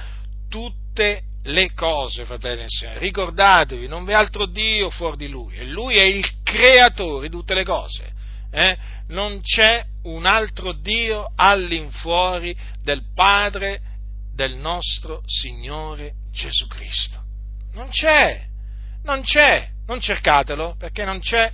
tutte 0.48 1.24
le 1.44 1.74
cose, 1.74 2.24
fratelli 2.24 2.64
e 2.64 2.70
sorelle. 2.70 3.00
Ricordatevi, 3.00 3.88
non 3.88 4.06
v'è 4.06 4.14
altro 4.14 4.46
Dio 4.46 4.90
fuori 4.90 5.18
di 5.18 5.28
Lui, 5.28 5.58
e 5.58 5.66
Lui 5.66 5.98
è 5.98 6.04
il 6.04 6.26
creatore 6.44 7.28
di 7.28 7.36
tutte 7.36 7.54
le 7.54 7.66
cose. 7.66 8.14
Eh? 8.50 8.78
Non 9.10 9.42
c'è 9.42 9.84
un 10.08 10.26
altro 10.26 10.74
Dio 10.74 11.32
all'infuori 11.36 12.56
del 12.82 13.04
Padre 13.14 13.82
del 14.34 14.56
nostro 14.56 15.22
Signore 15.26 16.14
Gesù 16.32 16.68
Cristo. 16.68 17.24
Non 17.74 17.90
c'è, 17.90 18.48
non 19.04 19.22
c'è, 19.22 19.70
non 19.86 20.00
cercatelo 20.00 20.76
perché 20.78 21.04
non 21.06 21.20
c'è. 21.20 21.52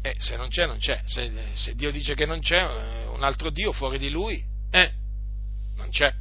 E 0.00 0.14
se 0.18 0.36
non 0.36 0.48
c'è, 0.48 0.66
non 0.66 0.78
c'è. 0.78 1.02
Se, 1.04 1.30
se 1.54 1.74
Dio 1.74 1.90
dice 1.90 2.14
che 2.14 2.24
non 2.24 2.40
c'è 2.40 2.62
eh, 2.62 3.06
un 3.06 3.22
altro 3.22 3.50
Dio 3.50 3.72
fuori 3.72 3.98
di 3.98 4.10
Lui, 4.10 4.42
eh, 4.70 4.92
non 5.76 5.88
c'è. 5.90 6.12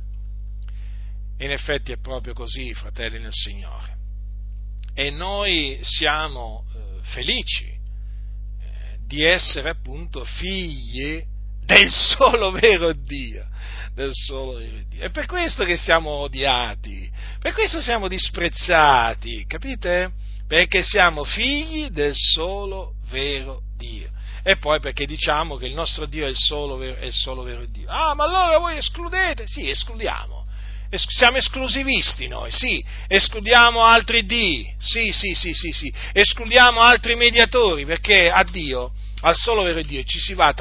In 1.39 1.51
effetti 1.51 1.91
è 1.91 1.99
proprio 1.99 2.33
così, 2.33 2.73
fratelli 2.73 3.19
nel 3.19 3.33
Signore. 3.33 3.95
E 4.93 5.11
noi 5.11 5.77
siamo 5.83 6.65
eh, 6.73 7.03
felici 7.03 7.65
eh, 7.67 7.76
di 9.07 9.23
essere 9.23 9.69
appunto 9.69 10.23
figli 10.23 11.23
del 11.65 11.89
solo 11.89 12.51
vero 12.51 12.93
Dio. 12.93 13.47
Del 13.93 14.11
solo 14.11 14.53
vero 14.53 14.77
Dio. 14.87 15.03
È 15.03 15.09
per 15.09 15.25
questo 15.25 15.63
che 15.63 15.77
siamo 15.77 16.09
odiati, 16.11 17.09
per 17.39 17.53
questo 17.53 17.81
siamo 17.81 18.07
disprezzati, 18.07 19.45
capite? 19.47 20.11
Perché 20.47 20.83
siamo 20.83 21.23
figli 21.23 21.89
del 21.89 22.13
solo 22.13 22.93
vero 23.09 23.61
Dio. 23.75 24.11
E 24.43 24.57
poi 24.57 24.79
perché 24.79 25.05
diciamo 25.05 25.57
che 25.57 25.65
il 25.65 25.73
nostro 25.73 26.05
Dio 26.05 26.25
è 26.25 26.29
il 26.29 26.37
solo, 26.37 26.81
è 26.81 27.05
il 27.05 27.13
solo 27.13 27.41
vero 27.43 27.65
Dio. 27.65 27.89
Ah, 27.89 28.13
ma 28.13 28.25
allora 28.25 28.59
voi 28.59 28.77
escludete? 28.77 29.47
Sì, 29.47 29.69
escludiamo 29.69 30.36
siamo 30.89 31.37
esclusivisti 31.37 32.27
noi, 32.27 32.51
sì, 32.51 32.83
escludiamo 33.07 33.83
altri 33.83 34.25
Dì, 34.25 34.71
sì, 34.77 35.11
sì, 35.11 35.33
sì, 35.33 35.53
sì, 35.53 35.93
escludiamo 36.13 36.79
altri 36.79 37.15
mediatori, 37.15 37.85
perché 37.85 38.29
a 38.29 38.43
Dio, 38.43 38.91
al 39.21 39.35
solo 39.35 39.63
vero 39.63 39.81
Dio, 39.81 40.03
ci 40.03 40.19
si 40.19 40.33
va 40.33 40.53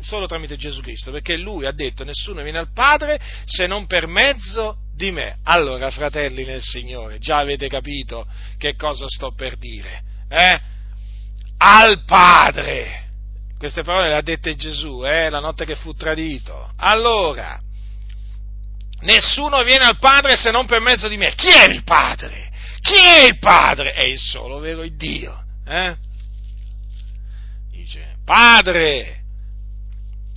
solo 0.00 0.26
tramite 0.26 0.56
Gesù 0.56 0.80
Cristo, 0.80 1.10
perché 1.10 1.36
Lui 1.36 1.64
ha 1.66 1.72
detto 1.72 2.04
nessuno 2.04 2.42
viene 2.42 2.58
al 2.58 2.72
Padre 2.72 3.20
se 3.44 3.66
non 3.66 3.86
per 3.86 4.06
mezzo 4.06 4.78
di 4.94 5.10
me. 5.10 5.38
Allora, 5.44 5.90
fratelli 5.90 6.44
nel 6.44 6.62
Signore, 6.62 7.18
già 7.18 7.38
avete 7.38 7.68
capito 7.68 8.26
che 8.58 8.74
cosa 8.76 9.06
sto 9.08 9.32
per 9.32 9.56
dire, 9.56 10.02
eh? 10.28 10.60
Al 11.58 12.04
Padre! 12.04 13.02
Queste 13.56 13.82
parole 13.82 14.08
le 14.08 14.16
ha 14.16 14.20
dette 14.20 14.56
Gesù, 14.56 15.06
eh, 15.06 15.30
la 15.30 15.40
notte 15.40 15.64
che 15.64 15.76
fu 15.76 15.94
tradito. 15.94 16.70
Allora, 16.76 17.58
Nessuno 19.00 19.62
viene 19.62 19.84
al 19.84 19.98
Padre 19.98 20.36
se 20.36 20.50
non 20.50 20.66
per 20.66 20.80
mezzo 20.80 21.08
di 21.08 21.16
me. 21.16 21.34
Chi 21.34 21.50
è 21.50 21.68
il 21.68 21.84
Padre? 21.84 22.50
Chi 22.80 22.94
è 22.94 23.26
il 23.26 23.38
Padre? 23.38 23.92
È 23.92 24.02
il 24.02 24.18
solo 24.18 24.58
vero 24.58 24.82
Dio. 24.94 25.44
Eh? 25.66 25.96
Dice, 27.70 28.16
Padre, 28.24 29.23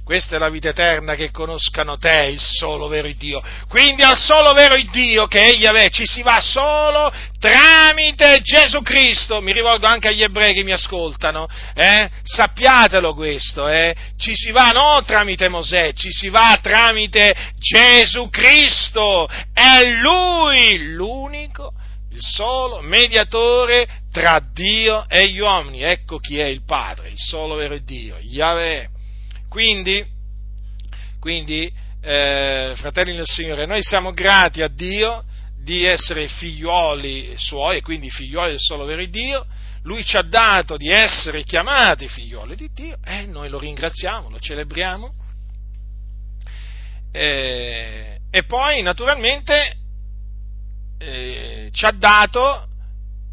questa 0.07 0.37
è 0.37 0.39
la 0.39 0.47
vita 0.47 0.69
eterna 0.69 1.15
che 1.15 1.31
conoscano 1.31 1.97
te, 1.97 2.27
il 2.31 2.39
solo 2.39 2.87
vero 2.87 3.11
Dio. 3.17 3.43
Quindi 3.67 4.03
al 4.03 4.15
solo 4.15 4.53
vero 4.53 4.75
Dio 4.89 5.27
che 5.27 5.49
egli 5.49 5.65
aveva 5.65 5.89
ci 5.89 6.05
si 6.05 6.21
va 6.21 6.39
solo 6.39 7.11
tramite 7.37 8.39
Gesù 8.41 8.81
Cristo. 8.83 9.41
Mi 9.41 9.51
rivolgo 9.51 9.85
anche 9.85 10.07
agli 10.07 10.23
ebrei 10.23 10.53
che 10.53 10.63
mi 10.63 10.71
ascoltano. 10.71 11.45
Eh? 11.73 12.09
Sappiatelo 12.23 13.13
questo. 13.15 13.67
Eh? 13.67 13.93
Ci 14.17 14.31
si 14.33 14.51
va 14.51 14.71
non 14.71 15.03
tramite 15.03 15.49
Mosè, 15.49 15.91
ci 15.91 16.09
si 16.09 16.29
va 16.29 16.57
tramite 16.61 17.35
Gesù 17.57 18.29
Cristo. 18.29 19.27
È 19.27 19.83
Lui 19.89 20.93
l'unico, 20.93 21.73
il 22.11 22.21
solo 22.21 22.79
mediatore 22.79 23.89
tra 24.09 24.41
Dio 24.53 25.03
e 25.09 25.27
gli 25.27 25.39
uomini. 25.39 25.81
Ecco 25.81 26.17
chi 26.19 26.39
è 26.39 26.45
il 26.45 26.63
Padre, 26.65 27.09
il 27.09 27.19
solo 27.19 27.55
vero 27.55 27.77
Dio, 27.77 28.15
Yahweh. 28.21 28.95
Quindi, 29.49 30.05
quindi 31.19 31.71
eh, 32.01 32.73
fratelli 32.75 33.15
del 33.15 33.25
Signore, 33.25 33.65
noi 33.65 33.81
siamo 33.81 34.11
grati 34.13 34.61
a 34.61 34.67
Dio 34.67 35.23
di 35.61 35.83
essere 35.83 36.27
figlioli 36.27 37.33
suoi 37.37 37.77
e 37.77 37.81
quindi 37.81 38.09
figlioli 38.09 38.51
del 38.51 38.59
solo 38.59 38.85
vero 38.85 39.05
Dio. 39.05 39.45
Lui 39.83 40.03
ci 40.03 40.17
ha 40.17 40.21
dato 40.21 40.77
di 40.77 40.89
essere 40.89 41.43
chiamati 41.43 42.07
figlioli 42.07 42.55
di 42.55 42.69
Dio 42.73 42.97
e 43.03 43.25
noi 43.25 43.49
lo 43.49 43.59
ringraziamo, 43.59 44.29
lo 44.29 44.39
celebriamo. 44.39 45.13
Eh, 47.11 48.19
e 48.29 48.43
poi, 48.43 48.81
naturalmente, 48.81 49.77
eh, 50.99 51.69
ci 51.71 51.85
ha 51.85 51.91
dato, 51.91 52.67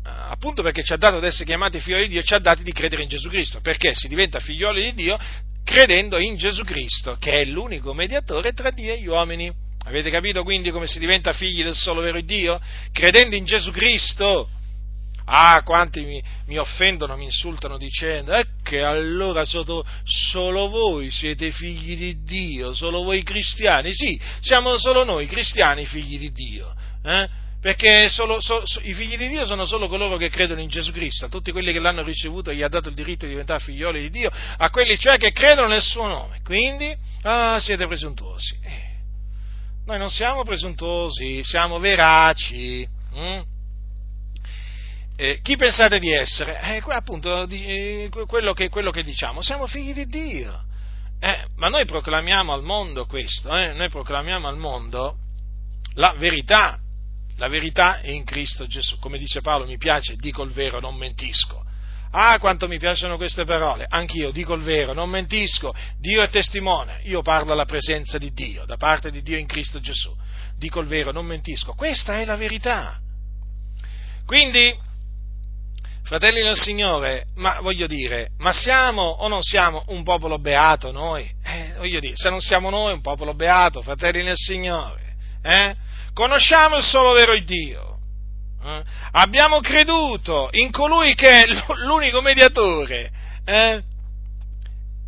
appunto 0.05 0.63
perché 0.63 0.83
ci 0.83 0.93
ha 0.93 0.97
dato 0.97 1.19
di 1.19 1.27
essere 1.27 1.45
chiamati 1.45 1.81
figlioli 1.81 2.05
di 2.05 2.15
Dio, 2.15 2.23
ci 2.23 2.35
ha 2.35 2.39
dato 2.39 2.63
di 2.63 2.73
credere 2.73 3.03
in 3.03 3.09
Gesù 3.09 3.29
Cristo, 3.29 3.61
perché 3.61 3.95
si 3.95 4.09
diventa 4.09 4.39
figlioli 4.39 4.83
di 4.83 4.95
Dio 4.95 5.19
credendo 5.65 6.19
in 6.19 6.37
Gesù 6.37 6.63
Cristo, 6.63 7.17
che 7.19 7.41
è 7.41 7.45
l'unico 7.45 7.95
mediatore 7.95 8.53
tra 8.53 8.71
Dio 8.71 8.93
e 8.93 9.01
gli 9.01 9.07
uomini. 9.07 9.53
Avete 9.87 10.11
capito 10.11 10.43
quindi 10.43 10.71
come 10.71 10.87
si 10.87 10.99
diventa 10.99 11.33
figli 11.33 11.63
del 11.63 11.75
solo 11.75 12.01
vero 12.01 12.21
Dio? 12.21 12.61
Credendo 12.93 13.35
in 13.35 13.45
Gesù 13.45 13.71
Cristo. 13.71 14.49
Ah, 15.27 15.63
quanti 15.65 16.05
mi, 16.05 16.23
mi 16.47 16.59
offendono, 16.59 17.17
mi 17.17 17.25
insultano 17.25 17.79
dicendo 17.79 18.35
eh, 18.35 18.45
che 18.63 18.83
allora 18.83 19.47
solo, 19.47 19.85
solo 20.05 20.69
voi 20.69 21.11
siete 21.11 21.51
figli 21.51 21.97
di 21.97 22.23
Dio, 22.25 22.75
solo 22.75 23.03
voi 23.03 23.23
cristiani. 23.23 23.95
Sì, 23.95 24.21
siamo 24.41 24.77
solo 24.77 25.03
noi 25.03 25.27
cristiani 25.27 25.87
figli 25.87 26.19
di 26.19 26.31
Dio. 26.31 26.75
Eh? 27.03 27.29
Perché 27.65 28.11
solo, 28.11 28.43
so, 28.43 28.61
so, 28.67 28.79
i 28.83 28.93
figli 28.93 29.17
di 29.17 29.27
Dio 29.27 29.47
sono 29.47 29.65
solo 29.65 29.89
coloro 29.89 30.19
che 30.19 30.29
credono 30.29 30.61
in 30.61 30.69
Gesù 30.69 30.93
Cristo, 30.93 31.25
a 31.25 31.29
tutti 31.31 31.51
quelli 31.51 31.73
che 31.73 31.79
l'hanno 31.79 32.03
ricevuto 32.03 32.53
gli 32.53 32.61
ha 32.61 32.69
dato 32.69 32.91
il 32.91 32.95
diritto 32.95 33.25
di 33.25 33.31
diventare 33.31 33.65
figlioli 33.65 34.03
di 34.03 34.11
Dio, 34.11 34.31
a 34.31 34.69
quelli 34.69 34.99
cioè 34.99 35.17
che 35.17 35.33
credono 35.33 35.69
nel 35.69 35.81
suo 35.81 36.07
nome. 36.07 36.43
Quindi, 36.45 36.95
ah, 37.23 37.59
siete 37.61 37.87
presuntuosi. 37.87 38.59
Eh, 38.63 38.83
noi 39.87 39.97
non 39.97 40.11
siamo 40.11 40.45
presuntuosi, 40.45 41.43
siamo 41.43 41.79
veraci. 41.79 42.87
Hm? 43.15 43.41
Eh, 45.17 45.41
chi 45.41 45.57
pensate 45.57 45.99
di 45.99 46.13
essere? 46.13 46.61
Eh, 46.61 46.83
appunto, 46.89 47.49
eh, 47.49 48.11
quello, 48.27 48.53
che, 48.53 48.69
quello, 48.69 48.91
che, 48.91 49.03
diciamo, 49.03 49.41
siamo 49.41 49.67
figli 49.67 49.95
di 49.95 50.05
Dio. 50.05 50.65
Eh, 51.19 51.47
ma 51.57 51.69
noi 51.69 51.87
proclamiamo 51.87 52.53
al 52.53 52.63
mondo 52.63 53.07
questo, 53.07 53.57
eh? 53.57 53.73
noi 53.73 53.89
proclamiamo 53.89 54.49
al 54.49 54.59
mondo 54.59 55.17
la 55.95 56.15
verità, 56.19 56.79
la 57.37 57.49
verità 57.49 58.01
è 58.01 58.11
in 58.11 58.25
Cristo 58.25 58.67
Gesù. 58.67 58.99
Come 58.99 59.19
dice 59.19 59.41
Paolo, 59.41 59.67
mi 59.67 59.79
piace, 59.79 60.17
dico 60.17 60.43
il 60.43 60.53
vero, 60.53 60.81
non 60.81 60.95
mentisco. 60.95 61.63
Ah, 62.17 62.39
quanto 62.39 62.69
mi 62.69 62.79
piacciono 62.79 63.17
queste 63.17 63.45
parole. 63.45 63.87
Anch'io 63.89 64.31
dico 64.31 64.55
il 64.55 64.63
vero, 64.63 64.93
non 64.93 65.11
mentisco. 65.11 65.75
Dio 65.99 66.23
è 66.23 66.29
testimone. 66.31 67.01
Io 67.05 67.23
parlo 67.23 67.53
alla 67.53 67.65
presenza 67.65 68.19
di 68.19 68.33
Dio, 68.33 68.65
da 68.67 68.77
parte 68.77 69.11
di 69.11 69.21
Dio 69.21 69.37
in 69.37 69.47
Cristo 69.47 69.81
Gesù. 69.81 70.15
Dico 70.57 70.79
il 70.79 70.87
vero, 70.87 71.11
non 71.11 71.27
mentisco. 71.27 71.73
Questa 71.73 72.21
è 72.21 72.25
la 72.25 72.37
verità. 72.37 73.01
Quindi, 74.25 74.73
fratelli 76.05 76.41
del 76.41 76.57
Signore, 76.57 77.27
ma 77.35 77.59
voglio 77.61 77.89
dire, 77.89 78.31
ma 78.39 78.53
siamo 78.53 79.03
o 79.03 79.27
non 79.27 79.43
siamo 79.43 79.83
un 79.89 80.05
popolo 80.05 80.39
beato 80.39 80.93
noi? 80.93 81.29
Eh, 81.43 81.73
voglio 81.79 81.99
dire, 81.99 82.15
se 82.15 82.31
non 82.31 82.41
siamo 82.41 82.71
noi 82.71 82.93
un 82.93 83.01
popolo 83.01 83.35
beato, 83.35 83.83
fratelli 83.83 84.23
del 84.23 84.37
Signore, 84.37 85.17
eh? 85.43 85.75
Conosciamo 86.15 86.77
il 86.77 86.85
solo 86.85 87.13
vero 87.13 87.37
Dio, 87.39 87.99
eh? 88.63 88.83
abbiamo 89.13 89.61
creduto 89.61 90.49
in 90.53 90.71
colui 90.71 91.15
che 91.15 91.43
è 91.43 91.45
l'unico 91.85 92.23
mediatore 92.23 93.11
eh? 93.45 93.83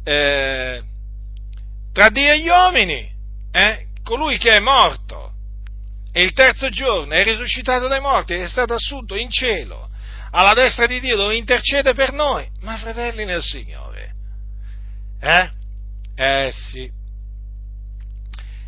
Eh, 0.04 0.82
tra 1.92 2.08
Dio 2.10 2.32
e 2.32 2.40
gli 2.40 2.48
uomini, 2.48 3.10
eh? 3.50 3.86
colui 4.04 4.36
che 4.36 4.56
è 4.56 4.60
morto 4.60 5.32
e 6.12 6.22
il 6.22 6.32
terzo 6.32 6.68
giorno 6.68 7.12
è 7.12 7.24
risuscitato 7.24 7.88
dai 7.88 8.00
morti 8.00 8.34
è 8.34 8.48
stato 8.48 8.74
assunto 8.74 9.16
in 9.16 9.30
cielo 9.30 9.88
alla 10.30 10.52
destra 10.52 10.86
di 10.86 11.00
Dio 11.00 11.16
dove 11.16 11.36
intercede 11.36 11.94
per 11.94 12.12
noi, 12.12 12.46
ma 12.60 12.76
fratelli 12.76 13.24
nel 13.24 13.42
Signore, 13.42 14.12
eh? 15.20 15.50
Eh 16.18 16.50
sì, 16.52 16.90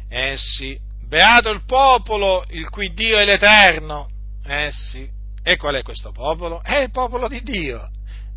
eh 0.09 0.35
sì, 0.37 0.79
Beato 1.09 1.49
il 1.49 1.65
popolo, 1.65 2.45
il 2.51 2.69
cui 2.69 2.93
Dio 2.93 3.17
è 3.17 3.25
l'Eterno. 3.25 4.11
Eh 4.45 4.71
sì. 4.71 5.09
E 5.43 5.57
qual 5.57 5.77
è 5.77 5.83
questo 5.83 6.13
popolo? 6.13 6.63
È 6.63 6.81
il 6.81 6.91
popolo 6.91 7.29
di 7.29 7.43
Dio. 7.43 7.91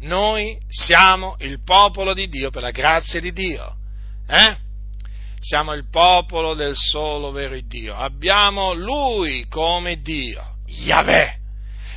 noi 0.04 0.58
siamo 0.70 1.36
il 1.40 1.62
popolo 1.64 2.14
di 2.14 2.30
Dio 2.30 2.50
per 2.50 2.62
la 2.62 2.72
grazia 2.72 3.20
di 3.20 3.34
Dio. 3.34 3.76
Eh? 4.26 4.56
Siamo 5.40 5.74
il 5.74 5.90
popolo 5.90 6.54
del 6.54 6.74
solo 6.76 7.32
vero 7.32 7.60
Dio. 7.60 7.94
Abbiamo 7.94 8.72
Lui 8.72 9.46
come 9.50 10.02
Dio, 10.02 10.56
Yahweh. 10.66 11.40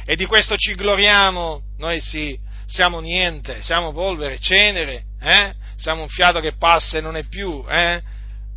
E 0.04 0.16
di 0.16 0.26
questo 0.26 0.56
ci 0.56 0.74
gloriamo. 0.74 1.62
Noi 1.78 2.00
sì, 2.00 2.36
siamo 2.66 2.98
niente, 2.98 3.62
siamo 3.62 3.92
polvere, 3.92 4.40
cenere, 4.40 5.04
eh? 5.20 5.54
siamo 5.76 6.02
un 6.02 6.08
fiato 6.08 6.40
che 6.40 6.56
passa 6.56 6.98
e 6.98 7.00
non 7.00 7.16
è 7.16 7.24
più, 7.28 7.64
eh? 7.68 8.02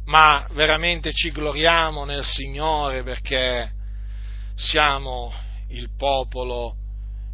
Ma 0.08 0.46
veramente 0.52 1.14
ci 1.14 1.32
gloriamo 1.32 2.04
nel 2.04 2.24
Signore 2.24 3.04
perché 3.04 3.72
siamo 4.56 5.34
il 5.70 5.90
popolo 5.96 6.76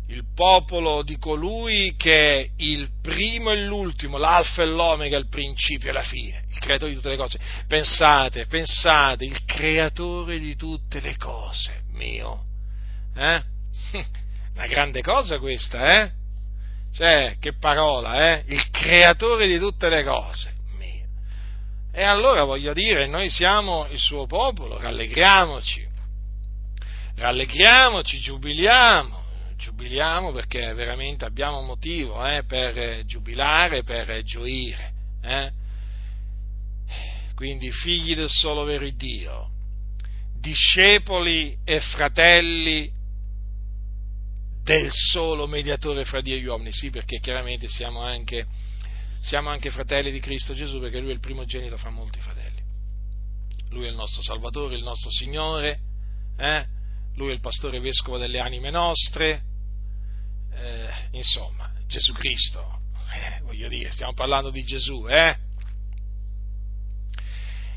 il 0.07 0.25
popolo 0.35 1.01
di 1.01 1.17
colui 1.17 1.95
che 1.95 2.41
è 2.41 2.49
il 2.57 2.89
primo 3.01 3.51
e 3.51 3.63
l'ultimo, 3.63 4.17
l'alfa 4.17 4.61
e 4.61 4.65
l'omega, 4.65 5.17
il 5.17 5.29
principio 5.29 5.89
e 5.89 5.93
la 5.93 6.03
fine, 6.03 6.43
il 6.49 6.59
creatore 6.59 6.91
di 6.91 6.97
tutte 6.97 7.09
le 7.09 7.17
cose. 7.17 7.39
Pensate, 7.67 8.45
pensate, 8.45 9.25
il 9.25 9.43
creatore 9.45 10.39
di 10.39 10.55
tutte 10.55 10.99
le 10.99 11.15
cose, 11.17 11.83
mio. 11.93 12.43
Eh? 13.15 13.43
Una 14.53 14.67
grande 14.67 15.01
cosa 15.01 15.39
questa, 15.39 16.03
eh? 16.03 16.11
Cioè, 16.93 17.37
che 17.39 17.57
parola, 17.57 18.33
eh? 18.33 18.43
Il 18.47 18.69
creatore 18.69 19.47
di 19.47 19.57
tutte 19.57 19.89
le 19.89 20.03
cose. 20.03 20.52
E 21.95 22.03
allora 22.03 22.43
voglio 22.43 22.73
dire, 22.73 23.05
noi 23.05 23.29
siamo 23.29 23.87
il 23.89 23.99
suo 23.99 24.25
popolo, 24.25 24.79
rallegriamoci, 24.79 25.87
rallegriamoci, 27.15 28.17
giubiliamo 28.19 29.21
giubiliamo 29.63 30.31
perché 30.31 30.73
veramente 30.73 31.23
abbiamo 31.23 31.61
motivo 31.61 32.25
eh, 32.27 32.43
per 32.43 33.05
giubilare, 33.05 33.83
per 33.83 34.21
gioire. 34.23 34.91
Eh? 35.21 35.51
Quindi 37.33 37.71
figli 37.71 38.13
del 38.13 38.29
solo 38.29 38.63
vero 38.65 38.89
Dio, 38.89 39.49
discepoli 40.39 41.57
e 41.63 41.79
fratelli 41.79 42.91
del 44.63 44.91
solo 44.91 45.47
mediatore 45.47 46.03
fra 46.05 46.21
Dio 46.21 46.35
e 46.35 46.39
gli 46.39 46.45
uomini, 46.45 46.71
sì 46.71 46.89
perché 46.89 47.19
chiaramente 47.19 47.67
siamo 47.67 48.01
anche, 48.01 48.45
siamo 49.23 49.49
anche 49.49 49.71
fratelli 49.71 50.11
di 50.11 50.19
Cristo 50.19 50.53
Gesù 50.53 50.81
perché 50.81 50.99
Lui 50.99 51.11
è 51.11 51.13
il 51.13 51.21
primogenito 51.21 51.77
fra 51.77 51.89
molti 51.89 52.19
fratelli. 52.19 52.61
Lui 53.69 53.85
è 53.85 53.89
il 53.89 53.95
nostro 53.95 54.21
Salvatore, 54.21 54.75
il 54.75 54.83
nostro 54.83 55.09
Signore, 55.09 55.79
eh? 56.37 56.65
Lui 57.15 57.29
è 57.29 57.33
il 57.33 57.39
pastore 57.39 57.79
vescovo 57.79 58.17
delle 58.17 58.39
anime 58.39 58.69
nostre, 58.69 59.43
eh, 60.51 60.89
insomma, 61.11 61.71
Gesù 61.87 62.11
Cristo, 62.11 62.81
eh, 63.13 63.39
voglio 63.43 63.69
dire, 63.69 63.91
stiamo 63.91 64.13
parlando 64.13 64.51
di 64.51 64.63
Gesù, 64.63 65.07
eh? 65.07 65.37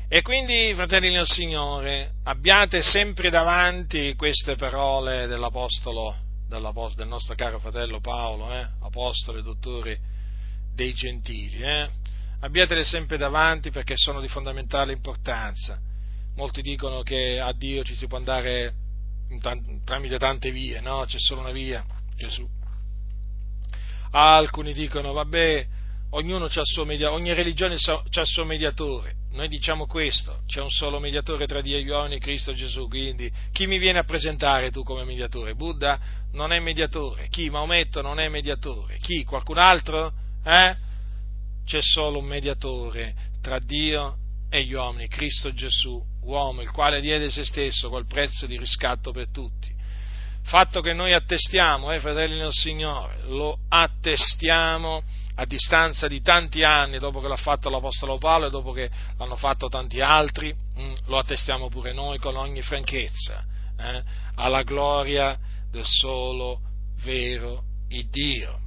E 0.09 0.21
quindi, 0.21 0.73
fratelli 0.73 1.11
del 1.11 1.25
Signore, 1.25 2.15
abbiate 2.23 2.81
sempre 2.81 3.29
davanti 3.29 4.15
queste 4.15 4.55
parole 4.55 5.27
dell'Apostolo, 5.27 6.13
dell'Apostolo 6.47 7.03
del 7.03 7.07
nostro 7.07 7.35
caro 7.35 7.59
fratello 7.59 8.01
Paolo, 8.01 8.53
eh? 8.53 8.67
Apostolo 8.81 9.39
e 9.39 9.43
dottore 9.43 10.15
dei 10.77 10.93
Gentili, 10.93 11.63
eh? 11.63 11.89
Abbiatele 12.41 12.83
sempre 12.83 13.17
davanti 13.17 13.71
perché 13.71 13.95
sono 13.97 14.21
di 14.21 14.27
fondamentale 14.27 14.93
importanza. 14.93 15.79
Molti 16.35 16.61
dicono 16.61 17.01
che 17.01 17.39
a 17.39 17.51
Dio 17.51 17.83
ci 17.83 17.95
si 17.95 18.05
può 18.05 18.19
andare 18.19 18.75
t- 19.27 19.83
tramite 19.83 20.19
tante 20.19 20.51
vie, 20.51 20.79
no? 20.79 21.03
C'è 21.07 21.17
solo 21.17 21.41
una 21.41 21.51
via, 21.51 21.83
Gesù. 22.15 22.47
Alcuni 24.11 24.73
dicono, 24.73 25.13
vabbè, 25.13 25.67
ognuno 26.11 26.45
ha 26.45 26.59
il 26.59 26.61
suo 26.65 26.85
mediatore, 26.85 27.19
ogni 27.19 27.33
religione 27.33 27.75
ha 27.83 28.19
il 28.21 28.25
suo 28.27 28.45
mediatore. 28.45 29.15
Noi 29.31 29.47
diciamo 29.47 29.87
questo, 29.87 30.41
c'è 30.45 30.61
un 30.61 30.69
solo 30.69 30.99
mediatore 30.99 31.47
tra 31.47 31.61
Dio 31.61 31.77
e 31.77 31.81
gli 31.81 31.89
uomini, 31.89 32.19
Cristo 32.19 32.53
Gesù, 32.53 32.87
quindi 32.87 33.31
chi 33.51 33.65
mi 33.65 33.79
viene 33.79 33.97
a 33.97 34.03
presentare 34.03 34.69
tu 34.69 34.83
come 34.83 35.03
mediatore? 35.03 35.55
Buddha 35.55 35.99
non 36.33 36.51
è 36.51 36.59
mediatore, 36.59 37.29
chi? 37.29 37.49
Maometto 37.49 38.01
non 38.03 38.19
è 38.19 38.29
mediatore, 38.29 38.97
chi? 38.99 39.23
Qualcun 39.23 39.57
altro? 39.57 40.25
Eh? 40.47 40.75
C'è 41.65 41.81
solo 41.81 42.19
un 42.19 42.25
mediatore 42.25 43.13
tra 43.41 43.59
Dio 43.59 44.17
e 44.49 44.63
gli 44.63 44.73
uomini, 44.73 45.07
Cristo 45.07 45.53
Gesù, 45.53 46.01
uomo, 46.21 46.61
il 46.61 46.71
quale 46.71 47.01
diede 47.01 47.29
se 47.29 47.43
stesso 47.43 47.89
col 47.89 48.05
prezzo 48.05 48.45
di 48.45 48.57
riscatto 48.57 49.11
per 49.11 49.29
tutti 49.29 49.75
fatto 50.47 50.79
che 50.79 50.93
noi 50.93 51.11
attestiamo, 51.13 51.91
eh, 51.91 51.99
fratelli 51.99 52.37
del 52.37 52.53
Signore, 52.53 53.23
lo 53.27 53.59
attestiamo 53.67 55.03
a 55.35 55.45
distanza 55.45 56.07
di 56.07 56.21
tanti 56.21 56.63
anni 56.63 56.99
dopo 56.99 57.19
che 57.19 57.27
l'ha 57.27 57.35
fatto 57.35 57.69
l'Apostolo 57.69 58.17
Paolo 58.17 58.47
e 58.47 58.49
dopo 58.49 58.71
che 58.71 58.89
l'hanno 59.17 59.35
fatto 59.35 59.67
tanti 59.67 59.99
altri, 59.99 60.53
mm, 60.53 60.93
lo 61.07 61.17
attestiamo 61.17 61.67
pure 61.67 61.91
noi 61.91 62.17
con 62.17 62.37
ogni 62.37 62.61
franchezza, 62.61 63.43
eh, 63.77 64.03
alla 64.35 64.63
gloria 64.63 65.37
del 65.69 65.85
solo 65.85 66.61
vero 67.03 67.63
Dio. 68.09 68.66